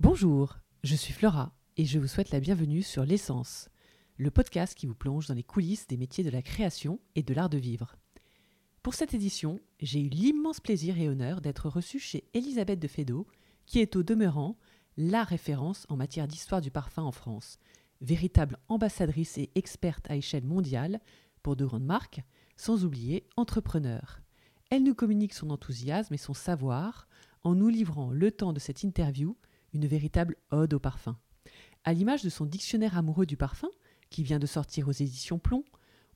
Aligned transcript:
Bonjour, 0.00 0.56
je 0.82 0.94
suis 0.94 1.12
Flora 1.12 1.52
et 1.76 1.84
je 1.84 1.98
vous 1.98 2.06
souhaite 2.06 2.30
la 2.30 2.40
bienvenue 2.40 2.80
sur 2.80 3.04
L'essence, 3.04 3.68
le 4.16 4.30
podcast 4.30 4.74
qui 4.74 4.86
vous 4.86 4.94
plonge 4.94 5.26
dans 5.26 5.34
les 5.34 5.42
coulisses 5.42 5.86
des 5.88 5.98
métiers 5.98 6.24
de 6.24 6.30
la 6.30 6.40
création 6.40 7.00
et 7.16 7.22
de 7.22 7.34
l'art 7.34 7.50
de 7.50 7.58
vivre. 7.58 7.96
Pour 8.82 8.94
cette 8.94 9.12
édition, 9.12 9.60
j'ai 9.78 10.00
eu 10.00 10.08
l'immense 10.08 10.58
plaisir 10.58 10.98
et 10.98 11.06
honneur 11.06 11.42
d'être 11.42 11.68
reçue 11.68 11.98
chez 11.98 12.24
Elisabeth 12.32 12.80
de 12.80 12.88
Fédot, 12.88 13.26
qui 13.66 13.80
est 13.80 13.94
au 13.94 14.02
demeurant 14.02 14.56
la 14.96 15.22
référence 15.22 15.84
en 15.90 15.96
matière 15.96 16.26
d'histoire 16.26 16.62
du 16.62 16.70
parfum 16.70 17.02
en 17.02 17.12
France, 17.12 17.58
véritable 18.00 18.56
ambassadrice 18.68 19.36
et 19.36 19.50
experte 19.54 20.10
à 20.10 20.16
échelle 20.16 20.46
mondiale 20.46 21.02
pour 21.42 21.56
de 21.56 21.66
grandes 21.66 21.84
marques, 21.84 22.22
sans 22.56 22.86
oublier 22.86 23.26
entrepreneur. 23.36 24.22
Elle 24.70 24.82
nous 24.82 24.94
communique 24.94 25.34
son 25.34 25.50
enthousiasme 25.50 26.14
et 26.14 26.16
son 26.16 26.32
savoir 26.32 27.06
en 27.44 27.54
nous 27.54 27.68
livrant 27.68 28.10
le 28.10 28.32
temps 28.32 28.54
de 28.54 28.60
cette 28.60 28.82
interview 28.82 29.36
une 29.72 29.86
véritable 29.86 30.36
ode 30.50 30.74
au 30.74 30.78
parfum. 30.78 31.18
À 31.84 31.92
l'image 31.92 32.22
de 32.22 32.28
son 32.28 32.44
dictionnaire 32.44 32.96
amoureux 32.96 33.26
du 33.26 33.36
parfum, 33.36 33.70
qui 34.10 34.22
vient 34.22 34.38
de 34.38 34.46
sortir 34.46 34.88
aux 34.88 34.92
éditions 34.92 35.38
Plomb, 35.38 35.64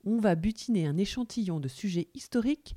on 0.03 0.19
va 0.19 0.35
butiner 0.35 0.85
un 0.85 0.97
échantillon 0.97 1.59
de 1.59 1.67
sujets 1.67 2.09
historiques, 2.13 2.75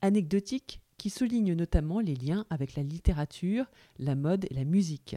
anecdotiques, 0.00 0.80
qui 0.96 1.10
soulignent 1.10 1.54
notamment 1.54 2.00
les 2.00 2.14
liens 2.14 2.44
avec 2.50 2.74
la 2.74 2.82
littérature, 2.82 3.70
la 3.98 4.14
mode 4.14 4.46
et 4.50 4.54
la 4.54 4.64
musique, 4.64 5.16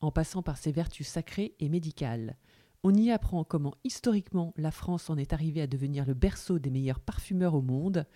en 0.00 0.10
passant 0.10 0.42
par 0.42 0.58
ses 0.58 0.72
vertus 0.72 1.06
sacrées 1.06 1.54
et 1.60 1.68
médicales. 1.68 2.36
On 2.82 2.94
y 2.94 3.10
apprend 3.10 3.44
comment 3.44 3.74
historiquement 3.84 4.52
la 4.56 4.70
France 4.70 5.10
en 5.10 5.16
est 5.18 5.32
arrivée 5.32 5.60
à 5.60 5.66
devenir 5.66 6.06
le 6.06 6.14
berceau 6.14 6.58
des 6.58 6.70
meilleurs 6.70 6.98
parfumeurs 6.98 7.54
au 7.54 7.62
monde. 7.62 8.06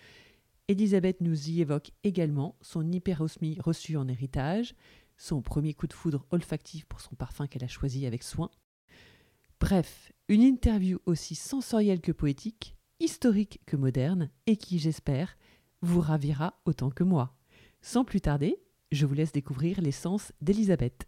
Elisabeth 0.68 1.20
nous 1.20 1.50
y 1.50 1.60
évoque 1.60 1.92
également 2.02 2.56
son 2.62 2.90
hyperosmie 2.90 3.58
reçue 3.60 3.96
en 3.96 4.08
héritage, 4.08 4.74
son 5.16 5.42
premier 5.42 5.74
coup 5.74 5.86
de 5.86 5.92
foudre 5.92 6.26
olfactif 6.30 6.84
pour 6.86 7.00
son 7.00 7.14
parfum 7.14 7.46
qu'elle 7.46 7.64
a 7.64 7.68
choisi 7.68 8.06
avec 8.06 8.22
soin. 8.22 8.50
Bref, 9.60 10.12
une 10.28 10.42
interview 10.42 10.98
aussi 11.06 11.34
sensorielle 11.34 12.00
que 12.00 12.12
poétique, 12.12 12.76
historique 13.00 13.60
que 13.66 13.76
moderne, 13.76 14.30
et 14.46 14.56
qui, 14.56 14.78
j'espère, 14.78 15.36
vous 15.82 16.00
ravira 16.00 16.60
autant 16.64 16.90
que 16.90 17.04
moi. 17.04 17.36
Sans 17.80 18.04
plus 18.04 18.20
tarder, 18.20 18.58
je 18.92 19.06
vous 19.06 19.14
laisse 19.14 19.32
découvrir 19.32 19.80
l'essence 19.80 20.32
d'Elisabeth. 20.40 21.06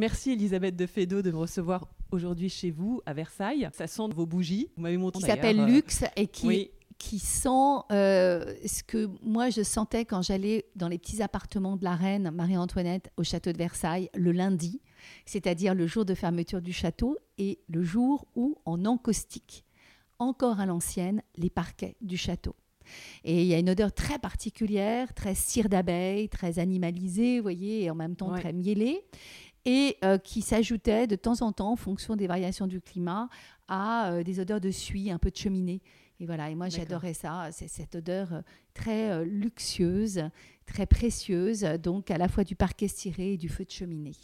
Merci 0.00 0.30
Elisabeth 0.30 0.76
de 0.76 0.86
Fédot 0.86 1.20
de 1.20 1.30
me 1.30 1.36
recevoir 1.36 1.86
aujourd'hui 2.10 2.48
chez 2.48 2.70
vous 2.70 3.02
à 3.04 3.12
Versailles. 3.12 3.68
Ça 3.74 3.86
sent 3.86 4.08
vos 4.14 4.24
bougies. 4.24 4.70
Vous 4.78 4.82
m'avez 4.82 4.96
montré. 4.96 5.20
Qui 5.20 5.26
s'appelle 5.26 5.60
euh, 5.60 5.66
Luxe 5.66 6.04
et 6.16 6.26
qui, 6.26 6.46
oui. 6.46 6.70
qui 6.96 7.18
sent 7.18 7.82
euh, 7.92 8.54
ce 8.64 8.82
que 8.82 9.10
moi 9.22 9.50
je 9.50 9.62
sentais 9.62 10.06
quand 10.06 10.22
j'allais 10.22 10.64
dans 10.74 10.88
les 10.88 10.96
petits 10.96 11.20
appartements 11.20 11.76
de 11.76 11.84
la 11.84 11.96
reine 11.96 12.30
Marie-Antoinette 12.30 13.12
au 13.18 13.24
château 13.24 13.52
de 13.52 13.58
Versailles 13.58 14.08
le 14.14 14.32
lundi, 14.32 14.80
c'est-à-dire 15.26 15.74
le 15.74 15.86
jour 15.86 16.06
de 16.06 16.14
fermeture 16.14 16.62
du 16.62 16.72
château 16.72 17.18
et 17.36 17.58
le 17.68 17.82
jour 17.82 18.26
où 18.34 18.56
en 18.64 18.86
encaustique, 18.86 19.66
encore 20.18 20.60
à 20.60 20.64
l'ancienne, 20.64 21.20
les 21.36 21.50
parquets 21.50 21.96
du 22.00 22.16
château. 22.16 22.56
Et 23.22 23.42
il 23.42 23.46
y 23.46 23.54
a 23.54 23.58
une 23.58 23.70
odeur 23.70 23.92
très 23.92 24.18
particulière, 24.18 25.12
très 25.14 25.34
cire 25.34 25.68
d'abeille, 25.68 26.28
très 26.28 26.58
animalisée, 26.58 27.36
vous 27.36 27.42
voyez, 27.42 27.84
et 27.84 27.90
en 27.90 27.94
même 27.94 28.16
temps 28.16 28.32
Ouais. 28.32 28.40
très 28.40 28.52
mielée 28.52 29.04
et 29.64 29.96
euh, 30.04 30.18
qui 30.18 30.42
s'ajoutait 30.42 31.06
de 31.06 31.16
temps 31.16 31.42
en 31.42 31.52
temps, 31.52 31.72
en 31.72 31.76
fonction 31.76 32.16
des 32.16 32.26
variations 32.26 32.66
du 32.66 32.80
climat, 32.80 33.28
à 33.68 34.10
euh, 34.10 34.22
des 34.22 34.40
odeurs 34.40 34.60
de 34.60 34.70
suie, 34.70 35.10
un 35.10 35.18
peu 35.18 35.30
de 35.30 35.36
cheminée. 35.36 35.82
Et 36.18 36.26
voilà, 36.26 36.50
et 36.50 36.54
moi 36.54 36.68
j'adorais 36.68 37.14
ça, 37.14 37.48
c'est 37.50 37.68
cette 37.68 37.94
odeur 37.94 38.34
euh, 38.34 38.40
très 38.74 39.24
luxueuse, 39.24 40.22
très 40.66 40.86
précieuse, 40.86 41.62
donc 41.82 42.10
à 42.10 42.18
la 42.18 42.28
fois 42.28 42.44
du 42.44 42.56
parquet 42.56 42.88
ciré 42.88 43.34
et 43.34 43.36
du 43.36 43.48
feu 43.48 43.64
de 43.64 43.70
cheminée. 43.70 44.12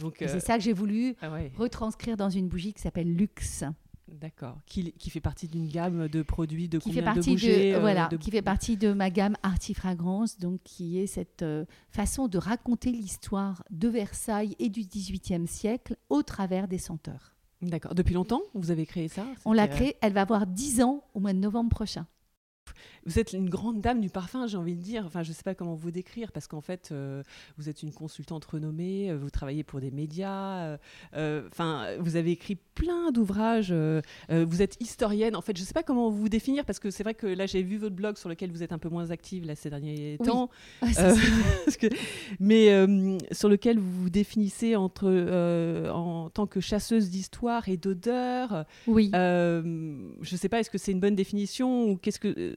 Donc, 0.00 0.16
c'est 0.18 0.40
ça 0.40 0.58
que 0.58 0.64
j'ai 0.64 0.72
voulu 0.72 1.14
ah 1.20 1.30
ouais, 1.30 1.52
retranscrire 1.56 2.16
dans 2.16 2.28
une 2.28 2.48
bougie 2.48 2.72
qui 2.72 2.82
s'appelle 2.82 3.14
Luxe, 3.14 3.62
d'accord. 4.08 4.58
Qui, 4.66 4.92
qui 4.92 5.10
fait 5.10 5.20
partie 5.20 5.48
d'une 5.48 5.68
gamme 5.68 6.08
de 6.08 6.22
produits 6.22 6.68
de 6.68 6.78
qui 6.78 6.88
combien 6.88 7.02
fait 7.02 7.04
partie 7.14 7.36
de 7.36 7.74
euh, 7.74 7.80
voilà, 7.80 8.08
de- 8.08 8.16
qui 8.16 8.30
fait 8.30 8.42
partie 8.42 8.76
de 8.76 8.92
ma 8.92 9.10
gamme 9.10 9.36
Artifragrance, 9.42 10.38
donc 10.38 10.60
qui 10.62 10.98
est 10.98 11.06
cette 11.06 11.42
euh, 11.42 11.64
façon 11.90 12.28
de 12.28 12.38
raconter 12.38 12.90
l'histoire 12.92 13.64
de 13.70 13.88
Versailles 13.88 14.54
et 14.58 14.68
du 14.68 14.82
XVIIIe 14.82 15.46
siècle 15.46 15.96
au 16.10 16.22
travers 16.22 16.68
des 16.68 16.78
senteurs. 16.78 17.34
D'accord. 17.62 17.94
Depuis 17.94 18.14
longtemps, 18.14 18.42
vous 18.54 18.70
avez 18.70 18.84
créé 18.84 19.08
ça? 19.08 19.24
On 19.44 19.52
l'a 19.52 19.64
euh, 19.64 19.66
créée, 19.68 19.96
elle 20.02 20.12
va 20.12 20.22
avoir 20.22 20.46
10 20.46 20.82
ans 20.82 21.02
au 21.14 21.20
mois 21.20 21.32
de 21.32 21.38
novembre 21.38 21.70
prochain. 21.70 22.06
Vous 23.06 23.18
êtes 23.18 23.34
une 23.34 23.50
grande 23.50 23.82
dame 23.82 24.00
du 24.00 24.08
parfum, 24.08 24.46
j'ai 24.46 24.56
envie 24.56 24.74
de 24.76 24.80
dire. 24.80 25.04
Enfin, 25.04 25.22
je 25.22 25.28
ne 25.30 25.34
sais 25.34 25.42
pas 25.42 25.54
comment 25.54 25.74
vous 25.74 25.90
décrire 25.90 26.32
parce 26.32 26.46
qu'en 26.46 26.62
fait, 26.62 26.88
euh, 26.90 27.22
vous 27.58 27.68
êtes 27.68 27.82
une 27.82 27.92
consultante 27.92 28.44
renommée, 28.46 29.10
euh, 29.10 29.16
vous 29.18 29.28
travaillez 29.28 29.62
pour 29.62 29.80
des 29.80 29.90
médias. 29.90 30.78
euh, 31.14 31.46
Enfin, 31.50 31.86
vous 31.98 32.16
avez 32.16 32.30
écrit 32.30 32.56
plein 32.74 33.10
d'ouvrages. 33.12 33.72
euh, 33.72 34.00
vous 34.30 34.62
êtes 34.62 34.76
historienne. 34.80 35.36
En 35.36 35.42
fait, 35.42 35.54
je 35.56 35.62
ne 35.62 35.66
sais 35.66 35.74
pas 35.74 35.82
comment 35.82 36.08
vous 36.08 36.28
définir 36.30 36.64
parce 36.64 36.78
que 36.78 36.90
c'est 36.90 37.02
vrai 37.02 37.12
que 37.14 37.26
là, 37.26 37.44
j'ai 37.46 37.62
vu 37.62 37.76
votre 37.76 37.94
blog 37.94 38.16
sur 38.16 38.28
lequel 38.30 38.50
vous 38.50 38.62
êtes 38.62 38.72
un 38.72 38.78
peu 38.78 38.88
moins 38.88 39.10
active 39.10 39.44
là, 39.44 39.54
ces 39.54 39.68
derniers 39.68 40.16
Oui. 40.20 40.26
temps. 40.26 40.48
Ah, 40.80 40.86
c'est 40.88 40.94
ça. 40.94 41.14
parce 41.66 41.76
que- 41.76 41.88
mais 42.40 42.68
sur 43.32 43.48
lequel 43.50 43.78
vous 43.78 43.92
vous 44.04 44.10
définissez 44.10 44.76
entre, 44.76 45.08
en 45.92 46.30
tant 46.30 46.46
que 46.46 46.60
chasseuse 46.60 47.10
d'histoire 47.10 47.68
et 47.68 47.76
d'odeur. 47.76 48.64
oui. 48.86 49.10
Je 49.12 50.32
ne 50.32 50.36
sais 50.38 50.48
pas, 50.48 50.60
est-ce 50.60 50.70
que 50.70 50.78
c'est 50.78 50.92
une 50.92 51.00
bonne 51.00 51.14
définition 51.14 51.90
ou 51.90 51.96
qu'est-ce 51.96 52.18
que, 52.18 52.53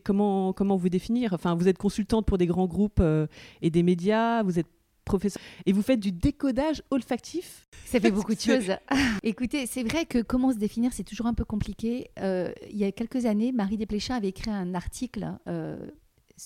comment, 0.00 0.52
comment 0.52 0.76
vous 0.76 0.88
définir? 0.88 1.32
Enfin, 1.32 1.54
vous 1.54 1.68
êtes 1.68 1.78
consultante 1.78 2.26
pour 2.26 2.38
des 2.38 2.46
grands 2.46 2.66
groupes 2.66 3.00
euh, 3.00 3.26
et 3.62 3.70
des 3.70 3.82
médias, 3.82 4.42
vous 4.42 4.58
êtes 4.58 4.68
professeur 5.04 5.42
et 5.66 5.72
vous 5.72 5.82
faites 5.82 6.00
du 6.00 6.12
décodage 6.12 6.82
olfactif? 6.90 7.68
Ça 7.84 8.00
fait 8.00 8.10
beaucoup 8.10 8.34
de 8.34 8.40
choses. 8.40 8.72
Écoutez, 9.22 9.66
c'est 9.66 9.82
vrai 9.82 10.06
que 10.06 10.22
comment 10.22 10.52
se 10.52 10.58
définir, 10.58 10.92
c'est 10.92 11.04
toujours 11.04 11.26
un 11.26 11.34
peu 11.34 11.44
compliqué. 11.44 12.10
Euh, 12.18 12.52
il 12.70 12.78
y 12.78 12.84
a 12.84 12.92
quelques 12.92 13.26
années, 13.26 13.52
Marie 13.52 13.76
Desplechin 13.76 14.16
avait 14.16 14.28
écrit 14.28 14.50
un 14.50 14.74
article 14.74 15.38
euh, 15.48 15.76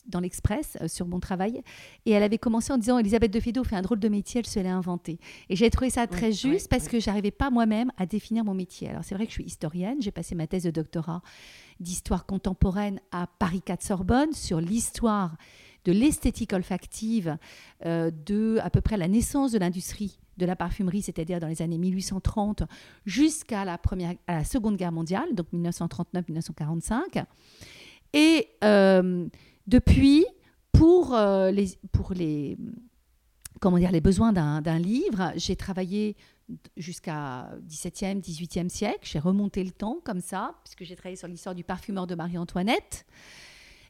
dans 0.07 0.21
l'Express 0.21 0.77
euh, 0.81 0.89
sur 0.89 1.07
mon 1.07 1.21
travail 1.21 1.63
et 2.07 2.13
elle 2.13 2.23
avait 2.23 2.39
commencé 2.39 2.73
en 2.73 2.79
disant 2.79 2.99
Elisabeth 2.99 3.33
de 3.33 3.41
Fédot 3.41 3.65
fait 3.65 3.77
un 3.77 3.83
drôle 3.83 4.01
de 4.01 4.09
métier, 4.09 4.41
elle 4.41 4.47
se 4.47 4.59
l'est 4.59 4.69
inventé. 4.69 5.19
Et 5.49 5.57
j'ai 5.57 5.71
trouvé 5.71 5.91
ça 5.91 6.07
très 6.07 6.33
juste 6.33 6.69
parce 6.69 6.85
ouais. 6.85 6.91
que 6.91 7.01
j'arrivais 7.01 7.31
pas 7.31 7.51
moi-même 7.51 7.91
à 7.97 8.07
définir 8.07 8.45
mon 8.45 8.55
métier. 8.55 8.89
Alors 8.89 9.05
c'est 9.05 9.15
vrai 9.15 9.25
que 9.25 9.31
je 9.31 9.37
suis 9.37 9.45
historienne, 9.45 9.99
j'ai 10.01 10.11
passé 10.11 10.35
ma 10.35 10.47
thèse 10.47 10.65
de 10.65 10.71
doctorat 10.71 11.23
d'histoire 11.81 12.27
contemporaine 12.27 13.01
à 13.13 13.27
Paris 13.39 13.63
4 13.63 13.83
Sorbonne 13.83 14.33
sur 14.33 14.61
l'histoire 14.61 15.37
de 15.85 15.93
l'esthétique 15.93 16.53
olfactive 16.53 17.39
euh, 17.87 18.11
de 18.11 18.59
à 18.63 18.71
peu 18.71 18.81
près 18.81 18.97
la 18.97 19.09
naissance 19.09 19.53
de 19.53 19.59
l'industrie 19.59 20.19
de 20.37 20.47
la 20.47 20.57
parfumerie, 20.57 21.03
c'est-à-dire 21.03 21.41
dans 21.41 21.49
les 21.49 21.63
années 21.63 21.79
1830 21.79 22.63
jusqu'à 23.07 23.65
la 23.65 23.77
première, 23.77 24.15
à 24.27 24.35
la 24.35 24.45
Seconde 24.45 24.77
Guerre 24.77 24.93
mondiale, 24.93 25.35
donc 25.35 25.47
1939-1945. 25.53 27.25
Et 28.13 28.49
euh, 28.65 29.27
depuis, 29.69 30.27
pour 30.73 31.15
euh, 31.15 31.51
les, 31.51 31.69
pour 31.93 32.13
les 32.15 32.57
comment 33.61 33.79
dire 33.79 33.93
les 33.93 34.01
besoins 34.01 34.33
d'un 34.33 34.79
livre, 34.79 35.33
j'ai 35.37 35.57
travaillé 35.57 36.17
jusqu'à 36.77 37.51
17e, 37.69 38.23
18e 38.23 38.69
siècle. 38.69 39.01
J'ai 39.03 39.19
remonté 39.19 39.63
le 39.63 39.71
temps 39.71 39.99
comme 40.05 40.21
ça, 40.21 40.55
puisque 40.65 40.85
j'ai 40.85 40.97
travaillé 40.97 41.17
sur 41.17 41.29
l'histoire 41.29 41.55
du 41.55 41.65
parfumeur 41.65 42.07
de 42.07 42.15
Marie-Antoinette. 42.15 43.05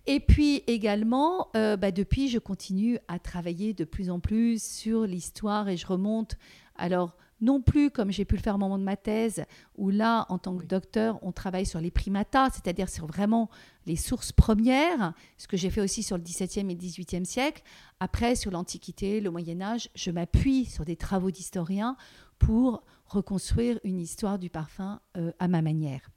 Et 0.07 0.21
puis 0.21 0.65
également, 0.67 1.49
euh, 1.55 1.77
bah, 1.77 1.93
depuis, 1.93 2.29
je 2.29 2.39
continue 2.39 2.99
à 3.09 3.19
travailler 3.19 3.75
de 3.75 3.85
plus 3.85 4.11
en 4.11 4.21
plus 4.21 4.63
sur 4.63 5.03
l'histoire 5.03 5.69
et 5.69 5.77
je 5.77 5.87
remonte. 5.87 6.37
Alors, 6.77 7.17
non 7.41 7.61
plus 7.61 7.91
comme 7.91 8.11
j'ai 8.11 8.25
pu 8.25 8.37
le 8.37 8.43
faire 8.43 8.57
au 8.57 8.59
moment 8.59 8.79
de 8.79 8.85
ma 8.85 8.97
thèse, 8.97 9.45
où 9.77 9.91
là, 9.91 10.27
en 10.29 10.39
tant 10.39 10.57
que 10.57 10.63
Oui. 10.63 10.69
docteur, 10.69 11.19
on 11.23 11.33
travaille 11.33 11.67
sur 11.67 11.81
les 11.81 11.91
primata, 11.91 12.49
c'est-à-dire 12.51 12.89
sur 12.89 13.07
vraiment 13.07 13.49
les 13.87 13.97
sources 13.97 14.33
premières, 14.33 15.13
ce 15.37 15.49
que 15.49 15.57
j'ai 15.57 15.71
fait 15.71 15.81
aussi 15.81 16.03
sur 16.03 16.17
le 16.17 16.23
XVIIe 16.23 16.71
et 16.71 16.75
XVIIIe 16.75 17.25
siècle. 17.25 17.63
Après, 18.01 18.35
sur 18.35 18.51
l'Antiquité, 18.51 19.21
le 19.21 19.31
Moyen 19.31 19.61
Âge, 19.61 19.89
je 19.95 20.11
m'appuie 20.11 20.65
sur 20.65 20.85
des 20.85 20.97
travaux 20.97 21.31
d'historiens 21.31 21.97
pour 22.39 22.83
reconstruire 23.07 23.81
une 23.85 24.01
histoire 24.01 24.39
du 24.39 24.51
parfum 24.51 25.01
euh, 25.17 25.33
à 25.39 25.49
ma 25.49 25.63
manière. 25.63 26.11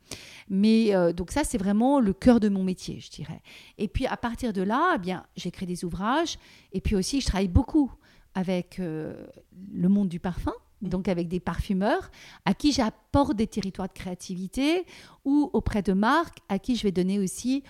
Mais 0.49 0.93
euh, 0.93 1.13
donc 1.13 1.31
ça, 1.31 1.43
c'est 1.43 1.57
vraiment 1.57 1.99
le 1.99 2.13
cœur 2.13 2.39
de 2.39 2.49
mon 2.49 2.63
métier, 2.63 2.99
je 2.99 3.09
dirais. 3.09 3.41
Et 3.77 3.87
puis 3.87 4.05
à 4.05 4.17
partir 4.17 4.51
de 4.53 4.61
là, 4.61 4.93
eh 4.95 4.99
bien, 4.99 5.25
j'écris 5.35 5.65
des 5.65 5.85
ouvrages. 5.85 6.37
Et 6.73 6.81
puis 6.81 6.95
aussi, 6.95 7.21
je 7.21 7.27
travaille 7.27 7.47
beaucoup 7.47 7.91
avec 8.35 8.79
euh, 8.79 9.25
le 9.71 9.89
monde 9.89 10.09
du 10.09 10.19
parfum, 10.19 10.53
donc 10.81 11.07
avec 11.07 11.27
des 11.27 11.39
parfumeurs 11.39 12.11
à 12.45 12.53
qui 12.53 12.71
j'apporte 12.71 13.35
des 13.35 13.47
territoires 13.47 13.87
de 13.87 13.93
créativité 13.93 14.85
ou 15.25 15.49
auprès 15.53 15.81
de 15.81 15.93
marques 15.93 16.39
à 16.49 16.59
qui 16.59 16.75
je 16.75 16.83
vais 16.83 16.91
donner 16.91 17.19
aussi 17.19 17.63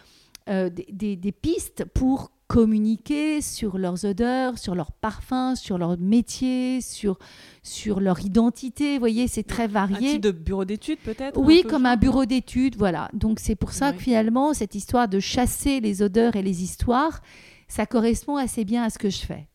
euh, 0.49 0.69
des, 0.69 1.15
des, 1.15 1.31
pistes 1.31 1.85
pour 1.85 2.31
communiquer 2.47 3.41
sur 3.41 3.77
leurs 3.77 4.05
odeurs, 4.05 4.57
sur 4.57 4.73
leurs 4.73 4.91
parfums, 4.91 5.55
sur 5.55 5.77
leur 5.77 5.99
métier, 5.99 6.81
sur, 6.81 7.19
sur 7.61 7.99
leur 7.99 8.19
identité. 8.21 8.95
Vous 8.95 8.99
voyez, 8.99 9.27
c'est 9.27 9.43
très 9.43 9.67
varié. 9.67 10.09
Un 10.09 10.13
type 10.13 10.21
de 10.21 10.31
bureau 10.31 10.65
d'études 10.65 10.99
peut-être 10.99 11.39
Oui, 11.39 11.63
comme 11.63 11.85
un 11.85 11.95
bureau 11.95 12.25
d'études, 12.25 12.75
voilà. 12.75 13.09
Donc 13.13 13.39
c'est 13.39 13.55
pour 13.55 13.71
ça 13.71 13.93
que 13.93 13.99
finalement, 13.99 14.53
cette 14.55 14.73
histoire 14.73 15.07
de 15.07 15.19
chasser 15.19 15.79
les 15.79 16.01
odeurs 16.01 16.35
et 16.35 16.41
les 16.41 16.63
histoires, 16.63 17.21
ça 17.67 17.85
correspond 17.85 18.35
assez 18.35 18.65
bien 18.65 18.83
à 18.83 18.89
ce 18.89 18.97
que 18.97 19.09
je 19.09 19.19
fais. 19.19 19.47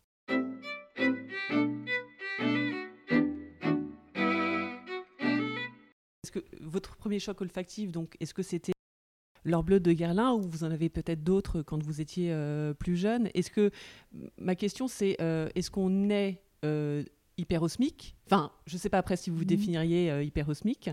Votre 6.67 6.97
premier 6.97 7.19
choc 7.19 7.41
olfactif, 7.41 7.93
donc, 7.93 8.17
est-ce 8.21 8.35
que 8.35 8.43
c'était 8.43 8.73
l'or 9.45 9.63
bleu 9.63 9.81
de 9.81 9.93
Guerlain 9.93 10.33
ou 10.33 10.43
vous 10.43 10.65
en 10.65 10.71
avez 10.71 10.89
peut-être 10.89 11.23
d'autres 11.23 11.63
quand 11.63 11.83
vous 11.83 12.01
étiez 12.01 12.33
euh, 12.33 12.75
plus 12.75 12.97
jeune? 12.97 13.31
Est-ce 13.35 13.51
que 13.51 13.71
ma 14.39 14.55
question 14.55 14.89
c'est 14.89 15.17
euh, 15.21 15.49
est-ce 15.55 15.71
qu'on 15.71 16.11
est 16.11 16.43
euh, 16.65 17.05
hyperosmique? 17.39 18.17
Enfin, 18.27 18.51
je 18.67 18.75
ne 18.75 18.81
sais 18.81 18.91
pas 18.91 18.99
après 18.99 19.17
si 19.17 19.31
vous 19.31 19.37
vous 19.37 19.43
mhm. 19.43 19.49
définiriez 19.49 20.23
hyperosmique 20.25 20.91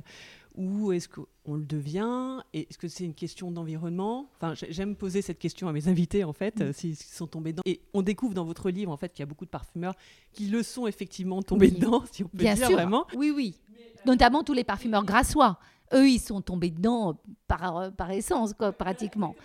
ou 0.55 0.91
est-ce 0.91 1.09
qu'on 1.09 1.55
le 1.55 1.65
devient 1.65 2.39
Est-ce 2.53 2.77
que 2.77 2.88
c'est 2.88 3.03
une 3.03 3.13
question 3.13 3.51
d'environnement? 3.51 4.29
Enfin, 4.35 4.53
j'aime 4.69 4.95
poser 4.95 5.21
cette 5.21 5.39
question 5.39 5.67
à 5.67 5.73
mes 5.73 5.88
invités 5.88 6.23
en 6.23 6.33
fait, 6.33 6.59
mhm. 6.59 6.73
s'ils 6.73 6.95
sont 6.95 7.27
tombés 7.27 7.51
dedans. 7.53 7.63
Et 7.65 7.81
on 7.94 8.01
découvre 8.01 8.33
dans 8.33 8.45
votre 8.45 8.69
livre 8.69 8.91
en 8.91 8.97
fait 8.97 9.09
qu'il 9.09 9.21
y 9.21 9.23
a 9.23 9.27
beaucoup 9.27 9.45
de 9.45 9.50
parfumeurs 9.50 9.95
qui 10.31 10.47
le 10.47 10.63
sont 10.63 10.88
effectivement 10.88 11.41
tombés 11.41 11.71
dedans, 11.71 12.03
si 12.11 12.23
on 12.23 12.27
peut 12.27 12.38
Bien 12.38 12.55
dire 12.55 12.67
sûr. 12.67 12.75
vraiment. 12.75 13.05
Oui, 13.15 13.31
oui. 13.35 13.59
Notamment 14.05 14.44
tous 14.44 14.53
les 14.53 14.63
parfumeurs 14.63 15.05
grassois 15.05 15.59
eux, 15.94 16.09
ils 16.09 16.19
sont 16.19 16.41
tombés 16.41 16.71
dedans 16.71 17.19
par, 17.47 17.91
par 17.95 18.11
essence, 18.11 18.53
quoi, 18.53 18.71
pratiquement. 18.71 19.35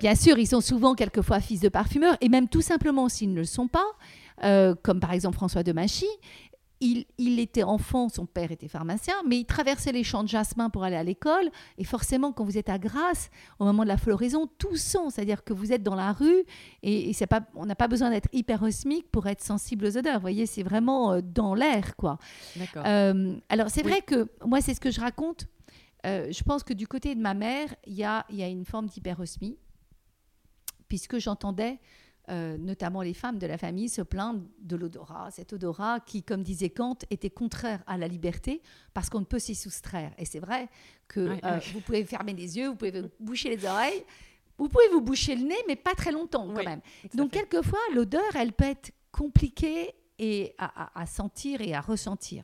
Bien 0.00 0.14
sûr, 0.14 0.38
ils 0.38 0.46
sont 0.46 0.60
souvent 0.60 0.94
quelquefois 0.94 1.40
fils 1.40 1.60
de 1.60 1.68
parfumeurs, 1.68 2.16
et 2.20 2.28
même 2.28 2.48
tout 2.48 2.60
simplement 2.60 3.08
s'ils 3.08 3.30
ne 3.30 3.36
le 3.36 3.44
sont 3.44 3.68
pas, 3.68 3.86
euh, 4.44 4.74
comme 4.82 5.00
par 5.00 5.12
exemple 5.12 5.34
François 5.34 5.64
de 5.64 5.72
Machy, 5.72 6.06
il, 6.80 7.38
était 7.40 7.64
enfant, 7.64 8.08
son 8.08 8.26
père 8.26 8.52
était 8.52 8.68
pharmacien, 8.68 9.14
mais 9.26 9.38
il 9.38 9.44
traversait 9.44 9.92
les 9.92 10.04
champs 10.04 10.22
de 10.22 10.28
jasmin 10.28 10.70
pour 10.70 10.84
aller 10.84 10.96
à 10.96 11.02
l'école. 11.02 11.50
Et 11.76 11.84
forcément, 11.84 12.32
quand 12.32 12.44
vous 12.44 12.56
êtes 12.56 12.68
à 12.68 12.78
Grasse, 12.78 13.30
au 13.58 13.64
moment 13.64 13.82
de 13.82 13.88
la 13.88 13.96
floraison, 13.96 14.48
tout 14.58 14.76
sent. 14.76 15.10
C'est-à-dire 15.10 15.42
que 15.42 15.52
vous 15.52 15.72
êtes 15.72 15.82
dans 15.82 15.96
la 15.96 16.12
rue 16.12 16.44
et, 16.82 17.12
pas, 17.28 17.40
on 17.54 17.66
n'a 17.66 17.74
pas 17.74 17.88
besoin 17.88 18.10
d'être 18.10 18.28
hyper 18.32 18.62
osmique 18.62 19.10
pour 19.10 19.26
être 19.26 19.42
sensible 19.42 19.86
aux 19.86 19.96
odeurs. 19.96 20.16
Vous 20.16 20.20
voyez, 20.20 20.46
c'est 20.46 20.62
vraiment 20.62 21.12
euh, 21.12 21.20
dans 21.20 21.54
l'air, 21.54 21.96
quoi. 21.96 22.18
Euh, 22.76 23.36
alors, 23.48 23.70
c'est 23.70 23.82
vrai 23.82 24.00
que 24.02 24.28
moi, 24.44 24.60
c'est 24.60 24.74
ce 24.74 24.80
que 24.80 24.90
je 24.90 25.00
raconte. 25.00 25.46
Euh, 26.06 26.30
je 26.30 26.42
pense 26.44 26.62
que 26.62 26.72
du 26.72 26.86
côté 26.86 27.14
de 27.14 27.20
ma 27.20 27.34
mère, 27.34 27.74
il 27.86 27.94
y 27.94 28.04
a, 28.04 28.24
y 28.30 28.42
a 28.42 28.48
une 28.48 28.64
forme 28.64 28.86
d'hyperosmie, 28.86 29.58
puisque 30.86 31.18
j'entendais 31.18 31.80
euh, 32.30 32.56
notamment 32.58 33.02
les 33.02 33.14
femmes 33.14 33.38
de 33.38 33.46
la 33.46 33.58
famille, 33.58 33.88
se 33.88 34.02
plaindre 34.02 34.42
de 34.60 34.76
l'odorat, 34.76 35.30
cet 35.30 35.52
odorat 35.52 36.00
qui, 36.00 36.22
comme 36.22 36.42
disait 36.42 36.70
Kant, 36.70 36.96
était 37.10 37.30
contraire 37.30 37.82
à 37.86 37.96
la 37.96 38.08
liberté 38.08 38.62
parce 38.94 39.08
qu'on 39.08 39.20
ne 39.20 39.24
peut 39.24 39.38
s'y 39.38 39.54
soustraire. 39.54 40.12
Et 40.18 40.24
c'est 40.24 40.38
vrai 40.38 40.68
que 41.06 41.38
euh, 41.44 41.60
vous 41.72 41.80
pouvez 41.80 42.04
fermer 42.04 42.34
les 42.34 42.58
yeux, 42.58 42.68
vous 42.68 42.76
pouvez 42.76 43.00
vous 43.00 43.10
boucher 43.18 43.54
les 43.54 43.64
oreilles, 43.64 44.04
vous 44.58 44.68
pouvez 44.68 44.88
vous 44.92 45.00
boucher 45.00 45.36
le 45.36 45.42
nez, 45.42 45.58
mais 45.66 45.76
pas 45.76 45.94
très 45.94 46.12
longtemps 46.12 46.46
quand 46.54 46.64
même. 46.64 46.80
Donc 47.14 47.30
quelquefois, 47.30 47.78
l'odeur, 47.94 48.34
elle 48.34 48.52
peut 48.52 48.64
être 48.64 48.92
compliquée 49.12 49.94
et 50.18 50.54
à 50.58 51.06
sentir 51.06 51.60
et 51.60 51.74
à 51.74 51.80
ressentir. 51.80 52.42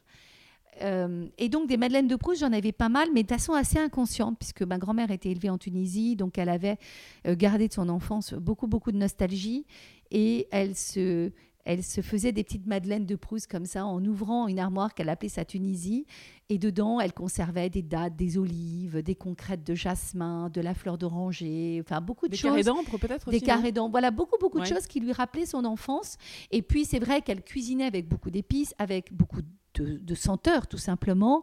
Euh, 0.82 1.26
et 1.38 1.48
donc 1.48 1.68
des 1.68 1.76
madeleines 1.76 2.08
de 2.08 2.16
Proust, 2.16 2.40
j'en 2.40 2.52
avais 2.52 2.72
pas 2.72 2.88
mal, 2.88 3.08
mais 3.12 3.22
de 3.22 3.28
façon 3.28 3.52
assez 3.52 3.78
inconsciente, 3.78 4.38
puisque 4.38 4.62
ma 4.62 4.78
grand-mère 4.78 5.10
était 5.10 5.30
élevée 5.30 5.50
en 5.50 5.58
Tunisie, 5.58 6.16
donc 6.16 6.38
elle 6.38 6.48
avait 6.48 6.78
euh, 7.26 7.36
gardé 7.36 7.68
de 7.68 7.72
son 7.72 7.88
enfance 7.88 8.34
beaucoup, 8.34 8.66
beaucoup 8.66 8.92
de 8.92 8.96
nostalgie, 8.96 9.66
et 10.10 10.48
elle 10.50 10.74
se, 10.74 11.30
elle 11.64 11.82
se 11.82 12.00
faisait 12.00 12.32
des 12.32 12.44
petites 12.44 12.66
madeleines 12.66 13.06
de 13.06 13.16
Proust 13.16 13.50
comme 13.50 13.66
ça, 13.66 13.86
en 13.86 14.04
ouvrant 14.04 14.48
une 14.48 14.58
armoire 14.58 14.94
qu'elle 14.94 15.08
appelait 15.08 15.28
sa 15.28 15.44
Tunisie, 15.44 16.06
et 16.48 16.58
dedans, 16.58 17.00
elle 17.00 17.12
conservait 17.12 17.70
des 17.70 17.82
dattes, 17.82 18.16
des 18.16 18.36
olives, 18.36 19.02
des 19.02 19.14
concrètes 19.14 19.64
de 19.64 19.74
jasmin, 19.74 20.50
de 20.50 20.60
la 20.60 20.74
fleur 20.74 20.98
d'oranger, 20.98 21.82
enfin 21.84 22.00
beaucoup 22.00 22.28
de 22.28 22.34
choses. 22.34 22.42
Des 22.42 22.48
carrés 22.48 22.62
d'ambre 22.64 22.98
peut-être 22.98 23.30
Des 23.30 23.40
carrés 23.40 23.72
d'ambre, 23.72 23.92
voilà, 23.92 24.10
beaucoup, 24.10 24.36
beaucoup 24.40 24.60
de 24.60 24.66
choses 24.66 24.86
qui 24.86 25.00
lui 25.00 25.12
rappelaient 25.12 25.46
son 25.46 25.64
enfance. 25.64 26.16
Et 26.50 26.62
puis 26.62 26.84
c'est 26.84 26.98
vrai 26.98 27.22
qu'elle 27.22 27.42
cuisinait 27.42 27.86
avec 27.86 28.08
beaucoup 28.08 28.30
d'épices, 28.30 28.74
avec 28.78 29.12
beaucoup 29.12 29.40
de 29.40 29.48
de, 29.82 30.14
senteur, 30.14 30.66
tout 30.66 30.78
simplement. 30.78 31.42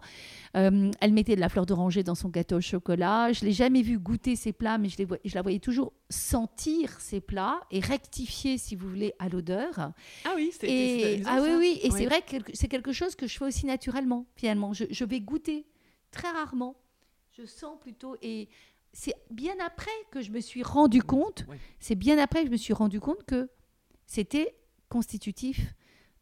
Euh, 0.56 0.92
elle 1.02 1.14
mettait 1.14 1.36
de 1.36 1.40
la 1.40 1.50
fleur 1.50 1.66
d'oranger 1.66 2.04
dans 2.04 2.16
son 2.16 2.30
gâteau 2.30 2.58
au 2.58 2.62
chocolat. 2.62 3.32
Je 3.32 3.46
l'ai 3.46 3.52
jamais 3.52 3.82
vue 3.82 4.00
goûter 4.00 4.36
ses 4.36 4.54
plats, 4.54 4.78
mais 4.78 4.90
je, 4.90 4.98
je, 5.26 5.36
la 5.36 5.42
voyais 5.42 5.60
toujours 5.60 5.94
sentir 6.10 7.00
ses 7.00 7.22
plats 7.22 7.62
et 7.72 7.80
rectifier, 7.80 8.58
si 8.58 8.76
vous 8.76 8.90
voulez, 8.90 9.14
à 9.20 9.30
l'odeur. 9.30 9.92
Ah 10.26 10.34
oui, 10.36 10.52
c'est 10.58 11.22
Ah 11.26 11.40
oui, 11.42 11.52
oui. 11.58 11.80
Et 11.84 11.92
c'est 11.92 12.06
vrai 12.06 12.22
que 12.22 12.38
c'est 12.54 12.68
quelque 12.68 12.92
chose 12.92 13.16
que 13.16 13.28
je 13.28 13.38
fais 13.38 13.46
aussi 13.46 13.66
naturellement, 13.66 14.26
finalement. 14.36 14.74
Je, 14.74 14.86
je 14.90 15.06
vais 15.06 15.20
goûter 15.20 15.66
très 16.12 16.30
rarement. 16.30 16.76
Je 17.38 17.46
sens 17.46 17.80
plutôt. 17.80 18.16
Et 18.22 18.50
c'est 18.94 19.16
bien 19.30 19.56
après 19.66 19.92
que 20.12 20.22
je 20.22 20.32
me 20.32 20.40
suis 20.40 20.64
rendu 20.64 21.02
compte, 21.02 21.46
c'est 21.80 21.96
bien 21.96 22.18
après 22.18 22.42
que 22.42 22.48
je 22.48 22.52
me 22.52 22.58
suis 22.58 22.74
rendu 22.74 23.00
compte 23.00 23.24
que 23.24 23.50
c'était 24.06 24.56
constitutif 24.90 25.74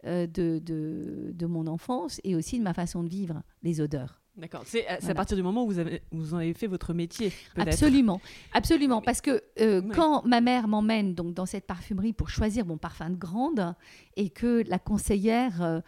euh, 0.05 0.27
de, 0.27 0.61
de, 0.63 1.45
mon 1.45 1.67
enfance 1.67 2.21
et 2.23 2.35
aussi 2.35 2.57
de 2.57 2.63
ma 2.63 2.73
façon 2.73 3.03
de 3.03 3.09
vivre 3.09 3.41
les 3.63 3.81
odeurs. 3.81 4.21
D'accord. 4.37 4.63
C'est 4.65 4.87
à 4.87 5.13
partir 5.13 5.35
du 5.35 5.43
moment 5.43 5.65
où 5.65 5.67
vous, 5.67 5.79
avez, 5.79 6.01
vous 6.11 6.33
en 6.33 6.37
avez 6.37 6.53
fait 6.53 6.67
votre 6.67 6.93
métier. 6.93 7.33
Absolument, 7.57 8.21
absolument. 8.53 9.01
Parce 9.01 9.19
que 9.19 9.43
euh, 9.59 9.81
quand 9.93 10.25
ma 10.25 10.39
mère 10.39 10.69
m'emmène 10.69 11.13
donc 11.15 11.33
dans 11.33 11.45
cette 11.45 11.67
parfumerie 11.67 12.13
pour 12.13 12.29
choisir 12.29 12.65
mon 12.65 12.77
parfum 12.77 13.09
de 13.09 13.17
grande 13.17 13.75
et 14.15 14.29
que 14.29 14.63
la 14.67 14.79
conseillère 14.79 15.61
euh, 15.61 15.81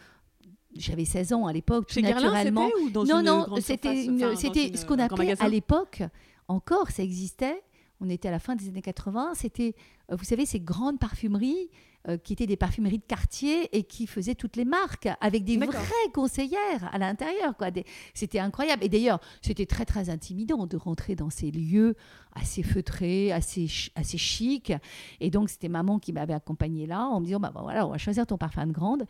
j'avais 0.76 1.06
16 1.06 1.32
ans 1.32 1.46
à 1.46 1.52
l'époque, 1.54 1.86
tout 1.86 2.00
naturellement. 2.00 2.68
ou 2.82 2.90
dans 2.90 3.04
non, 3.04 3.20
une 3.20 3.24
non, 3.24 3.46
c'était 3.60 4.08
c'était 4.36 4.76
ce 4.76 4.84
qu'on 4.84 4.98
appelait 4.98 5.40
à 5.40 5.48
l'époque, 5.48 6.02
encore, 6.48 6.90
ça 6.90 7.02
existait. 7.02 7.62
On 8.00 8.08
était 8.08 8.28
à 8.28 8.32
la 8.32 8.40
fin 8.40 8.56
des 8.56 8.68
années 8.68 8.82
80. 8.82 9.34
C'était, 9.34 9.74
vous 10.10 10.24
savez, 10.24 10.44
ces 10.44 10.60
grandes 10.60 10.98
parfumeries 10.98 11.70
euh, 12.08 12.16
qui 12.16 12.32
étaient 12.32 12.48
des 12.48 12.56
parfumeries 12.56 12.98
de 12.98 13.04
quartier 13.06 13.76
et 13.76 13.84
qui 13.84 14.08
faisaient 14.08 14.34
toutes 14.34 14.56
les 14.56 14.64
marques 14.64 15.08
avec 15.20 15.44
des 15.44 15.56
vraies 15.56 16.10
conseillères 16.12 16.90
à 16.92 16.98
l'intérieur. 16.98 17.56
Quoi. 17.56 17.68
C'était 18.12 18.40
incroyable. 18.40 18.82
Et 18.82 18.88
d'ailleurs, 18.88 19.20
c'était 19.40 19.66
très, 19.66 19.84
très 19.84 20.10
intimidant 20.10 20.66
de 20.66 20.76
rentrer 20.76 21.14
dans 21.14 21.30
ces 21.30 21.52
lieux 21.52 21.94
assez 22.34 22.64
feutrés, 22.64 23.30
assez, 23.30 23.68
assez 23.94 24.18
chics. 24.18 24.72
Et 25.20 25.30
donc, 25.30 25.48
c'était 25.48 25.68
maman 25.68 26.00
qui 26.00 26.12
m'avait 26.12 26.34
accompagnée 26.34 26.86
là 26.86 27.06
en 27.06 27.20
me 27.20 27.26
disant, 27.26 27.38
bah, 27.38 27.52
bah, 27.54 27.60
voilà, 27.62 27.86
on 27.86 27.90
va 27.90 27.98
choisir 27.98 28.26
ton 28.26 28.36
parfum 28.36 28.66
de 28.66 28.72
grande. 28.72 29.04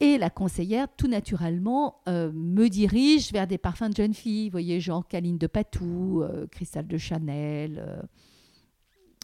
Et 0.00 0.18
la 0.18 0.28
conseillère, 0.28 0.88
tout 0.96 1.08
naturellement, 1.08 2.02
euh, 2.08 2.32
me 2.34 2.68
dirige 2.68 3.32
vers 3.32 3.46
des 3.46 3.56
parfums 3.56 3.90
de 3.90 3.96
jeunes 3.96 4.14
filles. 4.14 4.48
Vous 4.48 4.52
voyez, 4.52 4.80
genre 4.80 5.06
Caline 5.06 5.38
de 5.38 5.46
Patou, 5.46 6.22
euh, 6.22 6.48
Cristal 6.48 6.88
de 6.88 6.98
Chanel 6.98 8.02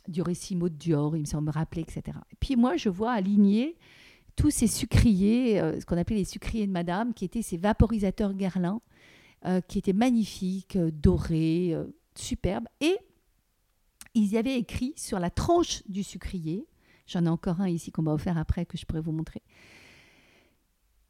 du 0.08 0.22
Récimo 0.22 0.68
de 0.68 0.74
Dior, 0.74 1.16
il 1.16 1.20
me 1.20 1.26
semble 1.26 1.46
me 1.46 1.52
rappeler, 1.52 1.82
etc. 1.82 2.18
Et 2.30 2.36
puis 2.40 2.56
moi, 2.56 2.76
je 2.76 2.88
vois 2.88 3.12
aligner 3.12 3.76
tous 4.36 4.50
ces 4.50 4.66
sucriers, 4.66 5.60
euh, 5.60 5.78
ce 5.80 5.86
qu'on 5.86 5.96
appelait 5.96 6.16
les 6.16 6.24
sucriers 6.24 6.66
de 6.66 6.72
madame, 6.72 7.14
qui 7.14 7.24
étaient 7.24 7.42
ces 7.42 7.56
vaporisateurs 7.56 8.34
Guerlain, 8.34 8.80
euh, 9.44 9.60
qui 9.60 9.78
étaient 9.78 9.92
magnifiques, 9.92 10.76
euh, 10.76 10.90
dorés, 10.90 11.76
superbes. 12.14 12.66
Et 12.80 12.96
ils 14.14 14.32
y 14.32 14.38
avaient 14.38 14.58
écrit 14.58 14.94
sur 14.96 15.18
la 15.18 15.30
tranche 15.30 15.82
du 15.88 16.02
sucrier, 16.02 16.66
j'en 17.06 17.24
ai 17.24 17.28
encore 17.28 17.60
un 17.60 17.68
ici 17.68 17.90
qu'on 17.90 18.02
m'a 18.02 18.12
offert 18.12 18.38
après, 18.38 18.66
que 18.66 18.78
je 18.78 18.86
pourrais 18.86 19.00
vous 19.00 19.12
montrer, 19.12 19.42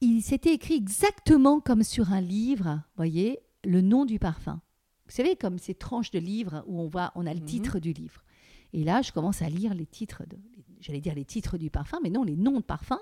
il 0.00 0.20
s'était 0.20 0.54
écrit 0.54 0.74
exactement 0.74 1.60
comme 1.60 1.84
sur 1.84 2.12
un 2.12 2.20
livre, 2.20 2.82
voyez, 2.96 3.38
le 3.64 3.80
nom 3.80 4.04
du 4.04 4.18
parfum. 4.18 4.60
Vous 5.06 5.12
savez, 5.12 5.36
comme 5.36 5.58
ces 5.58 5.74
tranches 5.74 6.10
de 6.10 6.18
livres 6.18 6.64
où 6.66 6.80
on 6.80 6.88
voit, 6.88 7.12
on 7.14 7.26
a 7.26 7.32
le 7.32 7.40
mhm. 7.40 7.46
titre 7.46 7.78
du 7.78 7.92
livre. 7.92 8.24
Et 8.72 8.84
là, 8.84 9.02
je 9.02 9.12
commence 9.12 9.42
à 9.42 9.48
lire 9.48 9.74
les 9.74 9.86
titres, 9.86 10.22
j'allais 10.80 11.00
dire 11.00 11.14
les 11.14 11.24
titres 11.24 11.58
du 11.58 11.70
parfum, 11.70 11.98
mais 12.02 12.10
non, 12.10 12.24
les 12.24 12.36
noms 12.36 12.58
de 12.58 12.64
parfums. 12.64 13.00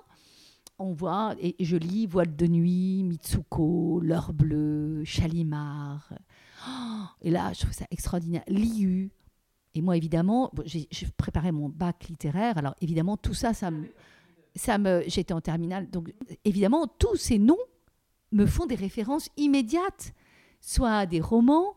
On 0.78 0.92
voit, 0.92 1.36
et 1.38 1.54
je 1.60 1.76
lis 1.76 2.06
Voile 2.06 2.34
de 2.34 2.46
nuit, 2.46 3.02
Mitsuko, 3.04 4.00
L'heure 4.00 4.32
bleue, 4.32 5.04
Chalimar. 5.04 6.10
Oh, 6.66 7.02
et 7.20 7.30
là, 7.30 7.52
je 7.52 7.60
trouve 7.60 7.72
ça 7.72 7.84
extraordinaire. 7.90 8.42
Liu. 8.48 9.10
Et 9.74 9.82
moi, 9.82 9.96
évidemment, 9.96 10.50
j'ai, 10.64 10.88
préparé 11.16 11.52
mon 11.52 11.68
bac 11.68 12.08
littéraire. 12.08 12.58
Alors, 12.58 12.74
évidemment, 12.80 13.16
tout 13.16 13.34
ça, 13.34 13.52
ça 13.52 13.70
me, 13.70 13.88
ça 14.54 14.78
me, 14.78 15.04
j'étais 15.06 15.34
en 15.34 15.40
terminale. 15.40 15.88
Donc, 15.90 16.12
évidemment, 16.44 16.86
tous 16.86 17.16
ces 17.16 17.38
noms 17.38 17.58
me 18.32 18.46
font 18.46 18.66
des 18.66 18.74
références 18.74 19.28
immédiates, 19.36 20.14
soit 20.60 20.92
à 20.92 21.06
des 21.06 21.20
romans, 21.20 21.74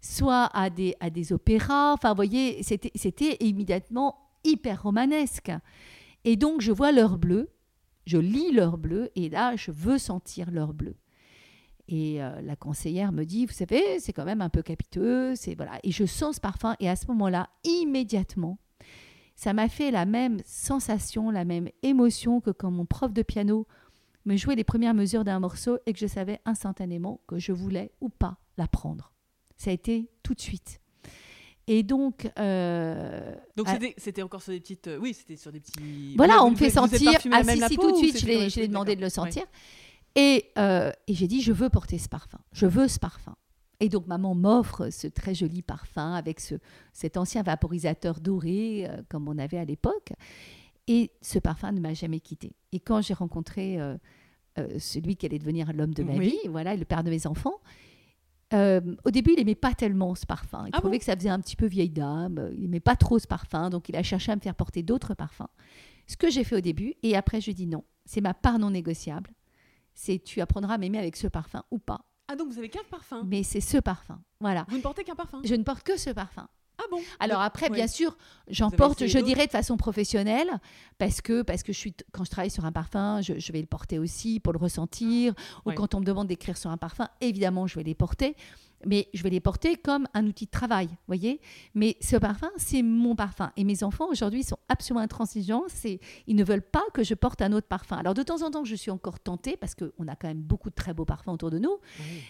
soit 0.00 0.50
à 0.54 0.70
des, 0.70 1.32
opéras. 1.32 1.92
Enfin, 1.92 2.10
vous 2.10 2.16
voyez, 2.16 2.62
c'était 2.62 3.36
immédiatement 3.40 4.16
hyper 4.44 4.82
romanesque. 4.82 5.52
Et 6.24 6.36
donc, 6.36 6.60
je 6.60 6.72
vois 6.72 6.92
l'heure 6.92 7.18
bleue, 7.18 7.50
je 8.06 8.18
lis 8.18 8.52
l'heure 8.52 8.78
bleue, 8.78 9.10
et 9.14 9.28
là, 9.28 9.56
je 9.56 9.70
veux 9.70 9.98
sentir 9.98 10.50
l'heure 10.50 10.74
bleue. 10.74 10.96
Et 11.88 12.22
euh, 12.22 12.40
la 12.42 12.54
conseillère 12.54 13.12
me 13.12 13.24
dit, 13.24 13.46
vous 13.46 13.52
savez, 13.52 13.98
c'est 13.98 14.12
quand 14.12 14.26
même 14.26 14.42
un 14.42 14.50
peu 14.50 14.62
capiteux, 14.62 15.34
c'est 15.34 15.54
voilà. 15.54 15.80
Et 15.82 15.90
je 15.90 16.04
sens 16.04 16.36
ce 16.36 16.40
parfum 16.40 16.76
et 16.80 16.88
à 16.88 16.96
ce 16.96 17.06
moment-là, 17.06 17.48
immédiatement, 17.64 18.58
ça 19.36 19.54
m'a 19.54 19.68
fait 19.68 19.90
la 19.90 20.04
même 20.04 20.38
sensation, 20.44 21.30
la 21.30 21.46
même 21.46 21.70
émotion 21.82 22.40
que 22.40 22.50
quand 22.50 22.70
mon 22.70 22.84
prof 22.84 23.12
de 23.14 23.22
piano 23.22 23.66
me 24.26 24.36
jouait 24.36 24.56
les 24.56 24.64
premières 24.64 24.94
mesures 24.94 25.24
d'un 25.24 25.40
morceau 25.40 25.78
et 25.86 25.94
que 25.94 25.98
je 25.98 26.06
savais 26.06 26.40
instantanément 26.44 27.22
que 27.26 27.38
je 27.38 27.52
voulais 27.52 27.92
ou 28.02 28.10
pas 28.10 28.36
l'apprendre. 28.58 29.14
Ça 29.58 29.70
a 29.70 29.72
été 29.72 30.08
tout 30.22 30.34
de 30.34 30.40
suite. 30.40 30.80
Et 31.68 31.82
donc. 31.82 32.30
Euh, 32.38 33.34
donc 33.54 33.68
c'était 33.98 34.22
encore 34.22 34.42
sur 34.42 34.52
des 34.52 34.60
petites. 34.60 34.86
Euh, 34.88 34.98
oui, 34.98 35.12
c'était 35.12 35.36
sur 35.36 35.52
des 35.52 35.60
petits. 35.60 36.14
Voilà, 36.16 36.42
on 36.42 36.50
me 36.50 36.56
fait 36.56 36.70
sentir. 36.70 37.12
Ah, 37.30 37.44
si, 37.44 37.60
si, 37.68 37.76
tout 37.76 37.92
de 37.92 37.96
suite, 37.96 38.18
je 38.18 38.26
l'ai 38.60 38.68
demandé 38.68 38.96
de 38.96 39.02
le 39.02 39.10
sentir. 39.10 39.44
Et, 40.14 40.46
euh, 40.56 40.90
et 41.06 41.14
j'ai 41.14 41.26
dit, 41.26 41.42
je 41.42 41.52
veux 41.52 41.68
porter 41.68 41.98
ce 41.98 42.08
parfum. 42.08 42.38
Je 42.52 42.66
veux 42.66 42.88
ce 42.88 42.98
parfum. 42.98 43.36
Et 43.80 43.88
donc 43.88 44.08
maman 44.08 44.34
m'offre 44.34 44.90
ce 44.90 45.06
très 45.06 45.34
joli 45.34 45.62
parfum 45.62 46.14
avec 46.14 46.40
ce, 46.40 46.56
cet 46.92 47.16
ancien 47.16 47.44
vaporisateur 47.44 48.18
doré 48.18 48.88
comme 49.08 49.28
on 49.28 49.38
avait 49.38 49.58
à 49.58 49.64
l'époque. 49.64 50.12
Et 50.88 51.12
ce 51.20 51.38
parfum 51.38 51.70
ne 51.70 51.80
m'a 51.80 51.94
jamais 51.94 52.18
quitté. 52.18 52.56
Et 52.72 52.80
quand 52.80 53.02
j'ai 53.02 53.14
rencontré 53.14 53.78
celui 54.78 55.16
qui 55.16 55.26
allait 55.26 55.38
devenir 55.38 55.72
l'homme 55.72 55.94
de 55.94 56.02
ma 56.02 56.18
vie, 56.18 56.38
voilà, 56.48 56.74
le 56.74 56.84
père 56.86 57.04
de 57.04 57.10
mes 57.10 57.26
enfants, 57.28 57.60
euh, 58.54 58.80
au 59.04 59.10
début, 59.10 59.32
il 59.32 59.36
n'aimait 59.36 59.54
pas 59.54 59.74
tellement 59.74 60.14
ce 60.14 60.26
parfum. 60.26 60.64
Il 60.66 60.70
ah 60.72 60.78
trouvait 60.78 60.98
que 60.98 61.04
ça 61.04 61.14
faisait 61.14 61.28
un 61.28 61.40
petit 61.40 61.56
peu 61.56 61.66
vieille 61.66 61.90
dame. 61.90 62.50
Il 62.54 62.62
n'aimait 62.62 62.80
pas 62.80 62.96
trop 62.96 63.18
ce 63.18 63.26
parfum, 63.26 63.70
donc 63.70 63.88
il 63.88 63.96
a 63.96 64.02
cherché 64.02 64.32
à 64.32 64.36
me 64.36 64.40
faire 64.40 64.54
porter 64.54 64.82
d'autres 64.82 65.14
parfums. 65.14 65.48
Ce 66.06 66.16
que 66.16 66.30
j'ai 66.30 66.44
fait 66.44 66.56
au 66.56 66.60
début, 66.60 66.94
et 67.02 67.16
après, 67.16 67.40
je 67.40 67.46
lui 67.46 67.50
ai 67.52 67.54
dit 67.54 67.66
non, 67.66 67.84
c'est 68.06 68.20
ma 68.20 68.34
part 68.34 68.58
non 68.58 68.70
négociable. 68.70 69.30
C'est 69.94 70.18
tu 70.22 70.40
apprendras 70.40 70.74
à 70.74 70.78
m'aimer 70.78 70.98
avec 70.98 71.16
ce 71.16 71.26
parfum 71.26 71.62
ou 71.70 71.78
pas. 71.78 72.00
Ah 72.28 72.36
donc 72.36 72.52
vous 72.52 72.58
avez 72.58 72.68
qu'un 72.68 72.80
parfum? 72.90 73.24
Mais 73.26 73.42
c'est 73.42 73.60
ce 73.60 73.78
parfum, 73.78 74.20
voilà. 74.40 74.64
Vous 74.68 74.76
ne 74.76 74.82
portez 74.82 75.04
qu'un 75.04 75.14
parfum? 75.14 75.40
Je 75.44 75.54
ne 75.54 75.62
porte 75.62 75.82
que 75.82 75.98
ce 75.98 76.10
parfum. 76.10 76.48
Ah 76.78 76.84
bon? 76.90 77.00
Alors 77.18 77.40
après, 77.40 77.70
bien 77.70 77.86
sûr, 77.86 78.16
j'en 78.48 78.70
porte, 78.70 79.06
je 79.06 79.18
dirais, 79.18 79.46
de 79.46 79.52
façon 79.52 79.76
professionnelle, 79.76 80.48
parce 80.98 81.20
que, 81.20 81.42
parce 81.42 81.62
que 81.62 81.72
je 81.72 81.78
suis, 81.78 81.94
quand 82.12 82.24
je 82.24 82.30
travaille 82.30 82.50
sur 82.50 82.64
un 82.64 82.72
parfum, 82.72 83.20
je, 83.20 83.52
vais 83.52 83.60
le 83.60 83.66
porter 83.66 83.98
aussi 83.98 84.40
pour 84.40 84.52
le 84.52 84.58
ressentir, 84.58 85.34
ou 85.66 85.72
quand 85.72 85.94
on 85.94 86.00
me 86.00 86.04
demande 86.04 86.28
d'écrire 86.28 86.56
sur 86.56 86.70
un 86.70 86.76
parfum, 86.76 87.08
évidemment, 87.20 87.66
je 87.66 87.76
vais 87.76 87.84
les 87.84 87.94
porter 87.94 88.36
mais 88.86 89.08
je 89.14 89.22
vais 89.22 89.30
les 89.30 89.40
porter 89.40 89.76
comme 89.76 90.06
un 90.14 90.26
outil 90.26 90.46
de 90.46 90.50
travail, 90.50 90.88
voyez? 91.06 91.40
Mais 91.74 91.96
ce 92.00 92.16
parfum, 92.16 92.50
c'est 92.56 92.82
mon 92.82 93.16
parfum. 93.16 93.50
Et 93.56 93.64
mes 93.64 93.82
enfants 93.82 94.06
aujourd'hui 94.08 94.42
sont 94.42 94.58
absolument 94.68 95.02
intransigeants. 95.02 95.64
Ils 96.26 96.36
ne 96.36 96.44
veulent 96.44 96.62
pas 96.62 96.84
que 96.94 97.02
je 97.02 97.14
porte 97.14 97.42
un 97.42 97.52
autre 97.52 97.66
parfum. 97.66 97.96
Alors 97.96 98.14
de 98.14 98.22
temps 98.22 98.42
en 98.42 98.50
temps, 98.50 98.64
je 98.64 98.76
suis 98.76 98.90
encore 98.90 99.18
tentée 99.20 99.56
parce 99.56 99.74
qu'on 99.74 100.06
a 100.06 100.16
quand 100.16 100.28
même 100.28 100.42
beaucoup 100.42 100.70
de 100.70 100.74
très 100.74 100.94
beaux 100.94 101.04
parfums 101.04 101.28
autour 101.28 101.50
de 101.50 101.58
nous. 101.58 101.78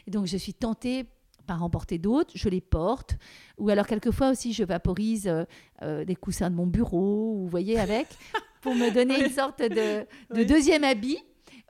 Et 0.06 0.10
donc 0.10 0.26
je 0.26 0.36
suis 0.36 0.54
tentée 0.54 1.06
par 1.48 1.64
en 1.64 1.70
porter 1.70 1.98
d'autres, 1.98 2.30
je 2.34 2.48
les 2.48 2.60
porte. 2.60 3.16
Ou 3.56 3.70
alors 3.70 3.86
quelquefois 3.86 4.30
aussi, 4.30 4.52
je 4.52 4.62
vaporise 4.62 5.26
euh, 5.26 5.44
euh, 5.82 6.04
des 6.04 6.14
coussins 6.14 6.50
de 6.50 6.54
mon 6.54 6.66
bureau, 6.66 7.34
vous 7.38 7.48
voyez, 7.48 7.80
avec, 7.80 8.06
pour 8.60 8.74
me 8.74 8.92
donner 8.94 9.24
une 9.24 9.32
sorte 9.32 9.60
de, 9.60 10.06
de 10.32 10.44
deuxième 10.44 10.84
habit. 10.84 11.18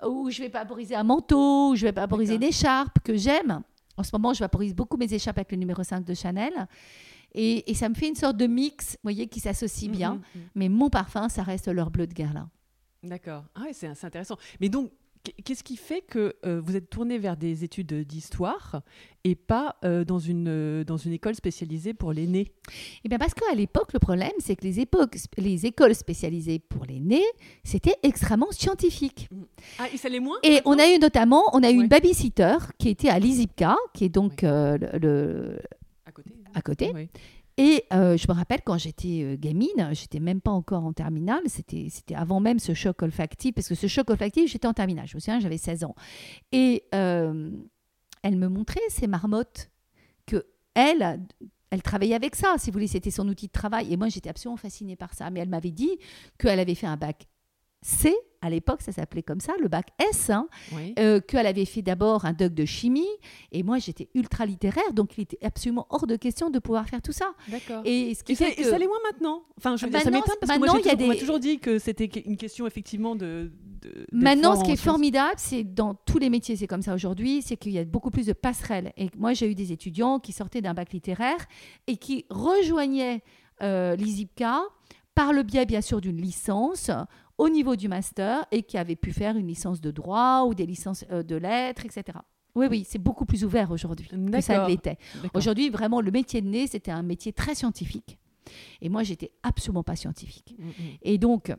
Ou 0.07 0.31
je 0.31 0.43
vais 0.43 0.49
vaporiser 0.49 0.95
un 0.95 1.03
manteau, 1.03 1.71
ou 1.71 1.77
je 1.77 1.87
vais 1.87 1.93
vaporiser 1.93 2.35
une 2.35 2.43
écharpe 2.43 2.99
que 3.03 3.17
j'aime. 3.17 3.63
En 3.97 4.03
ce 4.05 4.11
moment, 4.13 4.33
je 4.33 4.41
vaporise 4.41 4.75
beaucoup 4.75 4.97
mes 4.97 5.13
échappes 5.13 5.39
avec 5.39 5.51
le 5.51 5.59
numéro 5.59 5.83
5 5.83 6.05
de 6.05 6.15
Chanel. 6.15 6.53
Et, 7.35 7.75
ça 7.75 7.89
me 7.89 7.95
fait 7.95 8.09
une 8.09 8.15
sorte 8.15 8.37
de 8.37 8.47
mix, 8.47 8.93
vous 8.93 8.99
voyez, 9.05 9.27
qui 9.27 9.41
s'associe 9.41 9.91
bien. 9.91 10.15
Mm, 10.15 10.19
mm, 10.19 10.41
mm. 10.41 10.49
Mais 10.55 10.69
mon 10.69 10.89
parfum, 10.89 11.29
ça 11.29 11.43
reste 11.43 11.69
l'or 11.69 11.91
bleu 11.91 12.07
de 12.07 12.15
Guerlain. 12.15 12.49
D'accord. 13.03 13.45
Ah 13.55 13.63
ouais, 13.63 13.73
c'est 13.73 13.89
intéressant. 14.05 14.37
Mais 14.61 14.69
donc, 14.69 14.91
Qu'est-ce 15.45 15.65
qui 15.65 15.77
fait 15.77 16.03
que 16.03 16.35
euh, 16.47 16.61
vous 16.63 16.77
êtes 16.77 16.91
tourné 16.91 17.19
vers 17.19 17.37
des 17.37 17.65
études 17.65 17.93
d'histoire 18.07 18.83
et 19.25 19.35
pas 19.35 19.77
euh, 19.85 20.05
dans, 20.05 20.19
une, 20.19 20.49
euh, 20.49 20.85
dans 20.85 20.97
une 20.97 21.13
école 21.13 21.35
spécialisée 21.35 21.95
pour 21.95 22.13
les 22.13 22.27
nés? 22.27 22.53
Eh 23.05 23.09
bien 23.09 23.19
parce 23.19 23.35
qu'à 23.35 23.55
l'époque, 23.55 23.93
le 23.93 23.99
problème, 23.99 24.33
c'est 24.39 24.57
que 24.57 24.65
les, 24.65 24.81
époques, 24.81 25.17
les 25.37 25.67
écoles 25.67 25.95
spécialisées 25.95 26.59
pour 26.59 26.85
les 26.85 27.01
nés, 27.01 27.27
c'était 27.65 27.97
extrêmement 28.03 28.51
scientifique. 28.51 29.29
Mm. 29.31 29.43
Ah, 29.79 29.87
et 29.93 29.97
ça 29.97 30.09
l'est 30.09 30.21
moins? 30.21 30.39
Et 30.43 30.61
on 30.65 30.79
a 30.79 30.89
eu 30.89 30.99
notamment, 30.99 31.45
on 31.53 31.63
a 31.63 31.71
eu 31.71 31.75
une 31.75 31.89
babysitter 31.89 32.57
qui 32.79 32.89
était 32.89 33.09
à 33.09 33.19
l'ISIPCA, 33.19 33.77
qui 33.95 34.05
est 34.05 34.09
donc 34.09 34.43
le, 34.43 35.59
à 36.07 36.13
côté. 36.13 36.31
À 36.55 36.63
côté. 36.63 36.93
Et 37.59 37.85
euh, 37.93 38.17
je 38.17 38.27
me 38.29 38.35
rappelle 38.35 38.61
quand 38.65 38.79
j'étais 38.79 39.23
euh, 39.25 39.37
gamine, 39.37 39.91
j'étais 39.91 40.21
même 40.21 40.41
pas 40.41 40.53
encore 40.53 40.85
en 40.85 40.93
terminale, 40.93 41.43
c'était, 41.47 41.89
avant 42.15 42.39
même 42.39 42.61
ce 42.61 42.73
choc 42.73 43.03
olfactif, 43.03 43.53
parce 43.53 43.67
que 43.67 43.75
ce 43.75 43.89
choc 43.89 44.09
olfactif, 44.11 44.49
j'étais 44.49 44.69
en 44.69 44.73
terminale, 44.73 45.09
je 45.09 45.17
me 45.17 45.21
souviens, 45.21 45.41
j'avais 45.41 45.59
16 45.59 45.83
ans. 45.83 45.97
Et 46.53 46.85
euh, 46.95 47.51
elle 48.23 48.37
me 48.37 48.47
montrait 48.47 48.81
ces 48.91 49.09
marmottes 49.09 49.71
que 50.25 50.47
elle, 50.75 51.21
elle 51.71 51.83
travaillait 51.83 52.15
avec 52.15 52.37
ça, 52.37 52.55
si 52.59 52.71
vous 52.71 52.75
voulez, 52.75 52.87
c'était 52.87 53.11
son 53.11 53.29
outil 53.29 53.49
de 53.49 53.53
travail. 53.53 53.93
Et 53.93 53.97
moi, 53.97 54.09
j'étais 54.09 54.31
absolument 54.31 54.57
fascinée 54.57 54.95
par 54.95 55.13
ça. 55.13 55.29
Mais 55.31 55.41
elle 55.41 55.49
m'avait 55.49 55.73
dit 55.73 55.99
qu'elle 56.39 56.61
avait 56.61 56.77
fait 56.77 56.87
un 56.87 56.97
bac 56.97 57.27
C, 57.81 58.15
à 58.41 58.51
l'époque 58.51 58.83
ça 58.83 58.93
s'appelait 58.93 59.23
comme 59.23 59.41
ça, 59.41 59.53
le 59.61 59.69
bac 59.69 59.89
S, 60.11 60.31
hein, 60.31 60.49
euh, 60.99 61.21
qu'elle 61.21 61.47
avait 61.47 61.65
fait 61.65 61.83
d'abord 61.83 62.25
un 62.25 62.33
doc 62.33 62.53
de 62.53 62.65
chimie, 62.65 63.09
et 63.53 63.63
moi 63.63 63.79
j'étais 63.79 64.09
ultra 64.15 64.47
littéraire, 64.47 64.93
donc 64.93 65.17
il 65.17 65.23
était 65.23 65.39
absolument 65.45 65.87
hors 65.91 66.07
de 66.07 66.17
question 66.17 66.51
de 66.51 66.59
pouvoir 66.59 66.89
faire 66.89 67.03
tout 67.03 67.13
ça. 67.13 67.33
D'accord. 67.49 67.83
Et, 67.85 68.15
ce 68.15 68.25
qui 68.25 68.35
fait 68.35 68.55
que... 68.55 68.65
ça 68.65 68.79
l'est 68.79 68.87
moins 68.87 68.99
maintenant. 69.11 69.43
Enfin, 69.59 69.77
je 69.77 69.81
ça 69.81 70.11
m'étonne 70.11 70.35
parce 70.41 70.53
que 70.53 70.59
moi 70.59 70.81
j'ai 70.83 70.97
toujours, 70.97 71.19
toujours, 71.19 71.39
dit 71.39 71.59
que 71.59 71.79
c'était 71.79 72.07
une 72.07 72.37
question 72.37 72.67
effectivement 72.67 73.15
de. 73.15 73.53
maintenant, 74.13 74.57
ce 74.57 74.65
qui 74.65 74.73
est 74.73 74.77
formidable, 74.77 75.35
c'est 75.37 75.63
dans 75.63 75.95
tous 75.95 76.19
les 76.19 76.31
métiers, 76.31 76.57
c'est 76.57 76.67
comme 76.67 76.83
ça 76.83 76.95
aujourd'hui, 76.95 77.43
c'est 77.43 77.57
qu'il 77.57 77.73
y 77.73 77.79
a 77.79 77.85
beaucoup 77.85 78.11
plus 78.11 78.27
de 78.27 78.33
passerelles. 78.33 78.93
Et 78.97 79.09
moi 79.17 79.35
j'ai 79.35 79.49
eu 79.51 79.55
des 79.55 79.73
étudiants 79.73 80.19
qui 80.19 80.33
sortaient 80.33 80.63
d'un 80.63 80.75
bac 80.75 80.93
littéraire 80.93 81.39
et 81.87 81.97
qui 81.97 82.27
rejoignaient 82.29 83.23
euh, 83.63 83.97
l'ISIPCA 83.97 84.63
par 85.15 85.33
le 85.33 85.43
biais 85.43 85.67
bien 85.67 85.81
sûr 85.81 86.01
d'une 86.01 86.21
licence 86.21 86.93
au 87.39 87.49
niveau 87.49 87.77
du 87.77 87.89
master 87.89 88.45
et 88.51 88.63
qui 88.63 88.77
avaient 88.77 88.97
pu 88.97 89.13
faire 89.13 89.37
une 89.37 89.47
licence 89.47 89.81
de 89.81 89.91
droit 89.91 90.45
ou 90.47 90.55
des 90.55 90.67
licences 90.67 91.05
euh, 91.11 91.23
de 91.23 91.37
lettres, 91.37 91.87
etc. 91.87 92.19
Oui, 92.55 92.67
oui, 92.69 92.85
c'est 92.89 92.99
beaucoup 92.99 93.25
plus 93.25 93.45
ouvert 93.45 93.71
aujourd'hui 93.71 94.09
que 94.09 94.41
ça 94.41 94.67
l'était. 94.67 94.99
Aujourd'hui, 95.35 95.71
vraiment, 95.71 96.01
le 96.01 96.11
métier 96.11 96.43
de 96.43 96.49
nez, 96.49 96.67
c'était 96.67 96.91
un 96.91 97.05
métier 97.05 97.33
très 97.33 97.55
scientifique. 97.55 98.19
Et 98.81 98.89
moi, 98.89 99.05
j'étais 99.05 99.31
absolument 99.43 99.85
pas 99.85 99.95
scientifique. 99.95 100.57
Mm, 100.59 100.67
mm. 100.67 100.73
Et 101.03 101.19
donc, 101.19 101.55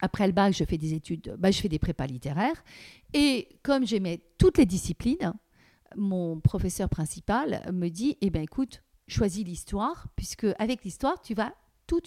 après 0.00 0.26
le 0.26 0.32
bac, 0.32 0.54
je 0.54 0.64
fais 0.64 0.78
des 0.78 0.94
études, 0.94 1.34
bah, 1.38 1.50
je 1.50 1.60
fais 1.60 1.68
des 1.68 1.78
prépas 1.78 2.06
littéraires. 2.06 2.62
Et 3.12 3.48
comme 3.62 3.86
j'aimais 3.86 4.20
toutes 4.38 4.58
les 4.58 4.66
disciplines, 4.66 5.32
mon 5.96 6.38
professeur 6.38 6.88
principal 6.88 7.68
me 7.72 7.88
dit, 7.88 8.16
eh 8.20 8.30
bien, 8.30 8.42
écoute, 8.42 8.84
choisis 9.08 9.44
l'histoire, 9.44 10.06
puisque 10.14 10.46
avec 10.58 10.84
l'histoire, 10.84 11.20
tu 11.20 11.34
vas 11.34 11.52
tout 11.90 12.00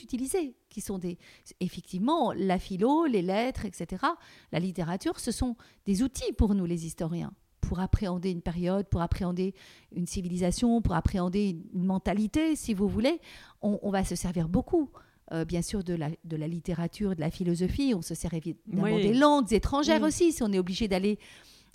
qui 0.69 0.81
sont 0.81 0.97
des... 0.97 1.17
Effectivement, 1.59 2.31
la 2.31 2.57
philo, 2.57 3.05
les 3.05 3.21
lettres, 3.21 3.65
etc., 3.65 4.05
la 4.53 4.59
littérature, 4.59 5.19
ce 5.19 5.31
sont 5.31 5.57
des 5.85 6.03
outils 6.03 6.31
pour 6.31 6.55
nous, 6.55 6.65
les 6.65 6.85
historiens, 6.85 7.33
pour 7.59 7.81
appréhender 7.81 8.31
une 8.31 8.41
période, 8.41 8.87
pour 8.87 9.01
appréhender 9.01 9.53
une 9.93 10.07
civilisation, 10.07 10.81
pour 10.81 10.95
appréhender 10.95 11.57
une 11.73 11.83
mentalité, 11.83 12.55
si 12.55 12.73
vous 12.73 12.87
voulez. 12.87 13.19
On, 13.61 13.91
va 13.91 14.05
se 14.05 14.15
servir 14.15 14.47
beaucoup. 14.47 14.89
Euh, 15.33 15.43
bien 15.43 15.61
sûr 15.61 15.83
de 15.83 15.93
la, 15.93 16.09
de 16.23 16.37
la 16.37 16.47
littérature, 16.47 17.15
de 17.15 17.21
la 17.21 17.31
philosophie, 17.31 17.93
on 17.95 18.01
se 18.01 18.13
sert 18.13 18.33
évidemment 18.33 18.97
des 18.97 19.13
langues 19.13 19.51
étrangères 19.53 20.03
aussi, 20.03 20.31
si 20.31 20.43
on 20.43 20.51
est 20.51 20.59
obligé 20.59 20.87
d'aller 20.87 21.17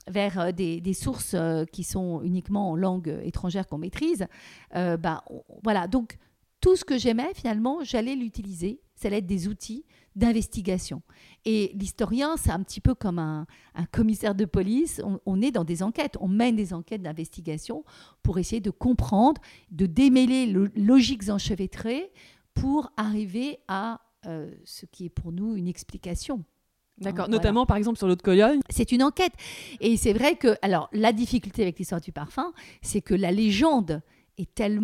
vers 0.06 0.38
euh, 0.38 0.52
des, 0.52 0.80
des, 0.80 0.94
sources 0.94 1.34
euh, 1.34 1.64
qui 1.64 1.82
sont 1.82 2.22
uniquement 2.22 2.70
en 2.70 2.76
langue 2.76 3.20
étrangère 3.24 3.66
qu'on 3.66 3.78
maîtrise. 3.78 4.26
ben, 4.72 5.22
voilà, 5.62 5.88
donc 5.88 6.18
tout 6.60 6.76
ce 6.76 6.84
que 6.84 6.98
j'aimais, 6.98 7.32
finalement, 7.34 7.78
j'allais 7.82 8.16
l'utiliser. 8.16 8.80
Ça 8.96 9.08
allait 9.08 9.18
être 9.18 9.26
des 9.26 9.46
outils 9.46 9.84
d'investigation. 10.16 11.02
Et 11.44 11.70
l'historien, 11.74 12.36
c'est 12.36 12.50
un 12.50 12.62
petit 12.62 12.80
peu 12.80 12.94
comme 12.94 13.20
un, 13.20 13.46
commissaire 13.92 14.34
de 14.34 14.44
police. 14.44 15.00
On, 15.24 15.40
est 15.40 15.52
dans 15.52 15.62
des 15.62 15.84
enquêtes, 15.84 16.16
on 16.20 16.26
mène 16.26 16.56
des 16.56 16.74
enquêtes 16.74 17.02
d'investigation 17.02 17.84
pour 18.24 18.38
essayer 18.38 18.60
de 18.60 18.70
comprendre, 18.70 19.40
de 19.70 19.86
démêler 19.86 20.46
le, 20.46 20.70
logiques 20.74 21.28
enchevêtrées 21.28 22.10
pour 22.54 22.90
arriver 22.96 23.60
à 23.68 24.00
euh, 24.26 24.50
ce 24.64 24.84
qui 24.86 25.04
est 25.04 25.10
pour 25.10 25.30
nous 25.30 25.54
une 25.54 25.68
explication. 25.68 26.44
D'accord, 27.00 27.28
notamment 27.28 27.64
par 27.64 27.76
exemple 27.76 27.96
sur 27.96 28.08
l'autre 28.08 28.24
colonne. 28.24 28.60
C'est 28.70 28.90
une 28.90 29.04
enquête. 29.04 29.32
Et 29.80 29.96
c'est 29.96 30.12
vrai 30.12 30.34
que, 30.34 30.56
alors, 30.62 30.88
la 30.92 31.12
difficulté 31.12 31.62
avec 31.62 31.78
l'histoire 31.78 32.00
du 32.00 32.10
parfum, 32.10 32.52
c'est 32.82 33.00
que 33.00 33.14
la 33.14 33.30
légende 33.30 34.02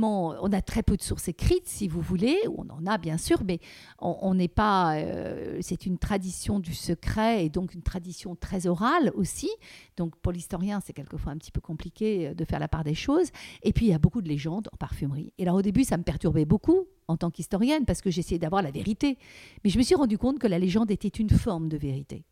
On 0.03 0.53
a 0.53 0.63
très 0.63 0.83
peu 0.83 0.97
de 0.97 1.03
sources 1.03 1.29
écrites, 1.29 1.69
si 1.69 1.87
vous 1.87 2.01
voulez, 2.01 2.37
on 2.57 2.69
en 2.71 2.87
a 2.87 2.99
bien 2.99 3.19
sûr, 3.19 3.43
mais 3.45 3.61
on 4.01 4.35
n'est 4.35 4.49
pas. 4.49 4.97
Euh, 4.97 5.59
c'est 5.61 5.87
une 5.87 5.99
tradition 5.99 6.59
du 6.59 6.75
secret 6.75 7.45
et 7.45 7.49
donc 7.49 7.75
une 7.75 7.83
tradition 7.83 8.35
très 8.35 8.67
orale 8.67 9.13
aussi. 9.15 9.51
Donc 9.97 10.17
pour 10.17 10.33
l'historien, 10.33 10.81
c'est 10.85 10.93
quelquefois 10.93 11.33
un 11.33 11.37
petit 11.37 11.53
peu 11.53 11.61
compliqué 11.61 12.29
euh, 12.29 12.35
de 12.35 12.45
faire 12.45 12.59
la 12.59 12.69
part 12.69 12.85
des 12.85 12.95
choses. 12.95 13.31
Et 13.63 13.73
puis 13.73 13.87
il 13.87 13.91
y 13.91 13.95
a 13.95 13.99
beaucoup 13.99 14.23
de 14.23 14.29
légendes 14.29 14.69
en 14.73 14.77
parfumerie. 14.77 15.33
Et 15.39 15.45
là, 15.45 15.55
au 15.55 15.63
début, 15.63 15.85
ça 15.85 15.97
me 15.97 16.03
perturbait 16.03 16.45
beaucoup 16.45 16.87
en 17.07 17.17
tant 17.17 17.31
qu'historienne 17.31 17.85
parce 17.85 18.01
que 18.01 18.11
j'essayais 18.11 18.39
d'avoir 18.39 18.63
la 18.63 18.71
vérité. 18.71 19.19
Mais 19.63 19.71
je 19.71 19.79
me 19.79 19.83
suis 19.83 19.95
rendu 19.95 20.19
compte 20.19 20.39
que 20.39 20.47
la 20.47 20.59
légende 20.59 20.91
était 20.91 21.09
une 21.09 21.31
forme 21.31 21.69
de 21.69 21.77
vérité 21.77 22.25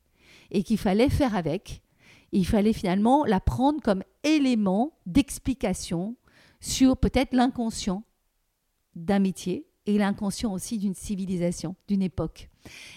et 0.50 0.62
qu'il 0.62 0.79
fallait 0.79 1.09
faire 1.09 1.37
avec 1.37 1.83
il 2.33 2.47
fallait 2.47 2.73
finalement 2.73 3.25
la 3.26 3.41
prendre 3.41 3.81
comme 3.83 4.02
élément 4.25 4.93
d'explication 5.05 6.17
sur 6.62 6.97
peut-être 6.97 7.35
l'inconscient 7.35 8.04
d'un 8.95 9.19
métier 9.19 9.66
et 9.85 9.99
l'inconscient 9.99 10.52
aussi 10.52 10.78
d'une 10.78 10.95
civilisation, 10.95 11.75
d'une 11.88 12.02
époque. 12.02 12.49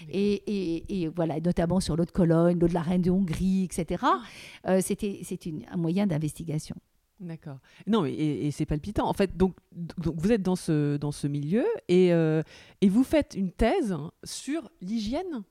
Et, 0.08 1.02
et, 1.02 1.08
voilà, 1.08 1.40
notamment 1.40 1.80
sur 1.80 1.96
l'eau 1.96 2.04
de 2.04 2.12
Cologne, 2.12 2.58
l'eau 2.58 2.68
de 2.68 2.74
la 2.74 2.82
Reine 2.82 3.02
de 3.02 3.10
Hongrie, 3.10 3.64
etc. 3.64 4.04
Ah. 4.04 4.22
Euh, 4.68 4.80
c'était 4.80 5.20
c'est 5.24 5.40
un 5.68 5.76
moyen 5.76 6.06
d'investigation. 6.06 6.76
D'accord. 7.18 7.58
Non, 7.88 8.04
et, 8.06 8.12
et 8.12 8.50
c'est 8.52 8.66
palpitant. 8.66 9.08
En 9.08 9.14
fait, 9.14 9.36
donc, 9.36 9.56
donc 9.72 10.14
vous 10.16 10.30
êtes 10.30 10.42
dans 10.42 10.54
ce, 10.54 10.96
dans 10.96 11.12
ce 11.12 11.26
milieu 11.26 11.64
et, 11.88 12.12
euh, 12.12 12.42
et 12.80 12.88
vous 12.88 13.02
faites 13.02 13.34
une 13.34 13.50
thèse 13.50 13.96
sur 14.22 14.70
l'hygiène? 14.80 15.42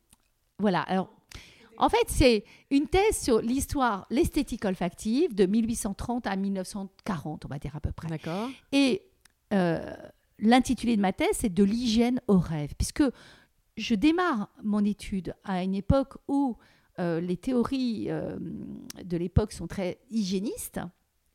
Voilà. 0.60 0.82
Alors, 0.82 1.10
en 1.78 1.90
fait, 1.90 2.06
c'est 2.08 2.44
une 2.72 2.88
thèse 2.88 3.18
sur 3.18 3.42
l'histoire, 3.42 4.06
l'esthétique 4.10 4.66
olfactive 4.66 5.34
de 5.36 5.46
1830 5.46 6.28
à 6.28 6.36
1940, 6.36 7.46
on 7.46 7.48
va 7.48 7.60
dire 7.60 7.76
à 7.76 7.80
peu 7.80 7.92
près. 7.92 8.08
D'accord. 8.08 8.50
Et 8.72 9.04
euh, 9.54 9.94
l'intitulé 10.40 10.96
de 10.96 11.02
ma 11.02 11.14
thèse, 11.14 11.30
c'est 11.34 11.54
de 11.54 11.64
l'hygiène 11.64 12.22
au 12.28 12.38
rêve, 12.38 12.74
puisque 12.78 13.04
je 13.78 13.96
démarre 13.96 14.50
mon 14.64 14.84
étude 14.84 15.36
à 15.44 15.64
une 15.64 15.76
époque 15.76 16.18
où 16.28 16.58
euh, 17.00 17.20
les 17.20 17.38
théories 17.38 18.08
euh, 18.10 18.38
de 19.04 19.18
l'époque 19.18 19.52
sont 19.52 19.68
très 19.68 20.00
hygiénistes, 20.12 20.80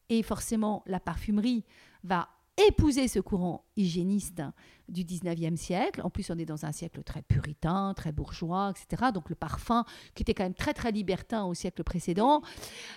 et 0.09 0.23
forcément 0.23 0.83
la 0.87 1.01
parfumerie 1.01 1.65
va 2.03 2.29
épouser 2.57 3.09
ce 3.09 3.21
courant 3.21 3.65
hygiéniste 3.77 4.43
du 4.89 5.05
19e 5.05 5.57
siècle. 5.57 6.03
En 6.03 6.11
plus, 6.11 6.31
on 6.31 6.39
est 6.39 6.45
dans 6.45 6.65
un 6.67 6.73
siècle 6.73 7.03
très 7.03 7.23
puritain, 7.23 7.95
très 7.95 8.13
bourgeois, 8.13 8.73
etc. 8.73 9.11
Donc 9.15 9.29
le 9.31 9.35
parfum, 9.35 9.85
qui 10.15 10.23
était 10.23 10.35
quand 10.35 10.43
même 10.43 10.55
très, 10.55 10.75
très 10.75 10.93
libertin 10.93 11.45
au 11.45 11.55
siècle 11.55 11.83
précédent. 11.85 12.43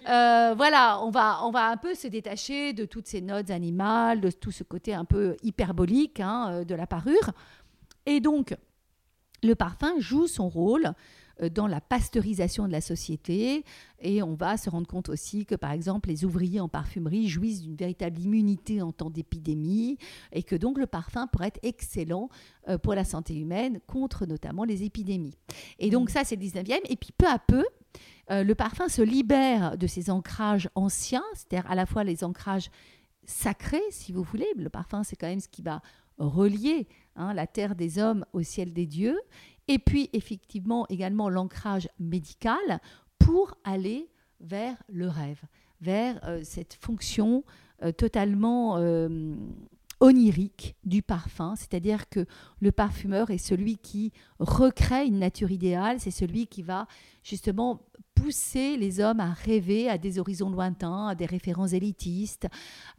Euh, 0.09 0.53
voilà, 0.55 0.99
on 1.03 1.11
va, 1.11 1.39
on 1.43 1.51
va 1.51 1.69
un 1.69 1.77
peu 1.77 1.93
se 1.93 2.07
détacher 2.07 2.73
de 2.73 2.85
toutes 2.85 3.07
ces 3.07 3.21
notes 3.21 3.51
animales, 3.51 4.21
de 4.21 4.31
tout 4.31 4.51
ce 4.51 4.63
côté 4.63 4.93
un 4.93 5.05
peu 5.05 5.37
hyperbolique 5.43 6.19
hein, 6.19 6.49
euh, 6.49 6.63
de 6.65 6.75
la 6.75 6.87
parure. 6.87 7.31
Et 8.05 8.19
donc, 8.19 8.55
le 9.43 9.55
parfum 9.55 9.93
joue 9.99 10.27
son 10.27 10.49
rôle 10.49 10.93
dans 11.51 11.67
la 11.67 11.81
pasteurisation 11.81 12.67
de 12.67 12.71
la 12.71 12.81
société. 12.81 13.63
Et 13.99 14.21
on 14.21 14.35
va 14.35 14.57
se 14.57 14.69
rendre 14.69 14.87
compte 14.87 15.09
aussi 15.09 15.45
que, 15.45 15.55
par 15.55 15.71
exemple, 15.71 16.09
les 16.09 16.25
ouvriers 16.25 16.59
en 16.59 16.69
parfumerie 16.69 17.27
jouissent 17.27 17.61
d'une 17.61 17.75
véritable 17.75 18.19
immunité 18.19 18.81
en 18.81 18.91
temps 18.91 19.09
d'épidémie 19.09 19.97
et 20.31 20.43
que 20.43 20.55
donc 20.55 20.77
le 20.77 20.85
parfum 20.85 21.27
pourrait 21.27 21.47
être 21.47 21.59
excellent 21.63 22.29
euh, 22.67 22.77
pour 22.77 22.93
la 22.93 23.03
santé 23.03 23.35
humaine 23.35 23.79
contre 23.87 24.25
notamment 24.25 24.63
les 24.63 24.83
épidémies. 24.83 25.37
Et 25.79 25.89
donc 25.89 26.09
mmh. 26.09 26.13
ça, 26.13 26.23
c'est 26.23 26.35
le 26.35 26.43
19e. 26.43 26.79
Et 26.89 26.95
puis 26.95 27.11
peu 27.17 27.27
à 27.27 27.39
peu, 27.39 27.65
euh, 28.31 28.43
le 28.43 28.55
parfum 28.55 28.87
se 28.87 29.01
libère 29.01 29.77
de 29.77 29.87
ses 29.87 30.09
ancrages 30.09 30.69
anciens, 30.75 31.23
c'est-à-dire 31.33 31.69
à 31.69 31.75
la 31.75 31.85
fois 31.85 32.03
les 32.03 32.23
ancrages 32.23 32.69
sacrés, 33.25 33.83
si 33.89 34.11
vous 34.11 34.23
voulez. 34.23 34.47
Le 34.55 34.69
parfum, 34.69 35.03
c'est 35.03 35.15
quand 35.15 35.27
même 35.27 35.39
ce 35.39 35.47
qui 35.47 35.61
va 35.61 35.81
relier 36.17 36.87
hein, 37.15 37.33
la 37.33 37.47
terre 37.47 37.75
des 37.75 37.99
hommes 37.99 38.25
au 38.33 38.43
ciel 38.43 38.73
des 38.73 38.85
dieux. 38.85 39.19
Et 39.67 39.79
puis, 39.79 40.09
effectivement, 40.13 40.85
également 40.89 41.29
l'ancrage 41.29 41.89
médical 41.99 42.79
pour 43.19 43.55
aller 43.63 44.09
vers 44.41 44.75
le 44.89 45.07
rêve, 45.07 45.41
vers 45.81 46.19
euh, 46.25 46.41
cette 46.43 46.73
fonction 46.73 47.43
euh, 47.81 47.91
totalement 47.91 48.77
euh, 48.77 49.35
onirique 50.03 50.75
du 50.83 51.01
parfum, 51.01 51.55
c'est-à-dire 51.55 52.09
que 52.09 52.25
le 52.59 52.73
parfumeur 52.73 53.31
est 53.31 53.37
celui 53.37 53.77
qui 53.77 54.11
recrée 54.37 55.05
une 55.05 55.19
nature 55.19 55.49
idéale, 55.49 56.01
c'est 56.01 56.11
celui 56.11 56.45
qui 56.47 56.61
va 56.61 56.87
justement 57.23 57.79
pousser 58.13 58.75
les 58.75 58.99
hommes 58.99 59.21
à 59.21 59.31
rêver 59.31 59.87
à 59.87 59.97
des 59.97 60.19
horizons 60.19 60.49
lointains, 60.49 61.07
à 61.07 61.15
des 61.15 61.25
références 61.25 61.71
élitistes, 61.71 62.47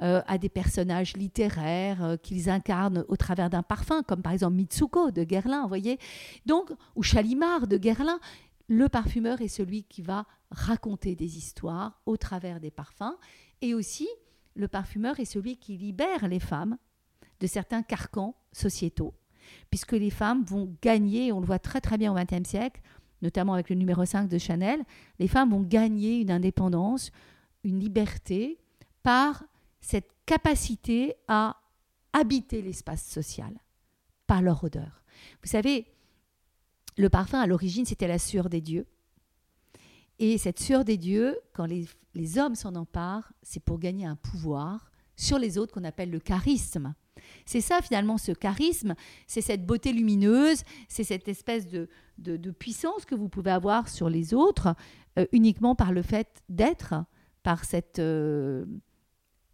euh, 0.00 0.22
à 0.26 0.38
des 0.38 0.48
personnages 0.48 1.14
littéraires 1.14 2.02
euh, 2.02 2.16
qu'ils 2.16 2.48
incarnent 2.48 3.04
au 3.08 3.16
travers 3.16 3.50
d'un 3.50 3.62
parfum, 3.62 4.02
comme 4.02 4.22
par 4.22 4.32
exemple 4.32 4.54
Mitsuko 4.54 5.10
de 5.10 5.24
Guerlain, 5.24 5.60
vous 5.60 5.68
voyez, 5.68 5.98
donc 6.46 6.72
ou 6.96 7.02
Chalimard 7.02 7.66
de 7.66 7.76
Guerlain. 7.76 8.18
Le 8.66 8.88
parfumeur 8.88 9.42
est 9.42 9.48
celui 9.48 9.84
qui 9.84 10.00
va 10.00 10.24
raconter 10.50 11.14
des 11.14 11.36
histoires 11.36 12.00
au 12.06 12.16
travers 12.16 12.60
des 12.60 12.70
parfums, 12.70 13.14
et 13.60 13.74
aussi 13.74 14.08
le 14.54 14.68
parfumeur 14.68 15.20
est 15.20 15.26
celui 15.26 15.58
qui 15.58 15.76
libère 15.76 16.28
les 16.28 16.40
femmes 16.40 16.78
de 17.44 17.46
certains 17.46 17.82
carcans 17.82 18.34
sociétaux, 18.52 19.12
puisque 19.68 19.92
les 19.92 20.08
femmes 20.08 20.44
vont 20.44 20.74
gagner, 20.80 21.30
on 21.30 21.40
le 21.40 21.46
voit 21.46 21.58
très 21.58 21.82
très 21.82 21.98
bien 21.98 22.10
au 22.10 22.16
XXe 22.16 22.48
siècle, 22.48 22.80
notamment 23.20 23.52
avec 23.52 23.68
le 23.68 23.76
numéro 23.76 24.02
5 24.02 24.30
de 24.30 24.38
Chanel, 24.38 24.82
les 25.18 25.28
femmes 25.28 25.50
vont 25.50 25.60
gagner 25.60 26.20
une 26.20 26.30
indépendance, 26.30 27.10
une 27.62 27.78
liberté 27.78 28.58
par 29.02 29.44
cette 29.82 30.10
capacité 30.24 31.16
à 31.28 31.60
habiter 32.14 32.62
l'espace 32.62 33.04
social 33.04 33.52
par 34.26 34.40
leur 34.40 34.64
odeur. 34.64 35.04
Vous 35.42 35.50
savez, 35.50 35.84
le 36.96 37.10
parfum 37.10 37.40
à 37.40 37.46
l'origine 37.46 37.84
c'était 37.84 38.08
la 38.08 38.18
sueur 38.18 38.48
des 38.48 38.62
dieux. 38.62 38.86
Et 40.18 40.38
cette 40.38 40.60
sueur 40.60 40.86
des 40.86 40.96
dieux, 40.96 41.38
quand 41.52 41.66
les, 41.66 41.86
les 42.14 42.38
hommes 42.38 42.54
s'en 42.54 42.74
emparent, 42.74 43.34
c'est 43.42 43.62
pour 43.62 43.78
gagner 43.78 44.06
un 44.06 44.16
pouvoir 44.16 44.90
sur 45.14 45.38
les 45.38 45.58
autres 45.58 45.74
qu'on 45.74 45.84
appelle 45.84 46.10
le 46.10 46.20
charisme. 46.20 46.94
C'est 47.46 47.60
ça 47.60 47.80
finalement 47.82 48.18
ce 48.18 48.32
charisme, 48.32 48.94
c'est 49.26 49.40
cette 49.40 49.66
beauté 49.66 49.92
lumineuse, 49.92 50.62
c'est 50.88 51.04
cette 51.04 51.28
espèce 51.28 51.66
de, 51.68 51.88
de, 52.18 52.50
puissance 52.50 53.04
que 53.04 53.14
vous 53.14 53.28
pouvez 53.28 53.50
avoir 53.50 53.88
sur 53.88 54.08
les 54.08 54.34
autres 54.34 54.74
euh, 55.18 55.26
uniquement 55.32 55.74
par 55.74 55.92
le 55.92 56.02
fait 56.02 56.42
d'être, 56.48 56.94
par 57.42 57.64
cette 57.64 57.98
euh, 57.98 58.64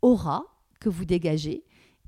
aura 0.02 0.44
que 0.80 0.88
vous 0.88 1.04
dégagez 1.04 1.64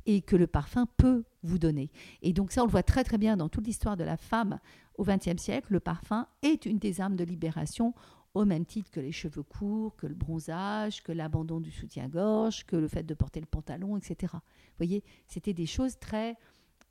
et 0.06 0.22
que 0.22 0.36
le 0.36 0.46
parfum 0.46 0.86
peut 0.96 1.24
vous 1.42 1.58
donner. 1.58 1.90
Et 2.22 2.32
donc 2.32 2.52
ça, 2.52 2.62
on 2.62 2.66
le 2.66 2.70
voit 2.70 2.82
très 2.82 3.04
très 3.04 3.18
bien 3.18 3.36
dans 3.36 3.48
toute 3.48 3.66
l'histoire 3.66 3.96
de 3.96 4.04
la 4.04 4.16
femme 4.16 4.58
au 4.96 5.04
XXe 5.04 5.40
siècle. 5.40 5.72
Le 5.72 5.80
parfum 5.80 6.26
est 6.42 6.66
une 6.66 6.78
des 6.78 7.00
armes 7.00 7.16
de 7.16 7.24
libération 7.24 7.94
au 8.34 8.44
même 8.44 8.64
titre 8.64 8.90
que 8.90 9.00
les 9.00 9.12
cheveux 9.12 9.42
courts, 9.42 9.94
que 9.96 10.06
le 10.06 10.14
bronzage, 10.14 11.02
que 11.02 11.12
l'abandon 11.12 11.60
du 11.60 11.70
soutien-gorge, 11.70 12.64
que 12.64 12.76
le 12.76 12.88
fait 12.88 13.02
de 13.02 13.14
porter 13.14 13.40
le 13.40 13.46
pantalon, 13.46 13.96
etc. 13.96 14.32
Vous 14.32 14.78
voyez, 14.78 15.04
c'était 15.26 15.52
des 15.52 15.66
choses 15.66 15.98
très, 15.98 16.36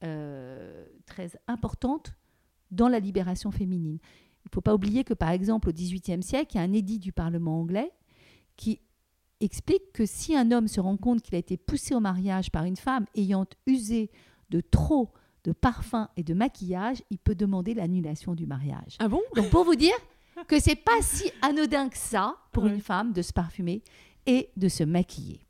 euh, 0.04 0.86
très 1.06 1.32
importantes 1.48 2.14
dans 2.70 2.88
la 2.88 3.00
libération 3.00 3.52
féminine. 3.52 3.98
Il 4.44 4.50
ne 4.50 4.54
faut 4.54 4.62
pas 4.62 4.76
oublier 4.76 5.04
que, 5.04 5.14
par 5.14 5.30
exemple, 5.30 5.70
au 5.70 5.74
XVIIIe 5.74 6.24
siècle, 6.24 6.52
il 6.54 6.58
y 6.58 6.60
a 6.60 6.64
un 6.64 6.74
édit 6.74 7.00
du 7.00 7.12
Parlement 7.12 7.60
anglais 7.60 7.92
qui 8.56 8.80
explique 9.40 9.92
que 9.94 10.06
si 10.06 10.36
un 10.36 10.52
homme 10.52 10.68
se 10.68 10.80
rend 10.80 10.98
compte 10.98 11.22
qu'il 11.22 11.36
a 11.36 11.40
été 11.40 11.58
poussé 11.58 11.96
au 11.96 12.00
mariage 12.00 12.52
par 12.52 12.66
une 12.66 12.76
femme 12.76 13.06
ayant 13.16 13.46
usé 13.66 14.12
de 14.50 14.62
trop 14.62 15.12
de 15.44 15.52
parfum 15.54 16.08
et 16.18 16.24
de 16.24 16.36
maquillage, 16.36 17.02
il 17.10 17.18
peut 17.18 17.34
demander 17.34 17.74
l'annulation 17.74 18.36
du 18.36 18.46
mariage. 18.46 18.98
Ah 19.00 19.08
bon? 19.08 19.22
Donc 19.36 19.50
pour 19.50 19.64
vous 19.64 19.76
dire 19.76 19.96
que 20.48 20.60
c'est 20.60 20.76
pas 20.76 21.02
si 21.02 21.32
anodin 21.42 21.90
que 21.90 21.98
ça 21.98 22.38
pour 22.52 22.68
une 22.68 22.82
femme 22.82 23.14
de 23.14 23.22
se 23.22 23.34
parfumer 23.34 23.84
et 24.26 24.50
de 24.58 24.68
se 24.68 24.84
maquiller. 24.84 25.42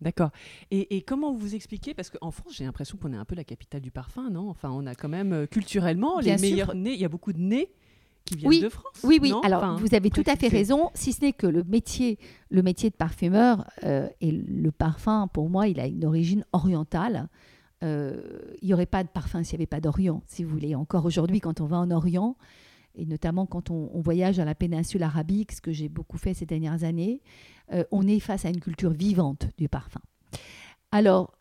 D'accord. 0.00 0.30
Et, 0.70 1.02
comment 1.02 1.32
vous 1.32 1.54
expliquez? 1.54 1.94
Parce 1.94 2.10
qu'en 2.10 2.30
France, 2.30 2.54
j'ai 2.56 2.64
l'impression 2.64 2.98
qu'on 2.98 3.12
est 3.12 3.16
un 3.16 3.24
peu 3.24 3.34
la 3.34 3.44
capitale 3.44 3.80
du 3.80 3.90
parfum, 3.90 4.28
non? 4.28 4.50
Enfin, 4.50 4.70
on 4.70 4.86
a 4.86 4.94
quand 4.94 5.08
même 5.08 5.32
euh, 5.32 5.46
culturellement 5.46 6.20
les 6.20 6.36
meilleurs 6.36 6.74
nez. 6.74 6.92
Il 6.92 7.00
y 7.00 7.06
a 7.06 7.08
beaucoup 7.08 7.32
de 7.32 7.40
nez 7.40 7.70
qui 8.26 8.36
viennent 8.36 8.64
de 8.64 8.68
France. 8.68 9.00
Oui, 9.02 9.18
oui. 9.22 9.32
Alors, 9.42 9.78
vous 9.78 9.94
avez 9.94 10.10
tout 10.10 10.24
à 10.26 10.36
fait 10.36 10.48
raison. 10.48 10.90
Si 10.94 11.12
ce 11.12 11.22
n'est 11.22 11.32
que 11.32 11.46
le 11.46 11.64
métier, 11.64 12.18
le 12.50 12.62
métier 12.62 12.90
de 12.90 12.96
parfumeur 12.96 13.64
euh, 13.84 14.08
et 14.20 14.30
le 14.30 14.70
parfum, 14.72 15.28
pour 15.32 15.48
moi, 15.48 15.68
il 15.68 15.80
a 15.80 15.86
une 15.86 16.04
origine 16.04 16.44
orientale. 16.52 17.28
Euh, 17.82 18.20
il 18.62 18.66
n'y 18.66 18.74
aurait 18.74 18.86
pas 18.86 19.04
de 19.04 19.08
parfum 19.08 19.42
s'il 19.42 19.58
n'y 19.58 19.62
avait 19.62 19.66
pas 19.66 19.80
d'Orient, 19.80 20.22
si 20.26 20.44
vous 20.44 20.50
voulez. 20.50 20.74
Encore 20.74 21.06
aujourd'hui, 21.06 21.40
quand 21.40 21.60
on 21.60 21.66
va 21.66 21.78
en 21.78 21.90
Orient, 21.90 22.36
et 22.94 23.06
notamment 23.06 23.46
quand 23.46 23.70
on, 23.70 24.00
voyage 24.00 24.38
à 24.38 24.44
la 24.44 24.54
péninsule 24.54 25.02
arabique, 25.02 25.52
ce 25.52 25.60
que 25.60 25.72
j'ai 25.72 25.88
beaucoup 25.88 26.18
fait 26.18 26.34
ces 26.34 26.46
dernières 26.46 26.84
années, 26.84 27.22
euh, 27.72 27.84
on 27.90 28.06
est 28.06 28.20
face 28.20 28.44
à 28.44 28.50
une 28.50 28.60
culture 28.60 28.90
vivante 28.90 29.48
du 29.58 29.68
parfum. 29.68 30.00
Alors, 30.92 31.34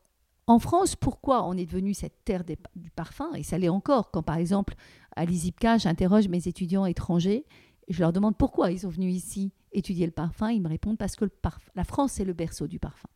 en 0.48 0.60
France, 0.60 0.96
pourquoi 0.96 1.48
on 1.48 1.54
est 1.54 1.66
devenu 1.66 1.94
cette 1.94 2.26
terre 2.26 2.44
du 2.44 2.90
parfum? 2.92 3.32
Et 3.36 3.44
ça 3.44 3.58
l'est 3.58 3.70
encore 3.70 4.12
quand, 4.12 4.24
par 4.24 4.38
exemple, 4.38 4.76
à 5.16 5.26
l'ISIPCA, 5.26 5.78
j'interroge 5.78 6.28
mes 6.28 6.48
étudiants 6.48 6.86
étrangers 6.86 7.46
et 7.88 7.94
je 7.94 8.00
leur 8.00 8.14
demande 8.14 8.38
pourquoi 8.38 8.72
ils 8.72 8.80
sont 8.80 8.90
venus 8.90 9.16
ici 9.16 9.52
étudier 9.72 10.06
le 10.06 10.12
parfum. 10.12 10.50
Ils 10.50 10.62
me 10.62 10.70
répondent 10.70 10.98
parce 10.98 11.16
que 11.16 11.26
la 11.76 11.84
France, 11.84 12.14
c'est 12.14 12.26
le 12.26 12.34
berceau 12.34 12.68
du 12.68 12.80
parfum. 12.80 13.08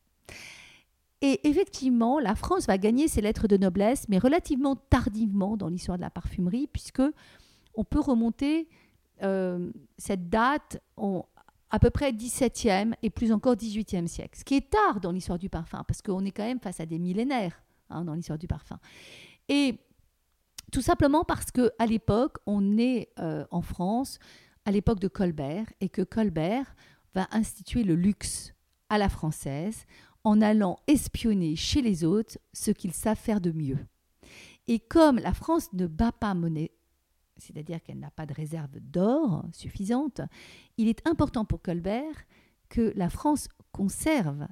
Et 1.20 1.48
effectivement, 1.48 2.20
la 2.20 2.36
France 2.36 2.66
va 2.66 2.78
gagner 2.78 3.08
ses 3.08 3.20
lettres 3.20 3.48
de 3.48 3.56
noblesse, 3.56 4.08
mais 4.08 4.18
relativement 4.18 4.76
tardivement 4.76 5.56
dans 5.56 5.68
l'histoire 5.68 5.98
de 5.98 6.02
la 6.02 6.10
parfumerie, 6.10 6.68
puisque 6.68 7.02
on 7.78 7.84
peut 7.84 8.00
remonter 8.00 8.68
euh, 9.22 9.70
cette 9.96 10.28
date 10.28 10.82
à 11.70 11.78
peu 11.78 11.90
près 11.90 12.10
17e 12.12 12.92
et 13.02 13.08
plus 13.08 13.32
encore 13.32 13.54
18e 13.54 14.08
siècle, 14.08 14.36
ce 14.36 14.44
qui 14.44 14.56
est 14.56 14.68
tard 14.68 15.00
dans 15.00 15.12
l'histoire 15.12 15.38
du 15.38 15.48
parfum, 15.48 15.84
parce 15.86 16.02
qu'on 16.02 16.24
est 16.24 16.32
quand 16.32 16.44
même 16.44 16.60
face 16.60 16.80
à 16.80 16.86
des 16.86 16.98
millénaires 16.98 17.62
hein, 17.88 18.04
dans 18.04 18.14
l'histoire 18.14 18.38
du 18.38 18.48
parfum. 18.48 18.80
Et 19.48 19.78
tout 20.72 20.82
simplement 20.82 21.24
parce 21.24 21.52
qu'à 21.52 21.86
l'époque, 21.86 22.38
on 22.46 22.78
est 22.78 23.10
euh, 23.20 23.46
en 23.52 23.62
France, 23.62 24.18
à 24.64 24.72
l'époque 24.72 24.98
de 24.98 25.08
Colbert, 25.08 25.66
et 25.80 25.88
que 25.88 26.02
Colbert 26.02 26.74
va 27.14 27.28
instituer 27.30 27.84
le 27.84 27.94
luxe 27.94 28.54
à 28.88 28.98
la 28.98 29.08
française 29.08 29.86
en 30.24 30.40
allant 30.40 30.80
espionner 30.88 31.54
chez 31.54 31.80
les 31.80 32.04
autres 32.04 32.38
ce 32.52 32.72
qu'ils 32.72 32.92
savent 32.92 33.16
faire 33.16 33.40
de 33.40 33.52
mieux. 33.52 33.78
Et 34.66 34.80
comme 34.80 35.18
la 35.18 35.32
France 35.32 35.72
ne 35.72 35.86
bat 35.86 36.12
pas 36.12 36.34
monnaie, 36.34 36.72
c'est-à-dire 37.38 37.82
qu'elle 37.82 37.98
n'a 37.98 38.10
pas 38.10 38.26
de 38.26 38.34
réserve 38.34 38.78
d'or 38.80 39.44
suffisante, 39.52 40.20
il 40.76 40.88
est 40.88 41.06
important 41.06 41.44
pour 41.44 41.62
Colbert 41.62 42.26
que 42.68 42.92
la 42.96 43.08
France 43.08 43.48
conserve 43.72 44.46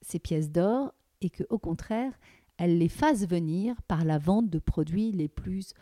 ses 0.00 0.18
pièces 0.18 0.50
d'or 0.50 0.92
et 1.20 1.30
que, 1.30 1.44
au 1.50 1.58
contraire, 1.58 2.12
elle 2.58 2.78
les 2.78 2.88
fasse 2.88 3.26
venir 3.26 3.80
par 3.82 4.04
la 4.04 4.18
vente 4.18 4.50
de 4.50 4.58
produits 4.58 5.12
les 5.12 5.28
plus 5.28 5.72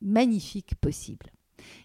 magnifiques 0.00 0.74
possibles. 0.76 1.30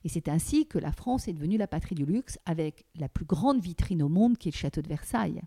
Et 0.03 0.09
c'est 0.09 0.27
ainsi 0.27 0.67
que 0.67 0.77
la 0.77 0.91
France 0.91 1.27
est 1.27 1.33
devenue 1.33 1.57
la 1.57 1.67
patrie 1.67 1.95
du 1.95 2.05
luxe 2.05 2.37
avec 2.45 2.85
la 2.99 3.07
plus 3.07 3.25
grande 3.25 3.61
vitrine 3.61 4.03
au 4.03 4.09
monde 4.09 4.37
qui 4.37 4.49
est 4.49 4.51
le 4.51 4.57
château 4.57 4.81
de 4.81 4.89
Versailles. 4.89 5.41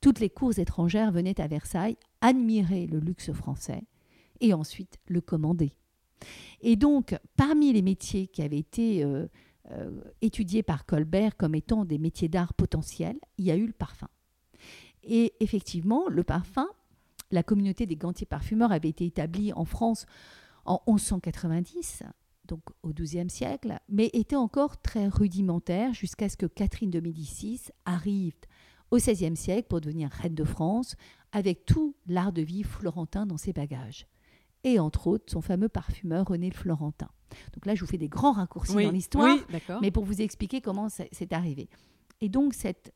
Toutes 0.00 0.20
les 0.20 0.30
cours 0.30 0.58
étrangères 0.58 1.12
venaient 1.12 1.40
à 1.40 1.46
Versailles 1.46 1.96
admirer 2.20 2.86
le 2.86 2.98
luxe 2.98 3.32
français 3.32 3.84
et 4.40 4.52
ensuite 4.52 4.98
le 5.08 5.20
commander. 5.20 5.72
Et 6.60 6.76
donc, 6.76 7.16
parmi 7.36 7.72
les 7.72 7.82
métiers 7.82 8.26
qui 8.26 8.42
avaient 8.42 8.58
été 8.58 9.04
euh, 9.04 9.26
euh, 9.70 9.90
étudiés 10.22 10.62
par 10.62 10.86
Colbert 10.86 11.36
comme 11.36 11.54
étant 11.54 11.84
des 11.84 11.98
métiers 11.98 12.28
d'art 12.28 12.54
potentiels, 12.54 13.18
il 13.38 13.44
y 13.44 13.50
a 13.50 13.56
eu 13.56 13.66
le 13.66 13.72
parfum. 13.72 14.08
Et 15.02 15.34
effectivement, 15.40 16.08
le 16.08 16.24
parfum, 16.24 16.68
la 17.30 17.42
communauté 17.42 17.86
des 17.86 17.96
gantiers 17.96 18.26
parfumeurs 18.26 18.72
avait 18.72 18.88
été 18.88 19.06
établie 19.06 19.52
en 19.52 19.64
France 19.64 20.06
en 20.64 20.82
1190, 20.86 22.02
donc 22.46 22.60
au 22.82 22.92
XIIe 22.92 23.30
siècle, 23.30 23.78
mais 23.88 24.10
était 24.12 24.36
encore 24.36 24.80
très 24.80 25.08
rudimentaire 25.08 25.94
jusqu'à 25.94 26.28
ce 26.28 26.36
que 26.36 26.46
Catherine 26.46 26.90
de 26.90 27.00
Médicis 27.00 27.62
arrive 27.84 28.34
au 28.90 28.96
XVIe 28.96 29.36
siècle 29.36 29.68
pour 29.68 29.80
devenir 29.80 30.10
reine 30.10 30.34
de 30.34 30.44
France, 30.44 30.96
avec 31.32 31.64
tout 31.64 31.96
l'art 32.06 32.32
de 32.32 32.42
vie 32.42 32.62
florentin 32.62 33.26
dans 33.26 33.36
ses 33.36 33.52
bagages. 33.52 34.06
Et 34.66 34.80
entre 34.80 35.06
autres, 35.06 35.30
son 35.30 35.40
fameux 35.40 35.68
parfumeur 35.68 36.26
René 36.26 36.50
le 36.50 36.54
Florentin. 36.56 37.08
Donc 37.54 37.66
là, 37.66 37.76
je 37.76 37.80
vous 37.82 37.86
fais 37.86 37.98
des 37.98 38.08
grands 38.08 38.32
raccourcis 38.32 38.74
dans 38.74 38.90
l'histoire, 38.90 39.38
mais 39.80 39.92
pour 39.92 40.04
vous 40.04 40.20
expliquer 40.20 40.60
comment 40.60 40.88
c'est 40.88 41.32
arrivé. 41.32 41.68
Et 42.20 42.28
donc, 42.28 42.52
cette, 42.52 42.92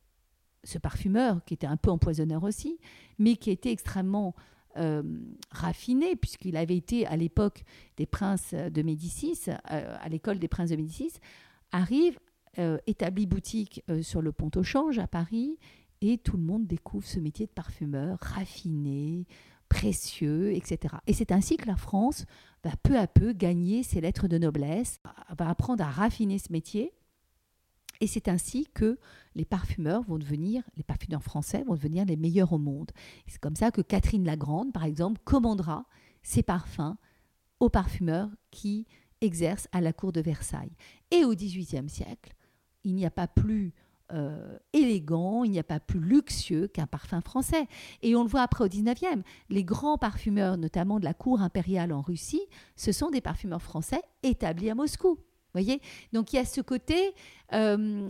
ce 0.65 0.79
parfumeur, 0.79 1.45
qui 1.45 1.55
était 1.55 1.69
un 1.69 1.77
peu 1.77 1.91
empoisonneur 1.91 2.43
aussi, 2.43 2.81
mais 3.21 3.37
qui 3.37 3.53
était 3.53 3.71
extrêmement 3.71 4.35
euh, 4.77 5.05
raffiné, 5.53 6.17
puisqu'il 6.17 6.57
avait 6.57 6.77
été 6.77 7.07
à 7.07 7.17
l'époque 7.17 7.63
des 7.97 8.07
princes 8.07 8.53
de 8.53 8.83
Médicis, 8.83 9.39
euh, 9.49 9.97
à 10.01 10.09
l'école 10.09 10.41
des 10.41 10.49
princes 10.49 10.71
de 10.71 10.77
Médicis, 10.77 11.13
arrive, 11.71 12.19
euh, 12.59 12.79
établit 12.89 13.27
boutique 13.27 13.85
sur 14.03 14.23
le 14.23 14.33
pont 14.33 14.51
au 14.57 14.65
Change 14.65 14.99
à 14.99 15.07
Paris, 15.07 15.57
et 16.01 16.19
tout 16.19 16.37
le 16.37 16.43
monde 16.43 16.67
découvre 16.67 17.07
ce 17.07 17.21
métier 17.21 17.47
de 17.47 17.53
parfumeur 17.53 18.19
raffiné, 18.21 19.27
précieux, 19.71 20.53
etc. 20.53 20.97
Et 21.07 21.15
c'est 21.15 21.33
ainsi 21.33 21.57
que 21.57 21.67
la 21.67 21.77
France 21.77 22.27
va 22.63 22.73
peu 22.83 22.99
à 22.99 23.07
peu 23.07 23.33
gagner 23.33 23.83
ses 23.83 24.03
lettres 24.03 24.29
de 24.29 24.37
noblesse, 24.37 25.01
va 25.39 25.49
apprendre 25.49 25.83
à 25.83 25.89
raffiner 25.89 26.39
ce 26.39 26.53
métier. 26.53 26.93
Et 28.03 28.07
c'est 28.07 28.29
ainsi 28.29 28.67
que 28.75 28.99
les 29.35 29.45
parfumeurs 29.45 30.03
vont 30.03 30.19
devenir, 30.19 30.63
les 30.77 30.83
parfumeurs 30.83 31.23
français 31.23 31.63
vont 31.65 31.75
devenir 31.75 32.05
les 32.05 32.17
meilleurs 32.17 32.53
au 32.53 32.59
monde. 32.59 32.91
C'est 33.27 33.41
comme 33.41 33.57
ça 33.57 33.71
que 33.71 33.81
Catherine 33.81 34.25
la 34.25 34.37
Grande, 34.37 34.73
par 34.73 34.85
exemple, 34.85 35.21
commandera 35.25 35.87
ses 36.23 36.43
parfums 36.43 36.97
aux 37.61 37.71
parfumeurs 37.71 38.29
qui 38.51 38.87
exercent 39.21 39.69
à 39.73 39.81
la 39.81 39.93
cour 39.93 40.13
de 40.13 40.21
Versailles. 40.21 40.77
Et 41.11 41.25
au 41.25 41.35
XVIIIe 41.35 41.89
siècle, 41.89 42.35
il 42.85 42.95
n'y 42.95 43.07
a 43.07 43.11
pas 43.11 43.29
plus 43.29 43.75
euh, 44.13 44.59
élégant, 44.73 45.45
il 45.45 45.51
n'y 45.51 45.59
a 45.59 45.65
pas 45.65 45.81
plus 45.81 46.01
luxueux 46.01 46.69
qu'un 46.69 46.87
parfum 46.87 47.21
français. 47.21 47.67
Et 48.03 48.17
on 48.17 48.23
le 48.23 48.29
voit 48.29 48.43
après 48.43 48.65
au 48.65 48.69
19e. 48.69 49.23
Les 49.49 49.65
grands 49.65 49.99
parfumeurs, 49.99 50.57
notamment 50.57 50.99
de 50.99 51.05
la 51.05 51.15
cour 51.15 51.43
impériale 51.43 51.93
en 51.93 52.01
Russie, 52.01 52.43
ce 52.77 52.93
sont 52.93 53.11
des 53.11 53.21
parfumeurs 53.21 53.63
français 53.63 54.03
établis 54.23 54.71
à 54.71 54.75
Moscou. 54.75 55.19
Voyez? 55.53 55.81
Donc 56.13 56.33
il 56.33 56.37
y 56.37 56.39
a 56.39 56.45
ce 56.45 56.61
côté, 56.61 57.13
euh, 57.53 58.07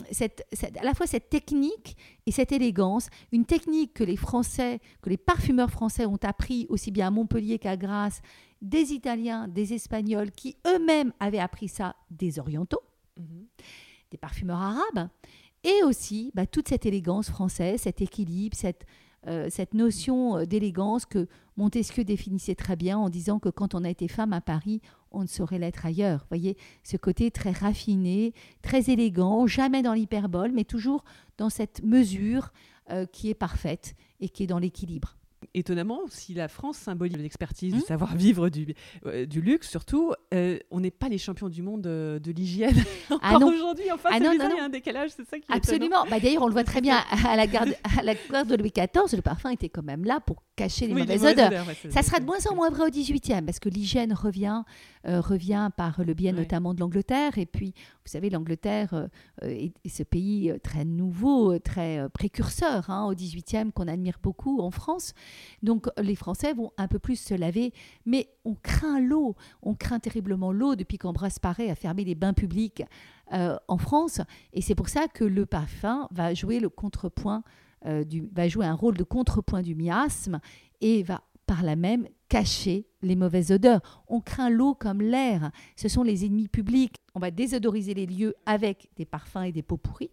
à 0.79 0.85
la 0.85 0.95
fois 0.95 1.07
cette 1.07 1.31
technique 1.31 1.97
et 2.27 2.33
cette 2.33 2.53
élégance, 2.53 3.09
une 3.33 3.47
technique 3.47 3.95
que 3.95 4.05
les 4.05 4.17
Français, 4.17 4.81
que 5.01 5.09
les 5.09 5.17
parfumeurs 5.17 5.71
français 5.71 6.05
ont 6.05 6.19
appris 6.23 6.67
aussi 6.69 6.91
bien 6.91 7.07
à 7.07 7.11
Montpellier 7.11 7.59
qu'à 7.59 7.79
Grasse, 7.79 8.21
des 8.61 8.93
Italiens, 8.93 9.49
des 9.49 9.73
Espagnols, 9.73 10.31
qui 10.33 10.57
eux-mêmes 10.67 11.13
avaient 11.19 11.39
appris 11.39 11.69
ça 11.69 11.97
des 12.11 12.39
Orientaux, 12.39 12.83
mhm. 13.19 13.47
des 14.11 14.19
parfumeurs 14.19 14.61
arabes, 14.61 15.09
et 15.65 15.83
aussi 15.85 16.31
bah, 16.35 16.47
toute 16.47 16.69
cette 16.69 16.87
élégance 16.87 17.29
française, 17.31 17.83
cet 17.83 18.01
équilibre, 18.01 18.57
cette, 18.57 18.87
euh, 19.27 19.49
notion 19.75 20.39
euh, 20.39 20.45
d'élégance 20.47 21.05
que 21.05 21.29
Montesquieu 21.57 22.05
définissait 22.05 22.55
très 22.55 22.77
bien 22.77 22.97
en 22.97 23.11
disant 23.11 23.39
que 23.39 23.51
quand 23.51 23.75
on 23.75 23.85
a 23.85 23.91
été 23.91 24.09
femme 24.09 24.33
à 24.33 24.41
Paris, 24.41 24.81
on 25.13 25.23
ne 25.23 25.27
saurait 25.27 25.59
l'être 25.59 25.85
ailleurs. 25.85 26.21
Vous 26.21 26.29
voyez, 26.31 26.57
ce 26.85 26.97
côté 26.97 27.31
très 27.31 27.51
raffiné, 27.51 28.33
très 28.63 28.91
élégant, 28.91 29.47
jamais 29.47 29.83
dans 29.83 29.93
l'hyperbole, 29.93 30.53
mais 30.53 30.65
toujours 30.65 31.05
dans 31.37 31.51
cette 31.51 31.83
mesure 31.83 32.53
euh, 32.91 33.05
qui 33.05 33.29
est 33.29 33.35
parfaite 33.35 33.95
et 34.21 34.31
qui 34.31 34.45
est 34.45 34.47
dans 34.47 34.59
l'équilibre 34.59 35.17
étonnamment, 35.55 36.03
si 36.09 36.35
la 36.35 36.49
France 36.49 36.77
symbolise 36.77 37.17
l'expertise, 37.17 37.73
du 37.73 37.79
mmh. 37.79 37.83
savoir-vivre, 37.83 38.49
du, 38.49 38.75
euh, 39.07 39.27
du 39.27 39.41
luxe 39.41 39.69
surtout, 39.69 40.13
euh, 40.35 40.59
on 40.71 40.81
n'est 40.81 40.91
pas 40.91 41.09
les 41.09 41.19
champions 41.19 41.49
du 41.49 41.63
monde 41.63 41.87
euh, 41.87 42.19
de 42.19 42.33
l'hygiène 42.33 42.77
ah 43.11 43.37
encore 43.37 43.49
aujourd'hui. 43.49 43.91
Enfin, 43.93 44.11
ah 44.13 44.21
non, 44.21 44.33
il 44.33 44.39
y 44.39 44.43
a 44.43 44.65
un 44.65 44.69
décalage, 44.69 45.11
c'est 45.17 45.29
ça 45.29 45.39
qui 45.39 45.51
est 45.51 45.55
Absolument. 45.55 46.05
Bah, 46.11 46.21
D'ailleurs, 46.21 46.43
on 46.43 46.47
le 46.47 46.53
voit 46.53 46.65
très 46.65 46.81
bien 46.81 46.99
à 47.27 47.37
la, 47.37 47.47
garde, 47.47 47.75
à 47.99 48.03
la 48.03 48.15
garde 48.15 48.49
de 48.49 48.57
Louis 48.57 48.73
XIV, 48.73 49.17
le 49.17 49.23
parfum 49.23 49.51
était 49.51 49.69
quand 49.69 49.83
même 49.83 50.05
là 50.05 50.21
pour 50.21 50.43
cacher 50.63 50.87
les 50.87 50.95
mauvaises, 50.95 51.25
odeurs. 51.25 51.67
ça 51.91 52.03
sera 52.03 52.21
de 52.21 52.25
moins 52.25 52.39
en 52.51 52.55
moins 52.55 52.71
vrai 52.71 52.87
au 52.87 52.91
XVIIIe, 52.91 53.43
parce 53.45 53.59
que 53.59 53.69
l'hygiène 53.69 54.13
revient, 54.13 54.63
revient 55.05 55.71
par 55.77 56.03
le 56.05 56.15
biais 56.15 56.33
notamment 56.33 56.75
de 56.75 56.81
l'Angleterre. 56.81 57.39
Et 57.39 57.47
puis, 57.47 57.73
vous 58.05 58.11
savez, 58.11 58.31
l'Angleterre 58.31 59.09
est, 59.43 59.73
ce 59.89 60.03
pays 60.03 60.53
très 60.63 60.85
nouveau, 60.85 61.59
très 61.59 62.09
précurseur 62.11 62.91
hein, 62.91 63.07
au 63.07 63.15
XVIIIe, 63.15 63.73
qu'on 63.75 63.89
admire 63.89 64.19
beaucoup 64.23 64.61
en 64.61 64.71
France. 64.71 65.15
Donc 65.63 65.87
les 66.01 66.17
Français 66.17 66.53
vont 66.53 66.73
un 66.77 66.89
peu 66.89 66.99
plus 66.99 67.17
se 67.17 67.35
laver, 67.35 67.73
mais 68.07 68.29
on 68.45 68.55
craint 68.55 69.01
l'eau, 69.01 69.37
on 69.63 69.75
craint 69.75 69.99
terriblement 69.99 70.53
l'eau 70.53 70.77
depuis 70.77 70.99
qu'Ambroise 70.99 71.39
Paré 71.39 71.71
a 71.71 71.75
fermé 71.75 72.05
les 72.05 72.15
bains 72.15 72.33
publics 72.33 72.83
euh, 73.33 73.57
en 73.69 73.79
France, 73.79 74.21
et 74.53 74.63
c'est 74.63 74.75
pour 74.75 74.89
ça 74.89 75.07
que 75.09 75.25
le 75.25 75.47
parfum 75.47 76.09
va 76.11 76.35
jouer 76.35 76.61
le 76.61 76.69
contrepoint, 76.69 77.43
euh, 77.87 78.05
du, 78.05 78.29
va 78.33 78.49
jouer 78.49 78.67
un 78.67 78.75
rôle 78.75 78.97
de 78.97 79.05
contrepoint 79.05 79.63
du 79.63 79.75
miasme 79.75 80.41
et 80.81 81.03
va 81.03 81.23
par 81.47 81.63
là 81.63 81.77
même 81.77 82.07
cacher 82.29 82.87
les 83.03 83.17
mauvaises 83.17 83.51
odeurs. 83.51 84.05
On 84.07 84.21
craint 84.21 84.51
l'eau 84.51 84.75
comme 84.75 85.01
l'air. 85.01 85.51
Ce 85.77 85.89
sont 85.89 86.03
les 86.03 86.25
ennemis 86.25 86.49
publics. 86.49 86.97
On 87.15 87.21
va 87.21 87.31
désodoriser 87.31 87.95
les 87.95 88.07
lieux 88.07 88.35
avec 88.47 88.89
des 88.97 89.05
parfums 89.05 89.45
et 89.45 89.53
des 89.53 89.63
pots 89.63 89.77
pourris 89.77 90.11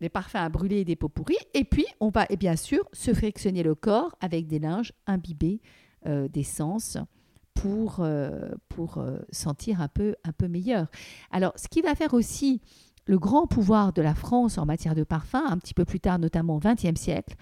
des 0.00 0.08
parfums 0.10 0.36
à 0.36 0.48
brûler 0.50 0.80
et 0.80 0.84
des 0.84 0.96
peaux 0.96 1.08
pourries. 1.08 1.38
Et 1.54 1.64
puis, 1.64 1.86
on 1.98 2.10
va 2.10 2.26
et 2.28 2.36
bien 2.36 2.56
sûr 2.56 2.86
se 2.92 3.14
frictionner 3.14 3.62
le 3.62 3.74
corps 3.74 4.14
avec 4.20 4.46
des 4.46 4.58
linges 4.58 4.92
imbibés 5.06 5.62
euh, 6.04 6.28
d'essence 6.28 6.98
pour, 7.54 8.00
euh, 8.00 8.50
pour 8.68 9.02
sentir 9.30 9.80
un 9.80 9.88
peu, 9.88 10.14
un 10.24 10.32
peu 10.32 10.48
meilleur. 10.48 10.88
Alors, 11.30 11.52
ce 11.56 11.68
qui 11.68 11.80
va 11.80 11.94
faire 11.94 12.12
aussi 12.12 12.60
le 13.06 13.18
grand 13.18 13.46
pouvoir 13.46 13.92
de 13.92 14.02
la 14.02 14.14
France 14.14 14.58
en 14.58 14.66
matière 14.66 14.94
de 14.94 15.04
parfum, 15.04 15.44
un 15.46 15.58
petit 15.58 15.74
peu 15.74 15.84
plus 15.84 16.00
tard, 16.00 16.18
notamment 16.18 16.56
au 16.56 16.60
XXe 16.60 16.98
siècle, 16.98 17.34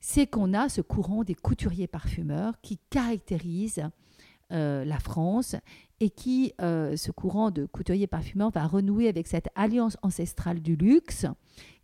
c'est 0.00 0.26
qu'on 0.26 0.52
a 0.54 0.68
ce 0.68 0.80
courant 0.80 1.24
des 1.24 1.34
couturiers 1.34 1.86
parfumeurs 1.86 2.60
qui 2.60 2.78
caractérise 2.90 3.82
la 4.50 4.98
France 4.98 5.56
et 6.02 6.10
qui, 6.10 6.52
euh, 6.60 6.96
ce 6.96 7.12
courant 7.12 7.52
de 7.52 7.64
couturier 7.64 8.08
parfumeur, 8.08 8.50
va 8.50 8.66
renouer 8.66 9.08
avec 9.08 9.28
cette 9.28 9.48
alliance 9.54 9.96
ancestrale 10.02 10.60
du 10.60 10.74
luxe 10.74 11.26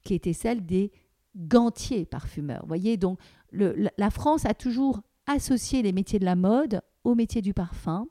qui 0.03 0.15
était 0.15 0.33
celle 0.33 0.67
des 0.67 0.91
gantiers 1.37 2.05
parfumeurs. 2.05 2.63
Vous 2.63 2.69
voyez, 2.69 2.97
donc 2.97 3.19
la 3.53 4.11
France 4.11 4.45
a 4.45 4.55
toujours 4.55 5.01
associé 5.29 5.83
les 5.83 5.93
métiers 5.93 6.19
de 6.19 6.25
la 6.25 6.35
mode 6.35 6.81
aux 7.05 7.15
métiers 7.15 7.43
du 7.43 7.55
parfum. 7.55 8.07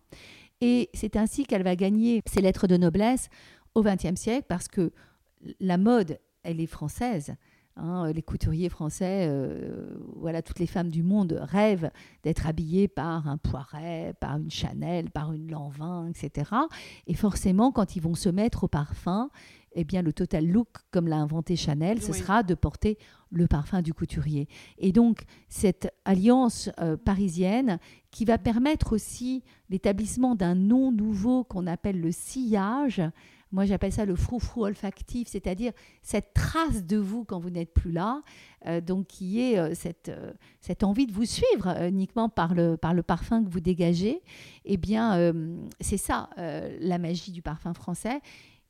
Et 0.62 0.90
c'est 0.94 1.18
ainsi 1.18 1.46
qu'elle 1.46 1.64
va 1.64 1.76
gagner 1.76 2.22
ses 2.26 2.42
lettres 2.42 2.68
de 2.68 2.78
noblesse 2.78 3.30
au 3.78 3.84
XXe 3.84 4.20
siècle 4.20 4.46
parce 4.48 4.68
que 4.68 4.92
la 5.60 5.78
mode, 5.78 6.20
elle 6.44 6.60
est 6.60 6.68
française. 6.68 7.36
Hein, 7.80 8.12
les 8.12 8.24
couturiers 8.24 8.70
français, 8.70 9.28
euh, 9.30 10.00
voilà, 10.16 10.42
toutes 10.42 10.58
les 10.58 10.66
femmes 10.66 10.90
du 10.90 11.04
monde 11.04 11.40
rêvent 11.40 11.92
d'être 12.24 12.48
habillées 12.48 12.88
par 12.88 13.28
un 13.28 13.38
Poiret, 13.38 14.16
par 14.20 14.38
une 14.38 14.50
Chanel, 14.50 15.12
par 15.12 15.32
une 15.32 15.52
Lanvin, 15.52 16.10
etc. 16.10 16.50
Et 17.06 17.14
forcément, 17.14 17.72
quand 17.72 17.96
ils 17.96 18.02
vont 18.02 18.16
se 18.16 18.30
mettre 18.30 18.64
au 18.64 18.68
parfum, 18.68 19.30
eh 19.74 19.84
bien, 19.84 20.02
le 20.02 20.12
total 20.12 20.48
look, 20.48 20.70
comme 20.90 21.08
l'a 21.08 21.18
inventé 21.18 21.56
Chanel, 21.56 22.02
ce 22.02 22.14
sera 22.14 22.42
de 22.42 22.56
porter 22.56 22.98
le 23.30 23.46
parfum 23.46 23.84
du 23.84 23.94
couturier. 23.94 24.48
Et 24.80 24.92
donc, 24.92 25.26
cette 25.50 25.94
alliance 26.04 26.72
euh, 26.80 26.98
parisienne 26.98 27.78
qui 28.10 28.26
va 28.26 28.40
permettre 28.40 28.94
aussi 28.94 29.44
l'établissement 29.70 30.34
d'un 30.34 30.56
nom 30.56 30.92
nouveau 30.92 31.44
qu'on 31.44 31.68
appelle 31.68 32.02
le 32.02 32.12
sillage, 32.12 33.04
moi 33.52 33.66
j'appelle 33.66 33.92
ça 33.92 34.06
le 34.06 34.16
froufrou 34.16 34.66
olfactif, 34.66 35.28
c'est-à-dire 35.28 35.72
cette 36.02 36.34
trace 36.34 36.84
de 36.84 36.98
vous 36.98 37.24
quand 37.24 37.40
vous 37.40 37.50
n'êtes 37.50 37.74
plus 37.74 37.92
là, 37.92 38.22
euh, 38.66 38.82
donc 38.82 39.08
qui 39.08 39.42
est 39.42 39.58
euh, 39.58 39.74
cette, 39.74 40.10
euh, 40.10 40.34
cette 40.60 40.84
envie 40.84 41.08
de 41.08 41.14
vous 41.14 41.26
suivre 41.26 41.68
uniquement 41.84 42.30
par 42.30 42.54
le, 42.54 42.78
par 42.78 42.94
le 42.94 43.04
parfum 43.04 43.44
que 43.44 43.50
vous 43.50 43.60
dégagez. 43.60 44.22
Eh 44.66 44.78
bien, 44.78 45.34
c'est 45.80 45.98
ça 45.98 46.30
la 46.38 46.98
magie 46.98 47.32
du 47.32 47.42
parfum 47.42 47.74
français. 47.74 48.20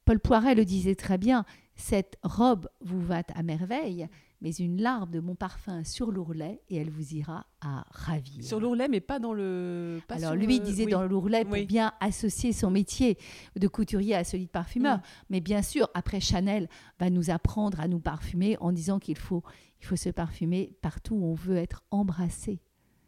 Paul 0.05 0.19
Poiret 0.19 0.55
le 0.55 0.63
disait 0.63 0.95
très 0.95 1.17
bien, 1.17 1.43
cette 1.75 2.17
robe 2.23 2.69
vous 2.81 3.01
va 3.01 3.23
à 3.33 3.43
merveille, 3.43 4.07
mais 4.41 4.51
une 4.51 4.81
larve 4.81 5.09
de 5.09 5.19
mon 5.19 5.35
parfum 5.35 5.83
sur 5.83 6.11
l'ourlet 6.11 6.61
et 6.69 6.77
elle 6.77 6.89
vous 6.89 7.15
ira 7.15 7.47
à 7.61 7.85
ravir. 7.89 8.43
Sur 8.43 8.59
l'ourlet, 8.59 8.87
mais 8.87 8.99
pas 8.99 9.19
dans 9.19 9.33
le. 9.33 9.99
Alors 10.09 10.35
lui 10.35 10.59
disait 10.59 10.85
dans 10.85 11.03
l'ourlet 11.03 11.43
pour 11.43 11.57
bien 11.65 11.93
associer 11.99 12.53
son 12.53 12.69
métier 12.69 13.17
de 13.55 13.67
couturier 13.67 14.15
à 14.15 14.23
celui 14.23 14.45
de 14.45 14.51
parfumeur. 14.51 14.99
Mais 15.29 15.41
bien 15.41 15.61
sûr, 15.61 15.89
après 15.93 16.19
Chanel 16.19 16.69
va 16.99 17.09
nous 17.09 17.29
apprendre 17.29 17.79
à 17.79 17.87
nous 17.87 17.99
parfumer 17.99 18.57
en 18.59 18.71
disant 18.71 18.99
qu'il 18.99 19.17
faut, 19.17 19.43
il 19.81 19.85
faut 19.85 19.95
se 19.95 20.09
parfumer 20.09 20.75
partout 20.81 21.15
où 21.15 21.25
on 21.25 21.33
veut 21.33 21.57
être 21.57 21.83
embrassé. 21.89 22.59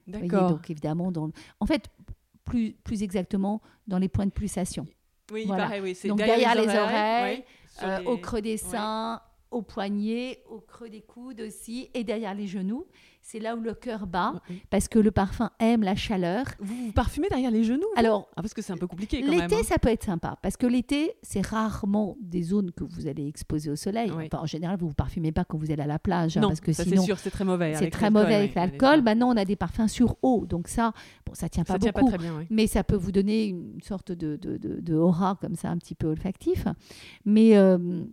D'accord. 0.08 0.50
Donc 0.50 0.70
évidemment, 0.70 1.12
dans, 1.12 1.30
en 1.60 1.66
fait, 1.68 1.90
plus, 2.44 2.74
plus 2.84 3.04
exactement 3.04 3.62
dans 3.88 4.00
les 4.00 4.10
points 4.10 4.26
de 4.26 4.32
pulsation. 4.32 4.88
Oui, 5.32 5.46
pareil, 5.46 5.82
oui. 5.82 5.98
Donc 6.08 6.18
derrière, 6.18 6.56
les 6.56 6.68
oreilles, 6.68 7.44
euh, 7.84 8.04
au 8.06 8.18
creux 8.18 8.42
des 8.42 8.58
seins, 8.58 9.22
au 9.52 9.62
poignet, 9.62 10.44
au 10.50 10.60
creux 10.60 10.90
des 10.90 11.02
coudes 11.02 11.42
aussi, 11.42 11.90
et 11.94 12.04
derrière 12.04 12.34
les 12.34 12.48
genoux. 12.48 12.86
C'est 13.22 13.40
là 13.40 13.56
où 13.56 13.60
le 13.60 13.74
cœur 13.74 14.08
bat, 14.08 14.42
parce 14.70 14.88
que 14.88 14.98
le 14.98 15.12
parfum 15.12 15.52
aime 15.60 15.84
la 15.84 15.96
chaleur. 15.96 16.46
Vous 16.60 16.88
vous 16.88 16.92
parfumez 16.94 17.28
derrière 17.28 17.52
les 17.52 17.64
genoux 17.64 17.88
Alors, 17.96 18.30
ah, 18.36 18.42
parce 18.42 18.54
que 18.54 18.62
c'est 18.62 18.72
un 18.74 18.78
peu 18.78 18.88
compliqué. 18.88 19.22
L'été, 19.22 19.56
hein. 19.56 19.64
ça 19.64 19.78
peut 19.78 19.90
être 19.90 20.04
sympa, 20.04 20.38
parce 20.42 20.58
que 20.58 20.66
l'été, 20.66 21.14
c'est 21.22 21.46
rarement 21.46 22.18
des 22.22 22.42
zones 22.42 22.72
que 22.72 22.84
vous 22.84 23.08
allez 23.08 23.28
exposer 23.28 23.70
au 23.70 23.76
soleil. 23.76 24.12
en 24.32 24.46
général, 24.46 24.78
vous 24.80 24.88
vous 24.88 24.94
parfumez 24.94 25.32
pas 25.32 25.44
quand 25.44 25.58
vous 25.58 25.72
êtes 25.72 25.80
à 25.80 25.86
la 25.86 26.00
plage, 26.00 26.38
hein, 26.38 26.42
parce 26.42 26.62
que 26.62 26.72
ça 26.72 26.84
sinon, 26.84 27.02
c'est 27.02 27.06
sûr, 27.06 27.20
c'est 27.20 27.30
très 27.30 27.46
mauvais. 27.46 27.76
C'est 27.76 27.90
très 27.90 28.10
mauvais 28.10 28.36
avec 28.36 28.56
l'alcool. 28.56 29.02
Maintenant, 29.02 29.32
on 29.32 29.38
a 29.38 29.46
des 29.46 29.56
parfums 29.56 29.88
sur 29.88 30.16
eau, 30.22 30.46
donc 30.48 30.68
ça, 30.68 30.94
bon, 31.26 31.34
ça 31.34 31.50
tient 31.50 31.64
pas 31.64 31.74
ça 31.74 31.80
beaucoup, 31.80 31.92
tient 31.92 32.02
pas 32.02 32.08
très 32.08 32.18
bien, 32.18 32.48
mais 32.50 32.68
ça 32.68 32.84
peut 32.84 32.96
vous 32.96 33.12
donner 33.12 33.48
une 33.48 33.82
sorte 33.82 34.12
de, 34.12 34.38
de, 34.38 34.58
de, 34.58 34.96
aura 34.96 35.38
comme 35.40 35.56
ça, 35.56 35.70
un 35.70 35.78
petit 35.78 35.96
peu 35.96 36.08
olfactif. 36.08 36.66
Mais 37.26 37.58
euh, 37.58 38.06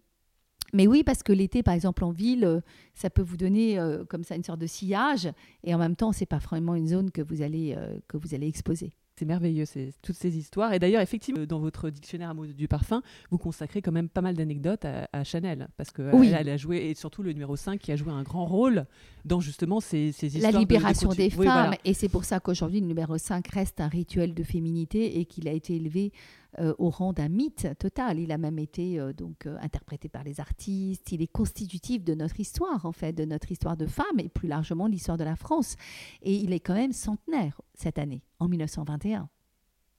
mais 0.73 0.87
oui, 0.87 1.03
parce 1.05 1.23
que 1.23 1.33
l'été, 1.33 1.63
par 1.63 1.75
exemple, 1.75 2.05
en 2.05 2.11
ville, 2.11 2.45
euh, 2.45 2.61
ça 2.95 3.11
peut 3.11 3.23
vous 3.23 3.37
donner 3.37 3.79
euh, 3.79 4.05
comme 4.05 4.25
ça 4.25 4.37
une 4.37 4.45
sorte 4.45 4.61
de 4.61 4.67
sillage, 4.67 5.29
et 5.65 5.75
en 5.75 5.79
même 5.79 5.97
temps, 5.97 6.13
c'est 6.13 6.27
pas 6.27 6.39
vraiment 6.39 6.75
une 6.75 6.89
zone 6.89 7.11
que 7.11 7.23
vous 7.23 7.43
allez, 7.43 7.75
euh, 7.77 7.99
que 8.09 8.17
vous 8.17 8.35
allez 8.35 8.49
exposer. 8.49 8.93
C'est 9.19 9.25
merveilleux, 9.25 9.65
toutes 10.03 10.17
ces 10.17 10.37
histoires. 10.37 10.75
Et 10.75 10.79
d'ailleurs, 10.79 11.01
effectivement, 11.01 11.47
dans 11.47 11.59
votre 11.59 11.89
dictionnaire 11.89 12.29
amoureux 12.29 12.49
du 12.49 12.69
parfum, 12.69 13.01
vous 13.31 13.39
consacrez 13.39 13.81
quand 13.81 13.93
même 13.93 14.11
pas 14.11 14.21
mal 14.21 14.35
d'anecdotes 14.35 14.85
à, 14.85 15.25
Chanel, 15.25 15.69
parce 15.79 15.91
qu'elle 15.91 16.15
oui. 16.15 16.35
elle 16.39 16.51
a 16.51 16.59
joué, 16.59 16.91
et 16.91 16.95
surtout 16.95 17.23
le 17.23 17.33
numéro 17.33 17.57
5, 17.57 17.81
qui 17.81 17.93
a 17.93 17.97
joué 17.97 18.13
un 18.13 18.23
grand 18.23 18.45
rôle 18.45 18.85
dans 19.25 19.41
justement 19.41 19.81
ces, 19.81 20.09
histoires. 20.09 20.53
La 20.53 20.59
libération 20.59 21.09
des 21.09 21.31
femmes, 21.31 21.77
et 21.87 21.95
c'est 21.95 22.11
pour 22.11 22.27
ça 22.27 22.41
qu'aujourd'hui, 22.41 22.81
le 22.81 22.87
numéro 22.87 23.17
5 23.17 23.49
reste 23.49 23.81
un 23.81 23.89
rituel 23.89 24.35
de 24.35 24.43
féminité 24.43 25.19
et 25.19 25.25
qu'il 25.25 25.49
a 25.49 25.53
été 25.53 25.77
élevé 25.77 26.13
euh, 26.59 26.75
au 26.79 26.89
rang 26.89 27.13
d'un 27.13 27.29
mythe 27.29 27.69
total. 27.79 28.19
Il 28.19 28.33
a 28.33 28.39
même 28.39 28.59
été 28.59 28.99
euh, 28.99 29.13
donc 29.13 29.47
euh, 29.47 29.59
interprété 29.61 30.09
par 30.09 30.25
les 30.25 30.41
artistes. 30.41 31.13
Il 31.13 31.21
est 31.21 31.27
constitutif 31.27 32.03
de 32.03 32.15
notre 32.15 32.41
histoire, 32.41 32.87
en 32.87 32.93
fait, 32.93 33.13
de 33.13 33.27
notre 33.27 33.53
histoire 33.53 33.77
de 33.77 33.85
femme 33.85 34.19
et 34.19 34.29
plus 34.29 34.49
largement 34.49 34.87
de 34.87 34.93
l'histoire 34.93 35.19
de 35.19 35.25
la 35.25 35.37
France. 35.37 35.77
Et 36.23 36.35
il 36.35 36.53
est 36.53 36.61
quand 36.61 36.75
même 36.75 36.93
centenaire 36.93 37.61
cette 37.75 37.99
année, 37.99 38.23
en 38.39 38.49
1921. 38.49 39.29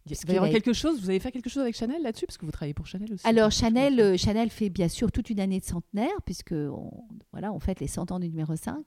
Il 0.09 0.15
va 0.25 0.33
y 0.33 0.37
avoir 0.37 0.51
quelque 0.51 0.71
chose, 0.71 1.01
vous 1.01 1.09
avez 1.09 1.19
fait 1.19 1.33
quelque 1.33 1.49
chose 1.49 1.61
avec 1.61 1.75
Chanel 1.75 2.01
là-dessus 2.01 2.25
Parce 2.25 2.37
que 2.37 2.45
vous 2.45 2.51
travaillez 2.51 2.73
pour 2.73 2.87
Chanel 2.87 3.13
aussi. 3.13 3.27
Alors, 3.27 3.51
Chanel, 3.51 4.17
Chanel 4.17 4.49
fait 4.49 4.69
bien 4.69 4.87
sûr 4.87 5.11
toute 5.11 5.29
une 5.29 5.41
année 5.41 5.59
de 5.59 5.65
centenaire, 5.65 6.21
puisque 6.25 6.53
on, 6.53 6.91
voilà, 7.33 7.51
on 7.51 7.59
fête 7.59 7.81
les 7.81 7.87
100 7.87 8.11
ans 8.11 8.19
du 8.19 8.29
numéro 8.29 8.55
5. 8.55 8.85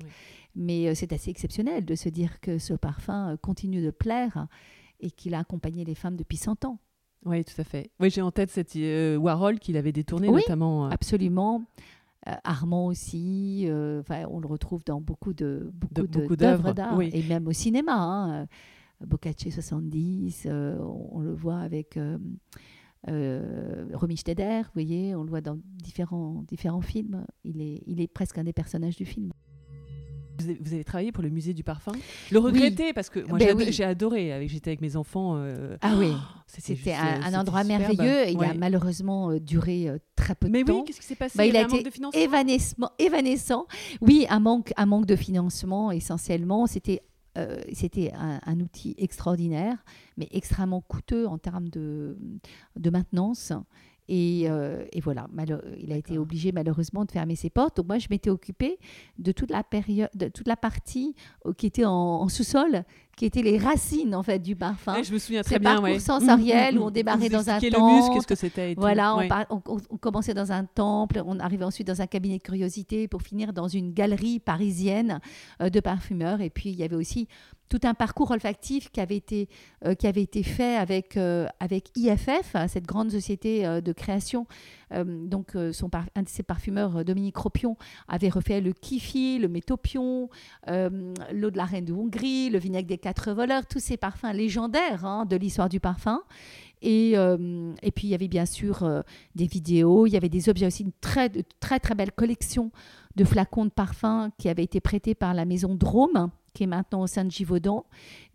Mais 0.55 0.95
c'est 0.95 1.13
assez 1.13 1.31
exceptionnel 1.31 1.85
de 1.85 1.95
se 1.95 2.09
dire 2.09 2.41
que 2.41 2.59
ce 2.59 2.73
parfum 2.73 3.37
continue 3.43 3.83
de 3.83 3.91
plaire 3.91 4.49
et 5.01 5.11
qu'il 5.11 5.35
a 5.35 5.41
accompagné 5.41 5.85
les 5.85 5.95
femmes 5.95 6.17
depuis 6.17 6.39
100 6.39 6.65
ans. 6.65 6.79
Oui, 7.25 7.45
tout 7.45 7.61
à 7.61 7.65
fait. 7.65 7.91
Oui, 8.01 8.11
j'ai 8.11 8.23
en 8.23 8.31
tête 8.31 8.51
cette 8.51 8.75
euh, 8.77 9.17
Warhol 9.17 9.59
qu'il 9.59 9.77
avait 9.77 9.93
détourné 9.93 10.29
oui, 10.29 10.37
notamment. 10.37 10.87
Euh, 10.87 10.91
absolument. 10.91 11.65
Euh, 12.29 12.35
Armand 12.45 12.87
aussi, 12.87 13.67
on 13.69 14.41
le 14.41 14.47
retrouve 14.47 14.85
dans 14.85 15.01
beaucoup 15.01 15.33
de 15.33 15.71
beaucoup 15.73 16.37
d'œuvres 16.37 16.73
d'art 16.73 17.01
et 17.01 17.23
même 17.23 17.47
au 17.47 17.53
cinéma. 17.53 17.95
Hein. 17.95 18.47
Boccace 19.01 19.49
70, 19.51 20.47
on, 20.51 21.21
le 21.21 21.33
voit 21.33 21.59
avec 21.59 21.99
Romy 23.07 24.17
Schneider, 24.17 24.65
vous 24.65 24.71
voyez, 24.75 25.15
on 25.15 25.23
le 25.23 25.31
voit 25.31 25.41
dans 25.41 25.59
différents 25.83 26.45
différents 26.47 26.83
films. 26.83 27.25
Il 27.45 27.63
est 27.63 27.83
il 27.87 28.03
est 28.03 28.09
presque 28.09 28.37
un 28.37 28.45
des 28.45 28.53
personnages 28.53 28.97
du 28.97 29.07
film. 29.07 29.33
Vous 30.41 30.75
avez, 30.75 30.85
travaillé 30.85 31.13
pour 31.13 31.23
le 31.23 31.31
musée 31.31 31.55
du 31.55 31.63
parfum 31.63 31.93
Le 32.31 32.39
regretter 32.39 32.93
parce 32.93 33.11
que 33.11 33.21
moi 33.21 33.39
ben 33.39 33.71
j'ai 33.71 33.85
adoré. 33.85 34.47
J'étais 34.49 34.71
avec 34.71 34.81
mes 34.81 34.97
enfants. 34.97 35.37
Euh, 35.37 35.77
ah 35.81 35.95
oui, 35.99 36.13
oh, 36.13 36.43
c'était 36.47 36.93
un, 36.95 37.35
endroit 37.39 37.65
merveilleux. 37.65 38.29
Il 38.29 38.43
a 38.43 38.55
malheureusement 38.55 39.31
euh, 39.31 39.41
duré 39.41 39.89
euh, 39.89 39.99
très 40.17 40.35
peu 40.35 40.49
de 40.49 40.53
temps. 40.53 40.65
Mais 40.67 40.73
oui, 40.73 40.85
qu'est-ce 40.87 41.01
qui 41.01 41.07
s'est 41.07 41.15
passé? 41.15 41.37
Bah, 41.37 41.47
Il, 41.47 41.57
a, 41.57 41.61
a 41.61 41.65
été 41.65 41.91
évanescent, 42.15 42.91
évanescent. 42.99 43.67
Oui, 44.01 44.27
un 44.29 44.41
manque, 44.41 44.73
un 44.77 44.87
manque 44.87 45.07
de 45.07 45.17
financement 45.17 45.91
essentiellement. 45.91 46.67
C'était 46.67 47.03
c'était 47.73 48.13
un, 48.13 48.61
outil 48.61 48.95
extraordinaire, 48.99 49.83
mais 50.19 50.29
extrêmement 50.31 50.83
coûteux 50.83 51.27
en 51.27 51.39
termes 51.39 51.71
de, 51.71 52.19
de 52.77 52.91
maintenance. 52.91 53.53
Euh, 54.11 54.85
et, 54.93 55.01
voilà, 55.01 55.29
il 55.79 55.93
a 55.93 55.97
été 55.97 56.19
obligé 56.19 56.53
malheureusement 56.53 57.05
de 57.05 57.11
fermer 57.11 57.37
ses 57.37 57.51
portes. 57.51 57.77
Donc 57.77 57.87
moi, 57.87 57.99
je 57.99 58.09
m'étais 58.11 58.31
occupée 58.31 58.79
de 59.19 59.33
toute 59.33 59.51
la 59.51 59.63
période, 59.63 60.11
de 60.15 60.29
toute 60.29 60.49
la 60.49 60.57
partie 60.57 61.15
euh, 61.47 61.53
qui 61.53 61.67
était 61.67 61.85
en, 61.85 62.29
sous-sol, 62.29 62.85
qui 63.21 63.27
étaient 63.27 63.43
les 63.43 63.59
racines 63.59 64.15
en 64.15 64.23
fait 64.23 64.39
du 64.39 64.57
parfum. 64.57 65.03
je 65.03 65.13
me 65.13 65.19
souviens 65.19 65.43
très 65.43 65.59
bien. 65.59 65.79
Parcours 65.79 66.01
sensoriel 66.01 66.79
où 66.79 66.85
on 66.85 66.91
démarrait 66.91 67.29
dans 67.29 67.51
un 67.51 67.61
temple. 67.61 67.77
le 67.77 67.95
muscle, 67.95 68.15
qu'est-ce 68.15 68.27
que 68.27 68.35
c'était 68.35 68.73
Voilà, 68.79 69.15
on, 69.51 69.63
on, 69.67 69.97
commençait 69.99 70.33
dans 70.33 70.53
un 70.53 70.65
temple, 70.65 71.23
on 71.27 71.39
arrivait 71.39 71.67
ensuite 71.67 71.87
dans 71.87 72.01
un 72.01 72.07
cabinet 72.07 72.39
de 72.39 72.43
curiosité 72.43 73.09
pour 73.09 73.21
finir 73.21 73.53
dans 73.53 73.69
une 73.69 73.93
galerie 73.93 74.41
parisienne 74.41 75.21
euh, 75.61 75.69
de 75.69 75.81
parfumeurs. 75.81 76.41
Et 76.41 76.49
puis 76.49 76.71
il 76.71 76.77
y 76.77 76.83
avait 76.83 76.97
aussi 76.97 77.29
tout 77.69 77.81
un 77.83 77.93
parcours 77.93 78.31
olfactif 78.31 78.91
qui 78.91 79.03
avait 79.03 79.19
été, 79.19 79.51
euh, 79.85 79.95
qui 79.95 80.07
avait 80.07 80.23
été 80.23 80.43
fait 80.43 80.77
avec, 80.77 81.19
euh, 81.19 81.47
avec 81.61 81.91
IFF, 81.97 82.57
cette 82.69 82.87
grande 82.87 83.11
société 83.11 83.83
de 83.83 83.93
création. 83.93 84.47
Donc, 84.93 85.57
son 85.73 85.91
un 86.15 86.23
de 86.23 86.29
ses 86.29 86.43
parfumeurs, 86.43 87.05
Dominique 87.05 87.37
Ropion, 87.37 87.77
avait 88.09 88.29
refait 88.29 88.61
le 88.61 88.73
Kifi, 88.73 89.39
le 89.39 89.49
Métopion, 89.49 90.29
l'eau 90.67 91.51
de 91.51 91.57
la 91.57 91.65
reine 91.65 91.85
de 91.85 91.93
Hongrie, 91.93 92.51
le 92.51 92.59
vinaigre 92.59 92.89
des 92.89 92.99
quatre 92.99 93.33
voleurs, 93.33 93.67
tous 93.67 93.81
ces 93.81 93.97
parfums 93.97 94.33
légendaires 94.33 95.05
hein, 95.05 95.27
de 95.27 95.37
l'histoire 95.37 95.69
du 95.69 95.81
parfum. 95.81 96.23
Et, 96.83 97.15
puis, 97.95 98.09
il 98.09 98.11
y 98.11 98.15
avait 98.15 98.29
bien 98.29 98.47
sûr 98.47 99.03
des 99.35 99.47
vidéos, 99.47 100.07
il 100.07 100.13
y 100.13 100.17
avait 100.17 100.29
des 100.29 100.49
objets 100.49 100.67
aussi, 100.67 100.85
une 100.85 100.93
très, 101.01 101.29
très, 101.61 101.81
très 101.81 101.95
belle 101.95 102.13
collection 102.13 102.71
de 103.17 103.25
flacons 103.25 103.65
de 103.65 103.71
parfums 103.71 104.31
qui 104.39 104.49
avait 104.49 104.65
été 104.65 104.81
prêtés 104.81 105.15
par 105.15 105.35
la 105.35 105.45
maison 105.45 105.75
Drôme 105.75 106.31
qui 106.53 106.65
est 106.65 106.67
maintenant 106.67 107.03
au 107.03 107.07
sein 107.07 107.25
de 107.25 107.31
Givaudan. 107.31 107.85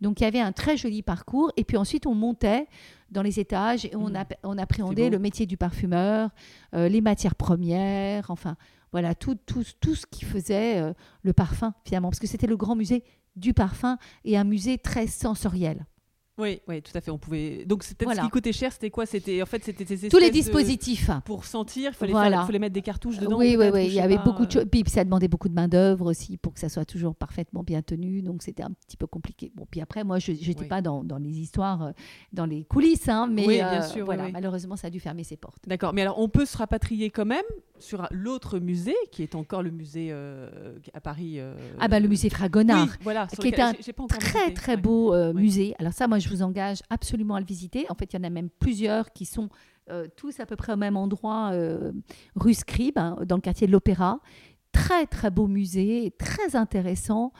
Donc 0.00 0.20
il 0.20 0.24
y 0.24 0.26
avait 0.26 0.40
un 0.40 0.52
très 0.52 0.76
joli 0.76 1.02
parcours. 1.02 1.52
Et 1.56 1.64
puis 1.64 1.76
ensuite, 1.76 2.06
on 2.06 2.14
montait 2.14 2.66
dans 3.10 3.22
les 3.22 3.38
étages 3.38 3.84
et 3.84 3.94
on, 3.94 4.10
mmh. 4.10 4.24
on 4.42 4.58
appréhendait 4.58 5.10
le 5.10 5.18
métier 5.18 5.46
du 5.46 5.56
parfumeur, 5.56 6.30
euh, 6.74 6.88
les 6.88 7.00
matières 7.00 7.36
premières, 7.36 8.30
enfin 8.30 8.56
voilà, 8.92 9.14
tout, 9.14 9.36
tout, 9.46 9.64
tout 9.80 9.94
ce 9.94 10.06
qui 10.06 10.24
faisait 10.24 10.80
euh, 10.80 10.92
le 11.22 11.32
parfum 11.32 11.74
finalement. 11.84 12.08
Parce 12.08 12.20
que 12.20 12.26
c'était 12.26 12.46
le 12.46 12.56
grand 12.56 12.76
musée 12.76 13.04
du 13.36 13.52
parfum 13.52 13.98
et 14.24 14.36
un 14.36 14.44
musée 14.44 14.78
très 14.78 15.06
sensoriel. 15.06 15.86
Oui, 16.38 16.60
oui, 16.68 16.82
tout 16.82 16.92
à 16.94 17.00
fait. 17.00 17.10
On 17.10 17.18
pouvait. 17.18 17.64
Donc 17.64 17.82
c'était 17.82 18.04
ce 18.04 18.20
qui 18.20 18.28
coûtait 18.28 18.52
cher, 18.52 18.72
c'était 18.72 18.90
quoi? 18.90 19.06
C'était 19.06 19.42
en 19.42 19.46
fait 19.46 19.64
c'était 19.64 20.08
tous 20.08 20.18
les 20.18 20.30
dispositifs 20.30 21.10
pour 21.24 21.44
sentir. 21.44 21.92
Il 21.92 21.94
fallait, 21.94 22.12
fallait, 22.12 22.58
mettre 22.58 22.74
des 22.74 22.82
cartouches 22.82 23.18
dedans. 23.18 23.38
Oui, 23.38 23.56
oui, 23.58 23.70
oui. 23.72 23.86
Il 23.86 23.94
y 23.94 24.00
avait 24.00 24.18
beaucoup 24.18 24.46
de 24.46 24.50
choses. 24.50 24.66
Puis 24.70 24.84
ça 24.86 25.04
demandait 25.04 25.28
beaucoup 25.28 25.48
de 25.48 25.54
main 25.54 25.68
d'œuvre 25.68 26.10
aussi 26.10 26.36
pour 26.36 26.52
que 26.52 26.60
ça 26.60 26.68
soit 26.68 26.84
toujours 26.84 27.14
parfaitement 27.14 27.62
bien 27.62 27.82
tenu. 27.82 28.22
Donc 28.22 28.42
c'était 28.42 28.62
un 28.62 28.70
petit 28.86 28.96
peu 28.96 29.06
compliqué. 29.06 29.50
Bon, 29.54 29.66
puis 29.70 29.80
après 29.80 30.04
moi 30.04 30.18
je 30.18 30.32
n'étais 30.32 30.66
pas 30.66 30.82
dans, 30.82 31.04
dans, 31.04 31.18
les 31.18 31.38
histoires, 31.38 31.82
euh, 31.82 31.90
dans 32.32 32.46
les 32.46 32.64
coulisses, 32.64 33.08
hein, 33.08 33.28
mais 33.30 33.46
oui, 33.46 33.54
bien 33.54 33.82
euh, 33.82 33.86
sûr, 33.86 34.04
voilà, 34.04 34.28
malheureusement 34.30 34.76
ça 34.76 34.88
a 34.88 34.90
dû 34.90 35.00
fermer 35.00 35.24
ses 35.24 35.36
portes. 35.36 35.62
D'accord. 35.66 35.94
Mais 35.94 36.02
alors 36.02 36.18
on 36.18 36.28
peut 36.28 36.44
se 36.44 36.56
rapatrier 36.56 37.10
quand 37.10 37.26
même 37.26 37.44
sur 37.78 38.06
l'autre 38.10 38.58
musée 38.58 38.96
qui 39.12 39.22
est 39.22 39.34
encore 39.34 39.62
le 39.62 39.70
musée 39.70 40.08
euh, 40.10 40.78
à 40.94 41.00
Paris. 41.00 41.38
ah 41.78 41.88
bah 41.88 42.00
le 42.00 42.08
musée 42.08 42.30
Fragonard. 42.30 42.88
voilà. 43.02 43.26
Qui 43.26 43.48
est 43.48 43.60
un 43.60 43.72
très 44.08 44.52
très 44.52 44.76
beau 44.76 45.14
musée. 45.32 45.74
Alors 45.78 45.92
ça 45.92 46.08
moi 46.08 46.18
je 46.18 46.25
vous 46.30 46.42
engage 46.42 46.78
absolument 46.90 47.34
à 47.34 47.40
le 47.40 47.46
visiter. 47.46 47.86
En 47.90 47.94
fait, 47.94 48.12
il 48.12 48.16
y 48.16 48.20
en 48.20 48.24
a 48.24 48.30
même 48.30 48.50
plusieurs 48.58 49.12
qui 49.12 49.24
sont 49.24 49.48
euh, 49.90 50.08
tous 50.16 50.40
à 50.40 50.46
peu 50.46 50.56
près 50.56 50.72
au 50.72 50.76
même 50.76 50.96
endroit, 50.96 51.50
euh, 51.52 51.92
rue 52.34 52.54
Scribe, 52.54 52.98
hein, 52.98 53.16
dans 53.26 53.36
le 53.36 53.40
quartier 53.40 53.66
de 53.66 53.72
l'Opéra. 53.72 54.20
Très, 54.72 55.06
très 55.06 55.30
beau 55.30 55.46
musée, 55.46 56.12
très 56.18 56.56
intéressant. 56.56 57.32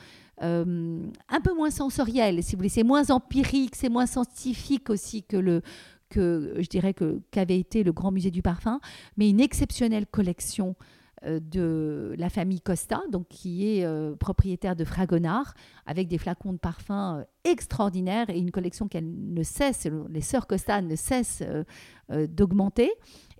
Euh, 0.43 0.99
un 1.29 1.41
peu 1.41 1.53
moins 1.53 1.71
sensoriel, 1.71 2.43
si 2.43 2.55
vous 2.55 2.59
voulez. 2.59 2.69
C'est 2.69 2.83
moins 2.83 3.09
empirique, 3.09 3.75
c'est 3.75 3.89
moins 3.89 4.05
scientifique 4.05 4.89
aussi 4.89 5.23
que 5.23 5.37
le, 5.37 5.61
que 6.09 6.55
je 6.59 6.67
dirais 6.67 6.93
que 6.93 7.19
qu'avait 7.31 7.59
été 7.59 7.83
le 7.83 7.91
Grand 7.91 8.11
Musée 8.11 8.31
du 8.31 8.41
Parfum, 8.41 8.79
mais 9.17 9.29
une 9.29 9.41
exceptionnelle 9.41 10.05
collection 10.05 10.75
de 11.25 12.13
la 12.17 12.29
famille 12.29 12.61
Costa, 12.61 13.01
donc 13.11 13.27
qui 13.27 13.67
est 13.79 13.85
euh, 13.85 14.15
propriétaire 14.15 14.75
de 14.75 14.83
Fragonard, 14.83 15.53
avec 15.85 16.07
des 16.07 16.17
flacons 16.17 16.53
de 16.53 16.57
parfum 16.57 17.19
euh, 17.19 17.23
extraordinaires 17.43 18.29
et 18.29 18.37
une 18.37 18.51
collection 18.51 18.87
qu'elle 18.87 19.09
ne 19.09 19.43
cesse, 19.43 19.87
les 20.09 20.21
sœurs 20.21 20.47
Costa 20.47 20.81
ne 20.81 20.95
cessent 20.95 21.43
d'augmenter. 22.09 22.91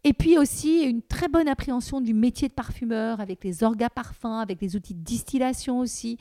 Et 0.03 0.13
puis 0.13 0.37
aussi 0.37 0.83
une 0.83 1.01
très 1.01 1.27
bonne 1.27 1.47
appréhension 1.47 1.99
du 1.99 2.13
métier 2.13 2.47
de 2.47 2.53
parfumeur 2.53 3.19
avec 3.19 3.43
les 3.43 3.63
orgas 3.63 3.89
parfums, 3.89 4.39
avec 4.41 4.61
les 4.61 4.75
outils 4.75 4.93
de 4.93 5.03
distillation 5.03 5.79
aussi. 5.79 6.17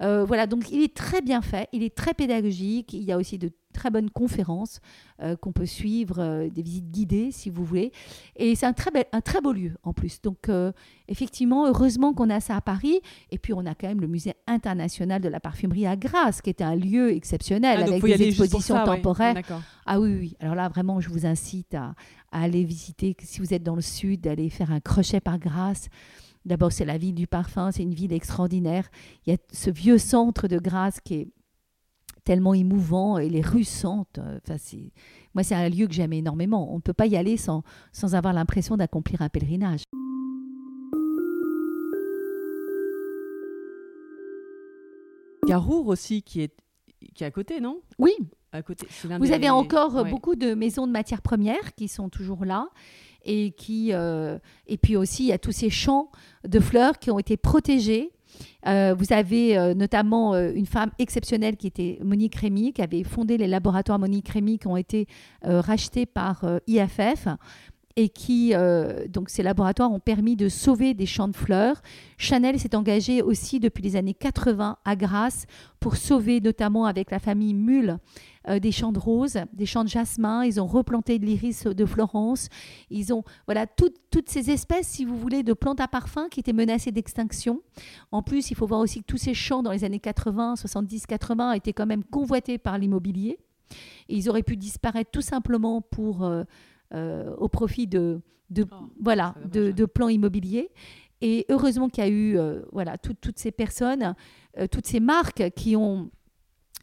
voilà, 0.00 0.46
donc 0.46 0.70
il 0.70 0.82
est 0.82 0.94
très 0.94 1.20
bien 1.20 1.42
fait, 1.42 1.68
il 1.72 1.82
est 1.82 1.94
très 1.94 2.14
pédagogique. 2.14 2.94
Il 2.94 3.02
y 3.02 3.12
a 3.12 3.18
aussi 3.18 3.36
de 3.36 3.50
très 3.76 3.90
bonnes 3.90 4.10
conférences 4.10 4.80
euh, 5.22 5.36
qu'on 5.36 5.52
peut 5.52 5.66
suivre, 5.66 6.16
euh, 6.18 6.48
des 6.48 6.62
visites 6.62 6.90
guidées 6.90 7.30
si 7.30 7.50
vous 7.50 7.64
voulez. 7.64 7.92
Et 8.36 8.54
c'est 8.54 8.66
un 8.66 8.72
très, 8.72 8.90
un 9.12 9.20
très 9.20 9.40
beau 9.40 9.52
lieu 9.52 9.74
en 9.82 9.92
plus. 9.92 10.20
Donc 10.22 10.48
euh, 10.48 10.72
effectivement, 11.08 11.66
heureusement 11.66 12.14
qu'on 12.14 12.30
a 12.30 12.40
ça 12.40 12.56
à 12.56 12.60
Paris. 12.60 13.00
Et 13.30 13.38
puis 13.38 13.52
on 13.52 13.64
a 13.66 13.74
quand 13.74 13.86
même 13.86 14.00
le 14.00 14.08
musée 14.08 14.34
international 14.46 15.20
de 15.20 15.28
la 15.28 15.38
parfumerie 15.38 15.86
à 15.86 15.94
Grasse, 15.94 16.40
qui 16.42 16.50
est 16.50 16.62
un 16.62 16.74
lieu 16.74 17.14
exceptionnel 17.14 17.78
ah, 17.80 17.86
avec 17.86 18.02
des 18.02 18.28
expositions 18.28 18.82
temporaires. 18.84 19.36
Ah 19.84 20.00
oui, 20.00 20.16
oui. 20.18 20.36
Alors 20.40 20.54
là, 20.54 20.68
vraiment, 20.68 21.00
je 21.00 21.10
vous 21.10 21.26
incite 21.26 21.74
à, 21.74 21.94
à 22.32 22.42
aller 22.42 22.64
visiter, 22.64 23.14
si 23.20 23.40
vous 23.40 23.54
êtes 23.54 23.62
dans 23.62 23.76
le 23.76 23.82
sud, 23.82 24.22
d'aller 24.22 24.50
faire 24.50 24.72
un 24.72 24.80
crochet 24.80 25.20
par 25.20 25.38
Grasse. 25.38 25.88
D'abord, 26.44 26.72
c'est 26.72 26.84
la 26.84 26.96
ville 26.96 27.14
du 27.14 27.26
parfum, 27.26 27.72
c'est 27.72 27.82
une 27.82 27.94
ville 27.94 28.12
extraordinaire. 28.12 28.88
Il 29.26 29.32
y 29.32 29.34
a 29.34 29.38
ce 29.52 29.68
vieux 29.68 29.98
centre 29.98 30.46
de 30.48 30.58
Grasse 30.58 31.00
qui 31.00 31.14
est 31.14 31.28
tellement 32.26 32.54
émouvant 32.54 33.18
et 33.18 33.30
les 33.30 33.40
rues 33.40 33.64
sentent. 33.64 34.18
Euh, 34.18 34.38
enfin, 34.46 34.56
moi, 35.34 35.44
c'est 35.44 35.54
un 35.54 35.68
lieu 35.68 35.86
que 35.86 35.94
j'aime 35.94 36.12
énormément. 36.12 36.72
On 36.72 36.76
ne 36.76 36.80
peut 36.80 36.92
pas 36.92 37.06
y 37.06 37.16
aller 37.16 37.36
sans, 37.36 37.62
sans 37.92 38.14
avoir 38.14 38.34
l'impression 38.34 38.76
d'accomplir 38.76 39.22
un 39.22 39.28
pèlerinage. 39.28 39.84
Garour 45.46 45.86
aussi, 45.86 46.22
qui 46.22 46.42
est, 46.42 46.52
qui 47.14 47.22
est 47.22 47.26
à 47.26 47.30
côté, 47.30 47.60
non? 47.60 47.80
Oui. 47.98 48.12
À 48.50 48.62
côté. 48.62 48.88
Vous 49.20 49.32
avez 49.32 49.48
encore 49.48 50.04
beaucoup 50.06 50.34
de 50.34 50.54
maisons 50.54 50.86
de 50.86 50.92
matières 50.92 51.22
premières 51.22 51.74
qui 51.76 51.88
sont 51.88 52.08
toujours 52.08 52.44
là 52.44 52.68
et 53.24 53.50
qui 53.52 53.92
euh, 53.92 54.38
et 54.66 54.78
puis 54.78 54.96
aussi 54.96 55.24
il 55.24 55.26
y 55.26 55.32
a 55.32 55.38
tous 55.38 55.52
ces 55.52 55.68
champs 55.68 56.10
de 56.48 56.58
fleurs 56.58 56.98
qui 56.98 57.10
ont 57.10 57.18
été 57.18 57.36
protégés 57.36 58.12
euh, 58.66 58.94
vous 58.96 59.12
avez 59.12 59.56
euh, 59.56 59.74
notamment 59.74 60.34
euh, 60.34 60.52
une 60.54 60.66
femme 60.66 60.90
exceptionnelle 60.98 61.56
qui 61.56 61.66
était 61.66 61.98
Monique 62.02 62.34
Rémy, 62.34 62.72
qui 62.72 62.82
avait 62.82 63.04
fondé 63.04 63.36
les 63.36 63.46
laboratoires 63.46 63.98
Monique 63.98 64.28
Rémy 64.28 64.58
qui 64.58 64.66
ont 64.66 64.76
été 64.76 65.06
rachetés 65.42 66.06
par 66.06 66.44
IFF 66.66 67.28
et 67.96 68.10
qui, 68.10 68.52
donc 69.08 69.30
ces 69.30 69.42
laboratoires 69.42 69.90
ont 69.90 70.00
permis 70.00 70.36
de 70.36 70.48
sauver 70.48 70.92
des 70.92 71.06
champs 71.06 71.28
de 71.28 71.36
fleurs. 71.36 71.80
Chanel 72.18 72.60
s'est 72.60 72.76
engagé 72.76 73.22
aussi 73.22 73.58
depuis 73.58 73.82
les 73.82 73.96
années 73.96 74.14
80 74.14 74.76
à 74.84 74.96
Grasse 74.96 75.46
pour 75.80 75.96
sauver 75.96 76.40
notamment 76.40 76.84
avec 76.84 77.10
la 77.10 77.18
famille 77.18 77.54
Mulle 77.54 77.98
euh, 78.48 78.60
des 78.60 78.70
champs 78.70 78.92
de 78.92 78.98
roses, 78.98 79.38
des 79.52 79.66
champs 79.66 79.82
de 79.82 79.88
jasmin, 79.88 80.44
ils 80.44 80.60
ont 80.60 80.66
replanté 80.66 81.18
de 81.18 81.26
l'iris 81.26 81.64
de 81.64 81.84
Florence, 81.84 82.48
ils 82.90 83.12
ont 83.12 83.24
voilà 83.46 83.66
toutes, 83.66 83.96
toutes 84.10 84.30
ces 84.30 84.50
espèces, 84.50 84.86
si 84.86 85.04
vous 85.04 85.18
voulez, 85.18 85.42
de 85.42 85.52
plantes 85.52 85.80
à 85.80 85.88
parfum 85.88 86.28
qui 86.28 86.40
étaient 86.40 86.52
menacées 86.52 86.92
d'extinction. 86.92 87.60
En 88.12 88.22
plus, 88.22 88.50
il 88.50 88.54
faut 88.56 88.66
voir 88.66 88.80
aussi 88.80 89.00
que 89.00 89.06
tous 89.06 89.16
ces 89.16 89.34
champs 89.34 89.62
dans 89.62 89.72
les 89.72 89.82
années 89.82 89.98
80, 89.98 90.56
70, 90.56 91.06
80 91.06 91.52
étaient 91.52 91.72
quand 91.72 91.86
même 91.86 92.04
convoités 92.04 92.58
par 92.58 92.78
l'immobilier. 92.78 93.38
Ils 94.08 94.30
auraient 94.30 94.44
pu 94.44 94.56
disparaître 94.56 95.10
tout 95.10 95.22
simplement 95.22 95.80
pour, 95.80 96.24
euh, 96.24 96.44
euh, 96.94 97.34
au 97.36 97.48
profit 97.48 97.86
de, 97.86 98.20
de 98.50 98.66
oh, 98.70 98.74
voilà, 99.00 99.34
de, 99.50 99.70
de, 99.70 99.84
plans 99.84 100.08
immobiliers. 100.08 100.70
Et 101.20 101.46
heureusement 101.48 101.88
qu'il 101.88 102.04
y 102.04 102.06
a 102.06 102.10
eu 102.10 102.38
voilà, 102.72 102.98
toutes 102.98 103.38
ces 103.38 103.50
personnes, 103.50 104.14
toutes 104.70 104.86
ces 104.86 105.00
marques 105.00 105.50
qui 105.56 105.74
ont 105.74 106.10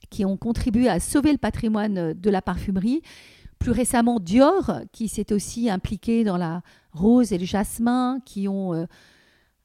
qui 0.10 0.26
ont 0.26 0.38
contribué 0.38 0.88
à 0.90 1.00
sauver 1.00 1.32
le 1.32 1.38
patrimoine 1.38 2.14
de 2.14 2.30
la 2.30 2.42
parfumerie. 2.42 3.02
Plus 3.64 3.72
récemment, 3.72 4.20
Dior, 4.20 4.82
qui 4.92 5.08
s'est 5.08 5.32
aussi 5.32 5.70
impliqué 5.70 6.24
dans 6.24 6.38
la 6.38 6.62
rose 6.92 7.32
et 7.32 7.38
le 7.38 7.46
jasmin, 7.46 8.20
qui 8.26 8.48
ont 8.48 8.74
euh, 8.74 8.86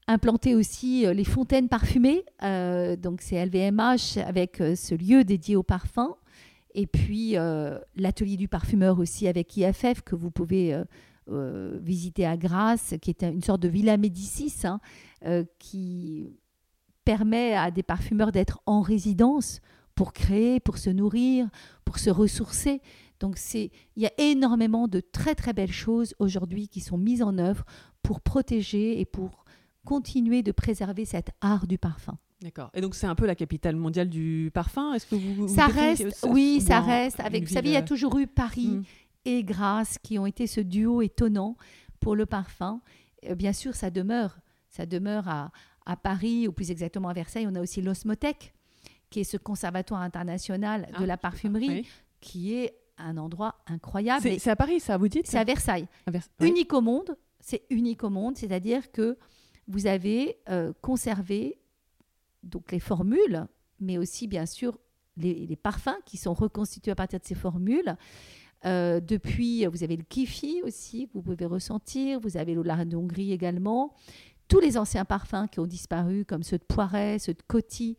implanté 0.06 0.54
aussi 0.54 1.04
euh, 1.04 1.12
les 1.12 1.24
fontaines 1.24 1.68
parfumées. 1.68 2.24
Euh, 2.42 2.96
donc 2.96 3.20
c'est 3.20 3.44
LVMH 3.44 4.18
avec 4.24 4.58
ce 4.58 4.94
lieu 4.94 5.24
dédié 5.24 5.56
au 5.56 5.62
parfum. 5.62 6.14
Et 6.74 6.86
puis 6.86 7.32
l'atelier 7.96 8.36
du 8.36 8.48
parfumeur 8.48 8.98
aussi 8.98 9.28
avec 9.28 9.56
IFF 9.56 10.02
que 10.02 10.14
vous 10.14 10.30
pouvez 10.30 10.80
visiter 11.26 12.26
à 12.26 12.36
Grasse, 12.36 12.94
qui 13.02 13.10
est 13.10 13.22
une 13.22 13.42
sorte 13.42 13.60
de 13.60 13.68
villa 13.68 13.96
Médicis 13.96 14.62
hein, 14.64 14.80
qui 15.58 16.38
permet 17.04 17.54
à 17.54 17.70
des 17.70 17.82
parfumeurs 17.82 18.32
d'être 18.32 18.60
en 18.66 18.80
résidence 18.80 19.60
pour 19.94 20.12
créer, 20.12 20.60
pour 20.60 20.78
se 20.78 20.90
nourrir, 20.90 21.48
pour 21.84 21.98
se 21.98 22.10
ressourcer. 22.10 22.80
Donc 23.18 23.38
il 23.54 23.70
y 23.96 24.06
a 24.06 24.12
énormément 24.18 24.86
de 24.86 25.00
très 25.00 25.34
très 25.34 25.52
belles 25.52 25.72
choses 25.72 26.14
aujourd'hui 26.18 26.68
qui 26.68 26.80
sont 26.80 26.98
mises 26.98 27.22
en 27.22 27.36
œuvre 27.38 27.64
pour 28.02 28.20
protéger 28.20 29.00
et 29.00 29.04
pour 29.04 29.44
continuer 29.84 30.42
de 30.42 30.52
préserver 30.52 31.04
cet 31.04 31.30
art 31.40 31.66
du 31.66 31.78
parfum. 31.78 32.18
D'accord. 32.40 32.70
Et 32.74 32.80
donc 32.80 32.94
c'est 32.94 33.06
un 33.06 33.14
peu 33.14 33.26
la 33.26 33.34
capitale 33.34 33.76
mondiale 33.76 34.08
du 34.08 34.50
parfum. 34.54 34.94
Est-ce 34.94 35.06
que 35.06 35.16
vous, 35.16 35.48
ça 35.48 35.66
reste 35.66 36.24
Oui, 36.28 36.60
ça 36.60 36.80
reste. 36.80 37.20
Avec 37.20 37.44
vous 37.44 37.54
savez, 37.54 37.70
il 37.70 37.74
y 37.74 37.76
a 37.76 37.82
toujours 37.82 38.16
eu 38.18 38.26
Paris 38.26 38.68
hmm. 38.68 38.82
et 39.24 39.42
Grasse 39.42 39.98
qui 39.98 40.18
ont 40.18 40.26
été 40.26 40.46
ce 40.46 40.60
duo 40.60 41.02
étonnant 41.02 41.56
pour 42.00 42.14
le 42.14 42.26
parfum. 42.26 42.80
Euh, 43.24 43.34
bien 43.34 43.52
sûr, 43.52 43.74
ça 43.74 43.90
demeure. 43.90 44.38
Ça 44.70 44.86
demeure 44.86 45.28
à, 45.28 45.50
à 45.86 45.96
Paris, 45.96 46.46
ou 46.46 46.52
plus 46.52 46.70
exactement 46.70 47.08
à 47.08 47.12
Versailles. 47.12 47.46
On 47.48 47.54
a 47.56 47.60
aussi 47.60 47.82
l'Osmothèque 47.82 48.54
qui 49.10 49.20
est 49.20 49.24
ce 49.24 49.36
conservatoire 49.36 50.02
international 50.02 50.82
de 50.98 51.04
ah, 51.04 51.06
la 51.06 51.16
parfumerie, 51.16 51.88
qui 52.20 52.54
est 52.54 52.74
un 52.98 53.16
endroit 53.16 53.56
incroyable. 53.66 54.28
C'est 54.38 54.50
à 54.50 54.56
Paris, 54.56 54.80
ça, 54.80 54.96
vous 54.96 55.08
dites 55.08 55.26
C'est 55.26 55.38
à 55.38 55.44
Versailles. 55.44 55.86
Unique 56.40 56.72
au 56.72 56.80
monde, 56.80 57.16
c'est 57.40 57.62
unique 57.70 58.04
au 58.04 58.10
monde, 58.10 58.36
c'est-à-dire 58.36 58.92
que 58.92 59.16
vous 59.68 59.86
avez 59.86 60.38
euh, 60.48 60.72
conservé 60.80 61.58
donc 62.42 62.72
les 62.72 62.80
formules, 62.80 63.46
mais 63.80 63.98
aussi 63.98 64.26
bien 64.26 64.46
sûr 64.46 64.78
les, 65.16 65.56
parfums 65.56 65.98
qui 66.06 66.16
sont 66.16 66.34
reconstitués 66.34 66.92
à 66.92 66.94
partir 66.94 67.20
de 67.20 67.24
ces 67.24 67.34
formules. 67.34 67.96
Euh, 68.64 69.00
depuis, 69.00 69.66
vous 69.66 69.84
avez 69.84 69.96
le 69.96 70.02
kifi 70.02 70.62
aussi, 70.64 71.06
que 71.08 71.12
vous 71.14 71.22
pouvez 71.22 71.46
ressentir. 71.46 72.20
Vous 72.20 72.36
avez 72.36 72.54
l'Olard 72.54 72.86
d'Hongrie 72.86 73.32
également. 73.32 73.94
Tous 74.48 74.60
les 74.60 74.78
anciens 74.78 75.04
parfums 75.04 75.46
qui 75.50 75.60
ont 75.60 75.66
disparu, 75.66 76.24
comme 76.24 76.42
ceux 76.42 76.58
de 76.58 76.64
Poiret, 76.64 77.18
ceux 77.18 77.34
de 77.34 77.42
Coty, 77.46 77.96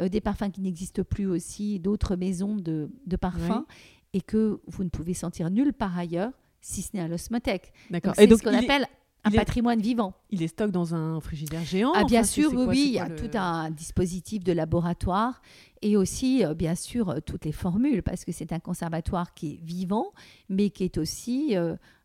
euh, 0.00 0.08
des 0.08 0.20
parfums 0.20 0.50
qui 0.50 0.60
n'existent 0.60 1.02
plus 1.04 1.26
aussi, 1.26 1.78
d'autres 1.78 2.16
maisons 2.16 2.56
de, 2.56 2.88
parfums, 3.20 3.66
et 4.12 4.20
que 4.20 4.60
vous 4.66 4.84
ne 4.84 4.88
pouvez 4.88 5.14
sentir 5.14 5.50
nulle 5.50 5.72
part 5.72 5.96
ailleurs, 5.98 6.32
si 6.60 6.82
ce 6.82 6.90
n'est 6.94 7.02
à 7.02 7.08
l'osmothèque. 7.08 7.72
D'accord. 7.90 8.14
C'est 8.16 8.28
ce 8.28 8.42
qu'on 8.42 8.54
appelle 8.54 8.86
un 9.24 9.30
patrimoine 9.30 9.80
vivant. 9.80 10.14
Il 10.30 10.42
est 10.42 10.48
stocké 10.48 10.72
dans 10.72 10.94
un 10.94 11.20
frigidaire 11.20 11.64
géant 11.64 11.92
Ah, 11.94 12.04
bien 12.04 12.22
sûr, 12.22 12.52
oui, 12.52 12.84
il 12.86 12.92
y 12.92 12.98
a 12.98 13.08
tout 13.08 13.30
un 13.34 13.70
dispositif 13.70 14.44
de 14.44 14.52
laboratoire 14.52 15.40
et 15.82 15.96
aussi, 15.96 16.44
euh, 16.44 16.54
bien 16.54 16.74
sûr, 16.74 17.10
euh, 17.10 17.20
toutes 17.20 17.44
les 17.44 17.52
formules, 17.52 18.02
parce 18.02 18.24
que 18.24 18.32
c'est 18.32 18.52
un 18.52 18.60
conservatoire 18.60 19.34
qui 19.34 19.54
est 19.54 19.60
vivant, 19.62 20.12
mais 20.48 20.70
qui 20.70 20.84
est 20.84 20.98
aussi 20.98 21.54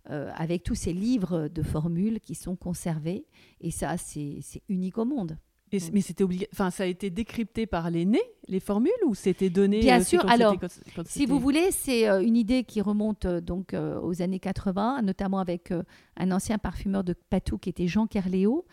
avec 0.07 0.61
tous 0.63 0.75
ces 0.75 0.93
livres 0.93 1.47
de 1.47 1.63
formules 1.63 2.19
qui 2.19 2.35
sont 2.35 2.55
conservés. 2.55 3.25
Et 3.59 3.71
ça, 3.71 3.97
c'est 3.97 4.41
unique 4.69 4.99
au 4.99 5.05
monde. 5.05 5.37
Mais 5.93 6.01
c'était 6.01 6.23
obligé. 6.23 6.47
Enfin, 6.51 6.71
ça 6.71 6.83
a 6.83 6.85
été 6.85 7.09
décrypté 7.09 7.65
par 7.65 7.89
les 7.89 8.05
nez, 8.05 8.21
les 8.47 8.59
formules, 8.59 8.91
ou 9.05 9.15
c'était 9.15 9.49
donné 9.49 9.79
Bien 9.79 10.01
euh, 10.01 10.03
sûr. 10.03 10.27
Alors, 10.29 10.55
si 11.05 11.25
vous 11.25 11.39
voulez, 11.39 11.71
c'est 11.71 12.09
euh, 12.09 12.21
une 12.21 12.37
idée 12.37 12.63
qui 12.63 12.81
remonte 12.81 13.25
euh, 13.25 13.41
donc 13.41 13.75
aux 14.01 14.21
années 14.21 14.39
80, 14.39 15.01
notamment 15.01 15.39
avec 15.39 15.73
un 16.17 16.31
ancien 16.31 16.57
parfumeur 16.57 17.03
de 17.03 17.13
Patou 17.13 17.57
qui 17.57 17.69
était 17.69 17.87
Jean 17.87 18.07
Kerléo, 18.07 18.65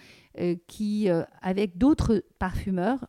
qui, 0.67 1.09
avec 1.43 1.77
d'autres 1.77 2.25
parfumeurs 2.39 3.07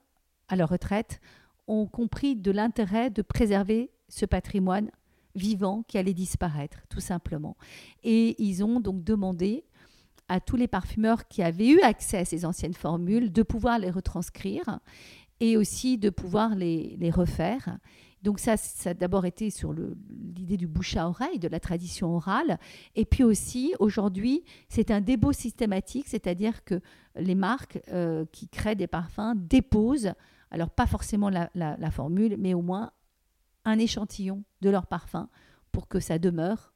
à 0.49 0.55
leur 0.55 0.69
retraite, 0.69 1.19
ont 1.67 1.85
compris 1.85 2.35
de 2.35 2.51
l'intérêt 2.51 3.09
de 3.09 3.21
préserver 3.21 3.91
ce 4.09 4.25
patrimoine 4.25 4.91
vivant 5.35 5.83
qui 5.87 5.97
allait 5.97 6.13
disparaître, 6.13 6.79
tout 6.89 6.99
simplement. 6.99 7.57
Et 8.03 8.41
ils 8.43 8.63
ont 8.63 8.79
donc 8.79 9.03
demandé 9.03 9.63
à 10.33 10.39
tous 10.39 10.55
les 10.55 10.67
parfumeurs 10.67 11.27
qui 11.27 11.43
avaient 11.43 11.69
eu 11.69 11.79
accès 11.81 12.17
à 12.17 12.25
ces 12.25 12.43
anciennes 12.43 12.73
formules 12.73 13.31
de 13.31 13.43
pouvoir 13.43 13.77
les 13.77 13.91
retranscrire 13.91 14.79
et 15.39 15.57
aussi 15.57 15.99
de 15.99 16.09
pouvoir 16.09 16.55
les, 16.55 17.11
refaire. 17.11 17.77
Donc 18.23 18.39
ça, 18.39 18.57
ça 18.57 18.89
a 18.89 18.93
d'abord 18.95 19.27
été 19.27 19.51
sur 19.51 19.73
l'idée 19.73 20.57
du 20.57 20.65
bouche 20.65 20.97
à 20.97 21.07
oreille, 21.07 21.37
de 21.37 21.47
la 21.47 21.59
tradition 21.59 22.15
orale. 22.15 22.57
Et 22.95 23.05
puis 23.05 23.23
aussi, 23.23 23.75
aujourd'hui, 23.77 24.43
c'est 24.69 24.89
un 24.89 25.01
dépôt 25.01 25.33
systématique, 25.33 26.07
c'est-à-dire 26.07 26.63
que 26.63 26.81
les 27.15 27.35
marques 27.35 27.79
euh, 27.89 28.25
qui 28.31 28.47
créent 28.47 28.75
des 28.75 28.87
parfums 28.87 29.35
déposent, 29.35 30.13
alors 30.49 30.71
pas 30.71 30.87
forcément 30.87 31.29
la, 31.29 31.51
la 31.53 31.91
formule, 31.91 32.37
mais 32.39 32.55
au 32.55 32.63
moins 32.63 32.91
un 33.65 33.77
échantillon 33.77 34.43
de 34.61 34.71
leur 34.71 34.87
parfum 34.87 35.29
pour 35.71 35.87
que 35.87 35.99
ça 35.99 36.17
demeure 36.17 36.73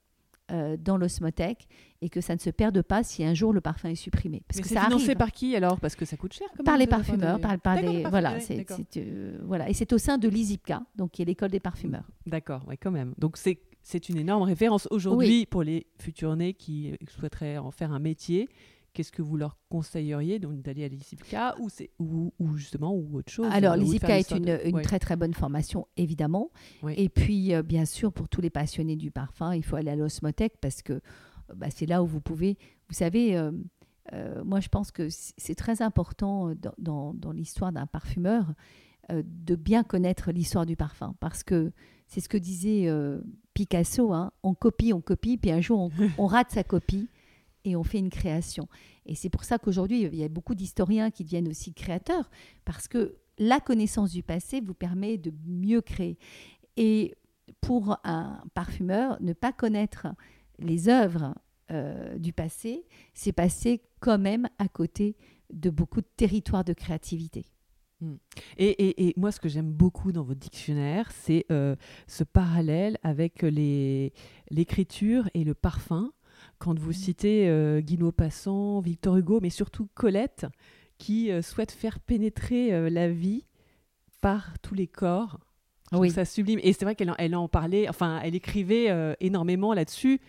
euh, 0.50 0.78
dans 0.80 0.96
l'osmothèque 0.96 1.68
et 2.02 2.10
que 2.10 2.22
ça 2.22 2.36
ne 2.36 2.40
se 2.40 2.50
perde 2.50 2.82
pas 2.82 3.04
si 3.04 3.24
un 3.24 3.34
jour 3.34 3.54
le 3.54 3.62
parfum 3.62 3.90
est 3.90 3.96
supprimé. 3.96 4.44
Parce 4.48 4.62
que 4.62 4.68
c'est 4.68 4.80
financé 4.80 5.16
par 5.16 5.32
qui 5.32 5.56
alors? 5.56 5.80
Parce 5.80 5.96
que 5.96 6.06
ça 6.06 6.18
coûte 6.18 6.34
cher. 6.34 6.48
par 6.64 6.78
les 6.78 6.88
parfumeurs, 6.88 7.40
par, 7.40 7.58
par 7.60 7.82
des, 7.82 8.04
voilà, 8.04 8.40
c'est, 8.40 8.66
euh, 8.98 9.40
voilà, 9.44 9.70
et 9.70 9.74
c'est 9.74 9.92
au 9.94 9.98
sein 9.98 10.18
de 10.18 10.28
l'ISIPCA, 10.28 10.84
donc 10.96 11.12
qui 11.12 11.22
est 11.22 11.26
l'école 11.26 11.50
des 11.50 11.60
parfumeurs. 11.60 12.06
D'accord, 12.26 12.68
ouais, 12.68 12.78
quand 12.78 12.92
même. 12.92 13.14
Donc 13.18 13.38
c'est 13.38 13.60
c'est 13.84 14.10
une 14.10 14.18
énorme 14.18 14.44
référence 14.44 14.86
aujourd'hui 14.92 15.46
pour 15.46 15.64
les 15.64 15.88
futurs 15.98 16.36
nés 16.36 16.54
qui 16.54 16.94
souhaiteraient 17.08 17.58
en 17.58 17.72
faire 17.72 17.94
un 17.94 18.00
métier 18.00 18.50
qu'est-ce 18.98 19.12
que 19.12 19.22
vous 19.22 19.38
leur 19.38 19.60
conseilleriez 19.70 20.40
d'aller 20.40 20.84
à 20.84 20.88
l'ISIPCA 20.88 21.56
ou, 21.60 21.70
ou, 22.00 22.34
ou, 22.40 22.58
justement 22.58 22.96
ou 22.96 23.20
autre 23.20 23.32
chose 23.32 23.48
Alors 23.52 23.76
l'ISIPCA 23.76 24.18
est 24.18 24.32
une, 24.32 24.60
une 24.66 24.82
très 24.82 24.98
très 24.98 25.16
bonne 25.16 25.36
formation 25.36 25.88
évidemment. 25.98 26.50
Et 26.90 27.08
puis 27.08 27.54
euh, 27.54 27.62
bien 27.62 27.86
sûr 27.86 28.12
pour 28.12 28.28
tous 28.28 28.42
les 28.42 28.50
passionnés 28.50 28.96
du 28.96 29.12
parfum, 29.12 29.54
il 29.54 29.64
faut 29.64 29.76
aller 29.76 29.92
à 29.92 29.96
l'osmothèque 29.96 30.56
parce 30.60 30.82
que 30.82 30.94
euh, 30.94 31.00
bah, 31.56 31.68
c'est 31.70 31.86
là 31.86 32.04
où 32.04 32.08
vous 32.08 32.22
pouvez, 32.22 32.58
vous 32.90 32.96
savez, 32.96 33.38
euh, 33.38 33.52
moi 34.44 34.60
je 34.60 34.70
pense 34.70 34.92
que 34.92 35.08
c'est 35.10 35.56
très 35.56 35.82
important 35.82 36.54
dans, 36.78 37.14
dans, 37.14 37.32
l'histoire 37.32 37.72
d'un 37.72 37.86
parfumeur 37.86 38.54
de 39.12 39.56
bien 39.56 39.84
connaître 39.84 40.32
l'histoire 40.32 40.66
du 40.66 40.76
parfum 40.76 41.16
parce 41.20 41.44
que 41.44 41.72
c'est 42.08 42.22
ce 42.22 42.30
que 42.30 42.38
disait 42.38 42.90
Picasso, 43.54 44.14
hein, 44.14 44.32
on 44.44 44.54
copie, 44.54 44.94
on 44.94 45.02
copie, 45.02 45.38
puis 45.38 45.52
un 45.52 45.62
jour 45.62 45.80
on, 45.80 45.92
on 46.18 46.26
rate 46.26 46.52
sa 46.52 46.64
copie 46.64 47.10
et 47.68 47.76
on 47.76 47.84
fait 47.84 48.00
une 48.00 48.10
création. 48.10 48.68
Et 49.06 49.16
c'est 49.16 49.30
pour 49.30 49.44
ça 49.44 49.60
qu'aujourd'hui, 49.60 50.04
il 50.04 50.16
y 50.16 50.24
a 50.24 50.30
beaucoup 50.30 50.56
d'historiens 50.56 51.12
qui 51.12 51.24
deviennent 51.24 51.50
aussi 51.50 51.74
créateurs, 51.74 52.30
parce 52.66 52.88
que 52.88 53.16
la 53.38 53.60
connaissance 53.60 54.12
du 54.12 54.24
passé 54.24 54.62
vous 54.62 54.74
permet 54.74 55.18
de 55.18 55.34
mieux 55.46 55.82
créer. 55.82 56.18
Et 56.76 57.16
pour 57.62 57.98
un 58.04 58.42
parfumeur, 58.54 59.18
ne 59.22 59.34
pas 59.34 59.52
connaître 59.52 60.08
les 60.60 60.90
œuvres 60.90 61.36
euh, 61.72 62.18
du 62.18 62.34
passé, 62.34 62.86
c'est 63.14 63.32
passer 63.32 63.82
quand 64.00 64.18
même 64.18 64.48
à 64.58 64.68
côté 64.68 65.16
de 65.52 65.70
beaucoup 65.70 66.02
de 66.02 66.08
territoires 66.16 66.64
de 66.64 66.74
créativité. 66.74 67.46
Hmm. 68.00 68.18
Et, 68.60 69.14
moi, 69.18 69.32
ce 69.32 69.40
que 69.40 69.50
j'aime 69.50 69.72
beaucoup 69.72 70.12
dans 70.12 70.24
votre 70.24 70.40
dictionnaire, 70.40 71.12
c'est 71.12 71.46
euh, 71.52 71.76
ce 72.06 72.24
parallèle 72.24 72.98
avec 73.02 73.42
l'écriture 73.42 75.30
et 75.34 75.44
le 75.44 75.54
parfum 75.54 76.12
quand 76.60 76.78
vous 76.78 76.94
citez 76.94 77.50
euh, 77.50 77.82
Guy 77.82 77.98
Maupassant, 77.98 78.80
Victor 78.80 79.18
Hugo, 79.18 79.40
mais 79.42 79.50
surtout 79.50 79.88
Colette, 79.96 80.46
qui 81.00 81.32
euh, 81.32 81.42
souhaite 81.42 81.72
faire 81.72 82.00
pénétrer 82.00 82.90
la 82.90 83.10
vie 83.10 83.46
par 84.22 84.60
tous 84.60 84.76
les 84.76 84.88
corps. 84.88 85.40
oui. 85.92 86.12
Ça 86.12 86.26
sublime. 86.26 86.60
Et 86.62 86.74
c'est 86.74 86.86
vrai 86.86 86.96
qu'elle 86.96 87.14
elle 87.18 87.36
en 87.36 87.48
parlait, 87.48 87.90
enfin, 87.90 88.20
elle 88.24 88.36
écrivait 88.36 89.16
énormément 89.20 89.74
là-dessus 89.74 90.22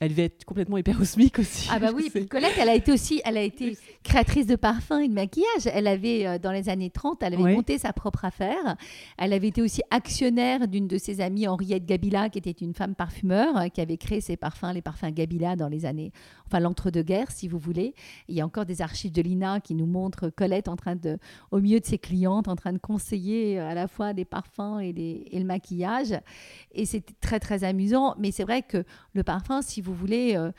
elle 0.00 0.10
devait 0.10 0.24
être 0.24 0.44
complètement 0.44 0.76
hyperosmique 0.76 1.38
aussi. 1.38 1.68
Ah 1.72 1.78
bah 1.78 1.88
oui, 1.94 2.10
Colette, 2.28 2.52
elle 2.58 2.68
a 2.68 2.74
été 2.74 2.92
aussi, 2.92 3.22
elle 3.24 3.36
a 3.36 3.42
été 3.42 3.78
créatrice 4.02 4.46
de 4.46 4.56
parfums 4.56 5.00
et 5.02 5.08
de 5.08 5.14
maquillage. 5.14 5.66
Elle 5.72 5.86
avait, 5.86 6.26
euh, 6.26 6.38
dans 6.38 6.52
les 6.52 6.68
années 6.68 6.90
30, 6.90 7.22
elle 7.22 7.34
avait 7.34 7.54
monté 7.54 7.78
sa 7.78 7.92
propre 7.92 8.24
affaire. 8.24 8.76
Elle 9.16 9.32
avait 9.32 9.48
été 9.48 9.62
aussi 9.62 9.82
actionnaire 9.90 10.68
d'une 10.68 10.86
de 10.86 10.98
ses 10.98 11.20
amies, 11.20 11.48
Henriette 11.48 11.86
Gabila, 11.86 12.28
qui 12.28 12.38
était 12.38 12.50
une 12.50 12.74
femme 12.74 12.94
parfumeur, 12.94 13.56
euh, 13.56 13.68
qui 13.68 13.80
avait 13.80 13.96
créé 13.96 14.20
ses 14.20 14.36
parfums, 14.36 14.72
les 14.74 14.82
parfums 14.82 15.10
Gabila, 15.10 15.56
dans 15.56 15.68
les 15.68 15.86
années, 15.86 16.12
enfin 16.46 16.60
l'entre-deux-guerres, 16.60 17.30
si 17.30 17.48
vous 17.48 17.58
voulez. 17.58 17.94
Il 18.28 18.34
y 18.34 18.40
a 18.40 18.44
encore 18.44 18.66
des 18.66 18.82
archives 18.82 19.12
de 19.12 19.22
l'INA 19.22 19.60
qui 19.60 19.74
nous 19.74 19.86
montrent 19.86 20.28
Colette 20.28 20.68
en 20.68 20.76
train 20.76 20.96
de, 20.96 21.18
au 21.50 21.60
milieu 21.60 21.80
de 21.80 21.84
ses 21.84 21.98
clientes, 21.98 22.48
en 22.48 22.56
train 22.56 22.72
de 22.72 22.78
conseiller 22.78 23.58
euh, 23.58 23.68
à 23.68 23.74
la 23.74 23.88
fois 23.88 24.12
les 24.12 24.24
parfums 24.24 24.80
et, 24.80 24.90
et 25.34 25.38
le 25.38 25.44
maquillage. 25.44 26.14
Et 26.72 26.86
c'était 26.86 27.14
très, 27.20 27.40
très 27.40 27.64
amusant. 27.64 28.14
Mais 28.18 28.30
c'est 28.30 28.44
vrai 28.44 28.62
que 28.62 28.84
le 29.12 29.22
parfum, 29.22 29.62
si 29.62 29.80
vous 29.80 29.94
voulez, 29.94 30.36
euh, 30.36 30.50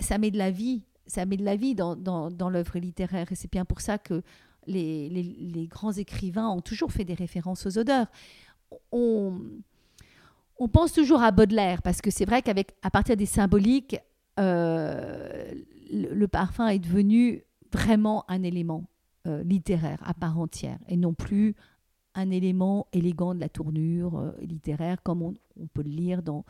ça 0.00 0.18
met 0.18 0.30
de 0.30 0.38
la 0.38 0.50
vie, 0.50 0.82
ça 1.06 1.26
met 1.26 1.36
de 1.36 1.44
la 1.44 1.56
vie 1.56 1.74
dans, 1.74 1.96
dans, 1.96 2.50
l'œuvre 2.50 2.78
littéraire. 2.78 3.30
Et 3.30 3.34
c'est 3.34 3.50
bien 3.50 3.64
pour 3.64 3.80
ça 3.80 3.98
que 3.98 4.22
les, 4.66 5.08
les, 5.10 5.66
grands 5.66 5.92
écrivains 5.92 6.48
ont 6.48 6.62
toujours 6.62 6.90
fait 6.90 7.04
des 7.04 7.14
références 7.14 7.66
aux 7.66 7.78
odeurs. 7.78 8.06
On, 8.90 9.38
on 10.58 10.68
pense 10.68 10.92
toujours 10.92 11.22
à 11.22 11.30
Baudelaire, 11.30 11.82
parce 11.82 12.00
que 12.00 12.10
c'est 12.10 12.24
vrai 12.24 12.40
qu'avec 12.40 12.74
à 12.82 12.90
partir 12.90 13.16
des 13.16 13.26
symboliques, 13.26 13.96
le, 14.38 16.26
parfum 16.26 16.68
est 16.68 16.78
devenu 16.78 17.44
vraiment 17.72 18.24
un 18.28 18.42
élément 18.42 18.84
euh, 19.26 19.42
littéraire 19.42 20.00
à 20.04 20.14
part 20.14 20.38
entière, 20.38 20.78
et 20.88 20.96
non 20.96 21.14
plus 21.14 21.54
un 22.14 22.30
élément 22.30 22.86
élégant 22.92 23.34
de 23.34 23.40
la 23.40 23.48
tournure 23.48 24.32
littéraire, 24.40 25.02
comme 25.02 25.22
on, 25.22 25.34
peut 25.72 25.82
le 25.82 25.90
lire 25.90 26.22
dans 26.22 26.44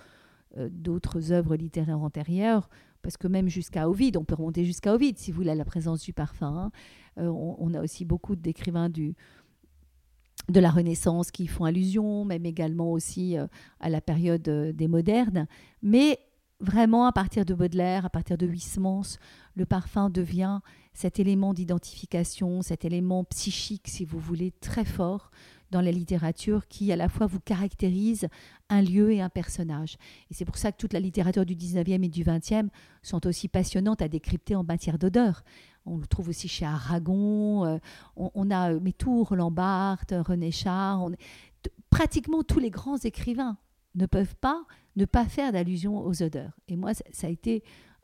euh, 0.56 0.68
d'autres 0.70 1.32
œuvres 1.32 1.56
littéraires 1.56 2.00
antérieures, 2.00 2.68
parce 3.02 3.16
que 3.16 3.26
même 3.26 3.48
jusqu'à 3.48 3.88
Ovid, 3.88 4.16
on 4.16 4.24
peut 4.24 4.36
remonter 4.36 4.64
jusqu'à 4.64 4.94
Ovid, 4.94 5.18
si 5.18 5.32
vous 5.32 5.38
voulez, 5.38 5.50
à 5.50 5.56
la 5.56 5.64
présence 5.64 6.02
du 6.02 6.12
parfum. 6.12 6.46
Hein. 6.46 6.70
Euh, 7.18 7.26
on, 7.26 7.74
a 7.74 7.82
aussi 7.82 8.04
beaucoup 8.04 8.36
d'écrivains 8.36 8.88
de 8.88 9.14
la 10.48 10.70
Renaissance 10.70 11.32
qui 11.32 11.48
font 11.48 11.64
allusion, 11.64 12.24
même 12.24 12.46
également 12.46 12.92
aussi 12.92 13.36
euh, 13.36 13.48
à 13.80 13.88
la 13.88 14.00
période 14.00 14.42
des 14.42 14.86
modernes. 14.86 15.48
Mais 15.82 16.20
vraiment, 16.64 17.06
à 17.06 17.12
partir 17.12 17.44
de 17.44 17.54
Baudelaire, 17.54 18.04
à 18.04 18.10
partir 18.10 18.36
de 18.36 18.46
Huysmans, 18.46 19.18
le 19.54 19.66
parfum 19.66 20.10
devient 20.10 20.60
cet 20.92 21.20
élément 21.20 21.54
d'identification, 21.54 22.62
cet 22.62 22.84
élément 22.84 23.24
psychique, 23.24 23.88
si 23.88 24.04
vous 24.04 24.18
voulez, 24.18 24.52
très 24.60 24.84
fort 24.84 25.30
dans 25.70 25.80
la 25.80 25.90
littérature 25.90 26.68
qui 26.68 26.92
à 26.92 26.96
la 26.96 27.08
fois 27.08 27.26
vous 27.26 27.40
caractérise 27.40 28.28
un 28.68 28.80
lieu 28.80 29.12
et 29.12 29.20
un 29.20 29.28
personnage. 29.28 29.96
Et 30.30 30.34
c'est 30.34 30.44
pour 30.44 30.56
ça 30.56 30.70
que 30.70 30.76
toute 30.76 30.92
la 30.92 31.00
littérature 31.00 31.44
du 31.44 31.56
19e 31.56 32.04
et 32.04 32.08
du 32.08 32.22
20e 32.22 32.68
sont 33.02 33.26
aussi 33.26 33.48
passionnantes 33.48 34.00
à 34.00 34.08
décrypter 34.08 34.54
en 34.54 34.62
matière 34.62 34.98
d'odeur. 34.98 35.42
On 35.84 35.98
le 35.98 36.06
trouve 36.06 36.28
aussi 36.28 36.48
chez 36.48 36.64
Aragon, 36.64 37.64
euh, 37.64 37.78
on, 38.16 38.50
a 38.50 38.72
euh, 38.72 38.80
Métour, 38.80 39.30
Roland 39.30 39.52
René 39.56 40.52
Char, 40.52 41.08
pratiquement 41.90 42.42
tous 42.42 42.60
les 42.60 42.70
grands 42.70 42.98
écrivains 42.98 43.58
ne 43.94 44.06
peuvent 44.06 44.36
pas 44.36 44.64
ne 44.96 45.04
pas 45.04 45.24
faire 45.26 45.52
d'allusion 45.52 45.98
aux 45.98 46.22
odeurs. 46.22 46.58
Et 46.68 46.76
moi, 46.76 46.92
ça, 46.94 47.26
a 47.26 47.30
été 47.30 47.62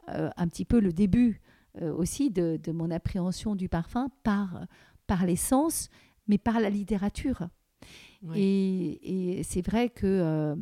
euh, 0.09 0.31
un 0.37 0.49
petit 0.49 0.65
peu 0.65 0.81
le 0.81 0.93
début 0.93 1.41
aussi 1.81 2.33
de, 2.33 2.59
mon 2.73 2.91
appréhension 2.91 3.55
du 3.55 3.69
parfum 3.69 4.11
par, 4.25 4.67
par 5.07 5.25
les 5.25 5.37
sens, 5.37 5.89
mais 6.27 6.37
par 6.37 6.59
la 6.59 6.69
littérature. 6.69 7.49
Et, 8.35 9.41
c'est 9.45 9.63
vrai 9.63 9.89
que 9.89 10.07
euh, 10.07 10.57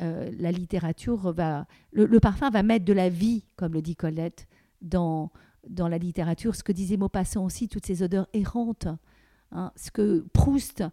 euh, 0.00 0.30
la 0.38 0.52
littérature 0.52 1.32
va. 1.32 1.66
Le, 1.92 2.20
parfum 2.20 2.50
va 2.50 2.62
mettre 2.62 2.84
de 2.84 2.92
la 2.92 3.08
vie, 3.08 3.44
comme 3.56 3.72
le 3.72 3.82
dit 3.82 3.96
Colette, 3.96 4.46
dans, 4.82 5.30
dans 5.68 5.88
la 5.88 5.98
littérature. 5.98 6.54
Ce 6.56 6.62
que 6.62 6.72
disait 6.72 6.96
Maupassant 6.96 7.44
aussi, 7.44 7.68
toutes 7.68 7.86
ces 7.86 8.02
odeurs 8.02 8.28
errantes. 8.32 8.88
Hein, 9.50 9.72
ce 9.76 9.90
que 9.90 10.26
Proust 10.32 10.84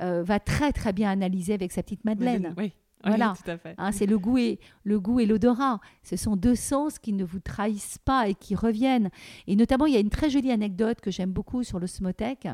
euh, 0.00 0.22
va 0.22 0.38
très 0.38 0.72
très 0.72 0.92
bien 0.92 1.10
analyser 1.10 1.54
avec 1.54 1.72
sa 1.72 1.82
petite 1.82 2.04
Madeleine. 2.04 2.54
Oui. 2.58 2.74
Voilà. 3.04 3.34
Hein, 3.78 3.92
c'est 3.92 4.06
le 4.06 4.18
goût 4.18 4.38
et 4.38 4.58
le 4.84 5.00
goût 5.00 5.20
et 5.20 5.26
l'odorat. 5.26 5.80
Ce 6.02 6.16
sont 6.16 6.36
deux 6.36 6.54
sens 6.54 6.98
qui 6.98 7.12
ne 7.12 7.24
vous 7.24 7.40
trahissent 7.40 7.98
pas 7.98 8.28
et 8.28 8.34
qui 8.34 8.54
reviennent. 8.54 9.10
Et 9.46 9.56
notamment, 9.56 9.86
il 9.86 9.94
y 9.94 9.96
a 9.96 10.00
une 10.00 10.10
très 10.10 10.30
jolie 10.30 10.52
anecdote 10.52 11.00
que 11.00 11.10
j'aime 11.10 11.32
beaucoup 11.32 11.64
sur 11.64 11.78
l'osmothèque. 11.78 12.48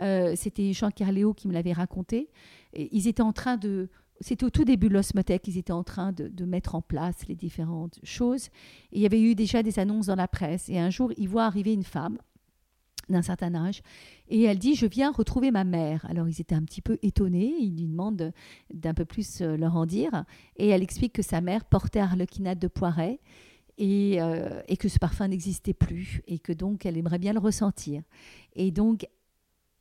Euh, 0.00 0.34
c'était 0.36 0.72
Jean 0.72 0.90
Carléo 0.90 1.34
qui 1.34 1.48
me 1.48 1.52
l'avait 1.52 1.72
raconté. 1.72 2.28
ils 2.74 3.08
étaient 3.08 3.22
en 3.22 3.32
train 3.32 3.56
de. 3.56 3.88
C'était 4.20 4.44
au 4.44 4.50
tout 4.50 4.64
début 4.64 4.88
de 4.88 4.94
l'osmothèque, 4.94 5.48
ils 5.48 5.58
étaient 5.58 5.72
en 5.72 5.82
train 5.82 6.12
de, 6.12 6.44
mettre 6.44 6.76
en 6.76 6.82
place 6.82 7.26
les 7.26 7.34
différentes 7.34 7.98
choses. 8.04 8.46
Et 8.92 8.98
il 8.98 9.02
y 9.02 9.06
avait 9.06 9.20
eu 9.20 9.34
déjà 9.34 9.62
des 9.62 9.78
annonces 9.80 10.06
dans 10.06 10.14
la 10.14 10.28
presse. 10.28 10.68
Et 10.68 10.78
un 10.78 10.88
jour, 10.88 11.12
il 11.16 11.28
voit 11.28 11.44
arriver 11.44 11.72
une 11.72 11.82
femme 11.82 12.18
d'un 13.08 13.22
certain 13.22 13.54
âge, 13.54 13.82
et 14.28 14.42
elle 14.42 14.58
dit, 14.58 14.74
je 14.74 14.86
viens 14.86 15.12
retrouver 15.12 15.50
ma 15.50 15.64
mère. 15.64 16.06
Alors 16.08 16.28
ils 16.28 16.40
étaient 16.40 16.54
un 16.54 16.62
petit 16.62 16.80
peu 16.80 16.98
étonnés, 17.02 17.54
ils 17.58 17.76
lui 17.76 17.86
demandent 17.86 18.32
d'un 18.72 18.94
peu 18.94 19.04
plus 19.04 19.40
euh, 19.40 19.56
leur 19.56 19.76
en 19.76 19.86
dire, 19.86 20.24
et 20.56 20.68
elle 20.68 20.82
explique 20.82 21.12
que 21.12 21.22
sa 21.22 21.40
mère 21.40 21.64
portait 21.64 22.00
arlequinade 22.00 22.58
de 22.58 22.68
Poiret, 22.68 23.20
et, 23.76 24.22
euh, 24.22 24.62
et, 24.68 24.76
que 24.76 24.88
ce 24.88 24.98
parfum 24.98 25.28
n'existait 25.28 25.74
plus, 25.74 26.22
et 26.28 26.38
que 26.38 26.52
donc 26.52 26.86
elle 26.86 26.96
aimerait 26.96 27.18
bien 27.18 27.32
le 27.32 27.40
ressentir. 27.40 28.02
Et 28.54 28.70
donc 28.70 29.06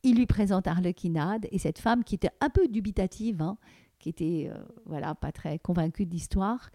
il 0.03 0.17
lui 0.17 0.25
présente 0.25 0.67
Arlequinade 0.67 1.47
et 1.51 1.57
cette 1.57 1.79
femme 1.79 2.03
qui 2.03 2.15
était 2.15 2.31
un 2.41 2.49
peu 2.49 2.67
dubitative, 2.67 3.41
hein, 3.41 3.57
qui 3.99 4.09
était 4.09 4.51
euh, 4.51 4.61
voilà 4.85 5.15
pas 5.15 5.31
très 5.31 5.59
convaincue 5.59 6.05
de 6.05 6.11
l'histoire, 6.11 6.69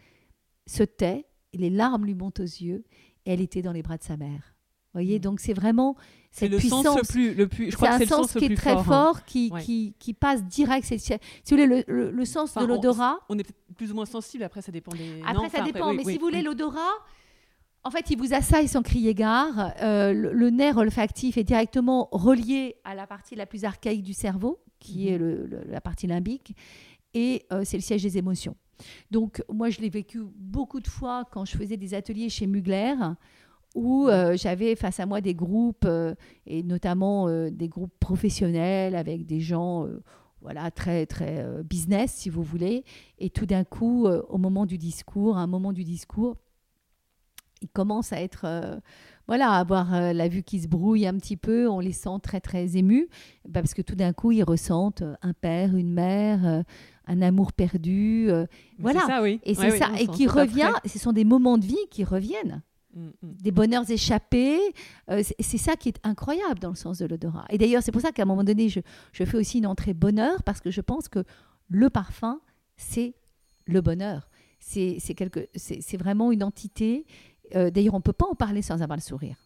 se 0.67 0.83
tait, 0.83 1.27
les 1.53 1.71
larmes 1.71 2.07
lui 2.07 2.15
montent 2.15 2.41
aux 2.41 2.43
yeux 2.43 2.85
et 3.27 3.33
elle 3.33 3.41
était 3.41 3.63
dans 3.63 3.73
les 3.73 3.83
bras 3.83 3.99
de 3.99 4.03
sa 4.03 4.17
mère. 4.17 4.55
Voyez, 4.99 5.19
mm. 5.19 5.23
donc 5.23 5.41
c'est 5.41 5.53
vraiment 5.53 5.97
cette 6.31 6.51
le 6.51 6.59
puissance. 6.59 6.85
Sens 6.85 6.97
le 6.97 7.03
plus, 7.07 7.35
le 7.35 7.49
plus, 7.49 7.71
je 7.71 7.77
crois 7.77 7.99
c'est 7.99 8.05
un 8.05 8.17
sens 8.17 8.33
qui 8.33 8.45
est 8.45 8.57
très 8.57 8.73
hein. 8.73 8.83
fort, 8.83 9.25
qui, 9.25 9.51
qui, 9.61 9.95
qui, 9.99 10.15
passe 10.15 10.45
direct. 10.45 10.87
C'est, 10.87 10.99
si 10.99 11.13
vous 11.13 11.19
voulez, 11.51 11.85
le, 11.87 12.11
le, 12.11 12.25
sens 12.25 12.55
de 12.55 12.65
l'odorat. 12.65 13.19
On, 13.29 13.39
est 13.39 13.47
plus 13.77 13.93
ou 13.93 13.95
moins 13.95 14.07
sensible, 14.07 14.45
après 14.45 14.63
ça 14.63 14.73
dépend 14.73 14.93
des. 14.93 15.23
Après 15.27 15.49
ça 15.49 15.63
dépend, 15.63 15.93
mais 15.95 16.05
si 16.05 16.19
vous 16.19 16.25
voulez, 16.27 16.43
l'odorat, 16.43 16.95
en 17.85 17.91
fait, 17.91 18.11
il 18.11 18.19
vous 18.19 18.35
assaille 18.35 18.69
sans 18.69 18.83
crier 18.83 19.15
gare. 19.15 19.73
Euh, 19.81 20.13
le, 20.13 20.51
nerf 20.51 20.77
olfactif 20.77 21.39
est 21.39 21.45
directement 21.45 22.09
relié 22.13 22.77
à 22.85 22.95
la 22.95 23.07
partie 23.07 23.35
la 23.35 23.47
plus 23.47 23.65
archaïque 23.65 24.03
du 24.03 24.13
cerveau, 24.13 24.61
qui 24.79 25.09
est 25.09 25.19
mhm. 25.19 25.65
la 25.69 25.81
partie 25.81 26.07
limbique, 26.07 26.55
et 27.15 27.47
euh, 27.53 27.63
c'est 27.65 27.77
le 27.77 27.83
siège 27.83 28.03
des 28.03 28.19
émotions. 28.19 28.57
Donc, 29.11 29.43
moi, 29.51 29.71
je 29.71 29.81
l'ai 29.81 29.89
vécu 29.89 30.21
beaucoup 30.37 30.81
de 30.81 30.87
fois 30.87 31.25
quand 31.33 31.45
je 31.45 31.57
faisais 31.57 31.77
des 31.77 31.95
ateliers 31.95 32.29
chez 32.29 32.47
Mugler, 32.47 32.95
où 33.79 34.09
euh, 34.09 34.37
j'avais 34.37 34.75
face 34.75 34.99
à 34.99 35.07
moi 35.07 35.21
des 35.21 35.35
groupes, 35.35 35.85
euh, 35.85 36.15
et 36.47 36.65
notamment 36.65 37.29
euh, 37.29 37.49
des 37.49 37.69
groupes 37.69 37.95
professionnels 38.01 38.97
avec 38.97 39.25
des 39.25 39.39
gens 39.41 39.87
voilà, 40.43 40.71
très, 40.71 41.07
très 41.07 41.45
business, 41.65 42.13
si 42.13 42.29
vous 42.29 42.43
voulez. 42.43 42.85
Et 43.19 43.31
tout 43.31 43.47
d'un 43.47 43.65
coup, 43.65 44.07
au 44.07 44.39
moment 44.39 44.67
du 44.67 44.79
discours, 44.79 45.37
à 45.37 45.41
un 45.43 45.47
moment 45.47 45.73
du 45.73 45.85
discours, 45.85 46.37
ils 47.61 47.69
commencent 47.69 48.13
à 48.13 48.21
être 48.21 48.81
voilà, 49.27 49.51
avoir 49.51 50.13
la 50.15 50.29
vue 50.29 50.43
qui 50.43 50.61
se 50.61 50.69
brouille 50.69 51.07
un 51.07 51.15
petit 51.15 51.37
peu, 51.37 51.69
on 51.69 51.81
les 51.81 51.93
sent 51.93 52.19
très 52.23 52.41
très 52.41 52.77
émus, 52.77 53.09
bah, 53.49 53.61
parce 53.61 53.75
que 53.75 53.83
tout 53.83 53.97
d'un 53.97 54.13
coup 54.13 54.33
ils 54.33 54.45
ressentent 54.45 55.03
un 55.23 55.33
père, 55.35 55.77
une 55.77 55.93
mère, 55.93 56.65
un 57.07 57.23
amour 57.23 57.53
perdu, 57.53 58.31
voilà. 58.79 59.01
Ça, 59.07 59.23
oui. 59.23 59.41
Et 59.45 59.55
c'est 59.55 59.77
ça, 59.77 59.91
et 59.99 60.07
qui 60.07 60.29
revient. 60.29 60.73
Ce 60.87 60.99
sont 60.99 61.13
des 61.13 61.25
moments 61.25 61.59
de 61.59 61.67
vie 61.67 61.87
qui 61.91 62.05
reviennent. 62.05 62.63
Mm, 62.95 63.07
mm. 63.07 63.13
Des 63.23 63.51
bonheurs 63.51 63.91
échappés, 63.91 64.59
c'est 65.41 65.59
ça 65.59 65.77
qui 65.77 65.89
est 65.89 66.01
incroyable 66.05 66.59
dans 66.61 66.71
le 66.71 66.77
sens 66.77 66.99
de 66.99 67.07
l'odorat. 67.07 67.45
Et 67.51 67.59
d'ailleurs, 67.59 67.83
c'est 67.83 67.93
pour 67.93 68.01
ça 68.01 68.13
qu'à 68.13 68.23
un 68.23 68.27
moment 68.27 68.45
donné, 68.45 68.69
je, 68.69 68.81
je 69.13 69.25
fais 69.25 69.37
aussi 69.37 69.59
une 69.59 69.67
entrée 69.67 69.95
bonheur, 69.95 70.43
parce 70.43 70.61
que 70.61 70.71
je 70.71 70.81
pense 70.81 71.09
que 71.09 71.25
le 71.69 71.91
parfum, 71.91 72.41
c'est 72.77 73.15
le 73.67 73.81
bonheur. 73.81 74.29
C'est 74.61 75.97
vraiment 75.99 76.33
une 76.33 76.43
entité 76.43 77.07
euh, 77.55 77.71
d'ailleurs, 77.71 77.95
on 77.95 77.99
ne 77.99 78.03
peut 78.03 78.13
pas 78.13 78.27
en 78.27 78.35
parler 78.35 78.63
sans 78.63 78.83
avoir 78.83 78.97
le 78.97 79.03
sourire. 79.03 79.37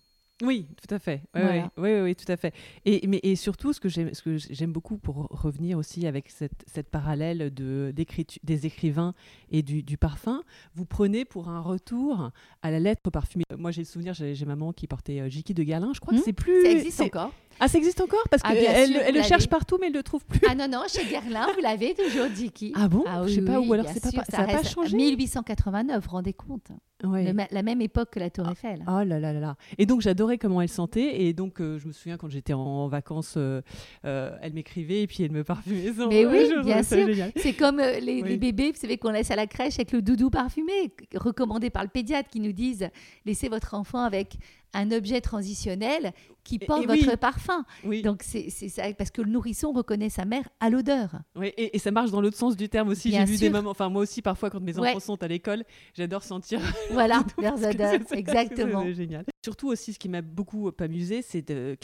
Oui, 0.43 0.67
tout 0.77 0.93
à 0.93 0.99
fait. 0.99 1.23
Oui, 1.35 1.43
oui, 1.77 2.01
oui, 2.01 2.17
tout 2.17 2.31
à 2.31 2.37
fait. 2.37 2.53
Et, 2.85 3.07
mais, 3.07 3.21
et 3.23 3.37
surtout, 3.37 3.73
ce 3.73 3.81
que 3.81 3.89
j'aime 3.89 4.73
beaucoup 4.73 4.99
pour 4.99 5.29
revenir 5.31 5.79
aussi 5.79 6.07
avec 6.07 6.29
cette, 6.31 6.65
cette 6.67 6.89
parallèle 6.89 7.55
de, 7.55 7.95
des 8.43 8.67
écrivains 8.67 9.15
et 9.51 9.63
du, 9.63 9.83
du, 9.83 9.97
parfum, 9.97 10.43
vous 10.75 10.85
prenez 10.85 11.25
pour 11.25 11.49
un 11.49 11.61
retour 11.61 12.31
à 12.63 12.71
la 12.71 12.81
lettre 12.81 13.11
parfumée. 13.11 13.45
Moi, 13.57 13.71
j'ai 13.71 13.83
le 13.83 13.87
souvenir, 13.87 14.15
j'ai 14.15 14.45
maman 14.45 14.73
qui 14.73 14.87
portait 14.89 15.21
euh, 15.21 15.29
Jiki 15.29 15.55
de 15.55 15.63
Galin, 15.63 15.93
je 15.95 16.01
crois 16.01 16.13
que 16.15 16.19
hmm. 16.19 16.25
c'est 16.25 16.33
plus. 16.33 16.63
Ça 16.63 16.71
existe 16.71 17.01
encore. 17.01 17.33
Ah, 17.61 17.69
ça 17.69 17.79
existe 17.79 18.01
encore 18.01 18.25
Parce 18.31 18.43
ah, 18.45 18.55
qu'elle 18.55 18.97
elle 18.97 19.15
le 19.15 19.23
cherche 19.23 19.49
partout, 19.49 19.79
mais 19.81 19.87
elle 19.87 19.93
ne 19.93 19.99
le 19.99 20.03
trouve 20.03 20.25
plus. 20.25 20.41
Ah 20.49 20.55
non, 20.55 20.69
non, 20.69 20.83
chez 20.89 21.05
Guerlain, 21.05 21.47
vous 21.55 21.61
l'avez 21.61 21.95
toujours, 21.95 22.27
Jiki. 22.35 22.73
Ah 22.75 22.89
bon 22.89 23.05
ah, 23.07 23.23
Je 23.27 23.35
sais 23.35 23.43
pas, 23.43 23.61
ou 23.61 23.73
alors 23.73 23.87
c'est 23.89 24.15
pas, 24.15 24.25
ça 24.25 24.47
n'a 24.47 24.53
pas 24.53 24.63
changé 24.63 24.97
1889, 24.97 26.07
rendez 26.07 26.33
compte. 26.33 26.69
la 27.03 27.63
même 27.63 27.81
époque 27.81 28.11
que 28.11 28.21
la 28.21 28.31
Tour 28.31 28.47
ah, 28.49 28.53
Eiffel. 28.53 28.85
Oh 28.87 29.03
là 29.05 29.21
là 29.21 29.33
là 29.33 29.41
là. 29.41 29.57
Et 29.79 29.87
donc, 29.87 30.01
j'adorais 30.01 30.39
comment 30.39 30.61
elle 30.61 30.69
sentait. 30.69 31.23
Et 31.23 31.33
donc, 31.33 31.61
euh, 31.61 31.79
je 31.79 31.87
me 31.87 31.93
souviens 31.93 32.17
quand 32.17 32.29
j'étais 32.29 32.53
en, 32.53 32.89
vacances, 32.89 33.35
euh, 33.37 33.63
euh, 34.05 34.37
elle 34.43 34.53
m'écrivait 34.53 35.03
et 35.03 35.07
puis 35.07 35.23
elle 35.23 35.33
me 35.33 35.45
parfumait. 35.45 35.93
Mais 36.09 36.27
oui, 36.27 36.51
bien 36.65 36.83
sûr. 36.83 37.07
C'est 37.37 37.55
comme 37.55 37.79
les, 37.79 38.23
les, 38.23 38.37
bébés, 38.37 38.73
vous 38.73 38.81
savez, 38.81 38.99
qu'on 38.99 39.11
laisse 39.11 39.31
à 39.31 39.37
la 39.37 39.47
crèche 39.47 39.75
avec 39.75 39.93
le 39.93 40.03
doudou 40.03 40.31
parfumé, 40.31 40.93
recommandé 41.15 41.71
par 41.71 41.83
le 41.83 41.89
pédiatre, 41.89 42.29
qui 42.29 42.41
nous 42.41 42.53
disent 42.53 42.89
laissez 43.25 43.49
votre 43.49 43.75
enfant 43.75 44.01
avec 44.01 44.37
un 44.75 44.91
objet 44.91 45.21
transitionnel 45.21 46.13
qui 46.45 46.59
porte 46.59 46.87
votre 46.87 47.17
parfum. 47.17 47.65
Donc 48.03 48.23
c'est 48.23 48.51
ça, 48.51 48.85
parce 48.95 49.11
que 49.11 49.23
le 49.23 49.31
nourrisson 49.31 49.73
reconnaît 49.73 50.11
sa 50.11 50.25
mère 50.25 50.49
à 50.61 50.71
l'odeur. 50.71 51.21
Oui, 51.37 51.53
et, 51.57 51.79
ça 51.79 51.91
marche 51.91 52.11
dans 52.11 52.21
l'autre 52.21 52.37
sens 52.37 52.57
du 52.57 52.69
terme 52.69 52.89
aussi. 52.89 53.11
J'ai 53.11 53.25
vu 53.25 53.37
des 53.37 53.51
moments, 53.51 53.71
enfin 53.71 53.89
moi 53.89 54.03
aussi 54.03 54.23
parfois 54.23 54.51
quand 54.51 54.61
mes 54.61 54.79
enfants 54.79 55.01
sont 55.01 55.23
à 55.23 55.29
l'école, 55.29 55.65
j'adore 55.95 56.23
sentir. 56.23 56.61
Voilà, 56.93 57.25
leurs 57.41 57.63
odeurs, 57.65 58.01
exactement. 58.13 58.83
C'est 58.83 58.95
génial. 58.95 59.25
Surtout 59.45 59.69
aussi, 59.69 59.93
ce 59.93 59.99
qui 59.99 60.09
m'a 60.09 60.21
beaucoup 60.21 60.71
amusé, 60.79 61.23
c'est 61.23 61.43
de 61.43 61.77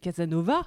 Casanova. 0.00 0.62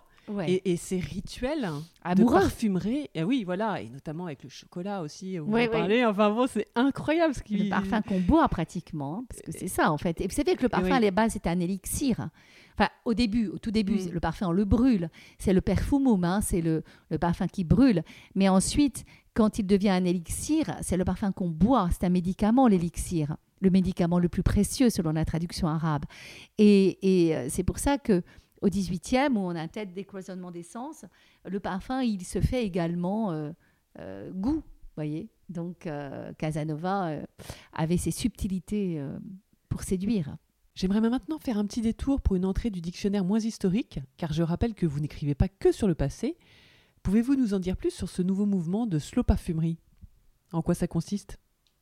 Et, 0.47 0.77
ces 0.77 0.99
rituels 0.99 1.67
de 2.15 2.23
parfumerie, 2.23 3.09
et 3.15 3.23
oui, 3.23 3.43
voilà, 3.43 3.81
et 3.81 3.89
notamment 3.89 4.25
avec 4.25 4.43
le 4.43 4.49
chocolat 4.49 5.01
aussi, 5.01 5.37
vous 5.39 5.51
en 5.51 5.67
parlez. 5.67 6.05
Enfin 6.05 6.29
bon, 6.29 6.45
c'est 6.47 6.67
incroyable 6.75 7.33
ce 7.33 7.41
qui. 7.41 7.57
Le 7.57 7.69
parfum 7.69 8.01
qu'on 8.01 8.19
boit 8.19 8.47
pratiquement, 8.47 9.19
hein, 9.19 9.25
parce 9.27 9.41
que 9.41 9.51
c'est 9.51 9.67
ça 9.67 9.91
en 9.91 9.97
fait. 9.97 10.21
Et 10.21 10.27
vous 10.27 10.35
savez 10.35 10.55
que 10.55 10.61
le 10.61 10.69
parfum 10.69 10.91
à 10.91 10.99
la 10.99 11.11
base 11.11 11.33
c'est 11.33 11.47
un 11.47 11.59
élixir. 11.59 12.29
Enfin, 12.79 12.89
au 13.03 13.13
début, 13.13 13.47
au 13.47 13.57
tout 13.57 13.71
début, 13.71 13.95
mm. 13.95 14.11
le 14.11 14.19
parfum 14.19 14.47
on 14.47 14.51
le 14.51 14.65
brûle. 14.65 15.09
C'est 15.37 15.53
le 15.53 15.61
perfumum, 15.61 16.23
hein, 16.23 16.39
c'est 16.41 16.61
le, 16.61 16.83
le 17.09 17.17
parfum 17.17 17.47
qui 17.47 17.63
brûle. 17.63 18.03
Mais 18.35 18.47
ensuite, 18.47 19.03
quand 19.33 19.59
il 19.59 19.67
devient 19.67 19.89
un 19.89 20.05
élixir, 20.05 20.75
c'est 20.81 20.97
le 20.97 21.03
parfum 21.03 21.31
qu'on 21.31 21.49
boit. 21.49 21.89
C'est 21.91 22.05
un 22.05 22.09
médicament, 22.09 22.67
l'élixir 22.67 23.35
le 23.61 23.69
médicament 23.69 24.19
le 24.19 24.29
plus 24.29 24.41
précieux 24.41 24.89
selon 24.89 25.11
la 25.11 25.25
traduction 25.25 25.67
arabe. 25.67 26.05
Et, 26.57 26.97
et 27.01 27.35
euh, 27.35 27.47
c'est 27.49 27.63
pour 27.63 27.77
ça 27.77 27.97
que 27.97 28.23
au 28.61 28.67
18e, 28.67 29.35
où 29.35 29.39
on 29.39 29.55
a 29.55 29.67
tête 29.67 29.93
décloisonnement 29.93 30.51
d'essence, 30.51 31.05
le 31.45 31.59
parfum, 31.59 32.01
il 32.01 32.23
se 32.25 32.41
fait 32.41 32.65
également 32.65 33.31
euh, 33.31 33.51
euh, 33.99 34.31
goût, 34.31 34.63
voyez. 34.95 35.29
Donc, 35.49 35.87
euh, 35.87 36.31
Casanova 36.33 37.15
avait 37.73 37.97
ses 37.97 38.11
subtilités 38.11 39.01
pour 39.67 39.83
séduire. 39.83 40.35
J'aimerais 40.79 41.01
maintenant 41.01 41.39
faire 41.39 41.57
un 41.57 41.65
petit 41.65 41.81
détour 41.81 42.21
pour 42.21 42.37
une 42.37 42.45
entrée 42.45 42.69
du 42.69 42.79
dictionnaire 42.79 43.25
moins 43.25 43.41
historique, 43.41 43.99
car 44.15 44.31
je 44.31 44.41
rappelle 44.43 44.73
que 44.73 44.85
vous 44.85 45.01
n'écrivez 45.01 45.35
pas 45.35 45.49
que 45.49 45.73
sur 45.73 45.89
le 45.89 45.93
passé. 45.93 46.37
Pouvez-vous 47.03 47.35
nous 47.35 47.53
en 47.53 47.59
dire 47.59 47.75
plus 47.75 47.91
sur 47.91 48.07
ce 48.07 48.21
nouveau 48.21 48.45
mouvement 48.45 48.87
de 48.87 48.97
slow 48.97 49.23
parfumerie? 49.23 49.77
En 50.53 50.61
quoi 50.61 50.75
ça 50.75 50.87
consiste? 50.87 51.37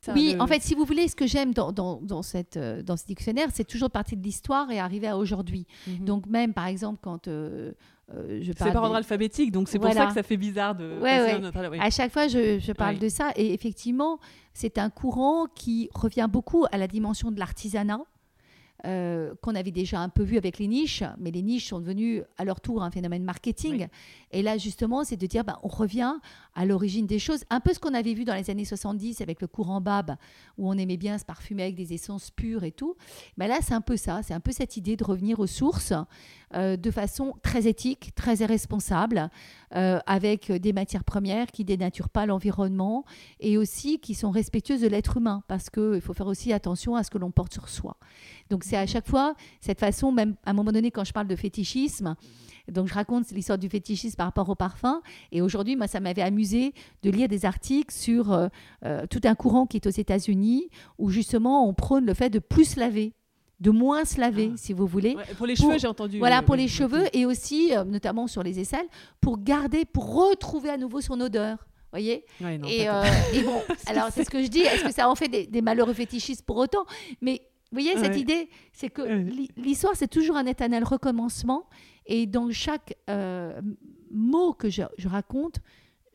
Oui, 0.08 0.34
en 0.40 0.48
fait, 0.48 0.62
si 0.62 0.74
vous 0.74 0.84
voulez, 0.84 1.06
ce 1.06 1.14
que 1.14 1.28
j'aime 1.28 1.54
dans, 1.54 1.70
dans, 1.70 2.22
cette, 2.22 2.56
euh, 2.56 2.82
dans 2.82 2.96
ce 2.96 3.06
dictionnaire, 3.06 3.50
c'est 3.52 3.62
toujours 3.62 3.88
partir 3.88 4.18
de 4.18 4.22
l'histoire 4.24 4.68
et 4.72 4.80
arriver 4.80 5.06
à 5.06 5.16
aujourd'hui. 5.16 5.68
Mhm. 5.86 6.04
Donc 6.04 6.26
même, 6.26 6.52
par 6.52 6.66
exemple, 6.66 6.98
quand 7.00 7.28
euh, 7.28 7.70
euh, 8.12 8.40
je 8.42 8.52
parle... 8.52 8.70
C'est 8.70 8.74
par 8.74 8.82
ordre 8.82 8.96
alphabétique, 8.96 9.52
donc 9.52 9.68
c'est 9.68 9.78
pour 9.78 9.92
ça 9.92 10.06
que 10.06 10.14
ça 10.14 10.24
fait 10.24 10.36
bizarre 10.36 10.74
de... 10.74 10.98
Ouais, 11.00 11.40
À 11.78 11.90
chaque 11.90 12.12
fois, 12.12 12.26
je, 12.26 12.58
je 12.58 12.72
parle 12.72 12.98
de 12.98 13.08
ça. 13.08 13.30
Et 13.36 13.54
effectivement, 13.54 14.18
c'est 14.54 14.76
un 14.76 14.90
courant 14.90 15.46
qui 15.46 15.88
revient 15.94 16.26
beaucoup 16.28 16.66
à 16.72 16.78
la 16.78 16.88
dimension 16.88 17.30
de 17.30 17.38
l'artisanat. 17.38 18.00
Euh, 18.86 19.34
qu'on 19.42 19.56
avait 19.56 19.72
déjà 19.72 19.98
un 19.98 20.08
peu 20.08 20.22
vu 20.22 20.36
avec 20.36 20.60
les 20.60 20.68
niches, 20.68 21.02
mais 21.18 21.32
les 21.32 21.42
niches 21.42 21.66
sont 21.66 21.80
devenues 21.80 22.22
à 22.36 22.44
leur 22.44 22.60
tour 22.60 22.84
un 22.84 22.92
phénomène 22.92 23.24
marketing. 23.24 23.88
Et 24.30 24.40
là, 24.40 24.56
justement, 24.56 25.02
c'est 25.02 25.16
de 25.16 25.26
dire, 25.26 25.42
ben, 25.42 25.58
on 25.64 25.68
revient 25.68 26.14
à 26.58 26.66
l'origine 26.66 27.06
des 27.06 27.20
choses, 27.20 27.44
un 27.50 27.60
peu 27.60 27.72
ce 27.72 27.78
qu'on 27.78 27.94
avait 27.94 28.14
vu 28.14 28.24
dans 28.24 28.34
les 28.34 28.50
années 28.50 28.64
70 28.64 29.20
avec 29.20 29.40
le 29.40 29.46
courant 29.46 29.80
Bab, 29.80 30.16
où 30.58 30.68
on 30.68 30.72
aimait 30.72 30.96
bien 30.96 31.16
se 31.16 31.24
parfumer 31.24 31.62
avec 31.62 31.76
des 31.76 31.94
essences 31.94 32.32
pures 32.32 32.64
et 32.64 32.72
tout. 32.72 32.96
Ben 33.36 33.46
là, 33.46 33.58
c'est 33.62 33.74
un 33.74 33.80
peu 33.80 33.96
ça, 33.96 34.22
c'est 34.24 34.34
un 34.34 34.40
peu 34.40 34.50
cette 34.50 34.76
idée 34.76 34.96
de 34.96 35.04
revenir 35.04 35.38
aux 35.38 35.46
sources 35.46 35.92
euh, 36.56 36.76
de 36.76 36.90
façon 36.90 37.36
très 37.44 37.68
éthique, 37.68 38.12
très 38.16 38.34
responsable, 38.44 39.30
euh, 39.76 40.00
avec 40.06 40.50
des 40.50 40.72
matières 40.72 41.04
premières 41.04 41.46
qui 41.46 41.64
dénaturent 41.64 42.08
pas 42.08 42.26
l'environnement 42.26 43.04
et 43.38 43.56
aussi 43.56 44.00
qui 44.00 44.16
sont 44.16 44.32
respectueuses 44.32 44.80
de 44.80 44.88
l'être 44.88 45.18
humain, 45.18 45.44
parce 45.46 45.70
qu'il 45.70 46.00
faut 46.00 46.12
faire 46.12 46.26
aussi 46.26 46.52
attention 46.52 46.96
à 46.96 47.04
ce 47.04 47.10
que 47.10 47.18
l'on 47.18 47.30
porte 47.30 47.52
sur 47.52 47.68
soi. 47.68 47.98
Donc 48.50 48.64
c'est 48.64 48.76
à 48.76 48.86
chaque 48.86 49.06
fois 49.06 49.36
cette 49.60 49.78
façon, 49.78 50.10
même 50.10 50.34
à 50.44 50.50
un 50.50 50.54
moment 50.54 50.72
donné 50.72 50.90
quand 50.90 51.04
je 51.04 51.12
parle 51.12 51.28
de 51.28 51.36
fétichisme, 51.36 52.16
donc 52.70 52.88
je 52.88 52.94
raconte 52.94 53.30
l'histoire 53.30 53.58
du 53.58 53.68
fétichisme 53.68 54.16
par 54.16 54.26
rapport 54.26 54.48
au 54.48 54.54
parfum. 54.54 55.00
Et 55.32 55.42
aujourd'hui, 55.42 55.76
moi, 55.76 55.86
ça 55.86 56.00
m'avait 56.00 56.22
amusé 56.22 56.74
de 57.02 57.10
lire 57.10 57.28
des 57.28 57.44
articles 57.44 57.94
sur 57.94 58.32
euh, 58.32 58.48
euh, 58.84 59.06
tout 59.08 59.20
un 59.24 59.34
courant 59.34 59.66
qui 59.66 59.76
est 59.76 59.86
aux 59.86 59.90
États-Unis, 59.90 60.68
où 60.98 61.10
justement 61.10 61.68
on 61.68 61.74
prône 61.74 62.04
le 62.04 62.14
fait 62.14 62.30
de 62.30 62.38
plus 62.38 62.76
laver 62.76 63.12
de 63.60 63.72
moins 63.72 64.04
se 64.04 64.20
laver, 64.20 64.52
ah. 64.52 64.56
si 64.56 64.72
vous 64.72 64.86
voulez. 64.86 65.16
pour 65.36 65.44
les 65.44 65.56
cheveux, 65.56 65.78
j'ai 65.78 65.88
entendu. 65.88 66.20
Voilà, 66.20 66.42
pour 66.42 66.54
les 66.54 66.68
cheveux 66.68 67.06
et 67.12 67.26
aussi, 67.26 67.76
euh, 67.76 67.82
notamment 67.82 68.28
sur 68.28 68.44
les 68.44 68.60
aisselles, 68.60 68.86
pour 69.20 69.42
garder, 69.42 69.84
pour 69.84 70.14
retrouver 70.14 70.70
à 70.70 70.76
nouveau 70.76 71.00
son 71.00 71.20
odeur 71.20 71.66
voyez 71.90 72.24
et, 72.40 72.86
bon, 73.42 73.62
alors 73.86 74.10
c'est 74.12 74.22
ce 74.22 74.30
que 74.30 74.42
je 74.42 74.48
dis. 74.48 74.60
Est-ce 74.60 74.84
que 74.84 74.92
ça 74.92 75.08
en 75.08 75.14
fait 75.14 75.28
des, 75.28 75.46
des 75.46 75.62
malheureux 75.62 75.94
fétichistes 75.94 76.44
pour 76.44 76.58
autant? 76.58 76.84
Mais 77.22 77.40
vous 77.70 77.82
voyez, 77.82 77.98
cette 77.98 78.16
idée, 78.16 78.48
c'est 78.72 78.88
que 78.88 79.02
l'histoire, 79.60 79.94
c'est 79.94 80.08
toujours 80.08 80.36
un 80.36 80.46
éternel 80.46 80.84
recommencement. 80.84 81.68
Et 82.08 82.26
dans 82.26 82.50
chaque 82.50 82.96
euh, 83.08 83.60
mot 84.10 84.54
que 84.54 84.70
je, 84.70 84.82
raconte, 85.06 85.60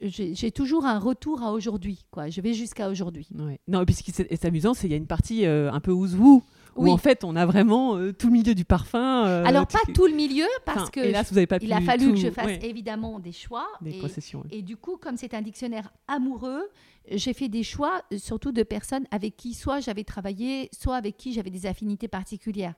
j'ai 0.02 0.52
toujours 0.52 0.86
un 0.86 1.00
retour 1.00 1.44
à 1.44 1.54
aujourd'hui. 1.54 2.04
Quoi. 2.12 2.30
Je 2.30 2.42
vais 2.42 2.54
jusqu'à 2.54 2.90
aujourd'hui. 2.90 3.30
Non, 3.68 3.82
et 3.82 3.86
puis 3.86 3.94
ce 3.96 4.04
qui 4.04 4.12
est 4.12 4.46
amusant, 4.46 4.74
c'est 4.74 4.82
qu'il 4.82 4.92
y 4.92 4.96
a 4.96 4.98
une 4.98 5.08
partie 5.08 5.46
euh, 5.46 5.72
un 5.72 5.80
peu 5.80 5.92
ouzou 5.92 6.44
où 6.76 6.90
en 6.90 6.98
fait 6.98 7.24
on 7.24 7.36
a 7.36 7.46
vraiment 7.46 7.98
euh, 7.98 8.12
tout 8.12 8.28
le 8.28 8.34
milieu 8.34 8.56
du 8.56 8.66
parfum. 8.66 9.26
Alors 9.46 9.68
pas 9.68 9.78
tout 9.94 10.08
le 10.08 10.14
milieu 10.14 10.48
parce 10.66 10.90
que 10.90 11.00
vous 11.30 11.38
avez 11.38 11.46
pas 11.46 11.58
il 11.62 11.72
a 11.72 11.82
fallu 11.82 12.14
que 12.14 12.18
je 12.18 12.32
fasse 12.32 12.64
évidemment 12.64 13.20
des 13.20 13.32
choix. 13.32 13.68
Des 13.82 13.92
et, 13.92 14.00
concessions. 14.00 14.44
Et 14.50 14.64
du 14.64 14.76
coup, 14.76 14.98
comme 14.98 15.16
c'est 15.16 15.36
un 15.36 15.44
dictionnaire 15.44 15.94
amoureux, 16.08 16.64
j'ai 17.10 17.34
fait 17.34 17.50
des 17.50 17.64
choix 17.64 18.04
euh, 18.12 18.18
surtout 18.18 18.52
de 18.52 18.64
personnes 18.64 19.06
avec 19.12 19.36
qui 19.36 19.54
soit 19.54 19.80
j'avais 19.80 20.04
travaillé, 20.04 20.70
soit 20.72 20.96
avec 20.96 21.18
qui 21.18 21.34
j'avais 21.34 21.50
des 21.50 21.66
affinités 21.66 22.08
particulières. 22.08 22.76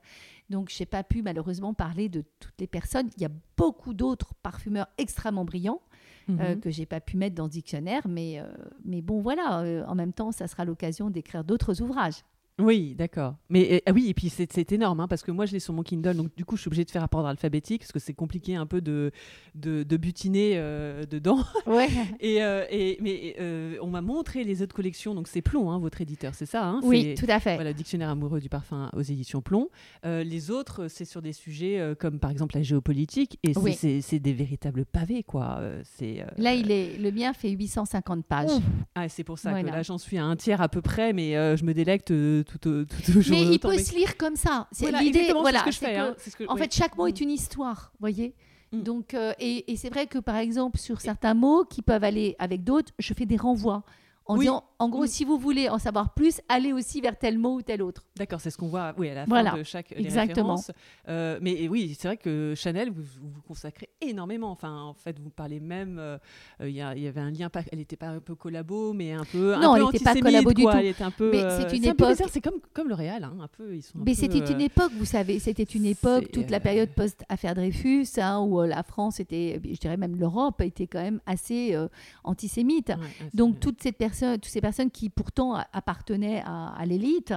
Donc, 0.49 0.69
je 0.71 0.81
n'ai 0.81 0.85
pas 0.85 1.03
pu 1.03 1.21
malheureusement 1.21 1.73
parler 1.73 2.09
de 2.09 2.23
toutes 2.39 2.59
les 2.59 2.67
personnes. 2.67 3.09
Il 3.17 3.23
y 3.23 3.25
a 3.25 3.31
beaucoup 3.57 3.93
d'autres 3.93 4.33
parfumeurs 4.43 4.87
extrêmement 4.97 5.45
brillants 5.45 5.81
euh, 6.29 6.55
mhm. 6.55 6.59
que 6.59 6.69
j'ai 6.69 6.85
pas 6.85 6.99
pu 6.99 7.17
mettre 7.17 7.35
dans 7.35 7.45
le 7.45 7.49
dictionnaire, 7.49 8.07
mais, 8.07 8.39
euh, 8.39 8.45
mais 8.83 9.01
bon, 9.01 9.21
voilà, 9.21 9.85
en 9.87 9.95
même 9.95 10.13
temps, 10.13 10.31
ça 10.31 10.47
sera 10.47 10.65
l'occasion 10.65 11.09
d'écrire 11.09 11.43
d'autres 11.43 11.81
ouvrages. 11.81 12.23
Oui, 12.57 12.95
d'accord. 12.97 13.35
Mais 13.49 13.83
ah 13.85 13.91
oui, 13.91 14.07
et 14.09 14.13
puis 14.13 14.29
c'est 14.29 14.71
énorme, 14.71 15.01
hein, 15.01 15.07
parce 15.09 15.23
que 15.23 15.31
moi 15.31 15.45
je 15.45 15.51
l'ai 15.51 15.59
sur 15.59 15.73
mon 15.73 15.83
Kindle, 15.83 16.15
donc 16.15 16.33
du 16.37 16.45
coup 16.45 16.55
je 16.55 16.61
suis 16.61 16.69
obligée 16.69 16.85
de 16.85 16.91
faire 16.91 17.03
un 17.03 17.09
ordre 17.11 17.27
alphabétique, 17.27 17.81
parce 17.81 17.91
que 17.91 17.99
c'est 17.99 18.13
compliqué 18.13 18.55
un 18.55 18.65
peu 18.65 18.79
de, 18.79 19.11
de, 19.55 19.97
butiner 19.97 20.53
euh, 20.55 21.05
dedans. 21.05 21.39
Ouais. 21.65 21.89
et, 22.19 22.43
euh, 22.43 22.65
et, 22.69 22.97
mais 23.01 23.35
euh, 23.39 23.77
on 23.81 23.87
m'a 23.87 24.01
montré 24.01 24.43
les 24.43 24.61
autres 24.61 24.75
collections, 24.75 25.15
donc 25.15 25.27
c'est 25.27 25.41
Plomb, 25.41 25.71
hein, 25.71 25.79
votre 25.79 25.99
éditeur, 25.99 26.33
c'est 26.35 26.45
ça 26.45 26.65
hein? 26.65 26.79
Oui, 26.83 27.15
tout 27.15 27.25
à 27.27 27.39
fait. 27.39 27.55
Voilà, 27.55 27.73
Dictionnaire 27.73 28.09
amoureux 28.09 28.39
du 28.39 28.49
parfum 28.49 28.89
aux 28.93 29.01
éditions 29.01 29.41
Plomb. 29.41 29.69
les 30.03 30.51
autres, 30.51 30.87
c'est 30.87 31.05
sur 31.05 31.21
des 31.21 31.33
sujets 31.33 31.95
comme 31.99 32.19
par 32.19 32.31
exemple 32.31 32.55
la 32.55 32.63
géopolitique, 32.63 33.39
et 33.43 33.53
c'est 34.01 34.19
des 34.19 34.33
véritables 34.33 34.85
pavés, 34.85 35.23
quoi. 35.23 35.61
c'est 35.83 36.25
Là, 36.37 36.53
il 36.53 36.71
est, 36.71 36.97
le 36.97 37.11
mien 37.11 37.33
fait 37.33 37.49
850 37.49 38.25
pages. 38.25 38.49
Ah, 38.93 39.09
c'est 39.09 39.23
pour 39.23 39.39
ça 39.39 39.61
que 39.61 39.67
là 39.67 39.83
j'en 39.83 39.97
suis 39.97 40.17
à 40.17 40.25
un 40.25 40.35
tiers 40.35 40.61
à 40.61 40.69
peu 40.69 40.81
près, 40.81 41.11
mais 41.11 41.33
je 41.57 41.65
me 41.65 41.73
délecte 41.73 42.11
tout, 42.45 42.85
Mais 43.29 43.43
il 43.43 43.59
peut 43.59 43.77
se 43.77 43.95
lire 43.95 44.17
comme 44.17 44.35
ça. 44.35 44.67
C'est 44.71 44.91
l'idée. 44.91 45.31
Voilà, 45.33 45.59
ce 45.59 45.65
que 45.65 45.71
je 45.71 45.77
fais. 45.77 45.95
Hein, 45.95 46.15
en 46.47 46.55
fait, 46.55 46.73
chaque 46.73 46.97
mot 46.97 47.07
est 47.07 47.19
mm. 47.19 47.23
une 47.23 47.31
histoire, 47.31 47.91
voyez. 47.99 48.33
Mm. 48.71 48.81
Donc, 48.81 49.13
euh, 49.13 49.33
et, 49.39 49.71
et 49.71 49.75
c'est 49.75 49.89
vrai 49.89 50.07
que 50.07 50.17
par 50.17 50.37
exemple 50.37 50.79
sur 50.79 51.01
certains 51.01 51.33
mots 51.33 51.65
qui 51.65 51.81
peuvent 51.81 52.03
aller 52.03 52.35
avec 52.39 52.63
d'autres, 52.63 52.91
je 52.99 53.13
fais 53.13 53.25
des 53.25 53.37
renvois 53.37 53.83
en 54.25 54.37
disant, 54.37 54.63
en 54.77 54.89
gros, 54.89 55.05
si 55.05 55.23
vous 55.23 55.37
voulez 55.37 55.69
en 55.69 55.79
savoir 55.79 56.13
plus, 56.13 56.41
allez 56.49 56.73
aussi 56.73 56.99
vers 56.99 57.17
tel 57.17 57.37
mot 57.37 57.55
ou 57.55 57.61
tel 57.61 57.81
autre. 57.81 58.05
D'accord, 58.17 58.41
c'est 58.41 58.49
ce 58.49 58.57
qu'on 58.57 58.67
voit 58.67 58.93
oui, 58.97 59.09
à 59.09 59.13
la 59.13 59.25
fin 59.25 59.57
de 59.57 59.63
chaque 59.63 59.93
exactement. 59.93 60.59
Euh, 61.07 61.39
mais 61.41 61.67
oui, 61.69 61.95
c'est 61.97 62.09
vrai 62.09 62.17
que 62.17 62.53
Chanel, 62.57 62.91
vous, 62.91 63.03
vous 63.21 63.41
consacrez 63.41 63.89
énormément. 64.01 64.51
Enfin, 64.51 64.81
en 64.81 64.93
fait, 64.93 65.17
vous 65.19 65.29
parlez 65.29 65.61
même, 65.61 65.97
euh, 65.99 66.17
il 66.61 66.71
y, 66.71 66.81
avait 66.81 67.21
un 67.21 67.31
lien, 67.31 67.49
pas, 67.49 67.61
elle 67.71 67.79
n'était 67.79 67.95
pas 67.95 68.07
un 68.07 68.19
peu 68.19 68.35
collabo, 68.35 68.91
mais 68.91 69.13
un 69.13 69.23
peu 69.23 69.55
Non, 69.55 69.75
elle 69.75 69.83
n'était 69.85 70.03
pas 70.03 70.15
collabo 70.15 70.51
du 70.51 70.63
tout. 70.63 70.69
Elle 70.69 70.87
était 70.87 71.03
un 71.03 71.11
peu, 71.11 71.31
mais 71.31 71.43
c'est 71.57 71.75
une 71.75 71.85
époque. 71.85 72.17
C'est 72.29 72.41
comme, 72.41 72.59
comme 72.73 72.89
le 72.89 72.95
Real, 72.95 73.23
hein, 73.23 73.33
un 73.39 73.47
peu. 73.47 73.75
Ils 73.75 73.81
sont 73.81 73.99
mais 74.05 74.13
c'était 74.13 74.39
une 74.39 74.61
époque, 74.61 74.91
vous 74.97 75.05
savez, 75.05 75.39
c'était 75.39 75.63
une 75.63 75.85
époque, 75.85 76.31
toute 76.31 76.49
la 76.49 76.59
période 76.59 76.89
post-affaire 76.89 77.55
Dreyfus, 77.55 78.07
hein, 78.17 78.41
où 78.41 78.61
la 78.63 78.83
France 78.83 79.19
était, 79.21 79.61
je 79.63 79.79
dirais 79.79 79.97
même 79.97 80.17
l'Europe, 80.17 80.59
était 80.61 80.87
quand 80.87 81.01
même 81.01 81.21
assez 81.25 81.77
antisémite. 82.25 82.91
Donc, 83.33 83.59
toutes 83.61 83.81
ces 83.81 83.93
personnes, 83.93 84.37
ces 84.43 84.64
personnes 84.65 84.89
qui 84.89 85.11
pourtant 85.11 85.63
appartenaient 85.73 86.41
à, 86.43 86.83
l'élite, 86.87 87.35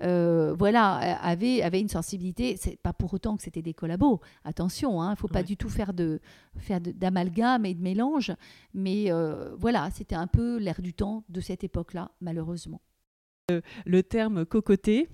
euh, 0.00 0.54
voilà, 0.58 0.94
avaient, 1.20 1.60
avaient, 1.60 1.82
une 1.82 1.90
sensibilité. 1.90 2.56
C'est 2.56 2.78
pas 2.78 2.94
pour 2.94 3.12
autant 3.12 3.36
que 3.36 3.42
c'était 3.42 3.60
des 3.60 3.74
collabos. 3.74 4.18
Attention, 4.44 5.02
il 5.02 5.04
hein, 5.04 5.10
ne 5.10 5.14
faut 5.16 5.28
pas 5.28 5.42
du 5.42 5.58
tout 5.58 5.68
faire 5.68 5.92
de 5.92 6.20
faire 6.56 6.80
d'amalgame 6.80 7.66
et 7.66 7.74
de 7.74 7.82
mélange. 7.82 8.32
Mais 8.72 9.12
euh, 9.12 9.54
voilà, 9.58 9.90
c'était 9.92 10.14
un 10.14 10.26
peu 10.26 10.56
l'air 10.56 10.80
du 10.80 10.94
temps 10.94 11.22
de 11.28 11.42
cette 11.42 11.64
époque-là, 11.64 12.12
malheureusement. 12.22 12.80
le 13.84 14.02
terme 14.02 14.46
cocoté, 14.46 15.10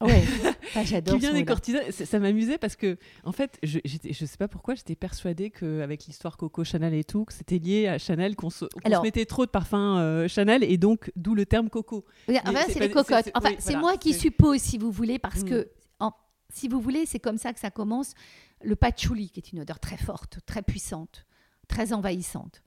Ouais, 0.00 0.24
ah, 0.74 0.84
j'adore. 0.84 1.14
qui 1.14 1.20
vient 1.20 1.32
des 1.32 1.44
courtisans. 1.44 1.80
Ça, 1.90 2.18
m'amusait 2.18 2.58
parce 2.58 2.76
que, 2.76 2.96
en 3.24 3.32
fait, 3.32 3.58
je, 3.62 3.78
je 3.84 4.26
sais 4.26 4.36
pas 4.36 4.48
pourquoi, 4.48 4.74
j'étais 4.74 4.96
persuadée 4.96 5.50
qu'avec 5.50 6.06
l'histoire 6.06 6.36
Coco 6.36 6.64
Chanel 6.64 6.94
et 6.94 7.04
tout, 7.04 7.24
que 7.24 7.32
c'était 7.32 7.58
lié 7.58 7.88
à 7.88 7.98
Chanel, 7.98 8.36
qu'on 8.36 8.50
se, 8.50 8.64
mettait 9.02 9.26
trop 9.26 9.46
de 9.46 9.50
parfums 9.50 9.74
euh, 9.74 10.28
Chanel 10.28 10.64
et 10.64 10.78
donc 10.78 11.12
d'où 11.16 11.34
le 11.34 11.46
terme 11.46 11.70
coco. 11.70 12.04
enfin, 12.28 12.64
c'est 12.68 12.80
les 12.80 12.90
cocottes. 12.90 13.30
Enfin, 13.34 13.50
c'est 13.58 13.76
moi 13.76 13.96
qui 13.96 14.14
suppose, 14.14 14.60
si 14.60 14.78
vous 14.78 14.90
voulez, 14.90 15.18
parce 15.18 15.44
que, 15.44 15.62
mm. 15.62 15.66
en, 16.00 16.12
si 16.52 16.68
vous 16.68 16.80
voulez, 16.80 17.06
c'est 17.06 17.20
comme 17.20 17.38
ça 17.38 17.52
que 17.52 17.60
ça 17.60 17.70
commence. 17.70 18.14
Le 18.62 18.76
patchouli, 18.76 19.30
qui 19.30 19.40
est 19.40 19.52
une 19.52 19.60
odeur 19.60 19.78
très 19.78 19.98
forte, 19.98 20.38
très 20.46 20.62
puissante, 20.62 21.26
très 21.68 21.92
envahissante, 21.92 22.62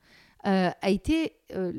euh, 0.45 0.69
a 0.81 0.89
été 0.89 1.33
euh, 1.53 1.73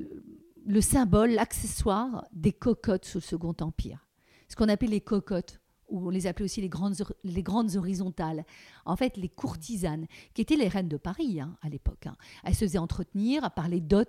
le 0.67 0.81
symbole, 0.81 1.31
l'accessoire 1.31 2.27
des 2.33 2.53
cocottes 2.53 3.05
sous 3.05 3.19
le 3.19 3.23
Second 3.23 3.55
Empire 3.61 4.08
ce 4.49 4.57
qu'on 4.57 4.69
appelle 4.69 4.91
les 4.91 5.01
cocottes 5.01 5.61
ou 5.89 6.07
on 6.07 6.11
les 6.11 6.27
appelait 6.27 6.45
aussi 6.45 6.61
les 6.61 6.69
grandes, 6.69 6.97
les 7.25 7.43
grandes 7.43 7.77
horizontales. 7.77 8.45
En 8.85 8.97
fait, 8.97 9.17
les 9.17 9.29
courtisanes, 9.29 10.07
qui 10.35 10.43
étaient 10.43 10.57
les 10.57 10.69
reines 10.69 10.89
de 10.89 10.97
Paris 10.97 11.41
hein, 11.41 11.57
à 11.63 11.69
l'époque. 11.69 12.07
Hein. 12.07 12.17
Elles 12.45 12.55
se 12.55 12.65
faisaient 12.67 12.79
entretenir 12.79 13.51
par 13.53 13.69
les 13.69 13.81
dots 13.81 14.05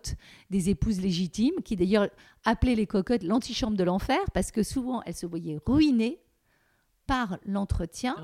des 0.49 0.69
épouses 0.69 0.99
légitimes, 0.99 1.61
qui 1.63 1.75
d'ailleurs 1.75 2.09
appelaient 2.43 2.75
les 2.75 2.87
cocottes 2.87 3.23
l'antichambre 3.23 3.77
de 3.77 3.83
l'enfer, 3.83 4.19
parce 4.33 4.51
que 4.51 4.63
souvent 4.63 5.01
elles 5.03 5.15
se 5.15 5.25
voyaient 5.25 5.59
ruinées 5.65 6.19
par 7.09 7.39
l'entretien 7.43 8.15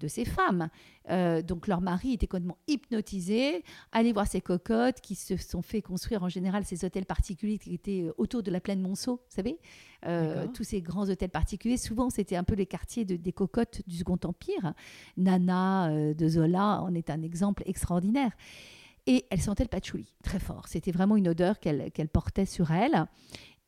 de 0.00 0.06
ces 0.06 0.26
femmes. 0.26 0.68
Euh, 1.08 1.40
donc 1.40 1.66
leur 1.66 1.80
mari 1.80 2.12
était 2.12 2.26
complètement 2.26 2.58
hypnotisé. 2.68 3.64
Allez 3.90 4.12
voir 4.12 4.26
ces 4.26 4.42
cocottes 4.42 5.00
qui 5.00 5.14
se 5.14 5.38
sont 5.38 5.62
fait 5.62 5.80
construire 5.80 6.22
en 6.22 6.28
général 6.28 6.66
ces 6.66 6.84
hôtels 6.84 7.06
particuliers 7.06 7.56
qui 7.56 7.72
étaient 7.72 8.02
euh, 8.02 8.12
autour 8.18 8.42
de 8.42 8.50
la 8.50 8.60
plaine 8.60 8.82
Monceau, 8.82 9.16
vous 9.16 9.34
savez 9.34 9.58
euh, 10.06 10.46
Tous 10.52 10.62
ces 10.62 10.82
grands 10.82 11.08
hôtels 11.08 11.30
particuliers, 11.30 11.78
souvent 11.78 12.10
c'était 12.10 12.36
un 12.36 12.44
peu 12.44 12.54
les 12.54 12.66
quartiers 12.66 13.06
de, 13.06 13.16
des 13.16 13.32
cocottes 13.32 13.80
du 13.86 13.96
Second 13.96 14.18
Empire. 14.22 14.74
Nana 15.16 16.12
de 16.12 16.28
Zola 16.28 16.82
en 16.82 16.94
est 16.94 17.08
un 17.08 17.22
exemple 17.22 17.62
extraordinaire. 17.64 18.32
Et 19.06 19.24
elle 19.30 19.40
sentait 19.40 19.64
le 19.64 19.68
patchouli 19.68 20.12
très 20.22 20.38
fort. 20.38 20.68
C'était 20.68 20.92
vraiment 20.92 21.16
une 21.16 21.28
odeur 21.28 21.60
qu'elle 21.60 22.08
portait 22.12 22.46
sur 22.46 22.70
elle. 22.72 23.06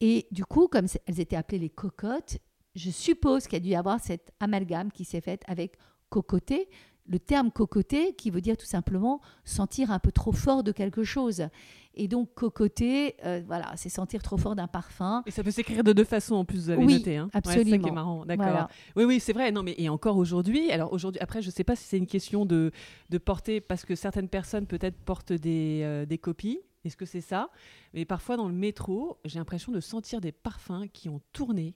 Et 0.00 0.26
du 0.30 0.44
coup, 0.44 0.68
comme 0.68 0.86
elles 1.06 1.20
étaient 1.20 1.36
appelées 1.36 1.58
les 1.58 1.70
cocottes, 1.70 2.38
je 2.76 2.90
suppose 2.90 3.44
qu'il 3.44 3.54
y 3.54 3.56
a 3.56 3.60
dû 3.60 3.68
y 3.70 3.74
avoir 3.74 4.00
cet 4.00 4.32
amalgame 4.38 4.92
qui 4.92 5.04
s'est 5.04 5.20
fait 5.20 5.42
avec 5.48 5.76
cocoter, 6.10 6.68
le 7.08 7.18
terme 7.18 7.50
cocoter 7.50 8.14
qui 8.14 8.30
veut 8.30 8.40
dire 8.40 8.56
tout 8.56 8.66
simplement 8.66 9.20
sentir 9.44 9.90
un 9.90 9.98
peu 9.98 10.12
trop 10.12 10.32
fort 10.32 10.62
de 10.62 10.72
quelque 10.72 11.04
chose. 11.04 11.48
Et 11.94 12.08
donc 12.08 12.34
cocoter, 12.34 13.16
euh, 13.24 13.42
voilà, 13.46 13.72
c'est 13.76 13.88
sentir 13.88 14.22
trop 14.22 14.36
fort 14.36 14.54
d'un 14.54 14.66
parfum. 14.66 15.22
Et 15.24 15.30
ça 15.30 15.42
peut 15.42 15.50
s'écrire 15.50 15.82
de 15.82 15.94
deux 15.94 16.04
façons 16.04 16.34
en 16.34 16.44
plus, 16.44 16.64
vous 16.64 16.70
avez 16.70 16.84
oui, 16.84 16.94
noté. 16.98 17.16
Hein. 17.16 17.30
Absolument. 17.32 17.64
c'est 17.64 17.70
ça 17.70 17.78
qui 17.78 17.88
est 17.88 17.92
marrant, 17.92 18.26
d'accord. 18.26 18.68
Oui, 18.96 19.04
oui, 19.04 19.20
c'est 19.20 19.32
vrai. 19.32 19.50
Non, 19.50 19.62
mais 19.62 19.74
et 19.78 19.88
encore 19.88 20.18
aujourd'hui. 20.18 20.70
Alors 20.70 20.92
aujourd'hui, 20.92 21.20
après, 21.22 21.40
je 21.40 21.46
ne 21.46 21.52
sais 21.52 21.64
pas 21.64 21.74
si 21.74 21.84
c'est 21.84 21.96
une 21.96 22.06
question 22.06 22.44
de, 22.44 22.70
de 23.08 23.18
porter, 23.18 23.62
parce 23.62 23.86
que 23.86 23.94
certaines 23.94 24.28
personnes 24.28 24.66
peut-être 24.66 24.98
portent 24.98 25.32
des, 25.32 25.80
euh, 25.84 26.04
des 26.04 26.18
copies. 26.18 26.58
Est-ce 26.84 26.96
que 26.96 27.06
c'est 27.06 27.22
ça? 27.22 27.50
Mais 27.94 28.04
parfois 28.04 28.36
dans 28.36 28.46
le 28.46 28.54
métro, 28.54 29.18
j'ai 29.24 29.38
l'impression 29.38 29.72
de 29.72 29.80
sentir 29.80 30.20
des 30.20 30.32
parfums 30.32 30.86
qui 30.92 31.08
ont 31.08 31.20
tourné 31.32 31.74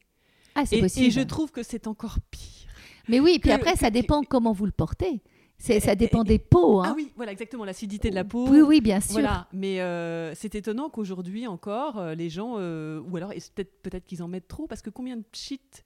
ah, 0.55 0.65
et, 0.71 0.79
et, 0.79 1.11
je 1.11 1.21
trouve 1.21 1.51
que 1.51 1.63
c'est 1.63 1.87
encore 1.87 2.19
pire. 2.31 2.69
Mais 3.09 3.21
oui, 3.21 3.39
puis 3.41 3.51
après, 3.51 3.77
ça 3.77 3.91
dépend 3.91 4.23
comment 4.23 4.53
vous 4.53 4.67
le 4.67 4.73
portez. 4.73 5.21
Ça 5.61 5.95
dépend 5.95 6.25
des 6.25 6.39
peaux. 6.39 6.81
Hein. 6.81 6.87
Ah 6.89 6.93
oui, 6.97 7.13
voilà, 7.17 7.33
exactement, 7.33 7.65
l'acidité 7.65 8.09
de 8.09 8.15
la 8.15 8.25
peau. 8.25 8.49
Oui, 8.49 8.63
oui, 8.63 8.81
bien 8.81 9.01
sûr. 9.01 9.13
Voilà. 9.13 9.47
Mais 9.53 9.81
euh, 9.81 10.35
c'est 10.35 10.55
étonnant 10.55 10.89
qu'aujourd'hui 10.89 11.47
encore, 11.47 11.99
euh, 11.99 12.15
les 12.15 12.31
gens, 12.31 12.55
euh, 12.57 13.03
ou 13.11 13.17
alors 13.19 13.31
peut-être 13.55 13.83
peut 13.83 13.91
qu'ils 14.07 14.23
en 14.23 14.29
mettent 14.29 14.49
trop, 14.49 14.67
parce 14.67 14.81
que 14.81 14.89
combien 14.89 15.17
de 15.17 15.25
shit 15.33 15.85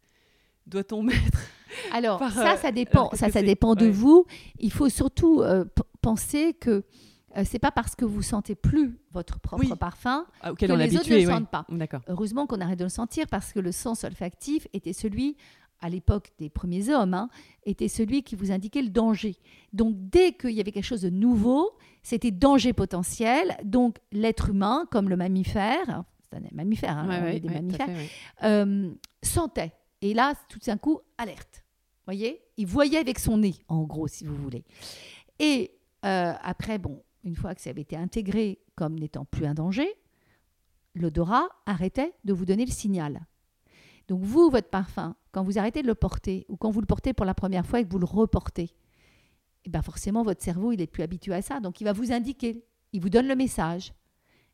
doit-on 0.66 1.02
mettre 1.02 1.40
Alors, 1.92 2.20
ça, 2.30 2.56
ça 2.56 2.70
dépend. 2.70 3.10
ça, 3.14 3.30
ça 3.30 3.42
dépend 3.42 3.74
de 3.74 3.86
vous. 3.86 4.26
Il 4.60 4.72
faut 4.72 4.88
surtout 4.88 5.42
penser 6.00 6.54
que 6.54 6.84
euh, 7.37 7.43
c'est 7.45 7.59
pas 7.59 7.70
parce 7.70 7.95
que 7.97 8.05
vous 8.05 8.22
sentez 8.22 8.55
plus 8.55 8.99
votre 9.12 9.41
propre 9.41 9.74
parfum 9.74 10.26
ah, 10.41 10.53
que 10.53 10.66
les 10.66 10.97
autres 10.97 11.11
ne 11.11 11.16
le 11.16 11.24
sentent 11.24 11.51
pas. 11.51 11.66
Heureusement 12.09 12.47
qu'on 12.47 12.61
arrête 12.61 12.78
de 12.78 12.85
le 12.85 12.91
sentir 12.91 13.26
parce 13.28 13.53
que 13.53 13.61
le 13.61 13.72
sens 13.72 14.05
olfactif 14.05 14.66
était 14.72 14.93
celui 14.93 15.37
à 15.80 15.91
l'époque 15.91 16.32
des 16.39 16.49
premiers 16.49 16.89
hommes, 16.89 17.12
hein, 17.12 17.28
était 17.66 17.89
celui 17.89 18.22
qui 18.22 18.37
vous 18.37 18.53
indiquait 18.53 18.80
le 18.80 18.89
danger. 18.89 19.37
Donc 19.72 19.95
dès 19.99 20.32
qu'il 20.32 20.53
y 20.53 20.61
avait 20.61 20.72
quelque 20.72 20.85
chose 20.85 21.03
de 21.03 21.11
nouveau, 21.11 21.72
c'était 22.03 22.30
danger 22.30 22.72
potentiel. 22.72 23.57
Donc 23.64 23.99
l'être 24.12 24.51
humain, 24.51 24.87
comme 24.91 25.09
le 25.09 25.16
mammifère, 25.16 26.05
c'est 26.22 26.37
un 26.37 26.43
mammifère, 26.53 26.97
hein, 26.97 27.32
des 27.39 27.49
mammifères, 27.49 27.89
euh, 28.45 28.91
sentait. 29.22 29.72
Et 30.01 30.14
là, 30.14 30.35
tout 30.49 30.59
d'un 30.64 30.78
coup, 30.78 31.01
alerte. 31.18 31.64
Voyez? 32.07 32.41
Il 32.57 32.66
voyait 32.66 32.99
avec 32.99 33.18
son 33.18 33.39
nez, 33.39 33.55
en 33.68 33.82
gros, 33.82 34.09
si 34.09 34.24
vous 34.24 34.37
voulez. 34.37 34.64
Et 35.39 35.70
euh, 36.05 36.32
après, 36.43 36.78
bon, 36.78 37.03
une 37.25 37.37
fois 37.37 37.55
que 37.55 37.61
ça 37.61 37.70
avait 37.70 37.83
été 37.83 37.97
intégré 37.97 38.61
comme 38.77 38.99
n'étant 38.99 39.25
plus 39.25 39.47
un 39.47 39.55
danger, 39.55 39.89
l'odorat 40.95 41.49
arrêtait 41.66 42.12
de 42.25 42.33
vous 42.33 42.45
donner 42.45 42.64
le 42.64 42.70
signal. 42.70 43.27
Donc 44.09 44.22
vous, 44.22 44.51
votre 44.51 44.68
parfum, 44.68 45.16
quand 45.33 45.43
vous 45.43 45.59
arrêtez 45.59 45.83
de 45.83 45.87
le 45.87 45.95
porter, 45.95 46.45
ou 46.49 46.57
quand 46.57 46.70
vous 46.70 46.81
le 46.81 46.87
portez 46.87 47.12
pour 47.12 47.25
la 47.25 47.35
première 47.35 47.66
fois 47.66 47.81
et 47.81 47.85
que 47.85 47.91
vous 47.91 47.99
le 47.99 48.05
reportez, 48.05 48.75
eh 49.64 49.70
ben 49.70 49.83
forcément, 49.83 50.22
votre 50.22 50.43
cerveau, 50.43 50.72
il 50.72 50.81
est 50.83 50.87
plus 50.87 51.03
habitué 51.03 51.33
à 51.35 51.43
ça. 51.43 51.61
Donc 51.61 51.81
il 51.81 51.85
va 51.85 51.93
vous 51.93 52.12
indiquer, 52.12 52.64
il 52.93 53.01
vous 53.01 53.09
donne 53.09 53.27
le 53.27 53.35
message. 53.35 53.95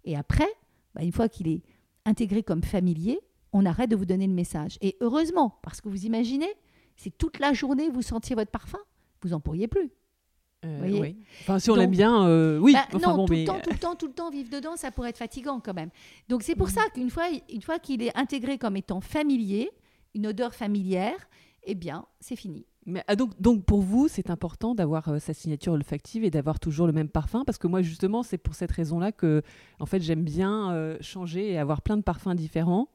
Et 0.04 0.16
après, 0.16 0.48
ben, 0.94 1.04
une 1.04 1.12
fois 1.12 1.28
qu'il 1.28 1.48
est 1.48 1.62
intégré 2.04 2.42
comme 2.42 2.62
familier, 2.62 3.18
on 3.52 3.66
arrête 3.66 3.90
de 3.90 3.96
vous 3.96 4.06
donner 4.06 4.28
le 4.28 4.32
message. 4.32 4.78
Et 4.80 4.96
heureusement, 5.00 5.58
parce 5.62 5.80
que 5.80 5.88
vous 5.88 6.06
imaginez, 6.06 6.52
si 6.96 7.10
toute 7.10 7.40
la 7.40 7.52
journée 7.52 7.90
vous 7.90 8.02
sentiez 8.02 8.36
votre 8.36 8.52
parfum, 8.52 8.78
vous 9.22 9.30
n'en 9.30 9.40
pourriez 9.40 9.66
plus. 9.66 9.90
Euh, 10.64 10.78
oui. 10.82 11.16
Enfin, 11.40 11.58
si 11.58 11.70
on 11.70 11.74
l'aime 11.74 11.90
bien, 11.90 12.26
euh, 12.26 12.58
oui. 12.58 12.74
Bah, 12.74 12.86
non, 12.92 13.24
tout, 13.24 13.32
le 13.32 13.44
temps, 13.44 13.60
tout 13.60 13.70
le 13.70 13.78
temps, 13.80 13.94
tout 13.96 14.06
le 14.06 14.12
temps, 14.12 14.30
vivre 14.30 14.50
dedans, 14.50 14.76
ça 14.76 14.90
pourrait 14.90 15.10
être 15.10 15.18
fatigant 15.18 15.60
quand 15.60 15.74
même. 15.74 15.90
Donc 16.28 16.42
c'est 16.42 16.54
pour 16.54 16.68
mm. 16.68 16.70
ça 16.70 16.82
qu'une 16.94 17.10
fois, 17.10 17.24
une 17.52 17.62
fois 17.62 17.78
qu'il 17.78 18.02
est 18.02 18.16
intégré 18.16 18.58
comme 18.58 18.76
étant 18.76 19.00
familier, 19.00 19.70
une 20.14 20.26
odeur 20.26 20.54
familière, 20.54 21.28
eh 21.64 21.74
bien, 21.74 22.04
c'est 22.20 22.36
fini. 22.36 22.66
Mais, 22.86 23.02
ah, 23.06 23.16
donc, 23.16 23.40
donc 23.40 23.64
pour 23.64 23.80
vous, 23.80 24.08
c'est 24.08 24.30
important 24.30 24.74
d'avoir 24.74 25.08
euh, 25.08 25.18
sa 25.18 25.32
signature 25.32 25.72
olfactive 25.72 26.24
et 26.24 26.30
d'avoir 26.30 26.60
toujours 26.60 26.86
le 26.86 26.92
même 26.92 27.08
parfum? 27.08 27.44
Parce 27.44 27.58
que 27.58 27.66
moi 27.66 27.80
justement 27.80 28.22
c'est 28.22 28.38
pour 28.38 28.54
cette 28.54 28.72
raison-là 28.72 29.12
que 29.12 29.42
en 29.78 29.86
fait 29.86 30.00
j'aime 30.00 30.24
bien 30.24 30.96
changer 31.00 31.52
et 31.52 31.58
avoir 31.58 31.82
plein 31.82 31.96
de 31.96 32.02
parfums 32.02 32.34
différents 32.34 32.88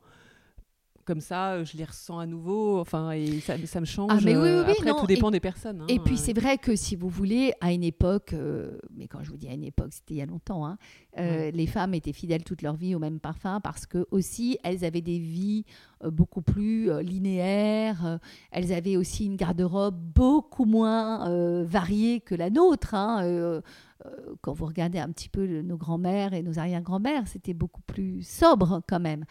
comme 1.06 1.22
ça, 1.22 1.64
je 1.64 1.78
les 1.78 1.84
ressens 1.86 2.20
à 2.20 2.26
nouveau. 2.26 2.80
Enfin, 2.80 3.12
et 3.12 3.40
ça, 3.40 3.56
ça 3.66 3.80
me 3.80 3.86
change. 3.86 4.12
Ah, 4.12 4.20
mais 4.24 4.36
oui, 4.36 4.44
oui, 4.44 4.64
oui, 4.68 4.72
Après, 4.74 4.90
non, 4.92 5.00
tout 5.00 5.08
dépend 5.08 5.30
et- 5.30 5.34
des 5.34 5.40
personnes. 5.40 5.82
hein. 5.82 5.86
Et 5.88 6.00
puis 6.00 6.18
c'est 6.18 6.34
vrai 6.38 6.58
que 6.58 6.76
si 6.76 6.96
vous 6.96 7.10
voulez, 7.10 7.54
à 7.62 7.72
une 7.72 7.84
époque, 7.84 8.34
euh, 8.34 8.78
mais 8.96 9.08
quand 9.08 9.24
je 9.24 9.30
vous 9.30 9.38
dis 9.38 9.48
à 9.48 9.54
une 9.54 9.64
époque, 9.64 9.90
c'était 9.92 10.16
il 10.16 10.18
y 10.18 10.22
a 10.22 10.26
longtemps, 10.26 10.66
hein, 10.66 10.78
euh, 11.18 11.52
les 11.52 11.68
femmes 11.68 11.94
étaient 11.94 12.12
fidèles 12.14 12.44
toute 12.44 12.62
leur 12.62 12.76
vie 12.76 12.94
au 12.96 13.00
même 13.00 13.20
parfum 13.20 13.62
parce 13.62 13.86
que 13.86 14.06
aussi 14.12 14.58
elles 14.64 14.84
avaient 14.84 15.02
des 15.02 15.20
vies 15.20 15.64
euh, 16.04 16.12
beaucoup 16.12 16.42
plus 16.42 16.90
euh, 16.92 17.02
linéaires, 17.02 18.06
euh, 18.06 18.18
elles 18.52 18.74
avaient 18.74 18.98
aussi 18.98 19.26
une 19.26 19.36
garde-robe 19.36 19.96
beaucoup 19.98 20.66
moins 20.66 21.30
euh, 21.30 21.64
variée 21.66 22.20
que 22.20 22.36
la 22.36 22.50
nôtre. 22.50 22.94
hein, 22.94 23.62
euh, 24.06 24.36
quand 24.42 24.54
vous 24.54 24.66
regardez 24.66 25.00
un 25.00 25.10
petit 25.12 25.30
peu 25.30 25.46
le- 25.46 25.62
nos 25.62 25.78
grands-mères 25.78 26.34
et 26.34 26.42
nos 26.44 26.60
arrière-grands-mères, 26.60 27.28
c'était 27.28 27.54
beaucoup 27.54 27.82
plus 27.84 28.24
sobre 28.28 28.82
quand 28.88 29.00
même. 29.00 29.24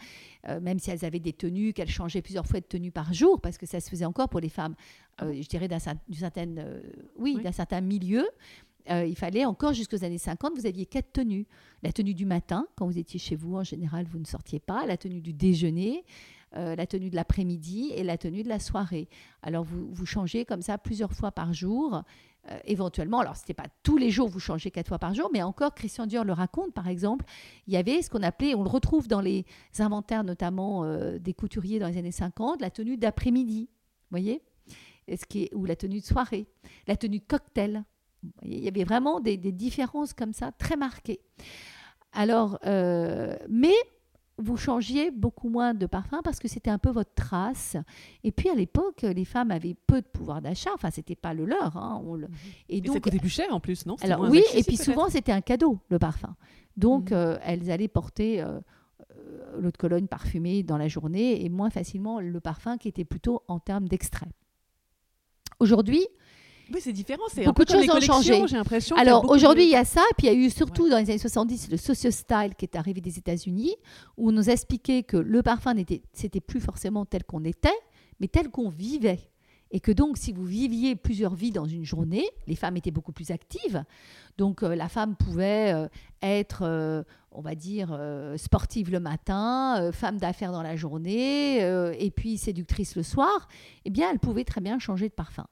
Euh, 0.49 0.59
même 0.59 0.79
si 0.79 0.89
elles 0.89 1.05
avaient 1.05 1.19
des 1.19 1.33
tenues, 1.33 1.73
qu'elles 1.73 1.89
changeaient 1.89 2.21
plusieurs 2.23 2.45
fois 2.47 2.59
de 2.59 2.65
tenue 2.65 2.91
par 2.91 3.13
jour, 3.13 3.39
parce 3.41 3.57
que 3.57 3.65
ça 3.65 3.79
se 3.79 3.89
faisait 3.89 4.05
encore 4.05 4.29
pour 4.29 4.39
les 4.39 4.49
femmes, 4.49 4.75
euh, 5.21 5.33
je 5.39 5.47
dirais, 5.47 5.67
d'un 5.67 5.77
cer- 5.77 5.97
d'une 6.07 6.19
certaine, 6.19 6.55
euh, 6.59 6.81
oui, 7.17 7.33
Oui. 7.37 7.43
d'un 7.43 7.51
certain 7.51 7.81
milieu. 7.81 8.25
Euh, 8.91 9.05
il 9.05 9.15
fallait 9.15 9.45
encore 9.45 9.73
jusqu'aux 9.73 10.03
années 10.03 10.19
50, 10.19 10.53
vous 10.55 10.67
aviez 10.67 10.85
quatre 10.85 11.11
tenues. 11.11 11.47
La 11.81 11.91
tenue 11.91 12.13
du 12.13 12.25
matin, 12.25 12.67
quand 12.75 12.85
vous 12.85 12.97
étiez 12.99 13.19
chez 13.19 13.35
vous, 13.35 13.55
en 13.55 13.63
général, 13.63 14.05
vous 14.07 14.19
ne 14.19 14.25
sortiez 14.25 14.59
pas. 14.59 14.85
La 14.85 14.95
tenue 14.97 15.21
du 15.21 15.33
déjeuner, 15.33 16.03
euh, 16.55 16.75
la 16.75 16.85
tenue 16.85 17.09
de 17.09 17.15
l'après-midi 17.15 17.91
et 17.95 18.03
la 18.03 18.17
tenue 18.19 18.43
de 18.43 18.47
la 18.49 18.59
soirée. 18.59 19.07
Alors, 19.41 19.63
vous, 19.63 19.89
vous 19.91 20.05
changez 20.05 20.45
comme 20.45 20.61
ça 20.61 20.77
plusieurs 20.77 21.13
fois 21.13 21.31
par 21.31 21.51
jour. 21.53 22.03
Euh, 22.49 22.57
éventuellement, 22.65 23.19
alors 23.19 23.35
c'était 23.35 23.53
pas 23.53 23.67
tous 23.83 23.97
les 23.97 24.11
jours 24.11 24.27
vous 24.27 24.39
changez 24.39 24.71
quatre 24.71 24.87
fois 24.87 24.99
par 24.99 25.13
jour, 25.13 25.29
mais 25.33 25.41
encore 25.41 25.73
Christian 25.73 26.05
Dior 26.05 26.23
le 26.23 26.33
raconte 26.33 26.73
par 26.73 26.87
exemple, 26.87 27.25
il 27.67 27.73
y 27.73 27.77
avait 27.77 28.01
ce 28.01 28.09
qu'on 28.09 28.23
appelait, 28.23 28.55
on 28.55 28.63
le 28.63 28.69
retrouve 28.69 29.07
dans 29.07 29.21
les 29.21 29.45
inventaires 29.79 30.23
notamment 30.23 30.83
euh, 30.83 31.17
des 31.19 31.33
couturiers 31.33 31.79
dans 31.79 31.87
les 31.87 31.97
années 31.97 32.11
50, 32.11 32.61
la 32.61 32.69
tenue 32.69 32.97
d'après-midi, 32.97 33.69
vous 33.69 34.07
voyez, 34.11 34.41
ce 35.09 35.25
qui 35.25 35.43
est, 35.43 35.53
ou 35.53 35.65
la 35.65 35.75
tenue 35.75 35.99
de 35.99 36.05
soirée, 36.05 36.47
la 36.87 36.95
tenue 36.95 37.19
de 37.19 37.25
cocktail. 37.25 37.83
Il 38.43 38.63
y 38.63 38.67
avait 38.67 38.83
vraiment 38.83 39.19
des, 39.19 39.37
des 39.37 39.51
différences 39.51 40.13
comme 40.13 40.33
ça 40.33 40.51
très 40.51 40.75
marquées. 40.75 41.21
Alors, 42.15 42.57
euh, 42.65 43.35
mais 43.49 43.75
vous 44.37 44.57
changiez 44.57 45.11
beaucoup 45.11 45.47
moins 45.49 45.73
de 45.73 45.85
parfum 45.85 46.21
parce 46.23 46.39
que 46.39 46.47
c'était 46.49 46.69
un 46.69 46.77
peu 46.77 46.89
votre 46.89 47.13
trace. 47.13 47.77
Et 48.23 48.31
puis 48.31 48.49
à 48.49 48.53
l'époque, 48.55 49.03
les 49.03 49.23
femmes 49.25 49.49
avaient 49.51 49.75
peu 49.87 50.01
de 50.01 50.07
pouvoir 50.07 50.41
d'achat. 50.41 50.71
Enfin, 50.73 50.91
c'était 50.91 51.15
pas 51.15 51.33
le 51.33 51.45
leur. 51.45 51.77
hein. 51.77 52.01
On 52.05 52.15
le- 52.15 52.27
Et 52.67 52.77
Et 52.77 52.81
ça 52.87 52.93
donc, 52.93 53.03
coûtait 53.03 53.19
plus 53.19 53.29
cher 53.29 53.47
en 53.51 53.59
plus, 53.61 53.85
non? 53.85 53.95
Alors 54.01 54.21
oui, 54.29 54.43
et 54.53 54.63
puis 54.63 54.75
souvent 54.77 55.07
c'était 55.09 55.31
un 55.31 55.41
cadeau 55.41 55.79
le 55.89 55.99
parfum. 55.99 56.35
Donc 56.75 57.11
Mhm. 57.11 57.17
euh, 57.17 57.37
elles 57.43 57.71
allaient 57.71 57.87
porter 57.87 58.41
euh, 58.41 58.59
euh, 59.17 59.59
l'eau 59.61 59.71
de 59.71 59.77
Cologne 59.77 60.07
parfumée 60.07 60.63
dans 60.63 60.77
la 60.77 60.89
journée 60.89 61.45
et 61.45 61.49
moins 61.49 61.69
facilement 61.69 62.19
le 62.19 62.39
parfum 62.41 62.77
qui 62.77 62.89
était 62.89 63.05
plutôt 63.05 63.41
en 63.47 63.59
termes 63.59 63.87
d'extrait. 63.87 64.27
Aujourd'hui, 65.59 66.05
Oui, 66.73 66.79
c'est 66.81 66.93
différent. 66.93 67.23
C'est 67.31 67.43
un 67.43 67.45
Beaucoup 67.45 67.59
peu 67.59 67.65
de 67.65 67.71
comme 67.71 67.81
les 67.81 67.87
choses 67.87 68.09
ont 68.09 68.13
changé. 68.21 68.47
J'ai 68.47 68.55
l'impression. 68.57 68.95
alors 68.95 69.29
aujourd'hui 69.29 69.65
il 69.65 69.71
y 69.71 69.75
a 69.75 69.85
ça, 69.85 70.01
puis 70.17 70.27
il 70.27 70.33
y 70.33 70.35
a 70.35 70.45
eu 70.47 70.49
surtout 70.49 70.89
dans 70.89 70.97
les 70.97 71.09
années 71.09 71.17
70 71.17 71.69
le 71.71 71.77
socio-style 71.77 72.55
qui 72.57 72.65
est 72.65 72.75
arrivé 72.75 73.01
des 73.01 73.17
États-Unis 73.17 73.75
où 74.17 74.29
on 74.29 74.31
nous 74.31 74.49
a 74.49 74.53
expliqué 74.53 75.03
que 75.03 75.17
le 75.17 75.43
parfum 75.43 75.73
n'était 75.73 76.01
c'était 76.13 76.41
plus 76.41 76.59
forcément 76.59 77.05
tel 77.05 77.23
qu'on 77.23 77.43
était, 77.43 77.69
mais 78.19 78.27
tel 78.27 78.49
qu'on 78.49 78.69
vivait. 78.69 79.29
Et 79.71 79.79
que 79.79 79.91
donc, 79.91 80.17
si 80.17 80.31
vous 80.31 80.45
viviez 80.45 80.95
plusieurs 80.95 81.35
vies 81.35 81.51
dans 81.51 81.65
une 81.65 81.83
journée, 81.83 82.25
les 82.47 82.55
femmes 82.55 82.77
étaient 82.77 82.91
beaucoup 82.91 83.11
plus 83.11 83.31
actives. 83.31 83.83
Donc, 84.37 84.63
euh, 84.63 84.75
la 84.75 84.87
femme 84.87 85.15
pouvait 85.15 85.73
euh, 85.73 85.87
être, 86.21 86.61
euh, 86.61 87.03
on 87.31 87.41
va 87.41 87.55
dire, 87.55 87.99
sportive 88.37 88.91
le 88.91 88.99
matin, 88.99 89.91
femme 89.91 90.17
d'affaires 90.17 90.51
dans 90.53 90.61
la 90.61 90.77
journée, 90.77 91.57
et 91.99 92.11
puis 92.11 92.37
séductrice 92.37 92.95
le 92.95 93.03
soir. 93.03 93.49
Eh 93.83 93.89
bien, 93.89 94.09
elle 94.09 94.19
pouvait 94.19 94.45
très 94.45 94.61
bien 94.61 94.79
changer 94.79 95.09
de 95.09 95.13
parfum. 95.13 95.45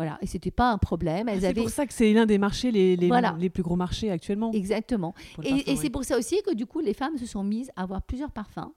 Voilà, 0.00 0.16
et 0.22 0.26
c'était 0.26 0.50
pas 0.50 0.70
un 0.72 0.78
problème. 0.78 1.28
Ah, 1.28 1.34
Elles 1.34 1.40
C'est 1.42 1.46
avaient 1.48 1.60
pour 1.60 1.68
ça 1.68 1.84
que 1.84 1.92
c'est 1.92 2.10
l'un 2.14 2.24
des 2.24 2.38
marchés, 2.38 2.70
les, 2.70 2.96
les, 2.96 3.08
Voilà. 3.08 3.36
les 3.38 3.50
plus 3.50 3.62
gros 3.62 3.76
marchés 3.76 4.10
actuellement. 4.10 4.50
exactement. 4.52 5.12
Et, 5.42 5.50
parfum, 5.50 5.56
et 5.58 5.62
oui. 5.72 5.76
c'est 5.76 5.90
pour 5.90 6.04
ça 6.04 6.16
aussi 6.16 6.40
que 6.42 6.54
du 6.54 6.64
coup, 6.64 6.80
les 6.80 6.94
femmes 6.94 7.18
se 7.18 7.26
sont 7.26 7.44
mises 7.44 7.70
à 7.76 7.82
avoir 7.82 8.00
plusieurs 8.00 8.30
parfums, 8.32 8.72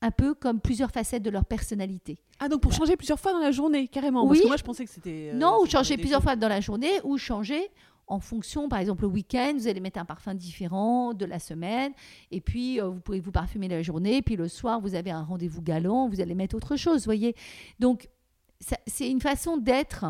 un 0.00 0.10
peu 0.10 0.32
comme 0.32 0.60
plusieurs 0.60 0.90
facettes 0.90 1.22
de 1.22 1.28
leur 1.28 1.44
personnalité. 1.44 2.16
Ah, 2.40 2.48
donc 2.48 2.62
pour 2.62 2.72
changer 2.72 2.96
plusieurs 2.96 3.20
fois 3.20 3.32
dans 3.34 3.38
la 3.40 3.50
journée, 3.52 3.86
carrément. 3.86 4.22
Parce 4.26 4.38
Oui. 4.38 4.42
que 4.44 4.48
moi, 4.48 4.56
je 4.56 4.62
pensais 4.64 4.86
que 4.86 4.90
c'était. 4.90 5.32
euh, 5.34 5.36
non, 5.38 5.58
ou 5.62 5.66
changer 5.66 5.98
plusieurs 5.98 6.20
choses- 6.20 6.24
fois 6.24 6.36
dans 6.36 6.48
la 6.48 6.62
journée, 6.62 6.92
ou 7.04 7.18
changer 7.18 7.68
en 8.06 8.18
fonction, 8.18 8.68
par 8.70 8.78
exemple, 8.78 9.02
le 9.02 9.08
week-end, 9.08 9.52
vous 9.54 9.68
allez 9.68 9.80
mettre 9.80 9.98
un 10.00 10.04
parfum 10.06 10.34
différent 10.34 11.12
de 11.12 11.24
la 11.26 11.38
semaine, 11.38 11.92
et 12.30 12.40
puis 12.40 12.80
euh, 12.80 12.88
vous 12.88 13.00
pouvez 13.00 13.20
vous 13.20 13.30
parfumer 13.30 13.68
la 13.68 13.82
journée, 13.82 14.22
puis 14.22 14.36
le 14.36 14.48
soir, 14.48 14.80
vous 14.80 14.94
avez 14.94 15.10
un 15.10 15.22
rendez-vous 15.22 15.60
galant, 15.60 16.08
vous 16.08 16.20
allez 16.22 16.34
mettre 16.34 16.56
autre 16.56 16.76
chose, 16.76 17.04
voyez. 17.04 17.34
Donc, 17.78 18.08
ça- 18.60 18.78
c'est 18.86 19.08
une 19.10 19.20
façon 19.20 19.56
d'être 19.56 20.04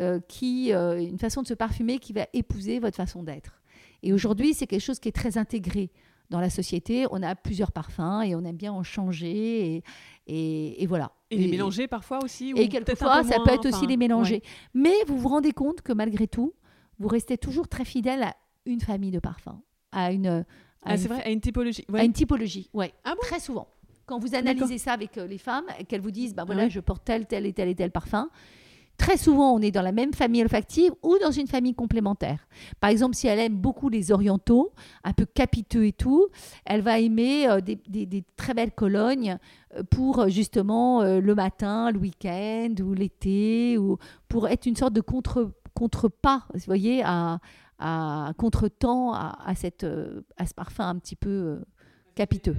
euh, 0.00 0.20
qui, 0.28 0.72
euh, 0.72 1.00
une 1.00 1.18
façon 1.18 1.42
de 1.42 1.46
se 1.46 1.54
parfumer 1.54 1.98
qui 1.98 2.12
va 2.12 2.26
épouser 2.32 2.78
votre 2.78 2.96
façon 2.96 3.22
d'être. 3.22 3.60
Et 4.02 4.12
aujourd'hui, 4.12 4.54
c'est 4.54 4.66
quelque 4.66 4.80
chose 4.82 4.98
qui 4.98 5.08
est 5.08 5.12
très 5.12 5.38
intégré 5.38 5.90
dans 6.30 6.40
la 6.40 6.50
société. 6.50 7.06
On 7.10 7.22
a 7.22 7.34
plusieurs 7.34 7.72
parfums 7.72 8.22
et 8.24 8.34
on 8.34 8.44
aime 8.44 8.56
bien 8.56 8.72
en 8.72 8.82
changer, 8.82 9.76
et, 9.76 9.84
et, 10.26 10.82
et 10.82 10.86
voilà. 10.86 11.12
Et 11.30 11.38
les 11.38 11.48
mélanger 11.48 11.88
parfois 11.88 12.18
aussi. 12.22 12.54
ou 12.54 12.56
Et 12.58 12.68
quelquefois, 12.68 13.22
ça 13.24 13.38
peut 13.44 13.52
être 13.52 13.66
aussi 13.66 13.86
les 13.86 13.96
mélanger. 13.96 14.34
ouais. 14.36 14.42
Mais 14.74 14.94
vous 15.06 15.18
vous 15.18 15.28
rendez 15.28 15.52
compte 15.52 15.80
que 15.82 15.92
malgré 15.92 16.26
tout, 16.28 16.52
vous 16.98 17.08
restez 17.08 17.36
toujours 17.38 17.68
très 17.68 17.84
fidèle 17.84 18.22
à 18.22 18.34
une 18.66 18.80
famille 18.80 19.10
de 19.10 19.18
parfums, 19.18 19.60
à 19.92 20.12
une, 20.12 20.26
à 20.28 20.44
Ah, 20.84 20.92
une, 20.92 20.98
c'est 20.98 21.08
vrai, 21.08 21.22
à 21.24 21.30
une 21.30 21.40
typologie. 21.40 21.84
à 21.88 21.92
Ouais. 21.92 22.06
une 22.06 22.12
typologie. 22.12 22.70
Ouais. 22.72 22.92
Ah 23.04 23.10
bon? 23.14 23.20
très 23.22 23.40
souvent. 23.40 23.68
Quand 24.06 24.18
vous 24.18 24.34
analysez 24.34 24.76
ça 24.78 24.92
avec 24.92 25.16
euh, 25.16 25.26
les 25.26 25.38
femmes, 25.38 25.64
qu'elles 25.88 26.02
vous 26.02 26.10
disent, 26.10 26.34
bah 26.34 26.44
voilà, 26.44 26.64
Ouais. 26.64 26.70
je 26.70 26.80
porte 26.80 27.04
tel, 27.04 27.26
tel 27.26 27.46
et 27.46 27.52
tel 27.54 27.68
et 27.68 27.74
tel 27.74 27.90
parfum. 27.90 28.28
Très 28.96 29.16
souvent, 29.16 29.52
on 29.52 29.60
est 29.60 29.72
dans 29.72 29.82
la 29.82 29.92
même 29.92 30.14
famille 30.14 30.42
olfactive 30.42 30.92
ou 31.02 31.18
dans 31.18 31.32
une 31.32 31.48
famille 31.48 31.74
complémentaire. 31.74 32.46
Par 32.80 32.90
exemple, 32.90 33.16
si 33.16 33.26
elle 33.26 33.40
aime 33.40 33.56
beaucoup 33.56 33.88
les 33.88 34.12
orientaux, 34.12 34.72
un 35.02 35.12
peu 35.12 35.26
capiteux 35.26 35.86
et 35.86 35.92
tout, 35.92 36.28
elle 36.64 36.80
va 36.80 37.00
aimer 37.00 37.48
euh, 37.48 37.60
des, 37.60 38.24
très 38.36 38.54
belles 38.54 38.72
colognes 38.72 39.38
euh, 39.76 39.82
pour 39.90 40.20
euh, 40.20 40.28
justement 40.28 41.02
le 41.02 41.34
matin, 41.34 41.90
le 41.90 41.98
week-end 41.98 42.74
ou 42.82 42.94
l'été, 42.94 43.78
ou 43.78 43.98
pour 44.28 44.48
être 44.48 44.66
une 44.66 44.76
sorte 44.76 44.92
de 44.92 45.00
contre, 45.00 45.50
contrepas, 45.74 46.42
vous 46.54 46.60
voyez, 46.66 47.02
à, 47.04 47.40
à 47.78 48.32
contretemps 48.38 49.12
à, 49.12 49.36
à, 49.44 49.54
cette, 49.54 49.84
à 50.36 50.46
ce 50.46 50.54
parfum 50.54 50.88
un 50.88 50.96
petit 50.96 51.16
peu 51.16 51.60
capiteux. 52.14 52.56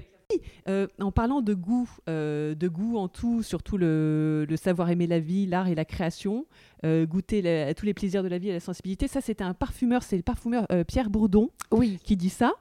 Euh, 0.68 0.88
en 1.00 1.12
parlant 1.12 1.42
de 1.42 1.54
goût, 1.54 1.90
euh, 2.10 2.56
de 2.56 2.68
goût 2.68 2.98
en 2.98 3.08
tout, 3.08 3.44
surtout 3.44 3.78
le, 3.78 4.46
le 4.50 4.58
savoir 4.58 4.90
aimer 4.90 5.08
la 5.08 5.20
vie, 5.20 5.46
l'art 5.48 5.68
et 5.68 5.76
la 5.76 5.86
création, 5.86 6.46
euh, 6.86 7.06
goûter 7.06 7.42
la- 7.42 7.68
à 7.68 7.74
tous 7.74 7.86
les 7.86 7.94
plaisirs 7.94 8.24
de 8.24 8.28
la 8.28 8.38
vie 8.38 8.50
et 8.50 8.54
la 8.54 8.60
sensibilité, 8.60 9.08
ça 9.08 9.22
c'était 9.22 9.44
un 9.44 9.54
parfumeur, 9.54 10.04
c'est 10.04 10.18
le 10.18 10.24
parfumeur 10.24 10.68
Pierre 10.88 11.10
Bourdon 11.10 11.50
Oui. 11.72 12.00
qui 12.04 12.16
dit 12.18 12.30
ça. 12.30 12.54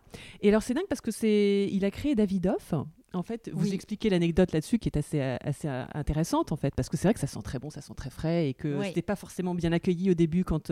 Et 0.43 0.49
alors 0.49 0.63
c'est 0.63 0.75
dingue 0.75 0.87
parce 0.89 1.01
que 1.01 1.11
c'est, 1.11 1.69
il 1.73 1.85
a 1.85 1.91
créé 1.91 2.15
Davidoff. 2.15 2.75
En 3.13 3.23
fait, 3.23 3.49
vous 3.55 3.69
Oui. 3.69 3.75
expliquez 3.75 4.11
l'anecdote 4.11 4.51
là-dessus 4.53 4.81
qui 4.81 4.89
est 4.89 4.97
assez, 4.99 5.21
assez 5.21 5.69
intéressante 5.95 6.51
en 6.51 6.57
fait, 6.57 6.75
parce 6.75 6.89
que 6.89 6.97
c'est 6.97 7.07
vrai 7.07 7.15
que 7.15 7.21
ça 7.21 7.29
sent 7.29 7.43
très 7.45 7.61
bon, 7.61 7.71
ça 7.71 7.81
sent 7.81 7.95
très 7.97 8.11
frais 8.11 8.49
et 8.49 8.55
que 8.55 8.81
Oui. 8.81 8.87
c'était 8.89 9.03
pas 9.03 9.15
forcément 9.15 9.55
bien 9.55 9.71
accueilli 9.71 10.11
au 10.11 10.15
début 10.15 10.43
quand 10.45 10.71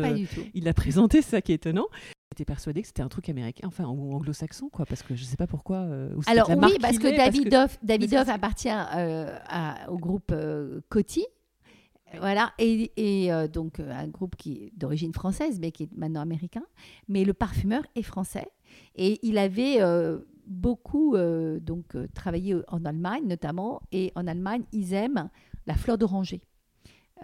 il 0.54 0.64
l'a 0.64 0.74
présenté, 0.74 1.22
c'est 1.22 1.30
ça 1.30 1.40
qui 1.42 1.52
est 1.52 1.56
étonnant. 1.56 1.86
J'étais 2.32 2.46
persuadée 2.46 2.80
que 2.80 2.86
c'était 2.86 3.02
un 3.02 3.08
truc 3.08 3.28
américain, 3.28 3.68
enfin 3.68 3.84
ou 3.84 4.14
anglo-saxon 4.14 4.70
quoi, 4.70 4.86
parce 4.86 5.02
que 5.02 5.14
je 5.14 5.22
sais 5.22 5.36
pas 5.36 5.46
pourquoi. 5.46 5.76
euh, 5.80 6.16
Alors 6.26 6.48
la 6.48 6.56
oui, 6.56 6.78
parce 6.80 6.98
que 6.98 7.08
est, 7.08 7.16
parce 7.16 7.26
David 7.28 7.44
que- 7.44 7.54
appartient 8.30 8.70
euh, 8.70 9.38
à- 9.48 9.90
au 9.90 9.98
groupe 9.98 10.32
euh, 10.32 10.80
Coty. 10.88 11.26
Voilà, 12.18 12.52
et, 12.58 12.90
et, 12.96 13.30
donc 13.48 13.80
un 13.80 14.06
groupe 14.08 14.36
qui 14.36 14.52
est 14.54 14.72
d'origine 14.76 15.12
française, 15.12 15.58
mais 15.60 15.72
qui 15.72 15.84
est 15.84 15.92
maintenant 15.96 16.20
américain. 16.22 16.62
Mais 17.08 17.24
le 17.24 17.32
parfumeur 17.34 17.82
est 17.96 18.02
français. 18.02 18.48
Et 18.96 19.18
il 19.26 19.36
avait 19.38 19.78
beaucoup 20.46 21.16
donc, 21.60 21.96
travaillé 22.14 22.56
en 22.68 22.84
Allemagne, 22.84 23.26
notamment. 23.26 23.80
Et 23.92 24.12
en 24.14 24.26
Allemagne, 24.26 24.62
ils 24.72 24.92
aiment 24.92 25.30
la 25.66 25.74
fleur 25.74 25.96
d'oranger. 25.96 26.42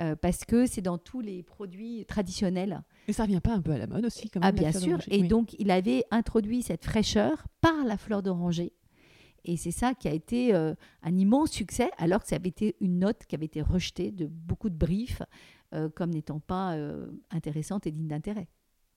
Euh, 0.00 0.14
parce 0.14 0.44
que 0.44 0.66
c'est 0.66 0.80
dans 0.80 0.96
tous 0.98 1.20
les 1.20 1.42
produits 1.42 2.04
traditionnels. 2.06 2.82
Mais 3.08 3.12
ça 3.14 3.24
revient 3.24 3.40
pas 3.40 3.52
un 3.52 3.60
peu 3.60 3.72
à 3.72 3.78
la 3.78 3.86
mode 3.88 4.04
aussi 4.04 4.30
quand 4.30 4.38
même 4.40 4.48
Ah, 4.48 4.52
bien 4.52 4.70
sûr. 4.70 4.98
Et 5.08 5.22
Oui. 5.22 5.28
donc, 5.28 5.54
il 5.58 5.70
avait 5.72 6.04
introduit 6.12 6.62
cette 6.62 6.84
fraîcheur 6.84 7.46
par 7.60 7.84
la 7.84 7.96
fleur 7.96 8.22
d'oranger. 8.22 8.72
Et 9.44 9.56
c'est 9.56 9.72
ça 9.72 9.94
qui 9.94 10.06
a 10.06 10.12
été 10.12 10.54
euh, 10.54 10.74
un 11.02 11.16
immense 11.16 11.50
succès, 11.50 11.90
alors 11.98 12.22
que 12.22 12.28
ça 12.28 12.36
avait 12.36 12.48
été 12.48 12.76
une 12.80 13.00
note 13.00 13.24
qui 13.26 13.34
avait 13.34 13.46
été 13.46 13.60
rejetée 13.60 14.12
de 14.12 14.26
beaucoup 14.26 14.70
de 14.70 14.76
briefs 14.76 15.22
euh, 15.74 15.88
comme 15.88 16.10
n'étant 16.10 16.38
pas 16.40 16.76
intéressante 17.30 17.86
et 17.86 17.90
digne 17.90 18.08
d'intérêt. 18.08 18.48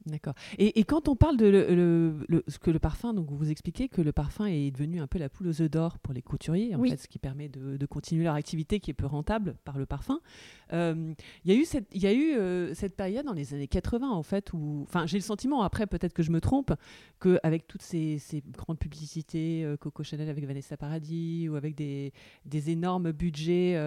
D'accord. 0.08 0.34
Et, 0.58 0.80
et, 0.80 0.84
quand 0.84 1.08
on 1.08 1.16
parle 1.16 1.38
de 1.38 1.45
le, 1.45 2.26
le, 2.28 2.43
ce 2.47 2.58
que 2.58 2.72
le 2.72 2.80
parfum, 2.80 3.14
donc 3.14 3.30
vous 3.30 3.52
expliquez 3.52 3.88
que 3.88 4.02
le 4.02 4.12
parfum 4.12 4.45
est 4.45 4.72
devenu 4.72 4.99
un 4.99 5.06
peu 5.06 5.20
la 5.20 5.30
poule 5.30 5.47
aux 5.47 5.62
œufs 5.62 5.70
d'or 5.70 5.99
pour 5.99 6.14
les 6.14 6.24
couturiers, 6.24 6.76
en 6.76 6.84
fait, 6.84 6.97
ce 6.97 7.08
qui 7.08 7.20
permet 7.20 7.49
de, 7.49 7.78
de, 7.78 7.86
continuer 7.86 8.24
leur 8.24 8.34
activité 8.34 8.80
qui 8.80 8.89
est 8.89 8.95
peu 8.95 9.06
rentable 9.06 9.56
par 9.64 9.78
le 9.78 9.86
parfum. 9.86 10.20
Euh, 10.74 11.14
il 11.45 11.54
y 11.54 11.56
a 11.56 11.60
eu 11.60 11.66
cette, 11.66 11.88
il 11.93 12.02
y 12.02 12.08
a 12.08 12.14
eu 12.14 12.34
euh, 12.34 12.74
cette 12.74 12.95
période 12.95 13.26
dans 13.26 13.34
les 13.34 13.54
années 13.54 13.68
80 13.68 14.10
en 14.10 14.24
fait 14.24 14.54
où, 14.54 14.86
enfin, 14.88 15.06
j'ai 15.06 15.18
le 15.18 15.24
sentiment 15.24 15.62
après 15.64 15.86
peut-être 15.86 16.14
que 16.14 16.24
je 16.24 16.32
me 16.32 16.39
trompe 16.39 16.74
qu'avec 17.20 17.68
toutes 17.68 17.82
ces, 17.82 18.18
ces, 18.20 18.41
grandes 18.47 18.80
publicités, 18.80 19.64
euh, 19.64 19.78
Coco 19.78 20.04
Chanel 20.04 20.30
avec 20.30 20.45
Vanessa 20.45 20.78
Paradis 20.78 21.47
ou 21.49 21.56
avec 21.56 21.76
des, 21.76 22.14
des 22.45 22.70
énormes 22.70 23.12
budgets, 23.12 23.78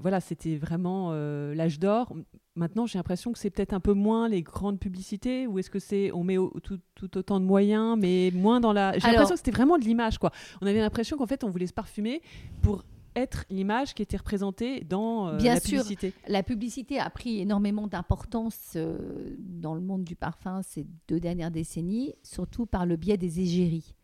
voilà, 0.00 0.20
c'était 0.20 0.56
vraiment 0.56 1.12
l'âge 1.12 1.78
d'or. 1.78 2.12
Maintenant, 2.56 2.86
j'ai 2.86 2.98
l'impression 2.98 3.32
que 3.32 3.38
c'est 3.38 3.50
peut-être 3.50 3.72
un 3.72 3.80
peu 3.80 3.94
moins 3.94 4.28
les 4.28 4.42
grandes 4.42 4.78
publicités, 4.78 5.48
ou 5.48 5.58
est-ce 5.58 5.70
que 5.70 5.80
c'est 5.80 6.12
on 6.12 6.22
met 6.22 6.36
tout, 6.62 6.78
tout, 6.94 7.18
autant 7.18 7.40
de 7.40 7.44
moyens, 7.44 7.98
mais 7.98 8.30
moins 8.32 8.60
dans 8.60 8.72
la. 8.72 8.96
J'ai 8.96 9.08
l'impression 9.08 9.34
que 9.34 9.40
c'était 9.40 9.50
vraiment 9.50 9.76
de 9.76 9.84
l'image, 9.84 10.18
quoi. 10.18 10.30
On 10.60 10.66
avait 10.66 10.80
l'impression 10.80 11.16
qu'en 11.16 11.26
fait, 11.26 11.42
on 11.42 11.50
voulait 11.50 11.66
se 11.66 11.72
parfumer 11.72 12.22
pour 12.62 12.84
être 13.16 13.44
l'image 13.50 13.94
qui 13.94 14.02
était 14.02 14.16
représentée 14.16 14.80
dans 14.80 15.28
euh, 15.28 15.36
Bien 15.36 15.54
la 15.54 15.60
sûr, 15.60 15.82
publicité. 15.82 16.12
La 16.28 16.44
publicité 16.44 17.00
a 17.00 17.10
pris 17.10 17.40
énormément 17.40 17.88
d'importance 17.88 18.74
euh, 18.76 19.36
dans 19.38 19.74
le 19.74 19.80
monde 19.80 20.04
du 20.04 20.14
parfum 20.14 20.62
ces 20.62 20.86
deux 21.08 21.18
dernières 21.18 21.50
décennies, 21.50 22.14
surtout 22.22 22.66
par 22.66 22.86
le 22.86 22.96
biais 22.96 23.16
des 23.16 23.40
égéries, 23.40 23.94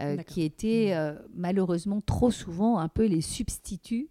euh, 0.00 0.18
qui 0.18 0.42
étaient 0.42 0.94
mmh. 0.94 1.18
malheureusement 1.34 2.02
trop 2.02 2.30
souvent 2.30 2.78
un 2.78 2.88
peu 2.88 3.06
les 3.06 3.22
substituts 3.22 4.10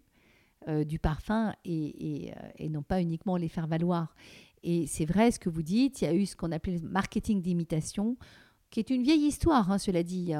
du 0.68 0.98
parfum 0.98 1.54
et, 1.64 2.26
et, 2.26 2.34
et, 2.58 2.68
non 2.68 2.82
pas 2.82 3.00
uniquement 3.00 3.36
les 3.36 3.48
faire 3.48 3.66
valoir. 3.66 4.14
Et 4.62 4.86
c'est 4.86 5.06
vrai 5.06 5.30
ce 5.30 5.38
que 5.38 5.48
vous 5.48 5.62
dites, 5.62 6.02
il 6.02 6.04
y 6.04 6.08
a 6.08 6.14
eu 6.14 6.26
ce 6.26 6.36
qu'on 6.36 6.52
appelait 6.52 6.78
le 6.78 6.88
marketing 6.88 7.40
d'imitation, 7.40 8.16
qui 8.70 8.78
est 8.78 8.90
une 8.90 9.02
vieille 9.02 9.26
histoire, 9.26 9.72
hein, 9.72 9.78
cela 9.78 10.02
dit 10.02 10.32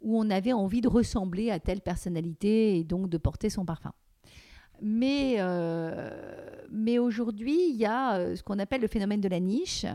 où 0.00 0.18
on 0.18 0.30
avait 0.30 0.52
envie 0.52 0.80
de 0.80 0.88
ressembler 0.88 1.50
à 1.50 1.60
telle 1.60 1.80
personnalité 1.80 2.78
et 2.78 2.84
donc 2.84 3.08
de 3.08 3.18
porter 3.18 3.50
son 3.50 3.64
parfum. 3.64 3.92
Mais, 4.82 5.36
euh, 5.38 6.10
mais 6.70 6.98
aujourd'hui, 6.98 7.70
il 7.70 7.76
y 7.76 7.86
a 7.86 8.16
euh, 8.16 8.36
ce 8.36 8.42
qu'on 8.42 8.58
appelle 8.58 8.80
le 8.80 8.88
phénomène 8.88 9.20
de 9.20 9.28
la 9.28 9.40
niche, 9.40 9.86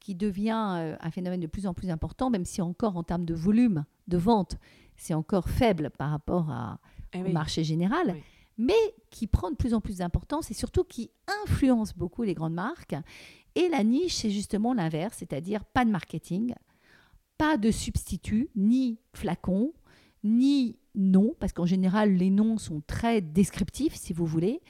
qui 0.00 0.14
devient 0.14 0.76
euh, 0.78 0.96
un 1.00 1.10
phénomène 1.10 1.40
de 1.40 1.46
plus 1.46 1.66
en 1.66 1.74
plus 1.74 1.90
important, 1.90 2.30
même 2.30 2.44
si 2.44 2.62
encore 2.62 2.96
en 2.96 3.02
termes 3.02 3.24
de 3.24 3.34
volume 3.34 3.84
de 4.08 4.16
vente, 4.16 4.56
c'est 4.96 5.14
encore 5.14 5.48
faible 5.48 5.90
par 5.96 6.10
rapport 6.10 6.50
à, 6.50 6.78
eh 7.12 7.22
au 7.22 7.28
marché 7.28 7.64
général, 7.64 8.16
mais 8.60 8.94
qui 9.08 9.26
prend 9.26 9.50
de 9.50 9.56
plus 9.56 9.72
en 9.72 9.80
plus 9.80 9.98
d'importance 9.98 10.50
et 10.50 10.54
surtout 10.54 10.84
qui 10.84 11.10
influence 11.44 11.96
beaucoup 11.96 12.24
les 12.24 12.34
grandes 12.34 12.52
marques. 12.52 12.94
Et 13.54 13.70
la 13.70 13.82
niche, 13.82 14.16
c'est 14.16 14.30
justement 14.30 14.74
l'inverse, 14.74 15.16
c'est-à-dire 15.18 15.64
pas 15.64 15.86
de 15.86 15.90
marketing, 15.90 16.54
pas 17.38 17.56
de 17.56 17.70
substitut, 17.70 18.50
ni 18.54 18.98
flacon, 19.14 19.72
ni 20.24 20.76
nom, 20.94 21.34
parce 21.40 21.54
qu'en 21.54 21.64
général, 21.64 22.12
les 22.12 22.28
noms 22.28 22.58
sont 22.58 22.82
très 22.86 23.22
descriptifs, 23.22 23.94
si 23.94 24.12
vous 24.12 24.26
voulez. 24.26 24.60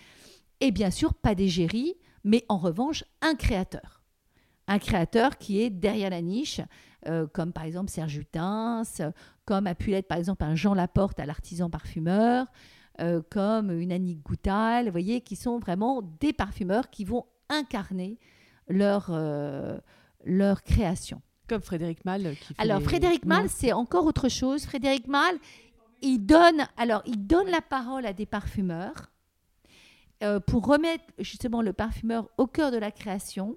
Et 0.61 0.71
bien 0.71 0.93
sûr, 0.93 1.13
pas 1.13 1.35
d'égérie, 1.35 1.97
mais 2.23 2.45
en 2.49 2.59
revanche, 2.59 3.03
un 3.23 3.35
créateur. 3.35 4.05
Un 4.69 4.79
créateur 4.79 5.37
qui 5.37 5.61
est 5.61 5.69
derrière 5.69 6.11
la 6.11 6.23
niche, 6.23 6.61
euh, 7.09 7.27
comme 7.27 7.53
par 7.53 7.65
exemple 7.65 7.91
Serge 7.91 8.13
Jutins, 8.13 8.85
comme 9.47 9.67
a 9.67 9.75
pu 9.75 9.91
l'être 9.91 10.07
par 10.07 10.19
exemple 10.19 10.45
un 10.45 10.55
Jean 10.55 10.75
Laporte 10.75 11.19
à 11.19 11.27
l'artisan 11.27 11.71
parfumeur, 11.71 12.47
euh, 13.01 13.23
comme 13.31 13.71
une 13.71 13.93
Annick 13.93 14.23
Goutal, 14.23 14.87
vous 14.87 14.93
voyez, 14.93 15.21
qui 15.21 15.37
sont 15.37 15.59
vraiment 15.59 16.03
des 16.21 16.33
parfumeurs 16.33 16.91
qui 16.91 17.05
vont 17.05 17.27
incarner 17.49 18.19
leur, 18.69 19.09
euh, 19.11 19.79
leur 20.25 20.63
création. 20.63 21.21
Comme 21.49 21.63
Frédéric 21.63 22.05
Mal. 22.05 22.35
alors, 22.59 22.81
Frédéric 22.81 23.25
Mal, 23.25 23.49
c'est 23.49 23.73
encore 23.73 24.07
autre 24.07 24.29
chose. 24.29 24.65
Frédéric 24.65 25.09
Mal, 25.09 25.35
il 26.01 26.19
donne, 26.19 26.67
alors, 26.77 27.03
il 27.07 27.27
donne 27.27 27.49
la 27.49 27.61
parole 27.61 28.07
à 28.07 28.13
des 28.13 28.27
parfumeurs 28.27 29.11
euh, 30.23 30.39
pour 30.39 30.67
remettre 30.67 31.05
justement 31.19 31.63
le 31.63 31.73
parfumeur 31.73 32.29
au 32.39 32.47
cœur 32.47 32.71
de 32.71 32.77
la 32.77 32.91
création. 32.91 33.57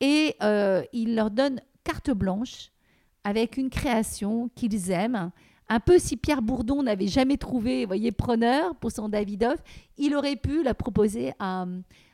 Et 0.00 0.34
euh, 0.42 0.82
il 0.92 1.14
leur 1.14 1.30
donne 1.30 1.60
carte 1.84 2.10
blanche 2.10 2.70
avec 3.22 3.56
une 3.56 3.70
création 3.70 4.50
qu'ils 4.54 4.90
aiment, 4.90 5.30
un 5.68 5.80
peu 5.80 5.98
si 5.98 6.16
Pierre 6.16 6.42
Bourdon 6.42 6.82
n'avait 6.82 7.06
jamais 7.06 7.36
trouvé, 7.36 7.86
voyez, 7.86 8.12
preneur 8.12 8.74
pour 8.76 8.90
son 8.90 9.08
Davidoff, 9.08 9.58
il 9.96 10.14
aurait 10.14 10.36
pu 10.36 10.62
la 10.62 10.74
proposer 10.74 11.32
à, 11.38 11.66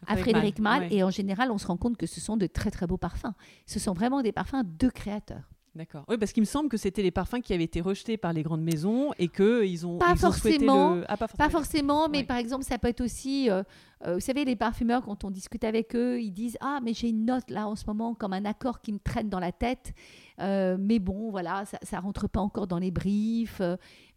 Frédéric 0.07 0.59
Mal. 0.59 0.93
Et 0.93 1.03
en 1.03 1.11
général, 1.11 1.51
on 1.51 1.59
se 1.59 1.67
rend 1.67 1.77
compte 1.77 1.97
que 1.97 2.07
ce 2.07 2.21
sont 2.21 2.37
de 2.37 2.47
très 2.47 2.71
très 2.71 2.87
beaux 2.87 2.97
parfums. 2.97 3.35
Ce 3.67 3.79
sont 3.79 3.93
vraiment 3.93 4.23
des 4.23 4.33
parfums 4.33 4.63
de 4.79 4.89
créateurs. 4.89 5.51
D'accord. 5.75 6.05
Oui, 6.09 6.19
parce 6.19 6.33
qu'il 6.33 6.41
me 6.41 6.47
semble 6.47 6.69
que 6.69 6.77
c'était 6.77 7.03
les 7.03 7.13
parfums 7.13 7.41
qui 7.43 7.55
avaient 7.55 7.65
été 7.65 7.81
rejetés 7.81 8.17
par 8.17 8.33
les 8.33 8.43
grandes 8.43 8.63
maisons 8.63 9.13
et 9.19 9.29
qu'ils 9.29 9.87
ont, 9.87 9.99
pas, 9.99 10.11
ils 10.11 10.19
forcément, 10.19 10.97
le... 10.97 11.05
ah, 11.07 11.17
pas 11.17 11.29
forcément, 11.29 11.47
pas 11.47 11.51
forcément. 11.51 12.09
mais 12.09 12.25
par 12.25 12.39
exemple, 12.39 12.65
ça 12.65 12.77
peut 12.77 12.89
être 12.89 13.01
aussi, 13.01 13.49
euh, 13.49 13.63
euh, 14.05 14.15
vous 14.15 14.21
savez, 14.21 14.45
les 14.45 14.57
parfumeurs, 14.57 15.05
quand 15.05 15.23
on 15.23 15.31
discute 15.31 15.63
avec 15.63 15.95
eux, 15.95 16.21
ils 16.21 16.33
disent 16.33 16.59
Ah, 16.61 16.81
mais 16.83 16.93
j'ai 16.93 17.11
une 17.11 17.25
note 17.25 17.51
là 17.51 17.69
en 17.69 17.77
ce 17.77 17.85
moment, 17.87 18.15
comme 18.15 18.33
un 18.33 18.45
accord 18.47 18.81
qui 18.81 18.93
me 18.93 18.99
traîne 18.99 19.29
dans 19.29 19.39
la 19.39 19.53
tête. 19.53 19.93
Euh, 20.41 20.77
mais 20.79 20.99
bon, 20.99 21.31
voilà, 21.31 21.65
ça 21.83 21.97
ne 21.97 22.03
rentre 22.03 22.29
pas 22.29 22.41
encore 22.41 22.67
dans 22.67 22.79
les 22.79 22.91
briefs. 22.91 23.63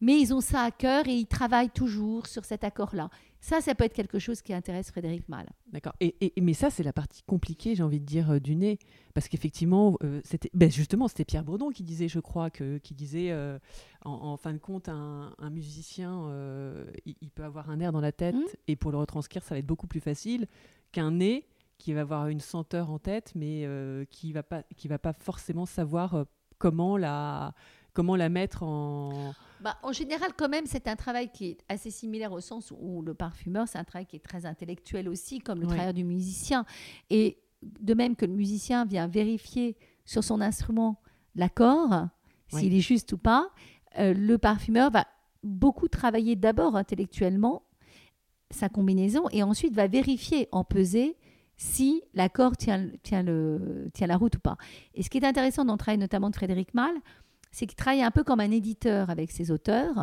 mais 0.02 0.20
ils 0.20 0.34
ont 0.34 0.42
ça 0.42 0.62
à 0.62 0.72
cœur 0.72 1.08
et 1.08 1.14
ils 1.14 1.28
travaillent 1.28 1.70
toujours 1.70 2.28
sur 2.28 2.46
cet 2.46 2.64
accord-là. 2.64 3.10
Ça, 3.44 3.60
ça 3.60 3.76
peut 3.76 3.84
être 3.84 3.94
quelque 3.94 4.20
chose 4.20 4.42
qui 4.42 4.54
intéresse 4.54 4.90
Frédéric 4.90 5.28
Mal. 5.28 5.50
D'accord. 5.74 5.92
Et, 6.00 6.32
mais 6.40 6.54
ça, 6.54 6.70
c'est 6.70 6.82
la 6.82 6.94
partie 6.94 7.24
compliquée, 7.24 7.76
j'ai 7.76 7.84
envie 7.84 8.00
de 8.00 8.06
dire, 8.06 8.32
euh, 8.32 8.40
du 8.40 8.56
nez. 8.56 8.80
Parce 9.14 9.28
qu'effectivement, 9.28 9.98
euh, 10.02 10.22
c'était 10.24 10.50
ben 10.54 10.72
justement, 10.72 11.10
c'était 11.10 11.26
Pierre 11.26 11.44
Bourdon 11.44 11.70
qui 11.70 11.84
disait, 11.84 12.08
je 12.08 12.22
crois, 12.22 12.50
que, 12.50 12.78
qui 12.78 12.94
disait, 12.94 13.32
euh, 13.32 13.60
en, 14.06 14.38
fin 14.38 14.54
de 14.54 14.60
compte, 14.60 14.88
un, 14.88 15.34
musicien, 15.52 16.26
il, 17.06 17.30
peut 17.32 17.44
avoir 17.44 17.70
un 17.70 17.82
air 17.82 17.92
dans 17.92 18.00
la 18.00 18.14
tête, 18.14 18.34
mmh. 18.34 18.46
et 18.70 18.78
pour 18.78 18.92
le 18.92 18.98
retranscrire, 18.98 19.44
ça 19.44 19.56
va 19.56 19.60
être 19.60 19.66
beaucoup 19.66 19.88
plus 19.88 20.00
facile 20.00 20.48
qu'un 20.94 21.12
nez 21.12 21.46
qui 21.78 21.94
va 21.94 22.02
avoir 22.02 22.28
une 22.28 22.40
senteur 22.40 22.90
en 22.92 23.00
tête, 23.00 23.34
mais 23.36 23.68
qui 24.10 24.30
ne 24.30 24.34
va, 24.34 24.44
pas, 24.44 24.64
qui 24.76 24.88
va 24.88 25.00
pas 25.00 25.14
forcément 25.14 25.66
savoir 25.66 26.26
comment 26.58 26.98
la 26.98 27.54
comment 27.94 28.16
la 28.16 28.30
mettre 28.30 28.64
en... 28.64 29.34
Bah, 29.62 29.78
en 29.84 29.94
général, 29.94 30.32
quand 30.36 30.50
même, 30.50 30.66
c'est 30.66 30.88
un 30.88 30.96
travail 30.96 31.30
qui 31.32 31.46
est 31.46 31.58
assez 31.70 31.92
similaire 31.92 32.32
au 32.32 32.42
sens 32.42 32.74
où 32.76 33.02
le 33.02 33.14
parfumeur, 33.14 33.68
c'est 33.68 33.78
un 33.78 33.84
travail 33.84 34.08
qui 34.08 34.16
est 34.16 34.26
très 34.26 34.46
intellectuel 34.46 35.08
aussi, 35.08 35.40
comme 35.40 35.62
le 35.62 35.68
travail 35.68 35.94
du 35.94 36.04
musicien. 36.04 36.66
Et 37.10 37.38
de 37.62 37.94
même 37.94 38.16
que 38.16 38.26
le 38.26 38.34
musicien 38.34 38.86
vient 38.86 39.08
vérifier 39.08 39.78
sur 40.06 40.24
son 40.24 40.42
instrument 40.42 41.02
l'accord, 41.36 42.08
s'il 42.48 42.74
est 42.74 42.82
juste 42.82 43.14
ou 43.14 43.18
pas, 43.18 43.50
euh, 44.00 44.14
le 44.14 44.38
parfumeur 44.38 44.92
va 44.92 45.08
beaucoup 45.44 45.88
travailler 45.88 46.36
d'abord 46.36 46.76
intellectuellement 46.76 47.64
sa 48.52 48.70
combinaison 48.70 49.28
et 49.32 49.44
ensuite 49.44 49.74
va 49.74 49.88
vérifier 49.88 50.48
en 50.52 50.64
pesée 50.64 51.18
si 51.58 52.02
l'accord 52.14 52.58
tient, 52.58 52.90
tient, 53.04 53.24
le, 53.24 53.90
tient 53.94 54.08
la 54.08 54.18
route 54.18 54.36
ou 54.36 54.40
pas. 54.40 54.58
Et 54.96 55.04
ce 55.04 55.10
qui 55.10 55.18
est 55.18 55.26
intéressant 55.26 55.66
dans 55.66 55.74
le 55.74 55.80
travail 55.80 55.98
notamment 55.98 56.30
de 56.30 56.36
Frédéric 56.36 56.74
Malle, 56.74 56.96
c'est 57.54 57.68
qu'il 57.68 57.76
travaille 57.76 58.02
un 58.02 58.12
peu 58.12 58.24
comme 58.24 58.40
un 58.40 58.50
éditeur 58.50 59.12
avec 59.12 59.32
ses 59.32 59.52
auteurs. 59.52 59.94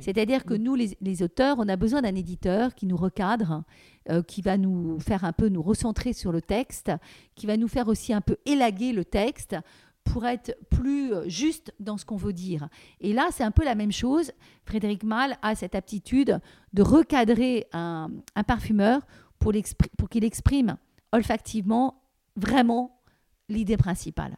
C'est-à-dire 0.00 0.44
que 0.44 0.54
mm. 0.54 0.62
nous, 0.62 0.74
les, 0.74 1.22
auteurs, 1.22 1.56
on 1.58 1.68
a 1.68 1.76
besoin 1.76 2.02
d'un 2.02 2.14
éditeur 2.16 2.74
qui 2.74 2.84
nous 2.84 2.96
recadre, 2.96 3.62
euh, 4.10 4.22
qui 4.22 4.42
va 4.42 4.58
nous 4.58 4.98
faire 4.98 5.24
un 5.24 5.32
peu 5.32 5.48
nous 5.48 5.62
recentrer 5.62 6.12
sur 6.12 6.32
le 6.32 6.42
texte, 6.42 6.90
qui 7.36 7.46
va 7.46 7.56
nous 7.56 7.68
faire 7.68 7.86
aussi 7.86 8.12
un 8.12 8.20
peu 8.20 8.36
élaguer 8.44 8.92
le 8.92 9.04
texte 9.04 9.56
pour 10.02 10.26
être 10.26 10.56
plus 10.68 11.12
euh, 11.12 11.28
juste 11.28 11.72
dans 11.78 11.96
ce 11.96 12.04
qu'on 12.04 12.16
veut 12.16 12.32
dire. 12.32 12.68
Et 13.00 13.12
là, 13.12 13.28
c'est 13.30 13.44
un 13.44 13.52
peu 13.52 13.64
la 13.64 13.76
même 13.76 13.92
chose. 13.92 14.32
Frédéric 14.64 15.04
Malle 15.04 15.36
a 15.42 15.54
cette 15.54 15.76
aptitude 15.76 16.40
de 16.72 16.82
recadrer 16.82 17.66
un, 17.72 18.10
parfumeur 18.48 19.02
pour, 19.38 19.52
pour 19.96 20.08
qu'il 20.08 20.24
exprime 20.24 20.76
olfactivement 21.12 22.02
vraiment 22.36 23.00
l'idée 23.48 23.76
principale 23.76 24.36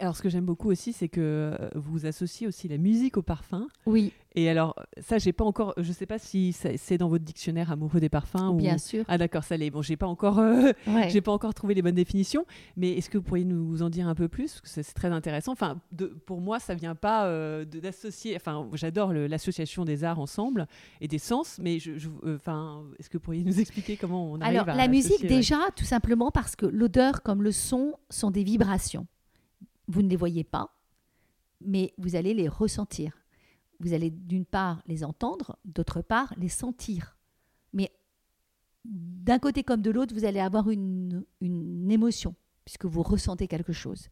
alors, 0.00 0.16
ce 0.16 0.22
que 0.22 0.28
j'aime 0.28 0.44
beaucoup 0.44 0.70
aussi, 0.70 0.92
c'est 0.92 1.08
que 1.08 1.20
euh, 1.20 1.68
vous 1.74 2.06
associez 2.06 2.46
aussi 2.46 2.68
la 2.68 2.78
musique 2.78 3.16
au 3.16 3.22
parfum. 3.22 3.66
Oui. 3.86 4.12
Et 4.36 4.48
alors, 4.48 4.74
ça, 5.00 5.18
j'ai 5.18 5.32
pas 5.32 5.44
encore. 5.44 5.74
Je 5.76 5.92
sais 5.92 6.06
pas 6.06 6.18
si 6.18 6.52
c'est 6.52 6.98
dans 6.98 7.08
votre 7.08 7.24
dictionnaire 7.24 7.70
amoureux 7.70 8.00
des 8.00 8.08
parfums. 8.08 8.56
Bien 8.56 8.78
sûr. 8.78 9.04
Ah, 9.06 9.18
d'accord, 9.18 9.44
ça 9.44 9.56
l'est. 9.56 9.70
Bon, 9.70 9.82
j'ai 9.82 9.96
pas 9.96 10.06
encore. 10.06 10.38
Euh, 10.38 10.72
j'ai 11.08 11.20
pas 11.20 11.30
encore 11.30 11.54
trouvé 11.54 11.74
les 11.74 11.82
bonnes 11.82 11.94
définitions. 11.94 12.44
Mais 12.76 12.92
est-ce 12.92 13.10
que 13.10 13.18
vous 13.18 13.24
pourriez 13.24 13.44
nous 13.44 13.82
en 13.82 13.90
dire 13.90 14.08
un 14.08 14.14
peu 14.14 14.26
plus? 14.26 14.52
Parce 14.54 14.60
que 14.62 14.68
c'est 14.68 14.94
très 14.94 15.08
intéressant. 15.08 15.52
Enfin, 15.52 15.80
de, 15.92 16.06
pour 16.06 16.40
moi, 16.40 16.58
ça 16.58 16.74
vient 16.74 16.96
pas 16.96 17.26
euh, 17.26 17.64
d'associer. 17.64 18.34
Enfin, 18.34 18.68
j'adore 18.72 19.12
l'association 19.12 19.84
des 19.84 20.02
arts 20.02 20.18
ensemble 20.18 20.66
et 21.00 21.06
des 21.06 21.18
sens. 21.18 21.58
Mais 21.62 21.78
je, 21.78 21.92
enfin, 22.26 22.82
est-ce 22.98 23.08
que 23.08 23.18
vous 23.18 23.22
pourriez 23.22 23.44
nous 23.44 23.60
expliquer 23.60 23.96
comment 23.96 24.32
on 24.32 24.40
arrive 24.40 24.60
alors, 24.60 24.76
la 24.76 24.88
musique, 24.88 25.26
déjà, 25.26 25.58
tout 25.76 25.84
simplement 25.84 26.30
parce 26.30 26.56
que 26.56 26.66
l'odeur 26.66 27.22
comme 27.22 27.42
le 27.42 27.52
son 27.52 27.94
sont 28.10 28.30
des 28.30 28.42
vibrations. 28.42 29.06
Vous 29.88 30.02
ne 30.02 30.08
les 30.08 30.16
voyez 30.16 30.44
pas, 30.44 30.74
mais 31.60 31.92
vous 31.98 32.16
allez 32.16 32.34
les 32.34 32.48
ressentir. 32.48 33.12
Vous 33.80 33.92
allez 33.92 34.10
d'une 34.10 34.46
part 34.46 34.82
les 34.86 35.04
entendre, 35.04 35.58
d'autre 35.64 36.00
part 36.00 36.32
les 36.36 36.48
sentir. 36.48 37.16
Mais 37.72 37.92
d'un 38.84 39.38
côté 39.38 39.62
comme 39.62 39.82
de 39.82 39.90
l'autre, 39.90 40.14
vous 40.14 40.24
allez 40.24 40.40
avoir 40.40 40.70
une, 40.70 41.24
émotion 41.40 42.34
puisque 42.64 42.86
vous 42.86 43.02
ressentez 43.02 43.46
quelque 43.46 43.74
chose. 43.74 44.08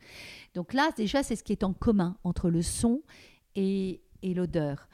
Donc 0.52 0.74
là, 0.74 0.90
déjà, 0.94 1.22
c'est 1.22 1.36
ce 1.36 1.42
qui 1.42 1.52
est 1.52 1.64
en 1.64 1.72
commun 1.72 2.18
entre 2.22 2.50
le 2.50 2.60
son 2.60 3.02
et, 3.54 4.02
l'odeur. 4.22 4.90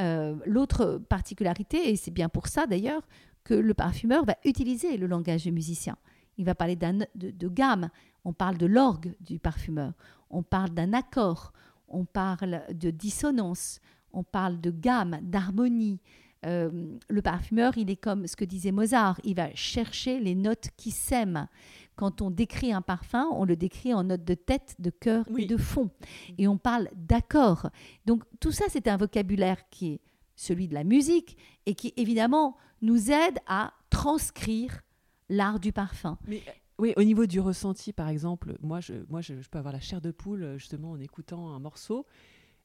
Euh, 0.00 0.36
l'autre 0.46 1.02
particularité, 1.08 1.90
et 1.90 1.96
c'est 1.96 2.12
bien 2.12 2.28
pour 2.28 2.46
ça 2.46 2.66
d'ailleurs, 2.66 3.02
que 3.42 3.54
le 3.54 3.74
parfumeur 3.74 4.24
va 4.24 4.36
utiliser 4.44 4.96
le 4.96 5.08
langage 5.08 5.42
du 5.42 5.50
musicien. 5.50 5.96
Il 6.38 6.44
va 6.44 6.54
parler 6.54 6.76
de, 6.76 7.06
de 7.16 7.48
gamme, 7.48 7.90
on 8.24 8.32
parle 8.32 8.56
de 8.58 8.66
l'orgue 8.66 9.16
du 9.20 9.40
parfumeur, 9.40 9.92
on 10.30 10.42
parle 10.42 10.70
d'un 10.70 10.92
accord, 10.92 11.52
on 11.88 12.04
parle 12.04 12.62
de 12.72 12.90
dissonance, 12.90 13.80
on 14.12 14.22
parle 14.22 14.60
de 14.60 14.70
gamme, 14.70 15.18
d'harmonie, 15.22 16.00
euh, 16.46 16.96
le 17.08 17.22
parfumeur, 17.22 17.76
il 17.76 17.90
est 17.90 17.96
comme 17.96 18.26
ce 18.26 18.34
que 18.34 18.44
disait 18.44 18.72
Mozart, 18.72 19.20
il 19.24 19.34
va 19.34 19.54
chercher 19.54 20.20
les 20.20 20.34
notes 20.34 20.68
qui 20.76 20.90
s'aiment. 20.90 21.48
Quand 21.96 22.22
on 22.22 22.30
décrit 22.30 22.72
un 22.72 22.80
parfum, 22.80 23.28
on 23.32 23.44
le 23.44 23.56
décrit 23.56 23.92
en 23.92 24.04
notes 24.04 24.24
de 24.24 24.34
tête, 24.34 24.74
de 24.78 24.88
cœur 24.88 25.26
et 25.36 25.44
de 25.44 25.56
fond. 25.58 25.90
Et 26.38 26.48
on 26.48 26.56
parle 26.56 26.88
d'accord. 26.94 27.68
Donc 28.06 28.22
tout 28.40 28.52
ça, 28.52 28.64
c'est 28.68 28.88
un 28.88 28.96
vocabulaire 28.96 29.68
qui 29.68 29.92
est 29.92 30.00
celui 30.34 30.66
de 30.66 30.74
la 30.74 30.84
musique 30.84 31.36
et 31.66 31.74
qui 31.74 31.92
évidemment 31.98 32.56
nous 32.80 33.10
aide 33.10 33.38
à 33.46 33.74
transcrire 33.90 34.80
l'art 35.28 35.60
du 35.60 35.72
parfum. 35.72 36.16
Mais 36.26 36.42
oui, 36.80 36.92
au 36.96 37.02
niveau 37.02 37.26
du 37.26 37.40
ressenti, 37.40 37.92
par 37.92 38.08
exemple, 38.08 38.56
moi, 38.62 38.80
je, 38.80 38.94
moi 39.08 39.20
je, 39.20 39.34
peux 39.50 39.58
avoir 39.58 39.72
la 39.72 39.80
chair 39.80 40.00
de 40.00 40.10
poule 40.10 40.56
justement 40.58 40.92
en 40.92 41.00
écoutant 41.00 41.50
un 41.54 41.58
morceau, 41.58 42.06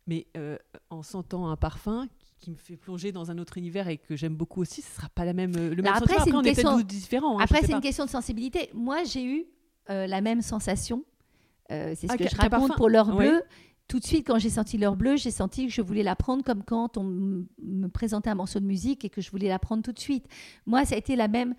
mais 0.08 0.28
euh, 0.38 0.58
en 0.90 1.04
sentant 1.04 1.50
un 1.50 1.58
parfum 1.58 2.08
qui 2.40 2.52
me 2.52 2.56
fait 2.56 2.78
plonger 2.78 3.12
dans 3.12 3.32
un 3.32 3.38
autre 3.38 3.58
univers 3.58 3.88
et 3.88 3.98
que 3.98 4.16
j'aime 4.16 4.36
beaucoup 4.36 4.62
aussi, 4.62 4.82
ce 4.82 4.96
sera 4.96 5.10
pas 5.10 5.26
la 5.26 5.34
même 5.34 5.56
euh, 5.56 5.74
le 5.74 5.82
même 5.82 5.94
après, 5.94 6.16
Après, 6.16 6.32
on 6.34 6.42
question... 6.42 6.80
est 6.80 6.84
différents. 6.84 7.40
Hein, 7.40 7.44
après, 7.44 7.62
c'est 7.62 7.72
une 7.72 7.82
question 7.82 8.06
de 8.06 8.10
sensibilité. 8.10 8.70
Moi, 8.74 9.04
j'ai 9.04 9.24
eu 9.24 9.46
euh, 9.90 10.08
la 10.08 10.22
même 10.22 10.42
sensation. 10.42 11.04
Euh, 11.72 11.94
c'est 11.96 12.08
ce 12.08 12.14
ah, 12.14 12.18
que 12.18 12.28
je 12.28 12.36
raconte 12.36 12.76
pour 12.76 12.90
l'heure 12.90 13.16
bleue. 13.16 13.42
Tout 13.88 14.00
de 14.00 14.06
suite, 14.06 14.26
quand 14.26 14.40
j'ai 14.40 14.50
senti 14.50 14.80
l'heure 14.80 14.96
bleue, 14.96 15.16
j'ai 15.16 15.30
senti 15.30 15.68
que 15.68 15.72
je 15.72 15.82
voulais 15.82 16.02
la 16.02 16.16
prendre 16.16 16.44
comme 16.44 16.64
quand 16.64 16.98
on 16.98 17.04
me 17.04 17.88
présentait 17.88 18.32
un 18.32 18.36
morceau 18.36 18.60
de 18.60 18.66
musique 18.66 19.06
et 19.06 19.10
que 19.10 19.22
je 19.22 19.30
voulais 19.30 19.48
la 19.48 19.60
prendre 19.60 19.84
tout 19.84 19.92
de 19.92 20.00
suite. 20.00 20.26
Moi, 20.66 20.86
ça 20.86 20.96
a 20.96 20.98
été 20.98 21.16
la 21.16 21.28
même 21.28 21.54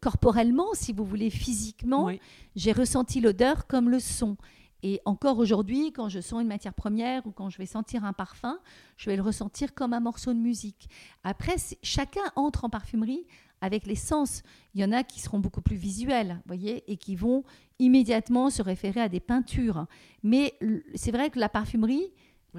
corporellement, 0.00 0.68
si 0.74 0.92
vous 0.92 1.04
voulez, 1.04 1.30
physiquement. 1.30 2.10
J'ai 2.56 2.72
ressenti 2.72 3.20
l'odeur 3.20 3.66
comme 3.66 3.88
le 3.88 4.00
son. 4.00 4.36
Et 4.82 5.00
encore 5.04 5.38
aujourd'hui, 5.38 5.92
quand 5.92 6.08
je 6.08 6.20
sens 6.20 6.40
une 6.40 6.48
matière 6.48 6.74
première 6.74 7.26
ou 7.26 7.32
quand 7.32 7.50
je 7.50 7.58
vais 7.58 7.66
sentir 7.66 8.04
un 8.04 8.12
parfum, 8.12 8.58
je 8.96 9.10
vais 9.10 9.16
le 9.16 9.22
ressentir 9.22 9.74
comme 9.74 9.92
un 9.92 10.00
morceau 10.00 10.32
de 10.32 10.38
musique. 10.38 10.88
Après, 11.22 11.56
chacun 11.82 12.22
entre 12.34 12.64
en 12.64 12.70
parfumerie 12.70 13.26
avec 13.60 13.86
les 13.86 13.94
sens. 13.94 14.42
Il 14.74 14.80
y 14.80 14.84
en 14.84 14.92
a 14.92 15.04
qui 15.04 15.20
seront 15.20 15.38
beaucoup 15.38 15.60
plus 15.60 15.76
visuels, 15.76 16.40
voyez, 16.46 16.90
et 16.90 16.96
qui 16.96 17.14
vont 17.14 17.44
immédiatement 17.78 18.50
se 18.50 18.62
référer 18.62 19.00
à 19.00 19.08
des 19.08 19.20
peintures. 19.20 19.86
Mais 20.22 20.54
c'est 20.94 21.10
vrai 21.10 21.30
que 21.30 21.38
la 21.38 21.48
parfumerie 21.48 22.12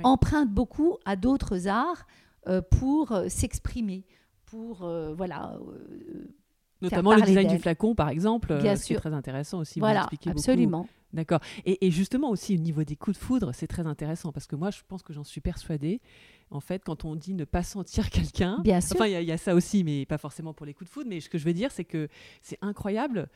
emprunte 0.04 0.50
beaucoup 0.50 0.98
à 1.06 1.16
d'autres 1.16 1.68
arts 1.68 2.06
euh, 2.48 2.62
pour 2.62 3.12
euh, 3.12 3.30
s'exprimer, 3.30 4.06
pour 4.46 4.84
euh, 4.84 5.14
voilà. 5.14 5.58
Notamment 6.82 7.16
le 7.16 7.22
design 7.22 7.48
du 7.48 7.60
flacon, 7.60 7.96
par 7.96 8.10
exemple, 8.10 8.58
Bien 8.60 8.76
sûr. 8.76 9.00
très 9.00 9.14
intéressant 9.14 9.60
aussi. 9.60 9.80
Voilà, 9.80 10.08
absolument. 10.26 10.88
D'accord. 11.14 11.40
Et, 11.66 11.92
justement 11.92 12.30
aussi 12.30 12.56
au 12.56 12.60
niveau 12.60 12.84
des 12.84 12.96
coups 12.96 13.18
de 13.18 13.24
foudre, 13.24 13.52
c'est 13.54 13.68
très 13.68 13.86
intéressant 13.86 14.32
parce 14.32 14.48
que 14.48 14.56
moi, 14.56 14.72
je 14.72 14.80
pense 14.88 15.04
que 15.04 15.14
j'en 15.14 15.24
suis 15.24 15.42
persuadée. 15.42 16.02
En 16.52 16.62
fait, 16.62 16.84
quand 16.84 17.06
on 17.06 17.16
dit 17.16 17.34
ne 17.34 17.46
pas 17.46 17.64
sentir 17.64 18.10
quelqu'un, 18.10 18.60
bien 18.64 18.82
sûr. 18.82 18.96
Enfin, 18.96 19.08
il 19.08 19.24
y, 19.24 19.32
a 19.32 19.38
ça 19.38 19.54
aussi, 19.54 19.84
mais 19.84 20.06
pas 20.06 20.18
forcément 20.18 20.54
pour 20.54 20.66
les 20.66 20.74
coups 20.74 20.90
de 20.90 20.94
foudre. 20.94 21.10
Mais 21.10 21.20
ce 21.20 21.30
que 21.30 21.38
je 21.38 21.46
veux 21.46 21.54
dire, 21.54 21.72
c'est 21.72 21.86
que 21.86 22.08
c'est 22.42 22.58
incroyable 22.62 23.30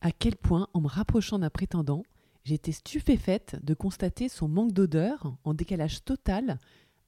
à 0.00 0.12
quel 0.12 0.36
point, 0.36 0.68
en 0.74 0.80
me 0.80 0.88
rapprochant 0.88 1.38
d'un 1.38 1.50
prétendant, 1.50 2.02
j'étais 2.44 2.72
stupéfaite 2.72 3.56
de 3.62 3.72
constater 3.72 4.28
son 4.28 4.48
manque 4.48 4.72
d'odeur 4.72 5.34
en 5.44 5.54
décalage 5.54 6.04
total 6.04 6.58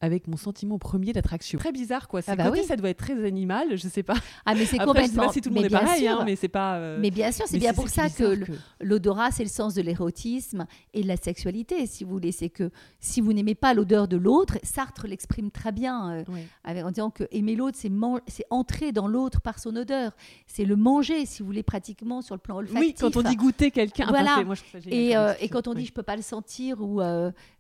avec 0.01 0.29
mon 0.29 0.37
sentiment 0.37 0.79
premier 0.79 1.13
d'attraction. 1.13 1.59
Très 1.59 1.73
bizarre, 1.73 2.07
quoi. 2.07 2.21
Ah 2.27 2.37
bah 2.37 2.51
côté, 2.51 2.63
ça 2.65 2.77
doit 2.77 2.91
être 2.91 2.99
très 2.99 3.25
animal, 3.25 3.77
je 3.77 3.89
sais 3.89 4.03
pas. 4.03 4.17
Ah, 4.45 4.55
mais 4.55 4.67
c'est 4.67 4.79
complètement. 4.79 5.03
Je 5.07 5.11
sais 5.11 5.27
pas 5.27 5.33
si 5.33 5.41
tout 5.41 5.49
le 5.49 5.55
monde 5.55 5.65
est 5.65 5.71
pareil, 5.71 6.07
hein, 6.07 6.23
mais 6.25 6.37
c'est 6.37 6.49
pas. 6.49 6.77
Euh, 6.77 6.99
mais 7.01 7.11
bien 7.11 7.33
sûr, 7.33 7.47
c'est 7.49 7.59
bien 7.59 7.73
pour 7.73 7.89
ça 7.89 8.11
que, 8.11 8.39
l'odorat, 8.81 9.31
c'est 9.31 9.43
le 9.43 9.49
sens 9.49 9.75
de 9.75 9.83
l'érotisme 9.83 10.67
et 10.93 11.03
de 11.03 11.09
la 11.09 11.17
sexualité, 11.17 11.87
si 11.87 12.05
vous 12.05 12.11
voulez. 12.11 12.33
C'est 12.33 12.51
que 12.51 12.71
si 13.01 13.21
vous 13.21 13.33
n'aimez 13.33 13.55
pas 13.55 13.73
l'odeur 13.73 14.07
de 14.07 14.17
l'autre, 14.17 14.59
Sartre 14.63 15.07
l'exprime 15.07 15.51
très 15.51 15.73
bien 15.73 16.25
euh, 16.67 16.83
en 16.83 16.91
disant 16.91 17.11
que 17.11 17.25
aimer 17.31 17.57
l'autre, 17.57 17.79
c'est 17.79 18.45
entrer 18.51 18.93
dans 18.93 19.09
l'autre 19.09 19.41
par 19.41 19.59
son 19.59 19.75
odeur. 19.77 20.13
C'est 20.47 20.65
le 20.65 20.77
manger, 20.77 21.25
si 21.25 21.41
vous 21.41 21.47
voulez, 21.47 21.63
pratiquement 21.63 22.21
sur 22.21 22.35
le 22.35 22.41
plan 22.41 22.57
olfactif. 22.57 22.81
Oui, 22.81 22.95
quand 22.99 23.17
on 23.17 23.23
dit 23.23 23.37
goûter 23.37 23.71
quelqu'un. 23.71 24.07
Voilà. 24.09 24.45
et, 24.87 25.17
euh, 25.17 25.33
et, 25.41 25.49
quand 25.49 25.69
on 25.69 25.75
dit 25.75 25.87
je 25.87 25.93
peux 25.93 26.03
pas 26.03 26.17
le 26.17 26.23
sentir 26.23 26.83
ou 26.83 27.01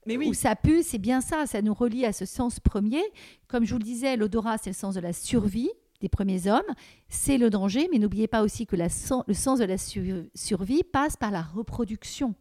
mais 0.06 0.16
oui. 0.16 0.28
où 0.28 0.34
ça 0.34 0.56
pue, 0.56 0.82
c'est 0.82 0.98
bien 0.98 1.20
ça, 1.20 1.46
ça 1.46 1.62
nous 1.62 1.74
relie 1.74 2.04
à 2.04 2.12
ce 2.12 2.24
sens 2.24 2.60
premier. 2.60 3.02
Comme 3.48 3.64
je 3.64 3.72
vous 3.72 3.78
le 3.78 3.84
disais, 3.84 4.16
l'odorat, 4.16 4.58
c'est 4.58 4.70
le 4.70 4.74
sens 4.74 4.94
de 4.94 5.00
la 5.00 5.12
survie 5.12 5.70
des 6.00 6.08
premiers 6.08 6.46
hommes, 6.46 6.74
c'est 7.08 7.38
le 7.38 7.50
danger, 7.50 7.88
mais 7.90 7.98
n'oubliez 7.98 8.28
pas 8.28 8.42
aussi 8.42 8.66
que 8.66 8.76
la, 8.76 8.88
le 9.26 9.34
sens 9.34 9.58
de 9.58 9.64
la 9.64 9.78
survie 9.78 10.82
passe 10.84 11.16
par 11.16 11.30
la 11.30 11.42
reproduction, 11.42 12.34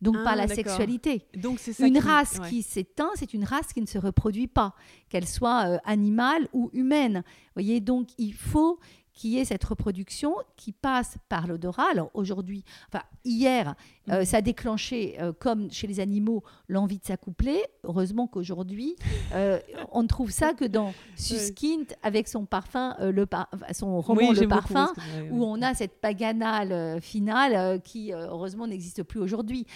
donc 0.00 0.14
par 0.22 0.34
ah, 0.34 0.36
la 0.36 0.48
sexualité. 0.48 1.26
Donc 1.36 1.58
c'est 1.58 1.86
une 1.86 1.98
race 1.98 2.38
qui 2.48 2.62
s'éteint, 2.62 3.10
c'est 3.16 3.34
une 3.34 3.44
race 3.44 3.72
qui 3.72 3.80
ne 3.80 3.86
se 3.86 3.98
reproduit 3.98 4.46
pas, 4.46 4.74
qu'elle 5.08 5.26
soit 5.26 5.66
euh, 5.66 5.78
animale 5.84 6.48
ou 6.52 6.70
humaine. 6.72 7.24
Vous 7.26 7.52
voyez, 7.62 7.80
donc 7.80 8.08
il 8.18 8.34
faut 8.34 8.78
qui 9.16 9.38
est 9.38 9.46
cette 9.46 9.64
reproduction 9.64 10.34
qui 10.56 10.70
passe 10.70 11.16
par 11.28 11.48
l'odorat. 11.48 11.86
Alors 11.90 12.10
aujourd'hui, 12.14 12.62
enfin 12.88 13.02
hier, 13.24 13.74
euh, 14.10 14.20
mhm. 14.20 14.24
ça 14.24 14.36
a 14.36 14.42
déclenché, 14.42 15.16
euh, 15.20 15.32
comme 15.32 15.72
chez 15.72 15.86
les 15.86 15.98
animaux, 15.98 16.44
l'envie 16.68 16.98
de 16.98 17.04
s'accoupler. 17.04 17.62
Heureusement 17.82 18.26
qu'aujourd'hui, 18.28 18.94
euh, 19.32 19.58
on 19.90 20.02
ne 20.02 20.08
trouve 20.08 20.30
ça 20.30 20.52
que 20.52 20.66
dans 20.66 20.92
Suskind 21.16 21.86
avec 22.02 22.28
son 22.28 22.44
parfum, 22.44 22.94
le 23.00 23.26
son 23.72 24.00
roman 24.00 24.32
Le 24.32 24.46
Parfum, 24.46 24.92
où 25.30 25.44
on 25.44 25.62
a 25.62 25.74
cette 25.74 25.98
paganale 26.00 27.00
finale 27.00 27.80
qui, 27.80 28.12
heureusement, 28.12 28.66
n'existe 28.66 29.02
plus 29.02 29.18
aujourd'hui. 29.18 29.66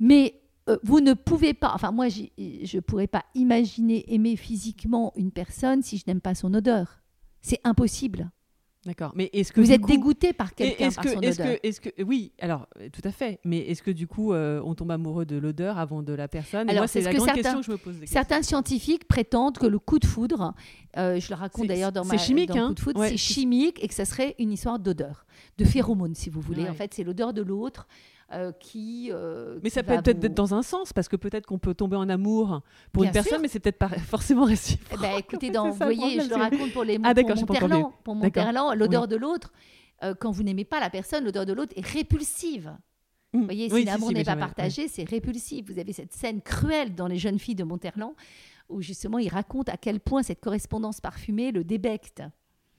Mais 0.00 0.40
vous 0.82 1.00
ne 1.00 1.14
pouvez 1.14 1.54
pas, 1.54 1.72
enfin 1.74 1.92
moi, 1.92 2.08
je 2.08 2.22
ne 2.38 2.80
pourrais 2.80 3.06
pas 3.06 3.24
imaginer 3.34 4.12
aimer 4.12 4.34
physiquement 4.34 5.12
une 5.14 5.30
personne 5.30 5.82
si 5.82 5.96
je 5.96 6.04
n'aime 6.08 6.20
pas 6.20 6.34
son 6.34 6.52
odeur. 6.54 7.00
C'est 7.40 7.60
impossible. 7.62 8.30
D'accord. 8.86 9.12
Mais 9.14 9.30
est-ce 9.32 9.52
que 9.52 9.60
vous 9.60 9.72
êtes 9.72 9.82
dégoûté 9.82 10.32
par 10.32 10.54
quelqu'un 10.54 10.90
par 10.90 11.04
son 11.04 11.20
est 11.20 11.40
odeur 11.40 11.56
est-ce 11.62 11.80
que, 11.80 12.02
oui, 12.02 12.32
alors 12.40 12.68
euh, 12.80 12.88
tout 12.92 13.00
à 13.04 13.10
fait. 13.10 13.40
Mais 13.44 13.58
est-ce 13.58 13.82
que 13.82 13.90
du 13.90 14.06
coup, 14.06 14.32
euh, 14.32 14.60
on 14.64 14.74
tombe 14.74 14.90
amoureux 14.90 15.24
de 15.24 15.36
l'odeur 15.36 15.78
avant 15.78 16.02
de 16.02 16.12
la 16.12 16.28
personne? 16.28 16.68
Alors, 16.68 16.82
Moi, 16.82 16.88
c'est 16.88 17.00
la 17.00 17.14
grande 17.14 17.32
question 17.32 17.60
que 17.60 17.66
je 17.66 17.70
me 17.72 17.76
pose. 17.78 17.96
Certains 18.04 18.42
scientifiques 18.42 19.08
prétendent 19.08 19.58
que 19.58 19.66
le 19.66 19.78
coup 19.78 19.98
de 19.98 20.06
foudre, 20.06 20.54
euh, 20.96 21.18
je 21.18 21.28
le 21.30 21.34
raconte 21.34 21.66
d'ailleurs 21.66 21.92
dans 21.92 22.04
ma 22.04 22.18
chimique, 22.18 22.48
dans 22.48 22.56
hein 22.56 22.68
coup 22.68 22.74
de 22.74 22.80
foudre, 22.80 23.04
c'est 23.06 23.16
chimique 23.16 23.82
et 23.82 23.88
que 23.88 23.94
ça 23.94 24.04
serait 24.04 24.34
une 24.38 24.52
histoire 24.52 24.78
d'odeur, 24.78 25.26
de 25.58 25.64
phéromones, 25.64 26.14
si 26.14 26.28
vous 26.30 26.40
voulez. 26.40 26.68
En 26.68 26.74
fait, 26.74 26.92
c'est 26.94 27.04
l'odeur 27.04 27.32
de 27.32 27.42
l'autre. 27.42 27.86
Euh, 28.34 28.52
qui. 28.52 29.10
Euh, 29.12 29.60
mais 29.62 29.70
ça 29.70 29.84
peut 29.84 29.94
peut-être 30.02 30.24
être 30.24 30.34
dans 30.34 30.54
un 30.54 30.62
sens, 30.62 30.92
parce 30.92 31.08
que 31.08 31.14
peut-être 31.14 31.46
qu'on 31.46 31.58
peut 31.58 31.74
tomber 31.74 31.96
en 31.96 32.08
amour 32.08 32.62
pour 32.92 33.04
une 33.04 33.12
personne, 33.12 33.40
mais 33.40 33.48
c'est 33.48 33.60
peut-être 33.60 33.78
pas 33.78 33.88
forcément 33.88 34.44
réciproque. 34.44 34.98
Eh 34.98 35.02
ben, 35.02 35.18
écoutez, 35.18 35.50
dans, 35.50 35.70
vous 35.70 35.76
voyez, 35.76 36.20
je 36.20 36.28
le 36.28 36.34
raconte 36.34 36.72
pour 36.72 36.82
les 36.82 36.98
ah, 37.04 37.14
pour 37.14 37.36
Monterland, 37.36 37.92
pour 38.02 38.14
Monterland, 38.16 38.74
l'odeur 38.76 39.06
de 39.06 39.16
l'autre, 39.16 39.52
euh, 40.02 40.14
quand 40.18 40.32
vous 40.32 40.42
n'aimez 40.42 40.64
pas 40.64 40.80
la 40.80 40.90
personne, 40.90 41.24
l'odeur 41.24 41.46
de 41.46 41.52
l'autre 41.52 41.72
est 41.76 41.86
répulsive. 41.86 42.74
Mmh. 43.32 43.38
Vous 43.38 43.44
voyez, 43.44 43.70
si 43.70 43.84
l'amour 43.84 44.12
n'est 44.12 44.24
pas 44.24 44.36
partagé, 44.36 44.88
c'est 44.88 45.08
répulsif. 45.08 45.66
Vous 45.70 45.78
avez 45.78 45.92
cette 45.92 46.12
scène 46.12 46.40
cruelle 46.42 46.94
dans 46.94 47.06
Les 47.06 47.18
jeunes 47.18 47.38
filles 47.38 47.54
de 47.54 47.64
Monterland, 47.64 48.14
où 48.68 48.82
justement 48.82 49.18
il 49.18 49.28
raconte 49.28 49.68
à 49.68 49.76
quel 49.76 50.00
point 50.00 50.24
cette 50.24 50.40
correspondance 50.40 51.00
parfumée 51.00 51.52
le 51.52 51.62
débecte. 51.62 52.22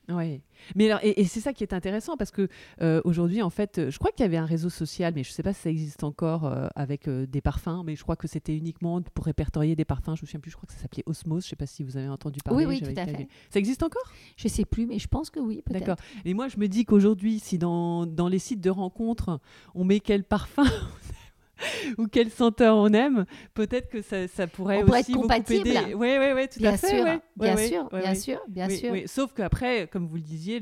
Oui, 0.09 0.41
mais 0.75 0.89
alors, 0.89 0.99
et, 1.03 1.25
c'est 1.25 1.39
ça 1.39 1.53
qui 1.53 1.63
est 1.63 1.73
intéressant 1.73 2.17
parce 2.17 2.31
que 2.31 2.47
euh, 2.81 3.01
aujourd'hui, 3.05 3.41
en 3.41 3.49
fait, 3.49 3.89
je 3.89 3.97
crois 3.97 4.11
qu'il 4.11 4.21
y 4.21 4.25
avait 4.25 4.37
un 4.37 4.45
réseau 4.45 4.69
social, 4.69 5.13
mais 5.15 5.23
je 5.23 5.29
ne 5.29 5.33
sais 5.33 5.43
pas 5.43 5.53
si 5.53 5.61
ça 5.61 5.69
existe 5.69 6.03
encore 6.03 6.45
euh, 6.45 6.67
avec 6.75 7.07
euh, 7.07 7.25
des 7.25 7.41
parfums, 7.41 7.83
mais 7.85 7.95
je 7.95 8.03
crois 8.03 8.15
que 8.15 8.27
c'était 8.27 8.55
uniquement 8.55 9.01
pour 9.01 9.25
répertorier 9.25 9.75
des 9.75 9.85
parfums. 9.85 10.15
Je 10.15 10.21
me 10.21 10.27
souviens 10.27 10.39
plus, 10.39 10.51
je 10.51 10.57
crois 10.57 10.67
que 10.67 10.73
ça 10.73 10.79
s'appelait 10.79 11.03
Osmose. 11.05 11.43
Je 11.43 11.47
ne 11.47 11.49
sais 11.49 11.55
pas 11.55 11.65
si 11.65 11.83
vous 11.83 11.97
avez 11.97 12.07
entendu 12.07 12.39
parler. 12.43 12.65
Oui, 12.65 12.81
oui, 12.81 12.93
tout 12.93 12.99
à 12.99 13.05
fait. 13.05 13.27
Ça 13.49 13.59
existe 13.59 13.83
encore? 13.83 14.11
Je 14.37 14.47
ne 14.47 14.51
sais 14.51 14.65
plus, 14.65 14.85
mais 14.85 14.99
je 14.99 15.07
pense 15.07 15.29
que 15.29 15.39
oui. 15.39 15.63
D'accord. 15.69 15.97
Et 16.23 16.33
moi, 16.33 16.47
je 16.47 16.57
me 16.57 16.67
dis 16.67 16.85
qu'aujourd'hui, 16.85 17.39
si 17.39 17.57
dans, 17.57 18.05
dans 18.05 18.27
les 18.27 18.39
sites 18.39 18.61
de 18.61 18.69
rencontres, 18.69 19.39
on 19.73 19.83
met 19.83 19.99
quel 19.99 20.23
parfum 20.23 20.65
ou 21.97 22.07
quel 22.07 22.29
senteur 22.29 22.75
on 22.75 22.91
aime, 22.93 23.25
peut-être 23.53 23.89
que 23.89 24.01
ça, 24.01 24.27
ça 24.27 24.47
pourrait 24.47 24.83
on 24.83 24.89
aussi 24.89 25.11
être 25.11 25.17
compatible. 25.17 25.69
Oui, 25.95 26.15
oui, 26.19 26.27
oui, 26.35 26.47
tout 26.51 26.59
bien 26.59 26.73
à 26.73 26.77
fait. 26.77 26.87
Sûr, 26.87 27.05
bien, 27.35 27.57
sûr, 27.57 27.89
bien 27.89 28.15
sûr, 28.15 28.39
bien 28.47 28.69
sûr, 28.69 28.93
Sauf 29.05 29.33
qu'après, 29.33 29.87
comme 29.87 30.07
vous 30.07 30.15
le 30.15 30.21
disiez, 30.21 30.61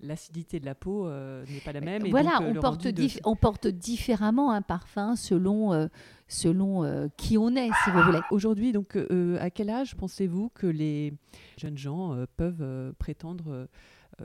l'acidité 0.00 0.60
de 0.60 0.66
la 0.66 0.74
peau 0.74 1.06
euh, 1.06 1.44
n'est 1.46 1.60
pas 1.60 1.72
la 1.72 1.80
même. 1.80 2.06
Et 2.06 2.10
voilà, 2.10 2.38
euh, 2.40 2.52
on, 2.54 2.54
porte 2.54 2.86
on 3.24 3.36
porte 3.36 3.66
différemment 3.66 4.52
un 4.52 4.62
parfum 4.62 5.16
selon, 5.16 5.72
euh, 5.72 5.86
selon 6.28 7.10
qui 7.16 7.38
on 7.38 7.54
est, 7.56 7.70
si 7.84 7.90
vous 7.90 8.02
voulez. 8.02 8.20
Aujourd'hui, 8.30 8.72
donc, 8.72 8.96
à 9.38 9.50
quel 9.50 9.70
âge 9.70 9.96
pensez-vous 9.96 10.50
que 10.54 10.66
les 10.66 11.12
jeunes 11.56 11.78
gens 11.78 12.16
peuvent 12.36 12.94
prétendre 12.98 13.68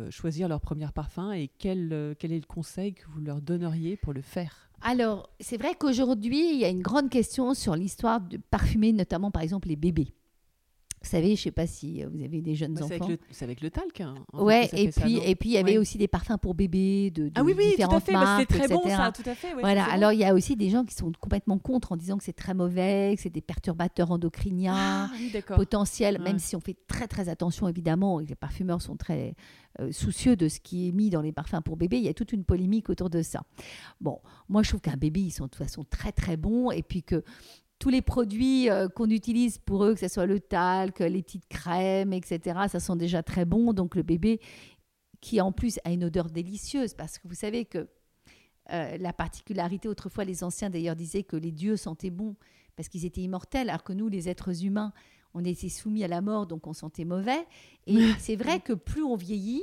choisir 0.09 0.47
leur 0.47 0.61
premier 0.61 0.87
parfum 0.93 1.31
et 1.31 1.49
quel, 1.59 1.89
euh, 1.91 2.13
quel 2.17 2.31
est 2.31 2.39
le 2.39 2.45
conseil 2.45 2.93
que 2.93 3.05
vous 3.09 3.21
leur 3.21 3.41
donneriez 3.41 3.97
pour 3.97 4.13
le 4.13 4.21
faire 4.21 4.69
Alors, 4.81 5.29
c'est 5.39 5.57
vrai 5.57 5.75
qu'aujourd'hui, 5.75 6.51
il 6.53 6.59
y 6.59 6.65
a 6.65 6.69
une 6.69 6.81
grande 6.81 7.09
question 7.09 7.53
sur 7.53 7.75
l'histoire 7.75 8.21
de 8.21 8.37
parfumer, 8.37 8.93
notamment 8.93 9.31
par 9.31 9.41
exemple 9.41 9.67
les 9.67 9.75
bébés. 9.75 10.13
Vous 11.05 11.11
savez, 11.11 11.27
je 11.27 11.31
ne 11.33 11.35
sais 11.43 11.51
pas 11.51 11.67
si 11.67 12.03
euh, 12.03 12.09
vous 12.11 12.23
avez 12.23 12.41
des 12.41 12.55
jeunes 12.55 12.73
Bah, 12.73 12.83
enfants. 12.85 13.07
le- 13.07 13.19
c'est 13.29 13.45
avec 13.45 13.61
le 13.61 13.69
talc. 13.69 14.01
hein, 14.01 14.15
Ouais, 14.33 14.67
et 14.73 14.91
ça, 14.91 15.01
puis, 15.01 15.17
et 15.19 15.35
puis 15.35 15.49
il 15.49 15.51
y 15.53 15.57
avait 15.57 15.73
Ouais. 15.73 15.77
aussi 15.77 15.99
des 15.99 16.07
parfums 16.07 16.37
pour 16.41 16.55
bébés 16.55 17.11
de, 17.11 17.25
de 17.25 17.31
Ah 17.35 17.43
oui, 17.43 17.53
oui, 17.55 17.63
tout 17.63 17.67
à 17.67 17.69
différentes 17.75 18.03
fait. 18.03 18.13
bah, 18.13 18.19
marques, 18.23 18.41
C'était 18.51 18.65
très 18.65 18.67
bon, 18.75 18.81
ça, 18.89 19.11
tout 19.15 19.29
à 19.29 19.35
fait. 19.35 19.53
ouais, 19.53 19.61
voilà, 19.61 19.85
alors 19.85 20.13
il 20.13 20.19
y 20.19 20.23
a 20.25 20.33
aussi 20.33 20.55
des 20.55 20.71
gens 20.71 20.83
qui 20.83 20.95
sont 20.95 21.11
complètement 21.19 21.59
contre 21.59 21.91
en 21.91 21.95
disant 21.97 22.17
que 22.17 22.23
c'est 22.23 22.33
très 22.33 22.55
mauvais, 22.55 23.13
que 23.15 23.21
c'est 23.21 23.29
des 23.29 23.41
perturbateurs 23.41 24.09
endocriniens 24.09 24.73
Ah, 24.75 25.11
oui, 25.19 25.31
potentiels, 25.55 26.19
même 26.21 26.39
si 26.39 26.55
on 26.55 26.59
fait 26.59 26.75
très 26.87 27.07
très 27.07 27.29
attention 27.29 27.67
évidemment, 27.67 28.17
les 28.19 28.33
parfumeurs 28.35 28.81
sont 28.81 28.95
très 28.95 29.35
euh, 29.79 29.91
soucieux 29.91 30.35
de 30.35 30.47
ce 30.47 30.59
qui 30.59 30.87
est 30.87 30.91
mis 30.91 31.11
dans 31.11 31.21
les 31.21 31.31
parfums 31.33 31.61
pour 31.63 31.77
bébés, 31.77 31.97
il 31.97 32.03
y 32.03 32.09
a 32.09 32.13
toute 32.15 32.31
une 32.33 32.45
polémique 32.45 32.89
autour 32.89 33.11
de 33.11 33.21
ça. 33.21 33.43
Bon, 34.01 34.19
moi 34.49 34.63
je 34.63 34.69
trouve 34.69 34.81
qu'un 34.81 34.97
bébé, 34.97 35.19
ils 35.21 35.31
sont 35.31 35.45
de 35.45 35.49
toute 35.49 35.61
façon 35.63 35.83
très 35.83 36.11
très 36.11 36.35
bons, 36.37 36.71
et 36.71 36.81
puis 36.81 37.03
que 37.03 37.23
tous 37.85 37.91
les 37.91 38.01
produits 38.01 38.67
euh, 38.71 38.87
qu'on 38.87 39.11
utilise 39.11 39.59
pour 39.59 39.85
eux, 39.85 39.93
que 39.93 39.99
ce 39.99 40.07
soit 40.07 40.25
le 40.25 40.39
talc, 40.39 41.01
les 41.01 41.21
petites 41.21 41.47
crèmes, 41.47 42.13
etc., 42.13 42.61
ça 42.67 42.79
sent 42.79 42.95
déjà 42.95 43.21
très 43.21 43.45
bon, 43.45 43.73
donc 43.73 43.93
le 43.93 44.01
bébé 44.01 44.39
qui 45.21 45.39
en 45.39 45.51
plus 45.51 45.79
a 45.83 45.91
une 45.91 46.05
odeur 46.05 46.31
délicieuse, 46.31 46.95
parce 46.95 47.19
que 47.19 47.27
vous 47.27 47.35
savez 47.35 47.65
que 47.65 47.87
euh, 48.71 48.97
la 48.97 49.13
particularité, 49.13 49.87
autrefois 49.87 50.25
les 50.25 50.43
anciens 50.43 50.71
d'ailleurs 50.71 50.95
disaient 50.95 51.21
que 51.21 51.35
les 51.35 51.51
dieux 51.51 51.77
sentaient 51.77 52.09
bon 52.09 52.35
parce 52.75 52.89
qu'ils 52.89 53.05
étaient 53.05 53.21
immortels, 53.21 53.69
alors 53.69 53.83
que 53.83 53.93
nous, 53.93 54.07
les 54.07 54.29
êtres 54.29 54.65
humains, 54.65 54.91
on 55.35 55.45
était 55.45 55.69
soumis 55.69 56.03
à 56.03 56.07
la 56.07 56.21
mort, 56.21 56.47
donc 56.47 56.65
on 56.65 56.73
sentait 56.73 57.05
mauvais. 57.05 57.45
Et 57.85 57.99
c'est 58.17 58.35
vrai 58.35 58.61
que 58.61 58.73
plus 58.73 59.03
on 59.03 59.15
vieillit, 59.15 59.61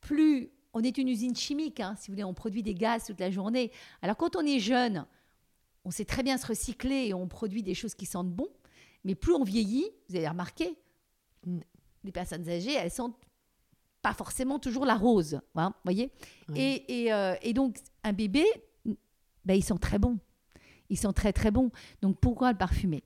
plus 0.00 0.50
on 0.72 0.82
est 0.82 0.98
une 0.98 1.06
usine 1.06 1.36
chimique, 1.36 1.78
hein, 1.78 1.94
si 1.96 2.08
vous 2.08 2.14
voulez, 2.14 2.24
on 2.24 2.34
produit 2.34 2.64
des 2.64 2.74
gaz 2.74 3.04
toute 3.04 3.20
la 3.20 3.30
journée. 3.30 3.70
Alors 4.02 4.16
quand 4.16 4.34
on 4.34 4.44
est 4.44 4.58
jeune, 4.58 5.06
on 5.86 5.90
sait 5.90 6.04
très 6.04 6.22
bien 6.22 6.36
se 6.36 6.46
recycler 6.46 7.06
et 7.06 7.14
on 7.14 7.28
produit 7.28 7.62
des 7.62 7.74
choses 7.74 7.94
qui 7.94 8.04
sentent 8.06 8.30
bon, 8.30 8.48
mais 9.04 9.14
plus 9.14 9.32
on 9.34 9.44
vieillit, 9.44 9.88
vous 10.08 10.16
avez 10.16 10.28
remarqué, 10.28 10.76
Mm. 11.46 11.60
les 12.04 12.12
personnes 12.12 12.48
âgées, 12.48 12.74
elles 12.74 12.90
sentent 12.90 13.16
pas 14.02 14.12
forcément 14.12 14.58
toujours 14.58 14.84
la 14.84 14.96
rose, 14.96 15.40
hein, 15.54 15.72
voyez? 15.84 16.10
Ouais. 16.48 16.58
et, 16.60 17.04
et, 17.04 17.12
euh, 17.12 17.34
et 17.40 17.52
donc, 17.52 17.76
un 18.02 18.12
bébé, 18.12 18.44
ben, 19.44 19.54
il 19.54 19.62
sent 19.62 19.78
très 19.80 19.98
bon. 19.98 20.18
Il 20.90 20.98
sent 20.98 21.12
très, 21.14 21.32
très 21.32 21.50
bon. 21.52 21.70
Donc, 22.02 22.18
pourquoi 22.20 22.50
le 22.52 22.58
parfumer? 22.58 23.02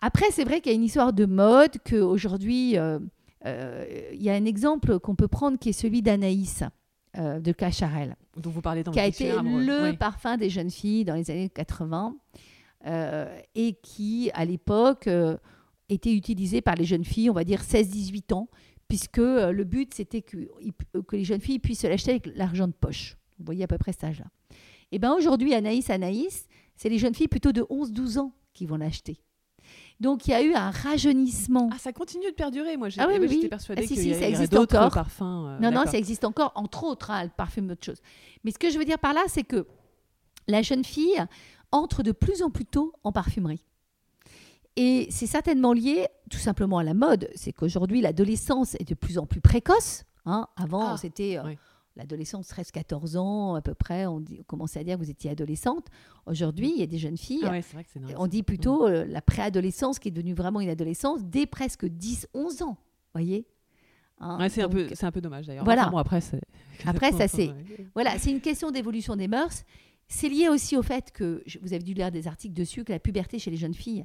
Après, 0.00 0.30
c'est 0.30 0.44
vrai 0.44 0.60
qu'il 0.60 0.72
y 0.72 0.74
a 0.74 0.76
une 0.76 0.84
histoire 0.84 1.12
de 1.12 1.26
mode, 1.26 1.78
qu'aujourd'hui, 1.88 2.76
euh, 2.78 2.98
euh, 3.46 4.10
il 4.12 4.22
y 4.22 4.30
a 4.30 4.34
un 4.34 4.44
exemple 4.44 4.98
qu'on 5.00 5.14
peut 5.16 5.28
prendre 5.28 5.58
qui 5.58 5.70
est 5.70 5.72
celui 5.72 6.00
d'Anaïs 6.02 6.62
euh, 7.18 7.40
de 7.40 7.52
Cacharel, 7.52 8.16
dont 8.36 8.50
vous 8.50 8.60
parlez 8.60 8.82
dans 8.82 8.92
qui 8.92 9.00
a 9.00 9.06
été 9.06 9.32
le 9.32 9.92
parfum 9.96 10.36
des 10.36 10.50
jeunes 10.50 10.70
filles 10.70 11.04
dans 11.04 11.14
les 11.14 11.30
années 11.30 11.48
80 11.48 12.16
euh, 12.86 13.38
et 13.54 13.74
qui, 13.74 14.30
à 14.34 14.44
l'époque, 14.44 15.06
euh, 15.06 15.36
était 15.88 16.12
utilisé 16.12 16.60
par 16.60 16.74
les 16.74 16.84
jeunes 16.84 17.04
filles, 17.04 17.30
on 17.30 17.34
va 17.34 17.44
dire 17.44 17.62
16-18 17.62 18.34
ans, 18.34 18.48
puisque 18.88 19.18
le 19.18 19.62
but, 19.62 19.94
c'était 19.94 20.22
que, 20.22 20.48
que 21.06 21.16
les 21.16 21.24
jeunes 21.24 21.40
filles 21.40 21.58
puissent 21.60 21.84
l'acheter 21.84 22.10
avec 22.10 22.26
l'argent 22.34 22.66
de 22.66 22.72
poche. 22.72 23.16
Vous 23.38 23.44
voyez 23.44 23.64
à 23.64 23.68
peu 23.68 23.78
près 23.78 23.92
cet 23.92 24.04
âge-là. 24.04 24.26
Et 24.92 24.98
bien 24.98 25.14
aujourd'hui, 25.14 25.54
Anaïs, 25.54 25.90
Anaïs, 25.90 26.46
c'est 26.76 26.88
les 26.88 26.98
jeunes 26.98 27.14
filles 27.14 27.28
plutôt 27.28 27.52
de 27.52 27.62
11-12 27.62 28.18
ans 28.18 28.32
qui 28.52 28.66
vont 28.66 28.76
l'acheter. 28.76 29.18
Donc 30.00 30.26
il 30.26 30.32
y 30.32 30.34
a 30.34 30.42
eu 30.42 30.54
un 30.54 30.70
rajeunissement. 30.70 31.70
Ah, 31.72 31.78
ça 31.78 31.92
continue 31.92 32.26
de 32.30 32.34
perdurer. 32.34 32.76
Moi, 32.76 32.88
Ah 32.98 33.06
oui, 33.06 33.14
moi, 33.14 33.20
oui, 33.22 33.28
j'étais 33.28 33.42
oui. 33.42 33.48
persuadée 33.48 33.82
Ah, 33.84 33.86
si, 33.94 34.10
y 34.10 34.14
ça 34.14 34.28
existe 34.28 34.52
d'autres 34.52 34.76
encore. 34.76 34.92
parfums. 34.92 35.22
euh, 35.22 35.58
Non, 35.60 35.70
non, 35.70 35.84
ça 35.86 35.96
existe 35.98 36.24
encore, 36.24 36.52
entre 36.56 36.84
autres, 36.84 37.10
hein, 37.10 37.20
elle 37.22 37.30
parfume 37.30 37.68
d'autres 37.68 37.84
choses. 37.84 38.00
Mais 38.42 38.50
ce 38.50 38.58
que 38.58 38.70
je 38.70 38.78
veux 38.78 38.84
dire 38.84 38.98
par 38.98 39.12
là, 39.14 39.22
c'est 39.28 39.44
que 39.44 39.66
la 40.48 40.62
jeune 40.62 40.84
fille 40.84 41.24
entre 41.72 42.02
de 42.02 42.12
plus 42.12 42.42
en 42.42 42.50
plus 42.50 42.66
tôt 42.66 42.92
en 43.04 43.12
parfumerie. 43.12 43.64
Et 44.76 45.06
c'est 45.10 45.26
certainement 45.28 45.72
lié 45.72 46.08
tout 46.30 46.38
simplement 46.38 46.78
à 46.78 46.84
la 46.84 46.94
mode. 46.94 47.30
C'est 47.36 47.52
qu'aujourd'hui, 47.52 48.00
l'adolescence 48.00 48.74
est 48.74 48.88
de 48.88 48.94
plus 48.94 49.18
en 49.18 49.26
plus 49.26 49.40
précoce. 49.40 50.02
hein. 50.26 50.48
Avant, 50.56 50.94
Ah, 50.94 50.96
c'était 51.00 51.38
euh, 51.38 51.42
oui. 51.46 51.58
L'adolescence 51.96 52.48
13-14 52.50 53.16
ans 53.16 53.54
à 53.54 53.60
peu 53.62 53.74
près. 53.74 54.06
On, 54.06 54.20
dit- 54.20 54.38
on 54.40 54.44
commençait 54.44 54.80
à 54.80 54.84
dire 54.84 54.98
que 54.98 55.04
vous 55.04 55.10
étiez 55.10 55.30
adolescente. 55.30 55.86
Aujourd'hui, 56.26 56.72
il 56.74 56.80
y 56.80 56.82
a 56.82 56.86
des 56.86 56.98
jeunes 56.98 57.16
filles 57.16 57.42
Ah 57.44 57.50
ouais, 57.50 57.60
vrai 57.60 57.84
que 57.84 57.90
on 58.18 58.26
dit 58.26 58.42
plutôt 58.42 58.86
euh, 58.86 59.04
la 59.06 59.20
préadolescence 59.22 59.98
qui 59.98 60.08
est 60.08 60.10
devenue 60.10 60.34
vraiment 60.34 60.60
une 60.60 60.68
adolescence 60.70 61.24
dès 61.24 61.46
presque 61.46 61.84
10-11 61.84 62.62
ans. 62.62 62.76
voyez 63.12 63.46
Hein, 64.20 64.38
Ouais, 64.38 64.48
c'est 64.48 64.62
un, 64.62 64.66
un 64.66 65.10
peu 65.12 65.20
dommage 65.20 65.46
d'ailleurs. 65.46 65.64
Voilà. 65.64 65.82
Enfin, 65.82 65.90
bon, 65.90 65.98
après, 65.98 66.20
c'est- 66.20 66.40
Après, 66.86 67.10
ça, 67.12 67.26
c'est- 67.28 67.48
Ouais. 67.48 67.86
Voilà, 67.94 68.18
c'est 68.18 68.30
une 68.30 68.40
question 68.40 68.70
d'évolution 68.70 69.16
des 69.16 69.26
mœurs. 69.28 69.64
C'est 70.06 70.28
lié 70.28 70.48
aussi 70.48 70.76
au 70.76 70.82
fait 70.82 71.10
que, 71.12 71.42
vous 71.62 71.72
avez 71.72 71.82
dû 71.82 71.94
lire 71.94 72.10
des 72.12 72.28
articles 72.28 72.54
dessus, 72.54 72.84
que 72.84 72.92
la 72.92 72.98
puberté 73.00 73.38
chez 73.38 73.50
les 73.50 73.56
jeunes 73.56 73.74
filles, 73.74 74.04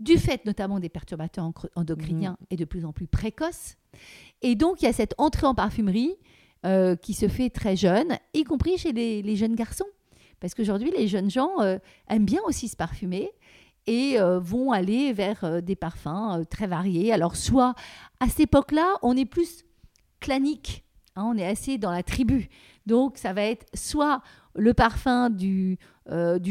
du 0.00 0.18
fait 0.18 0.44
notamment 0.44 0.80
des 0.80 0.88
perturbateurs 0.88 1.52
endocriniens, 1.76 2.36
est 2.50 2.56
de 2.56 2.64
plus 2.64 2.84
en 2.84 2.92
plus 2.92 3.06
précoce. 3.06 3.76
Et 4.42 4.56
donc, 4.56 4.82
il 4.82 4.86
y 4.86 4.88
a 4.88 4.92
cette 4.92 5.14
entrée 5.18 5.46
en 5.46 5.54
parfumerie 5.54 6.14
euh, 6.64 6.96
qui 6.96 7.12
se 7.12 7.28
fait 7.28 7.50
très 7.50 7.76
jeune, 7.76 8.16
y 8.32 8.42
compris 8.44 8.78
chez 8.78 8.92
les, 8.92 9.36
jeunes 9.36 9.54
garçons. 9.54 9.84
Parce 10.40 10.54
qu'aujourd'hui, 10.54 10.90
les 10.96 11.08
jeunes 11.08 11.30
gens 11.30 11.60
euh, 11.60 11.78
aiment 12.08 12.24
bien 12.24 12.40
aussi 12.46 12.68
se 12.68 12.76
parfumer 12.76 13.30
et 13.86 14.18
euh, 14.18 14.38
vont 14.38 14.72
aller 14.72 15.12
vers 15.12 15.62
des 15.62 15.76
parfums 15.76 16.42
très 16.48 16.66
variés. 16.66 17.12
Alors, 17.12 17.36
soit 17.36 17.74
à 18.18 18.28
cette 18.28 18.40
époque-là, 18.40 18.96
on 19.02 19.14
est 19.14 19.26
plus 19.26 19.66
clanique, 20.20 20.84
hein, 21.16 21.24
on 21.26 21.36
est 21.36 21.46
assez 21.46 21.76
dans 21.76 21.90
la 21.90 22.02
tribu. 22.02 22.48
Donc, 22.86 23.18
ça 23.18 23.34
va 23.34 23.42
être 23.42 23.66
soit 23.74 24.22
le 24.54 24.72
parfum 24.72 25.28
du 25.28 25.78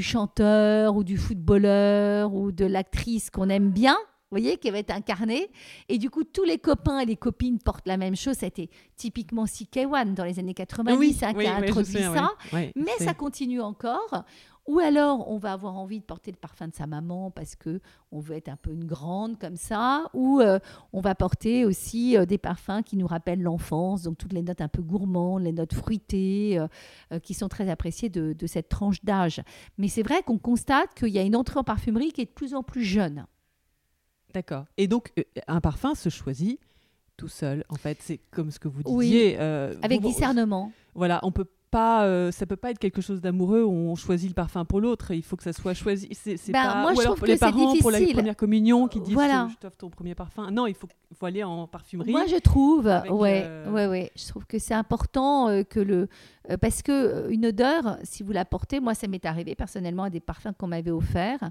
chanteur 0.01 0.95
ou 0.95 1.03
du 1.03 1.17
footballeur 1.17 2.35
ou 2.35 2.51
de 2.51 2.65
l'actrice 2.65 3.31
qu'on 3.31 3.49
aime 3.49 3.71
bien, 3.71 3.97
vous 4.33 4.41
voyez, 4.41 4.57
qui 4.57 4.71
va 4.71 4.79
être 4.79 4.91
incarné. 4.91 5.51
Et 5.89 5.99
du 5.99 6.09
coup, 6.09 6.23
tous 6.23 6.43
les 6.43 6.57
copains 6.57 6.99
et 6.99 7.05
les 7.05 7.15
copines 7.15 7.59
portent 7.59 7.87
la 7.87 7.97
même 7.97 8.15
chose. 8.15 8.37
C'était 8.39 8.69
typiquement 8.95 9.45
CK1 9.45 10.15
dans 10.15 10.23
les 10.23 10.39
années 10.39 10.55
90 10.55 10.97
oui, 10.97 11.17
hein, 11.21 11.33
oui, 11.35 11.43
qui 11.43 11.49
a 11.49 11.55
introduit 11.57 11.93
sais, 11.93 12.03
ça. 12.03 12.31
oui. 12.51 12.71
Mais 12.75 12.97
ça 12.99 13.13
continue 13.13 13.61
encore. 13.61 14.25
Ou 14.65 14.79
alors, 14.79 15.29
on 15.29 15.37
va 15.37 15.51
avoir 15.51 15.75
envie 15.75 15.99
de 15.99 16.05
porter 16.05 16.31
le 16.31 16.37
parfum 16.37 16.69
de 16.69 16.73
sa 16.73 16.87
maman 16.87 17.31
parce 17.31 17.55
que 17.55 17.81
on 18.11 18.19
veut 18.21 18.35
être 18.35 18.47
un 18.47 18.55
peu 18.55 18.71
une 18.71 18.85
grande 18.85 19.37
comme 19.37 19.57
ça. 19.57 20.09
Ou 20.13 20.39
euh, 20.39 20.57
on 20.93 21.01
va 21.01 21.15
porter 21.15 21.65
aussi 21.65 22.15
euh, 22.15 22.25
des 22.25 22.37
parfums 22.37 22.81
qui 22.85 22.95
nous 22.95 23.07
rappellent 23.07 23.41
l'enfance, 23.41 24.03
donc 24.03 24.17
toutes 24.17 24.31
les 24.31 24.41
notes 24.41 24.61
un 24.61 24.69
peu 24.69 24.81
gourmandes, 24.81 25.43
les 25.43 25.51
notes 25.51 25.73
fruitées, 25.73 26.59
euh, 27.11 27.19
qui 27.19 27.33
sont 27.33 27.49
très 27.49 27.69
appréciées 27.69 28.09
de, 28.09 28.31
de 28.31 28.47
cette 28.47 28.69
tranche 28.69 29.03
d'âge. 29.03 29.41
Mais 29.77 29.89
c'est 29.89 30.03
vrai 30.03 30.23
qu'on 30.23 30.37
constate 30.37 30.93
qu'il 30.93 31.09
y 31.09 31.19
a 31.19 31.23
une 31.23 31.35
entrée 31.35 31.59
en 31.59 31.63
parfumerie 31.65 32.13
qui 32.13 32.21
est 32.21 32.25
de 32.25 32.31
plus 32.31 32.55
en 32.55 32.63
plus 32.63 32.83
jeune. 32.83 33.25
D'accord. 34.33 34.65
Et 34.77 34.87
donc, 34.87 35.11
euh, 35.17 35.23
un 35.47 35.61
parfum 35.61 35.95
se 35.95 36.09
choisit 36.09 36.59
tout 37.17 37.27
seul, 37.27 37.63
en 37.69 37.75
fait. 37.75 37.97
C'est 38.01 38.19
comme 38.31 38.49
ce 38.51 38.59
que 38.59 38.67
vous 38.67 38.81
Oui. 38.85 39.05
disiez. 39.05 39.37
euh, 39.39 39.75
Avec 39.81 40.01
discernement. 40.01 40.71
Voilà, 40.95 41.19
on 41.23 41.31
peut 41.31 41.45
pas, 41.69 42.05
euh, 42.05 42.31
ça 42.31 42.45
peut 42.45 42.55
pas 42.55 42.69
être 42.69 42.77
quelque 42.77 43.01
chose 43.01 43.19
d'amoureux 43.19 43.63
où 43.63 43.71
on 43.71 43.95
choisit 43.95 44.29
le 44.29 44.35
parfum 44.35 44.63
pour 44.63 44.79
l'autre. 44.79 45.09
Il 45.11 45.23
faut 45.23 45.35
que 45.35 45.41
ça 45.43 45.53
soit 45.53 45.73
choisi. 45.73 46.07
C'est, 46.11 46.37
c'est 46.37 46.51
Ben, 46.51 46.61
pas... 46.63 46.81
moi, 46.83 46.91
ou 46.91 46.95
je 46.95 47.01
alors 47.01 47.15
trouve 47.15 47.21
que 47.21 47.31
les 47.31 47.37
c'est 47.37 47.39
parents 47.39 47.75
pour 47.81 47.89
la 47.89 47.99
première 48.01 48.35
communion 48.35 48.87
qui 48.87 48.99
disent 49.01 49.13
Voilà. 49.15 49.47
je 49.51 49.57
t'offre 49.57 49.77
ton 49.77 49.89
premier 49.89 50.13
parfum. 50.13 50.51
Non, 50.51 50.67
il 50.67 50.75
faut, 50.75 50.87
faut 51.15 51.25
aller 51.25 51.43
en 51.43 51.65
parfumerie. 51.67 52.11
Moi, 52.11 52.25
je 52.27 52.35
trouve, 52.35 52.85
ouais, 52.85 53.43
euh, 53.45 53.71
ouais, 53.71 53.87
ouais, 53.87 54.11
je 54.15 54.27
trouve 54.27 54.45
que 54.45 54.59
c'est 54.59 54.75
important 54.75 55.49
euh, 55.49 55.63
que 55.63 55.79
le, 55.79 56.07
parce 56.61 56.83
que 56.83 57.27
une 57.31 57.47
odeur, 57.47 57.97
si 58.03 58.21
vous 58.21 58.31
la 58.33 58.45
portez, 58.45 58.79
moi, 58.79 58.93
ça 58.93 59.07
m'est 59.07 59.25
arrivé 59.25 59.55
personnellement 59.55 60.03
à 60.03 60.09
des 60.11 60.19
parfums 60.19 60.53
qu'on 60.57 60.67
m'avait 60.67 60.91
offerts 60.91 61.49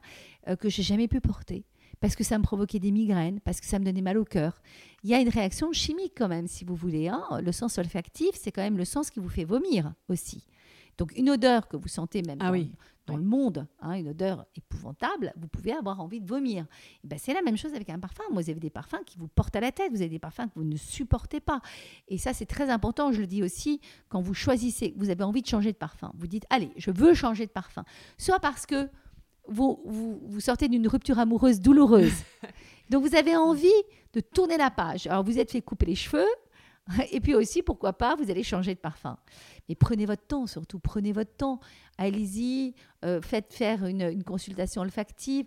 que 0.60 0.68
j'ai 0.68 0.82
jamais 0.84 1.08
pu 1.08 1.20
porter 1.20 1.64
parce 2.02 2.14
que 2.16 2.24
ça 2.24 2.36
me 2.36 2.42
provoquait 2.42 2.78
des 2.80 2.90
migraines, 2.90 3.40
parce 3.40 3.60
que 3.60 3.66
ça 3.66 3.78
me 3.78 3.84
donnait 3.86 4.02
mal 4.02 4.18
au 4.18 4.24
cœur. 4.26 4.60
Il 5.04 5.08
y 5.10 5.14
a 5.14 5.20
une 5.20 5.30
réaction 5.30 5.72
chimique 5.72 6.12
quand 6.16 6.28
même, 6.28 6.46
si 6.48 6.64
vous 6.66 6.74
voulez. 6.74 7.08
hein. 7.08 7.22
Le 7.42 7.52
sens 7.52 7.78
olfactif, 7.78 8.30
c'est 8.34 8.52
quand 8.52 8.60
même 8.62 8.76
le 8.76 8.84
sens 8.84 9.10
qui 9.10 9.20
vous 9.20 9.30
fait 9.30 9.44
vomir 9.44 9.94
aussi. 10.10 10.44
Donc 10.98 11.16
une 11.16 11.30
odeur 11.30 11.68
que 11.68 11.76
vous 11.78 11.88
sentez 11.88 12.20
même 12.22 12.36
Ah 12.40 12.48
dans, 12.48 12.52
oui. 12.52 12.70
dans 13.06 13.14
Oui. 13.14 13.20
le 13.22 13.26
monde, 13.26 13.66
hein, 13.80 13.92
une 13.94 14.08
odeur 14.08 14.44
épouvantable, 14.54 15.32
vous 15.36 15.48
pouvez 15.48 15.72
avoir 15.72 16.00
envie 16.00 16.20
de 16.20 16.28
vomir. 16.28 16.66
Eh 17.02 17.08
ben, 17.08 17.18
c'est 17.18 17.32
la 17.32 17.40
même 17.40 17.56
chose 17.56 17.72
avec 17.72 17.88
un 17.88 17.98
parfum. 17.98 18.24
Moi, 18.30 18.42
vous 18.42 18.50
avez 18.50 18.60
des 18.60 18.68
parfums 18.68 19.02
qui 19.06 19.16
vous 19.16 19.26
portent 19.28 19.56
à 19.56 19.60
la 19.60 19.72
tête, 19.72 19.90
vous 19.90 20.02
avez 20.02 20.10
des 20.10 20.18
parfums 20.18 20.48
que 20.48 20.56
vous 20.56 20.64
ne 20.64 20.76
supportez 20.76 21.40
pas. 21.40 21.60
Et 22.08 22.18
ça, 22.18 22.34
c'est 22.34 22.44
très 22.46 22.68
important. 22.68 23.10
Je 23.10 23.20
le 23.22 23.26
dis 23.26 23.42
aussi 23.42 23.80
quand 24.10 24.20
vous 24.20 24.34
choisissez, 24.34 24.92
vous 24.96 25.08
avez 25.08 25.24
envie 25.24 25.40
de 25.42 25.46
changer 25.46 25.72
de 25.72 25.78
parfum. 25.78 26.12
Vous 26.18 26.26
dites, 26.26 26.44
allez, 26.50 26.70
je 26.76 26.90
veux 26.90 27.14
changer 27.14 27.46
de 27.46 27.52
parfum. 27.52 27.84
Soit 28.18 28.40
parce 28.40 28.66
que 28.66 28.88
vous, 29.48 29.80
vous, 29.84 30.20
vous 30.24 30.40
sortez 30.40 30.68
d'une 30.68 30.86
rupture 30.88 31.18
amoureuse 31.18 31.60
douloureuse. 31.60 32.12
Donc, 32.90 33.04
vous 33.06 33.14
avez 33.14 33.36
envie 33.36 33.68
de 34.12 34.20
tourner 34.20 34.56
la 34.56 34.70
page. 34.70 35.06
Alors, 35.06 35.24
vous 35.24 35.38
êtes 35.38 35.50
fait 35.50 35.62
couper 35.62 35.86
les 35.86 35.94
cheveux. 35.94 36.28
Et 37.12 37.20
puis 37.20 37.34
aussi, 37.34 37.62
pourquoi 37.62 37.92
pas, 37.92 38.16
vous 38.16 38.30
allez 38.30 38.42
changer 38.42 38.74
de 38.74 38.80
parfum. 38.80 39.16
Mais 39.68 39.74
prenez 39.74 40.06
votre 40.06 40.26
temps, 40.26 40.46
surtout, 40.46 40.78
prenez 40.78 41.12
votre 41.12 41.34
temps. 41.36 41.60
Allez-y, 41.98 42.74
euh, 43.04 43.20
faites 43.22 43.52
faire 43.52 43.84
une, 43.86 44.02
une 44.02 44.24
consultation 44.24 44.82
olfactive. 44.82 45.46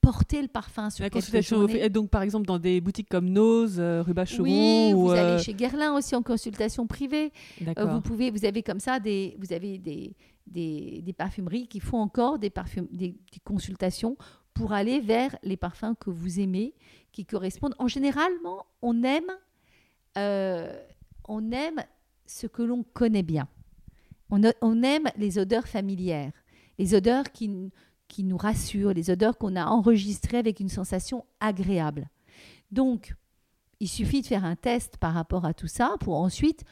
porter 0.00 0.40
le 0.40 0.48
parfum 0.48 0.88
sur 0.88 1.04
La 1.04 1.10
consultation, 1.10 1.66
donc 1.90 2.08
par 2.08 2.22
exemple 2.22 2.46
dans 2.46 2.58
des 2.58 2.80
boutiques 2.80 3.08
comme 3.08 3.28
Nose, 3.28 3.76
euh, 3.78 4.02
Oui, 4.38 4.92
ou, 4.94 5.02
vous 5.02 5.10
euh, 5.10 5.34
allez 5.34 5.42
chez 5.42 5.52
Guerlain 5.52 5.94
aussi 5.94 6.16
en 6.16 6.22
consultation 6.22 6.86
privée. 6.86 7.32
Euh, 7.60 7.64
D'accord. 7.66 7.88
vous 7.88 8.00
pouvez, 8.00 8.30
vous 8.30 8.46
avez 8.46 8.62
comme 8.62 8.80
ça 8.80 8.98
des, 8.98 9.36
vous 9.38 9.52
avez 9.52 9.76
des, 9.76 10.16
des, 10.46 11.14
parfumeries 11.16 11.68
qui 11.68 11.80
font 11.80 11.98
encore 11.98 12.38
des, 12.38 12.52
des, 12.90 13.16
consultations 13.44 14.16
pour 14.54 14.72
aller 14.72 15.00
vers 15.00 15.36
les 15.42 15.56
parfums 15.56 15.94
que 15.98 16.10
vous 16.10 16.40
aimez, 16.40 16.74
qui 17.12 17.24
correspondent. 17.24 17.74
En 17.78 17.88
généralement, 17.88 18.66
on 18.82 19.02
aime, 19.02 19.30
euh, 20.18 20.72
on 21.28 21.50
aime 21.52 21.82
ce 22.26 22.46
que 22.46 22.62
l'on 22.62 22.82
connaît 22.82 23.22
bien. 23.22 23.48
On, 24.30 24.40
on 24.60 24.82
aime 24.82 25.08
les 25.16 25.38
odeurs 25.38 25.66
familières, 25.66 26.32
les 26.78 26.94
odeurs 26.94 27.32
qui, 27.32 27.50
qui 28.08 28.24
nous 28.24 28.36
rassurent, 28.36 28.92
les 28.92 29.10
odeurs 29.10 29.38
qu'on 29.38 29.56
a 29.56 29.66
enregistrées 29.66 30.38
avec 30.38 30.60
une 30.60 30.68
sensation 30.68 31.24
agréable. 31.40 32.08
Donc, 32.70 33.14
il 33.80 33.88
suffit 33.88 34.20
de 34.20 34.26
faire 34.26 34.44
un 34.44 34.56
test 34.56 34.98
par 34.98 35.14
rapport 35.14 35.44
à 35.44 35.54
tout 35.54 35.66
ça 35.66 35.96
pour 36.00 36.16
ensuite 36.16 36.64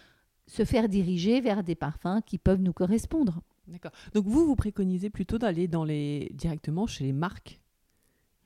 se 0.47 0.65
faire 0.65 0.89
diriger 0.89 1.41
vers 1.41 1.63
des 1.63 1.75
parfums 1.75 2.21
qui 2.25 2.39
peuvent 2.39 2.61
nous 2.61 2.73
correspondre. 2.73 3.41
D'accord. 3.69 3.93
Donc 4.15 4.27
vous, 4.27 4.47
vous 4.47 4.57
préconisez 4.57 5.11
plutôt 5.11 5.39
d'aller 5.39 5.69
dans 5.69 5.85
les 5.85 6.31
directement 6.35 6.87
chez 6.87 7.05
les 7.05 7.13
marques 7.13 7.61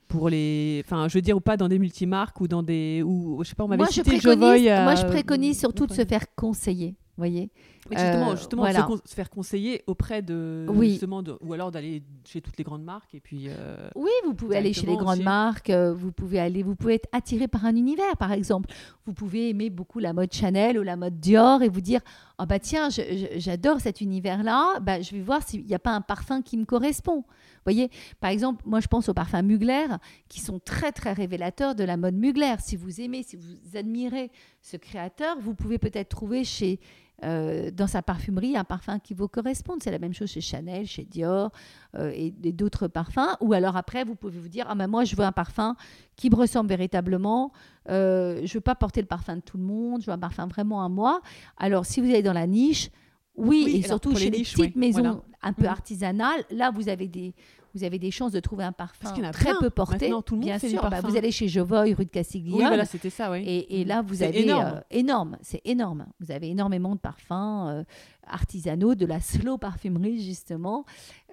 pour 0.09 0.29
les, 0.29 0.83
enfin, 0.85 1.09
je 1.09 1.15
veux 1.17 1.23
dire, 1.23 1.37
ou 1.37 1.41
pas 1.41 1.57
dans 1.57 1.69
des 1.69 1.79
multimarques 1.79 2.41
ou 2.41 2.49
dans 2.49 2.63
des, 2.63 3.03
ou 3.03 3.43
je 3.43 3.49
sais 3.49 3.55
pas, 3.55 3.65
on 3.65 3.69
m'avait 3.69 3.79
Moi 3.79 3.87
je, 3.87 3.95
cité 3.95 4.11
préconise, 4.11 4.41
Jovoy, 4.41 4.71
euh, 4.71 4.85
moi, 4.85 4.95
je 4.95 5.07
préconise 5.07 5.59
surtout 5.59 5.87
de 5.87 5.95
se 5.95 6.05
faire 6.05 6.27
conseiller. 6.35 6.97
Voyez 7.19 7.51
Oui, 7.91 7.97
justement, 7.99 8.31
euh, 8.31 8.37
justement 8.37 8.63
voilà. 8.63 8.81
se, 8.81 8.87
con- 8.87 9.01
se 9.05 9.15
faire 9.15 9.29
conseiller 9.29 9.83
auprès 9.87 10.23
de, 10.23 10.65
Oui. 10.71 10.93
justement, 10.93 11.23
de- 11.23 11.37
ou 11.43 11.53
alors 11.53 11.71
d'aller 11.71 12.03
chez 12.25 12.41
toutes 12.41 12.57
les 12.57 12.65
grandes 12.65 12.85
marques 12.85 13.15
et 13.15 13.21
puis. 13.21 13.49
euh, 13.49 13.91
Oui, 13.97 14.11
vous 14.25 14.33
pouvez 14.33 14.57
aller 14.57 14.73
chez 14.73 14.87
les 14.87 14.97
grandes 14.97 15.17
aussi. 15.17 15.23
marques, 15.23 15.69
euh, 15.69 15.93
vous 15.93 16.11
pouvez 16.11 16.41
aller, 16.41 16.63
vous 16.63 16.75
pouvez 16.75 16.95
être 16.95 17.09
attiré 17.13 17.49
par 17.49 17.67
un 17.67 17.77
univers, 17.77 18.17
par 18.19 18.33
exemple. 18.33 18.71
Vous 19.05 19.13
pouvez 19.13 19.51
aimer 19.51 19.69
beaucoup 19.69 19.99
la 19.99 20.15
mode 20.15 20.33
Chanel 20.33 20.79
ou 20.79 20.83
la 20.83 20.97
mode 20.97 21.21
Dior 21.21 21.63
et 21.63 21.69
vous 21.69 21.83
dire 21.83 22.01
ah 22.39 22.47
bah 22.47 22.59
tiens, 22.59 22.89
j'adore 23.37 23.81
cet 23.81 24.01
univers-là, 24.01 24.81
bah, 24.81 25.03
je 25.03 25.13
vais 25.15 25.21
voir 25.21 25.47
s'il 25.47 25.67
n'y 25.67 25.75
a 25.75 25.79
pas 25.79 25.93
un 25.93 26.01
parfum 26.01 26.41
qui 26.41 26.57
me 26.57 26.65
correspond. 26.65 27.25
Voyez, 27.65 27.91
par 28.21 28.31
exemple, 28.31 28.63
moi 28.67 28.81
je 28.81 28.89
pense 28.89 29.09
aux 29.09 29.15
parfums 29.15 29.43
Mugler 29.43 29.87
qui 30.29 30.41
sont 30.41 30.59
très 30.59 30.93
très 30.93 31.13
révélateurs 31.13 31.75
de 31.75 31.85
la 31.85 31.97
mode 31.97 32.15
Mugler. 32.15 32.55
Si 32.61 32.77
vous 32.77 33.01
aimez, 33.01 33.23
si 33.23 33.37
vous 33.37 33.77
admirez 33.77 34.31
ce 34.61 34.77
créateur, 34.77 35.37
vous 35.41 35.55
pouvez 35.55 35.79
peut-être 35.79 36.09
trouver 36.09 36.45
chez 36.45 36.81
euh, 37.25 37.71
dans 37.71 37.87
sa 37.87 38.03
parfumerie 38.03 38.57
un 38.57 38.65
parfum 38.65 38.99
qui 38.99 39.15
vous 39.15 39.29
corresponde. 39.29 39.81
C'est 39.81 39.93
la 39.93 40.01
même 40.01 40.13
chose 40.13 40.29
chez 40.29 40.41
Chanel, 40.41 40.87
chez 40.87 41.05
Dior 41.05 41.53
euh, 41.95 42.11
et, 42.15 42.33
d'autres 42.33 42.89
parfums. 42.89 43.37
Ou 43.41 43.53
alors 43.53 43.77
après, 43.77 44.03
vous 44.03 44.17
pouvez 44.17 44.41
vous 44.41 44.49
dire, 44.49 44.67
ah 44.69 44.75
ben 44.75 44.89
moi, 44.89 45.05
je 45.05 45.15
veux 45.15 45.23
un 45.23 45.31
parfum 45.31 45.77
qui 46.17 46.31
me 46.31 46.35
ressemble 46.35 46.69
véritablement. 46.69 47.53
Euh, 47.89 48.41
je 48.45 48.55
veux 48.55 48.61
pas 48.61 48.75
porter 48.75 49.01
le 49.01 49.07
parfum 49.07 49.37
de 49.37 49.41
tout 49.41 49.57
le 49.57 49.63
monde. 49.63 50.01
Je 50.01 50.07
veux 50.07 50.13
un 50.13 50.19
parfum 50.19 50.49
vraiment 50.49 50.85
à 50.85 50.89
moi. 50.89 51.21
Alors, 51.59 51.87
si 51.87 52.01
vous 52.01 52.09
allez 52.09 52.23
dans 52.23 52.33
la 52.33 52.49
niche, 52.49 52.91
oui, 53.37 53.63
Oui, 53.67 53.77
et 53.77 53.83
surtout 53.83 54.15
chez 54.17 54.31
les 54.31 54.39
niches, 54.39 54.55
petites 54.55 54.75
oui, 54.75 54.81
maisons 54.81 55.01
voilà. 55.03 55.21
un 55.43 55.53
peu 55.53 55.63
Mhm. 55.63 55.69
artisanales, 55.69 56.45
là, 56.51 56.71
vous 56.71 56.89
avez 56.89 57.09
des 57.09 57.35
vous 57.75 57.85
avez 57.85 57.99
des 57.99 58.11
chances 58.11 58.33
de 58.33 58.41
trouver 58.41 58.65
un 58.65 58.73
parfum 58.73 58.99
Parce 59.01 59.15
qu'il 59.15 59.25
y 59.25 59.27
en 59.27 59.31
a 59.31 59.33
très 59.33 59.49
plein. 59.53 59.59
peu 59.61 59.71
porté. 59.71 60.05
Maintenant, 60.05 60.21
tout 60.21 60.35
le 60.35 60.41
monde 60.41 60.49
Bien 60.51 60.59
fait 60.59 60.69
sûr, 60.69 60.91
bah, 60.91 61.01
vous 61.01 61.17
allez 61.17 61.31
chez 61.31 61.49
Jovoy, 61.49 61.95
rue 61.95 62.05
de 62.05 62.11
Castiglione. 62.11 62.59
Oui, 62.61 62.67
voilà, 62.67 62.85
c'était 62.85 63.09
ça, 63.09 63.31
oui. 63.31 63.39
Et, 63.47 63.81
et 63.81 63.85
là, 63.87 64.03
vous 64.03 64.17
C'est 64.17 64.27
avez 64.27 64.43
énorme. 64.43 64.75
euh, 64.77 64.81
énorme, 64.91 65.39
c'est 65.41 65.63
énorme. 65.65 66.05
Vous 66.21 66.31
avez 66.31 66.51
énormément 66.51 66.95
de 66.95 67.01
parfums 67.01 67.31
euh, 67.71 67.83
artisanaux, 68.27 68.95
de 68.95 69.07
la 69.07 69.21
slow 69.23 69.57
parfumerie 69.57 70.23
justement, 70.23 70.85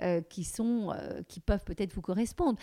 euh, 0.02 0.22
qui 0.22 0.46
sont, 0.46 0.94
qui 1.28 1.42
peuvent 1.42 1.66
peut-être 1.66 1.94
vous 1.94 2.02
correspondre. 2.02 2.58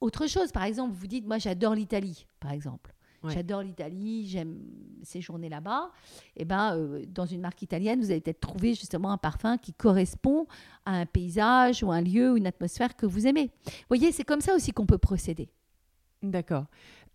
Autre 0.00 0.26
chose, 0.26 0.50
par 0.50 0.64
exemple, 0.64 0.94
vous 0.96 1.06
dites, 1.06 1.24
moi, 1.24 1.38
j'adore 1.38 1.76
l'Italie, 1.76 2.26
par 2.40 2.50
exemple. 2.50 2.92
Ouais. 3.22 3.34
J'adore 3.34 3.62
l'Italie, 3.62 4.26
j'aime 4.26 4.58
séjourner 5.02 5.48
là-bas. 5.48 5.90
Et 6.36 6.44
ben, 6.44 6.74
euh, 6.76 7.04
dans 7.08 7.26
une 7.26 7.40
marque 7.40 7.60
italienne, 7.62 8.00
vous 8.00 8.10
allez 8.10 8.20
peut-être 8.20 8.40
trouver 8.40 8.74
justement 8.74 9.10
un 9.12 9.18
parfum 9.18 9.58
qui 9.58 9.74
correspond 9.74 10.46
à 10.86 10.92
un 10.92 11.06
paysage 11.06 11.82
ou 11.82 11.90
un 11.92 12.00
lieu 12.00 12.32
ou 12.32 12.36
une 12.36 12.46
atmosphère 12.46 12.96
que 12.96 13.06
vous 13.06 13.26
aimez. 13.26 13.50
Vous 13.66 13.72
voyez, 13.88 14.10
c'est 14.12 14.24
comme 14.24 14.40
ça 14.40 14.54
aussi 14.54 14.72
qu'on 14.72 14.86
peut 14.86 14.98
procéder. 14.98 15.50
D'accord. 16.22 16.66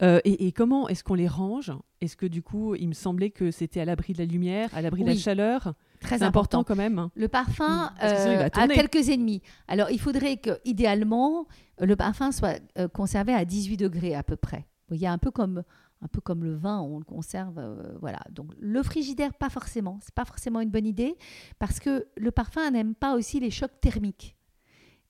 Euh, 0.01 0.19
et, 0.25 0.47
et 0.47 0.51
comment 0.51 0.87
est-ce 0.89 1.03
qu'on 1.03 1.13
les 1.13 1.27
range? 1.27 1.71
Est-ce 2.01 2.17
que 2.17 2.25
du 2.25 2.41
coup, 2.41 2.75
il 2.75 2.87
me 2.89 2.93
semblait 2.93 3.29
que 3.29 3.49
c'était 3.51 3.79
à 3.79 3.85
l'abri 3.85 4.13
de 4.13 4.17
la 4.19 4.25
lumière, 4.25 4.69
à 4.73 4.81
l'abri 4.81 5.03
de 5.03 5.09
la 5.09 5.15
chaleur? 5.15 5.73
Très 6.01 6.21
important 6.23 6.63
quand 6.63 6.75
même. 6.75 7.09
Le 7.15 7.27
parfum 7.27 7.91
Mm. 7.95 8.07
Sinon, 8.07 8.33
euh, 8.33 8.45
a 8.45 8.49
tourner. 8.49 8.75
quelques 8.75 9.09
ennemis. 9.09 9.41
Alors, 9.67 9.89
il 9.89 9.99
faudrait 9.99 10.37
que, 10.37 10.59
idéalement, 10.65 11.47
le 11.79 11.95
parfum 11.95 12.31
soit 12.31 12.59
euh, 12.77 12.87
conservé 12.87 13.33
à 13.33 13.45
18 13.45 13.77
degrés 13.77 14.13
à 14.15 14.23
peu 14.23 14.35
près. 14.35 14.65
Vous 14.87 14.95
voyez, 14.97 15.07
un 15.07 15.17
peu 15.17 15.31
comme, 15.31 15.63
un 16.05 16.07
peu 16.07 16.21
comme 16.21 16.43
le 16.43 16.55
vin, 16.55 16.79
on 16.81 16.99
le 16.99 17.03
conserve. 17.03 17.57
euh, 17.57 17.97
voilà. 17.99 18.19
Donc, 18.31 18.51
le 18.59 18.81
frigidaire, 18.83 19.33
pas 19.33 19.49
forcément. 19.49 19.99
C'est 20.03 20.13
pas 20.13 20.25
forcément 20.25 20.61
une 20.61 20.69
bonne 20.69 20.85
idée 20.85 21.15
parce 21.59 21.79
que 21.79 22.05
le 22.15 22.31
parfum 22.31 22.69
n'aime 22.71 22.93
pas 22.95 23.15
aussi 23.15 23.39
les 23.39 23.49
chocs 23.51 23.79
thermiques. 23.81 24.35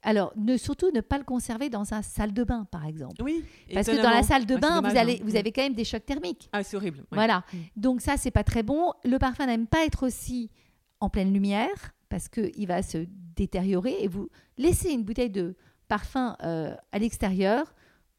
Alors, 0.02 0.32
ne, 0.38 0.56
surtout 0.56 0.92
ne 0.94 1.02
pas 1.02 1.18
le 1.18 1.24
conserver 1.24 1.70
dans 1.70 1.94
un 1.94 2.02
salle 2.04 2.32
de 2.32 2.44
bain, 2.44 2.66
par 2.72 2.86
exemple. 2.86 3.22
Oui. 3.24 3.44
Parce 3.74 3.88
que 3.88 4.02
dans 4.02 4.10
la 4.12 4.22
salle 4.24 4.46
de 4.46 4.54
Ouais, 4.54 4.60
bain, 4.60 4.76
dommage, 4.76 4.92
vous, 4.94 4.98
allez, 5.00 5.16
hein. 5.20 5.24
vous 5.26 5.36
avez 5.36 5.52
quand 5.52 5.64
même 5.64 5.74
des 5.74 5.84
chocs 5.84 6.06
thermiques. 6.06 6.48
Ah, 6.54 6.64
c'est 6.64 6.78
horrible. 6.78 7.00
ouais. 7.00 7.06
Voilà. 7.12 7.44
Mm. 7.52 7.58
Donc 7.76 8.02
ça, 8.02 8.16
c'est 8.16 8.32
pas 8.32 8.44
très 8.44 8.62
bon. 8.64 8.94
Le 9.04 9.18
parfum 9.18 9.48
n'aime 9.48 9.68
pas 9.68 9.84
être 9.86 10.06
aussi 10.06 10.52
en 11.00 11.10
pleine 11.10 11.34
lumière 11.34 11.94
parce 12.08 12.30
qu'il 12.30 12.68
va 12.68 12.84
se 12.84 13.00
détériorer 13.36 13.98
et 14.02 14.08
vous 14.08 14.30
laissez 14.58 14.92
une 14.92 15.04
bouteille 15.04 15.32
de 15.32 15.56
parfum 15.88 16.38
euh, 16.44 16.74
à 16.92 17.00
l'extérieur, 17.00 17.74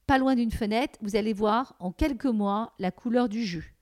pas 0.06 0.18
loin 0.18 0.34
d'une 0.34 0.52
fenêtre, 0.52 0.98
vous 1.02 1.16
allez 1.16 1.32
voir 1.32 1.74
en 1.78 1.90
quelques 1.92 2.26
mois 2.26 2.72
la 2.78 2.90
couleur 2.90 3.28
du 3.28 3.44
jus. 3.44 3.74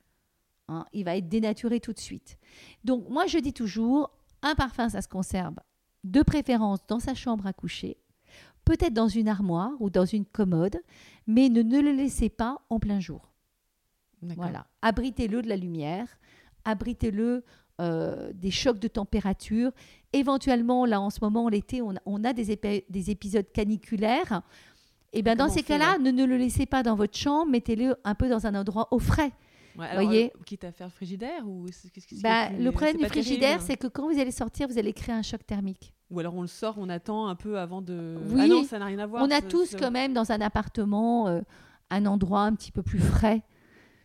Hein, 0.68 0.86
il 0.92 1.04
va 1.04 1.16
être 1.16 1.28
dénaturé 1.28 1.80
tout 1.80 1.92
de 1.92 1.98
suite. 1.98 2.38
Donc 2.84 3.08
moi, 3.10 3.26
je 3.26 3.38
dis 3.38 3.52
toujours, 3.52 4.10
un 4.42 4.54
parfum, 4.54 4.88
ça 4.88 5.02
se 5.02 5.08
conserve 5.08 5.56
de 6.04 6.22
préférence 6.22 6.80
dans 6.86 7.00
sa 7.00 7.14
chambre 7.14 7.46
à 7.46 7.52
coucher, 7.52 7.98
peut-être 8.64 8.94
dans 8.94 9.08
une 9.08 9.28
armoire 9.28 9.72
ou 9.80 9.90
dans 9.90 10.06
une 10.06 10.24
commode, 10.24 10.78
mais 11.26 11.48
ne, 11.50 11.62
ne 11.62 11.80
le 11.80 11.92
laissez 11.92 12.30
pas 12.30 12.62
en 12.70 12.78
plein 12.78 13.00
jour. 13.00 13.30
Voilà. 14.22 14.66
Abritez-le 14.80 15.42
de 15.42 15.48
la 15.48 15.56
lumière, 15.56 16.08
abritez-le 16.64 17.44
euh, 17.80 18.32
des 18.32 18.50
chocs 18.50 18.78
de 18.78 18.88
température. 18.88 19.70
Éventuellement, 20.14 20.86
là 20.86 20.98
en 21.00 21.10
ce 21.10 21.18
moment, 21.20 21.50
l'été, 21.50 21.82
on, 21.82 21.94
on 22.06 22.24
a 22.24 22.32
des, 22.32 22.54
épi- 22.54 22.84
des 22.88 23.10
épisodes 23.10 23.50
caniculaires. 23.52 24.40
Et 25.14 25.22
bien 25.22 25.36
dans 25.36 25.48
ces 25.48 25.62
cas-là, 25.62 25.98
ne, 25.98 26.10
ne 26.10 26.24
le 26.24 26.36
laissez 26.36 26.66
pas 26.66 26.82
dans 26.82 26.94
votre 26.96 27.16
chambre, 27.16 27.50
mettez-le 27.50 27.96
un 28.04 28.14
peu 28.14 28.28
dans 28.28 28.46
un 28.46 28.54
endroit 28.54 28.88
au 28.90 28.98
frais. 28.98 29.32
Ouais, 29.78 29.86
alors, 29.86 30.04
voyez 30.04 30.26
euh, 30.36 30.42
quitte 30.44 30.62
à 30.64 30.70
faire 30.72 30.86
le 30.86 30.92
frigidaire 30.92 31.48
ou 31.48 31.66
Bah, 32.22 32.48
le 32.50 32.70
problème 32.70 32.96
du 32.96 33.06
frigidaire, 33.06 33.58
hein. 33.58 33.64
c'est 33.64 33.76
que 33.76 33.88
quand 33.88 34.08
vous 34.12 34.20
allez 34.20 34.30
sortir, 34.30 34.68
vous 34.68 34.78
allez 34.78 34.92
créer 34.92 35.14
un 35.14 35.22
choc 35.22 35.44
thermique. 35.46 35.92
Ou 36.10 36.20
alors 36.20 36.34
on 36.36 36.42
le 36.42 36.46
sort, 36.48 36.76
on 36.78 36.88
attend 36.88 37.26
un 37.26 37.34
peu 37.34 37.58
avant 37.58 37.82
de. 37.82 38.16
Oui. 38.28 38.40
Ah 38.42 38.46
non, 38.46 38.62
ça 38.62 38.78
n'a 38.78 38.84
rien 38.84 38.98
à 39.00 39.06
voir. 39.06 39.24
on 39.24 39.30
a 39.32 39.40
ce- 39.40 39.46
tous 39.46 39.66
ce- 39.70 39.76
quand 39.76 39.90
même 39.90 40.12
dans 40.12 40.30
un 40.30 40.40
appartement 40.40 41.26
euh, 41.26 41.40
un 41.90 42.06
endroit 42.06 42.42
un 42.42 42.54
petit 42.54 42.70
peu 42.70 42.82
plus 42.82 43.00
frais. 43.00 43.42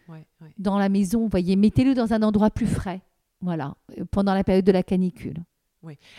Ouais, 0.07 0.26
ouais. 0.41 0.48
Dans 0.57 0.80
la 0.80 0.90
maison, 0.90 1.19
vous 1.22 1.27
voyez, 1.30 1.56
mettez-le 1.56 1.94
dans 1.94 2.14
un 2.14 2.23
endroit 2.23 2.49
plus 2.49 2.65
frais. 2.65 3.02
Voilà, 3.41 3.76
euh, 3.99 4.06
pendant 4.10 4.34
la 4.34 4.44
période 4.44 4.65
de 4.65 4.72
la 4.72 4.81
canicule. 4.84 5.38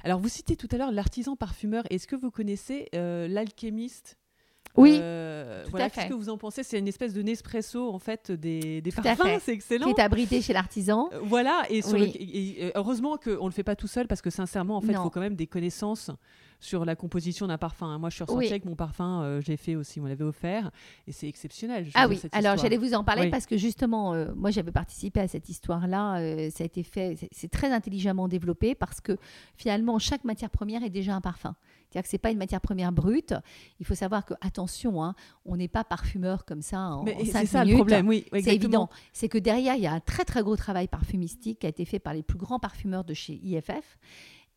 Alors 0.05 0.21
vous 0.21 0.29
citez 0.31 0.57
tout 0.57 0.69
à 0.71 0.77
l'heure 0.79 0.91
l'artisan 0.93 1.37
parfumeur. 1.37 1.85
Est-ce 1.91 2.07
que 2.07 2.17
vous 2.17 2.31
connaissez 2.31 2.89
euh, 2.95 3.29
l'alchimiste 3.29 4.17
Oui, 4.77 4.99
Euh, 5.03 5.65
tout 5.65 5.71
voilà, 5.71 5.87
à 5.87 5.91
Qu'est-ce 5.91 6.07
que 6.09 6.15
vous 6.15 6.29
en 6.29 6.39
pensez? 6.39 6.63
C'est 6.63 6.79
une 6.79 6.87
espèce 6.89 7.13
de 7.13 7.23
Nespresso 7.23 7.93
en 7.93 7.99
fait 7.99 8.31
des, 8.31 8.81
des 8.81 8.93
parfums. 8.93 9.23
C'est 9.41 9.45
qui 9.45 9.51
excellent. 9.51 9.89
est 9.89 9.99
abrité 10.01 10.41
chez 10.43 10.53
l'artisan. 10.53 11.09
Euh, 11.13 11.19
Voilà, 11.25 11.63
et, 11.69 11.83
sur 11.83 11.95
Oui. 11.95 12.13
le- 12.13 12.23
et- 12.23 12.67
et 12.67 12.73
heureusement 12.77 13.17
qu'on 13.17 13.45
ne 13.45 13.49
le 13.49 13.55
fait 13.55 13.65
pas 13.65 13.75
tout 13.77 13.89
seul 13.89 14.07
parce 14.07 14.23
que 14.23 14.31
sincèrement, 14.31 14.77
en 14.77 14.81
fait, 14.81 14.93
il 14.93 14.97
faut 14.97 15.11
quand 15.11 15.21
même 15.21 15.35
des 15.37 15.47
connaissances 15.49 16.11
sur 16.61 16.85
la 16.85 16.95
composition 16.95 17.47
d'un 17.47 17.59
parfum. 17.59 17.87
hein. 17.87 17.99
Moi, 17.99 18.11
je 18.11 18.17
suis 18.17 18.25
ressortie 18.25 18.45
Oui. 18.47 18.51
avec 18.51 18.65
mon 18.67 18.77
parfum, 18.77 19.23
euh, 19.23 19.41
j'ai 19.41 19.57
fait 19.57 19.75
aussi, 19.77 19.99
on 20.01 20.05
l'avait 20.07 20.25
offert, 20.25 20.71
et 21.07 21.13
c'est 21.13 21.27
exceptionnel. 21.29 21.87
je 21.87 21.91
Ah 21.95 22.07
oui, 22.07 22.17
cette 22.19 22.35
alors 22.37 22.57
j'allais 22.59 22.77
vous 22.77 22.95
en 22.95 23.03
parler 23.03 23.23
Oui. 23.23 23.31
parce 23.31 23.47
que 23.47 23.57
justement, 23.57 24.13
euh, 24.15 24.33
moi 24.37 24.51
j'avais 24.51 24.71
participé 24.73 25.21
à 25.21 25.29
cette 25.29 25.49
histoire-là. 25.49 26.19
euh, 26.21 26.51
ça 26.51 26.63
a 26.63 26.67
été 26.67 26.83
fait, 26.83 27.17
c'est- 27.19 27.29
c'est 27.33 27.51
très 27.51 27.73
intelligemment 27.73 28.29
développé 28.29 28.75
parce 28.75 29.01
que 29.01 29.17
finalement 29.57 29.99
chaque 29.99 30.25
matière 30.25 30.51
première 30.51 30.83
est 30.85 30.91
déjà 30.91 31.15
un 31.15 31.21
parfum. 31.21 31.55
C'est-à-dire 31.89 32.03
que 32.05 32.09
c'est 32.11 32.19
pas 32.19 32.31
une 32.31 32.39
matière 32.39 32.61
première 32.61 32.93
brute. 32.93 33.35
Il 33.81 33.87
faut 33.87 33.97
savoir 33.97 34.25
que 34.25 34.35
attention, 34.41 35.03
hein, 35.03 35.15
on 35.45 35.57
n'est 35.57 35.67
pas 35.67 35.83
parfumeur 35.83 36.45
comme 36.45 36.63
ça 36.63 36.79
en, 36.79 37.03
Mais 37.03 37.17
en 37.17 37.19
c'est 37.21 37.25
cinq 37.33 37.47
ça 37.49 37.59
le 37.61 37.65
minutes. 37.65 37.79
problème, 37.79 38.07
oui. 38.07 38.27
C'est 38.33 38.55
évident. 38.55 38.89
C'est 39.13 39.29
que 39.29 39.39
derrière, 39.39 39.75
il 39.75 39.83
y 39.83 39.87
a 39.89 39.93
un 39.93 40.01
très 40.01 40.25
très 40.25 40.43
gros 40.43 40.55
travail 40.57 40.87
parfumistique 40.87 41.59
qui 41.61 41.67
a 41.67 41.69
été 41.71 41.85
fait 41.85 41.99
par 41.99 42.15
les 42.15 42.23
plus 42.23 42.39
grands 42.39 42.61
parfumeurs 42.61 43.03
de 43.05 43.15
chez 43.15 43.41
IFF. 43.43 43.99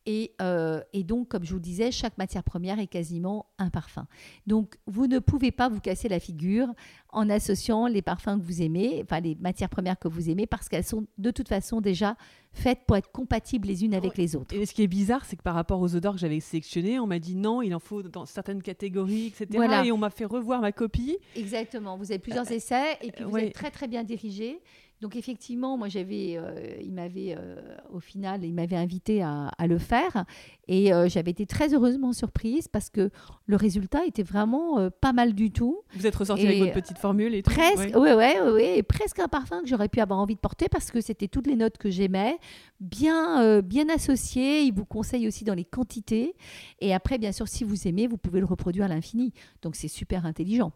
Et, 0.06 0.32
euh, 0.42 0.82
et, 0.92 1.02
donc, 1.02 1.28
comme 1.28 1.44
je 1.44 1.52
vous 1.52 1.60
disais, 1.60 1.90
chaque 1.90 2.18
matière 2.18 2.44
première 2.44 2.78
est 2.78 2.86
quasiment 2.86 3.46
un 3.58 3.70
parfum. 3.70 4.06
Donc, 4.46 4.76
vous 4.86 5.06
ne 5.06 5.18
pouvez 5.18 5.50
pas 5.50 5.68
vous 5.70 5.80
casser 5.80 6.08
la 6.08 6.20
figure 6.20 6.68
en 7.08 7.30
associant 7.30 7.86
les 7.86 8.02
parfums 8.02 8.38
que 8.38 8.44
vous 8.44 8.60
aimez, 8.60 9.00
enfin 9.02 9.20
les 9.20 9.34
matières 9.36 9.70
premières 9.70 9.98
que 9.98 10.08
vous 10.08 10.28
aimez, 10.28 10.46
parce 10.46 10.68
qu'elles 10.68 10.84
sont 10.84 11.06
de 11.16 11.30
toute 11.30 11.48
façon 11.48 11.80
déjà 11.80 12.16
faites 12.52 12.80
pour 12.86 12.96
être 12.96 13.10
compatibles 13.10 13.66
les 13.66 13.84
unes 13.84 13.94
avec 13.94 14.16
les 14.18 14.36
autres. 14.36 14.54
Et 14.54 14.66
ce 14.66 14.74
qui 14.74 14.82
est 14.82 14.88
bizarre, 14.88 15.24
c'est 15.24 15.36
que 15.36 15.42
par 15.42 15.54
rapport 15.54 15.80
aux 15.80 15.94
odeurs 15.96 16.14
que 16.14 16.20
j'avais 16.20 16.40
sélectionnées, 16.40 16.98
on 16.98 17.06
m'a 17.06 17.18
dit 17.18 17.34
non, 17.34 17.62
il 17.62 17.74
en 17.74 17.80
faut 17.80 18.02
dans 18.02 18.26
certaines 18.26 18.62
catégories, 18.62 19.28
etc. 19.28 19.82
Et 19.84 19.92
on 19.92 19.98
m'a 19.98 20.10
fait 20.10 20.24
revoir 20.24 20.60
ma 20.60 20.72
copie. 20.72 21.18
Exactement. 21.34 21.96
Vous 21.96 22.12
avez 22.12 22.18
plusieurs 22.18 22.50
euh, 22.50 22.54
essais 22.54 22.98
et 23.00 23.10
puis 23.10 23.24
vous 23.24 23.38
êtes 23.38 23.54
très 23.54 23.70
très 23.70 23.88
bien 23.88 24.04
dirigé. 24.04 24.60
Donc 25.04 25.16
effectivement, 25.16 25.76
moi 25.76 25.90
j'avais, 25.90 26.38
euh, 26.38 26.78
il 26.82 26.90
m'avait 26.90 27.36
euh, 27.38 27.56
au 27.92 28.00
final, 28.00 28.42
il 28.42 28.54
m'avait 28.54 28.74
invité 28.74 29.22
à, 29.22 29.50
le 29.68 29.76
faire 29.76 30.24
et 30.66 30.94
euh, 30.94 31.10
j'avais 31.10 31.30
été 31.30 31.44
très 31.44 31.74
heureusement 31.74 32.14
surprise 32.14 32.68
parce 32.68 32.88
que 32.88 33.10
le 33.44 33.56
résultat 33.56 34.06
était 34.06 34.22
vraiment 34.22 34.88
pas 35.02 35.12
mal 35.12 35.34
du 35.34 35.50
tout. 35.50 35.82
Vous 35.94 36.06
êtes 36.06 36.16
ressorti 36.16 36.46
avec 36.46 36.58
votre 36.58 36.72
petite 36.72 36.96
formule 36.96 37.34
et 37.34 37.42
tout. 37.42 37.50
Presque, 37.50 37.90
oui, 37.94 38.12
ouais, 38.12 38.40
ouais, 38.40 38.82
presque 38.82 39.18
un 39.18 39.28
parfum 39.28 39.60
que 39.60 39.66
j'aurais 39.66 39.90
pu 39.90 40.00
avoir 40.00 40.20
envie 40.20 40.36
de 40.36 40.40
porter 40.40 40.70
parce 40.70 40.90
que 40.90 41.02
c'était 41.02 41.28
toutes 41.28 41.48
les 41.48 41.56
notes 41.56 41.76
que 41.76 41.90
j'aimais, 41.90 42.38
bien, 42.80 43.60
bien 43.60 43.90
associées. 43.90 44.62
Il 44.62 44.72
vous 44.72 44.86
conseille 44.86 45.28
aussi 45.28 45.44
dans 45.44 45.52
les 45.52 45.66
quantités 45.66 46.34
et 46.80 46.94
après, 46.94 47.18
bien 47.18 47.32
sûr, 47.32 47.46
si 47.46 47.62
vous 47.62 47.86
aimez, 47.86 48.06
vous 48.06 48.16
pouvez 48.16 48.40
le 48.40 48.46
reproduire 48.46 48.86
à 48.86 48.88
l'infini. 48.88 49.34
Donc 49.60 49.76
c'est 49.76 49.88
super 49.88 50.24
intelligent. 50.24 50.72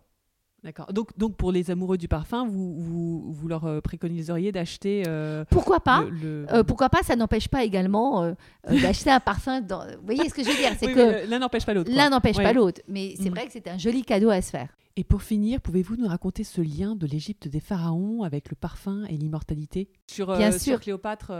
D'accord. 0.64 0.92
Donc, 0.92 1.16
donc 1.16 1.36
pour 1.36 1.52
les 1.52 1.70
amoureux 1.70 1.98
du 1.98 2.08
parfum, 2.08 2.46
vous, 2.46 2.74
vous, 2.80 3.32
vous 3.32 3.48
leur 3.48 3.64
euh, 3.64 3.80
préconiseriez 3.80 4.50
d'acheter. 4.50 5.04
Euh, 5.06 5.44
pourquoi 5.50 5.78
pas? 5.78 6.04
euh, 6.24 6.64
Pourquoi 6.64 6.88
pas? 6.88 7.02
Ça 7.04 7.14
n'empêche 7.14 7.48
pas 7.48 7.62
également 7.62 8.34
d'acheter 8.68 9.10
un 9.10 9.20
parfum. 9.20 9.60
Dans... 9.60 9.84
Vous 9.86 10.04
voyez 10.06 10.28
ce 10.28 10.34
que 10.34 10.42
je 10.42 10.48
veux 10.48 10.56
dire? 10.56 10.72
C'est 10.78 10.92
que 10.92 11.28
l'un 11.30 11.38
n'empêche 11.38 11.64
pas 11.64 11.74
l'autre. 11.74 11.90
L'un 11.94 12.10
n'empêche 12.10 12.36
pas 12.36 12.52
l'autre. 12.52 12.80
Mais 12.88 13.14
c'est 13.16 13.30
mm. 13.30 13.34
vrai 13.34 13.46
que 13.46 13.52
c'est 13.52 13.68
un 13.68 13.78
joli 13.78 14.02
cadeau 14.02 14.30
à 14.30 14.42
se 14.42 14.50
faire. 14.50 14.68
Et 14.96 15.04
pour 15.04 15.22
finir, 15.22 15.60
pouvez-vous 15.60 15.94
nous 15.94 16.08
raconter 16.08 16.42
ce 16.42 16.60
lien 16.60 16.96
de 16.96 17.06
l'Égypte 17.06 17.46
des 17.46 17.60
pharaons 17.60 18.24
avec 18.24 18.50
le 18.50 18.56
parfum 18.56 19.04
et 19.08 19.16
l'immortalité? 19.16 19.88
Sur, 20.08 20.36
Bien 20.36 20.50
sûr. 20.50 20.80
Cléopâtre 20.80 21.30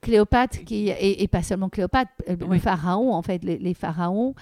Cléopâtre, 0.00 0.64
qui, 0.64 0.88
et, 0.88 1.28
pas 1.28 1.42
seulement 1.42 1.68
Cléopâtre, 1.68 2.10
le 2.26 2.58
pharaon, 2.58 3.12
en 3.12 3.20
fait, 3.20 3.44
les, 3.44 3.58
les 3.58 3.74
pharaons 3.74 4.34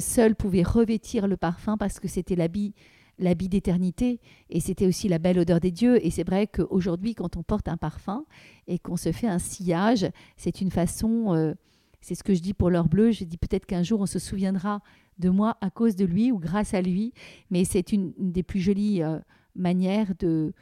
seuls 0.00 0.34
pouvaient 0.34 0.64
revêtir 0.64 1.28
le 1.28 1.36
parfum 1.36 1.76
parce 1.76 2.00
que 2.00 2.08
c'était 2.08 2.34
l'habit 2.34 2.74
l'habit 3.20 3.48
d'éternité 3.48 4.18
et 4.48 4.58
c'était 4.58 4.86
aussi 4.86 5.08
la 5.08 5.18
belle 5.18 5.38
odeur 5.38 5.60
des 5.60 5.70
dieux. 5.70 6.04
Et 6.04 6.10
c'est 6.10 6.24
vrai 6.24 6.46
qu'aujourd'hui, 6.46 7.14
quand 7.14 7.36
on 7.36 7.42
porte 7.42 7.68
un 7.68 7.76
parfum 7.76 8.24
et 8.66 8.78
qu'on 8.78 8.96
se 8.96 9.12
fait 9.12 9.28
un 9.28 9.38
sillage, 9.38 10.06
c'est 10.36 10.60
une 10.60 10.70
façon, 10.70 11.34
euh, 11.34 11.54
c'est 12.00 12.14
ce 12.14 12.24
que 12.24 12.34
je 12.34 12.40
dis 12.40 12.54
pour 12.54 12.70
l'or 12.70 12.88
bleu, 12.88 13.12
je 13.12 13.24
dis 13.24 13.36
peut-être 13.36 13.66
qu'un 13.66 13.82
jour 13.82 14.00
on 14.00 14.06
se 14.06 14.18
souviendra 14.18 14.80
de 15.18 15.28
moi 15.28 15.58
à 15.60 15.70
cause 15.70 15.96
de 15.96 16.04
lui 16.04 16.32
ou 16.32 16.38
grâce 16.38 16.74
à 16.74 16.80
lui, 16.80 17.12
mais 17.50 17.64
c'est 17.64 17.92
une, 17.92 18.12
des 18.18 18.42
plus 18.42 18.60
jolies 18.60 19.02
euh, 19.02 19.18
manières 19.54 20.14
de, 20.18 20.52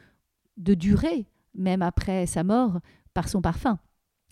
de 0.57 0.73
durer, 0.73 1.25
même 1.55 1.81
après 1.81 2.25
sa 2.25 2.43
mort, 2.43 2.79
par 3.13 3.29
son 3.29 3.41
parfum. 3.41 3.79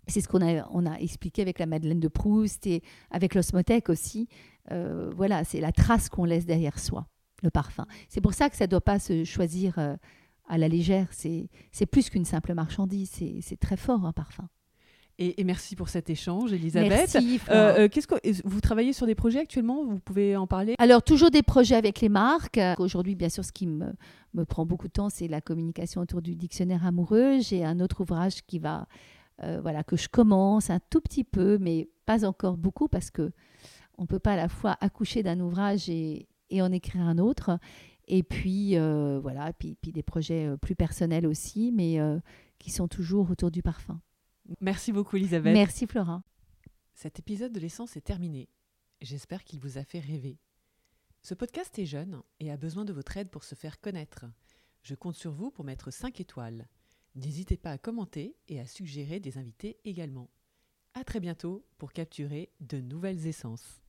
C'est 0.08 0.22
ce 0.22 0.28
qu'on 0.28 0.41
a, 0.41 0.68
on 0.72 0.86
a 0.86 0.95
expliqué 0.99 1.41
avec 1.41 1.60
la 1.60 1.66
Madeleine 1.66 1.99
de 1.99 2.08
Proust 2.08 2.66
et 2.68 2.82
avec 3.12 3.36
l'osmothèque 3.36 3.90
aussi. 3.90 4.28
Euh, 4.72 5.12
voilà, 5.16 5.44
c'est 5.44 5.60
la 5.60 5.72
trace 5.72 6.10
qu'on 6.10 6.26
laisse 6.26 6.45
derrière 6.45 6.80
soi 6.80 7.08
le 7.43 7.49
parfum. 7.49 7.85
C'est 8.09 8.22
pour 8.22 8.34
ça 8.34 8.49
que 8.49 8.55
ça 8.55 8.65
ne 8.65 8.72
doit 8.72 8.81
pas 8.81 8.99
se 8.99 9.23
choisir 9.23 9.77
euh, 9.77 9.95
à 10.47 10.57
la 10.57 10.68
légère. 10.68 11.07
C'est 11.11 11.85
plus 11.91 12.09
qu'une 12.09 12.26
simple 12.26 12.53
marchandise. 12.53 13.11
C'est 13.41 13.59
très 13.59 13.77
fort 13.77 14.05
un 14.05 14.14
parfum. 14.14 14.47
Et, 15.19 15.43
merci 15.43 15.76
pour 15.76 15.89
cet 15.89 16.11
échange, 16.11 16.53
Elisabeth. 16.53 16.91
Merci. 16.91 17.41
Euh, 17.49 17.85
euh, 17.85 17.89
qu'est-ce 17.89 18.05
que 18.05 18.15
vous 18.47 18.61
travaillez 18.61 18.93
sur 18.93 19.07
des 19.07 19.15
projets 19.15 19.39
actuellement? 19.39 19.84
Vous 19.84 19.99
pouvez 19.99 20.38
en 20.38 20.45
parler? 20.45 20.76
Alors 20.77 21.01
toujours 21.01 21.31
des 21.31 21.41
projets 21.41 21.76
avec 21.76 22.01
les 22.01 22.09
marques. 22.09 22.59
Aujourd'hui, 22.77 23.15
bien 23.15 23.30
sûr, 23.30 23.43
ce 23.43 23.51
qui 23.51 23.65
me, 23.65 23.93
me 24.35 24.45
prend 24.45 24.68
beaucoup 24.68 24.88
de 24.88 24.93
temps, 24.93 25.09
c'est 25.09 25.27
la 25.27 25.41
communication 25.41 26.01
autour 26.01 26.22
du 26.22 26.35
dictionnaire 26.35 26.85
amoureux. 26.85 27.39
J'ai 27.39 27.65
un 27.65 27.80
autre 27.80 28.01
ouvrage 28.01 28.45
qui 28.45 28.59
va, 28.59 28.88
voilà, 29.41 29.84
que 29.84 29.97
je 29.97 30.07
commence 30.07 30.69
un 30.69 30.80
tout 30.91 31.01
petit 31.01 31.23
peu, 31.23 31.57
mais 31.57 31.89
pas 32.05 32.23
encore 32.23 32.57
beaucoup 32.57 32.88
parce 32.88 33.09
que 33.09 33.31
on 33.97 34.05
peut 34.05 34.19
pas 34.19 34.34
à 34.34 34.38
la 34.38 34.49
fois 34.49 34.77
accoucher 34.81 35.23
d'un 35.23 35.39
ouvrage 35.39 35.89
et, 35.89 36.27
et 36.49 36.61
en 36.61 36.72
écrire 36.72 37.02
un 37.02 37.18
autre. 37.18 37.60
Et 38.07 38.24
puis, 38.24 38.78
euh, 38.78 39.19
voilà, 39.19 39.52
puis, 39.53 39.76
puis, 39.76 39.91
des 39.91 40.03
projets 40.03 40.48
euh, 40.48 40.57
plus 40.57 40.76
personnels 40.76 41.28
aussi, 41.28 41.72
mais 41.74 41.99
euh, 41.99 42.19
qui 42.57 42.72
sont 42.72 42.88
toujours 42.88 43.30
autour 43.30 43.52
du 43.52 43.61
parfum. 43.61 44.02
Merci 44.61 44.94
beaucoup, 44.94 45.18
Elisabeth. 45.18 45.53
Merci, 45.53 45.88
Flora. 45.88 46.24
Cet 46.94 47.19
épisode 47.19 47.52
de 47.52 47.60
l'essence 47.60 47.98
est 47.98 48.02
terminé. 48.02 48.48
J'espère 49.02 49.44
qu'il 49.44 49.60
vous 49.60 49.78
a 49.78 49.84
fait 49.84 49.99
rêver. 49.99 50.40
Ce 51.22 51.34
podcast 51.34 51.78
est 51.78 51.86
jeune 51.86 52.22
et 52.40 52.49
a 52.49 52.57
besoin 52.57 52.86
de 52.86 52.94
votre 52.94 53.18
aide 53.18 53.30
pour 53.30 53.44
se 53.44 53.56
faire 53.56 53.82
connaître. 53.82 54.26
Je 54.84 54.95
compte 54.95 55.15
sur 55.15 55.34
vous 55.34 55.52
pour 55.52 55.65
mettre 55.65 55.91
5 55.91 56.22
étoiles. 56.22 56.68
N'hésitez 57.15 57.57
pas 57.57 57.72
à 57.72 57.78
commenter 57.78 58.38
et 58.48 58.60
à 58.60 58.65
suggérer 58.65 59.19
des 59.19 59.38
invités 59.38 59.78
également. 59.84 60.30
À 60.94 61.03
très 61.03 61.19
bientôt 61.19 61.65
pour 61.78 61.91
capturer 61.91 62.52
de 62.61 62.80
nouvelles 62.80 63.28
essences. 63.28 63.82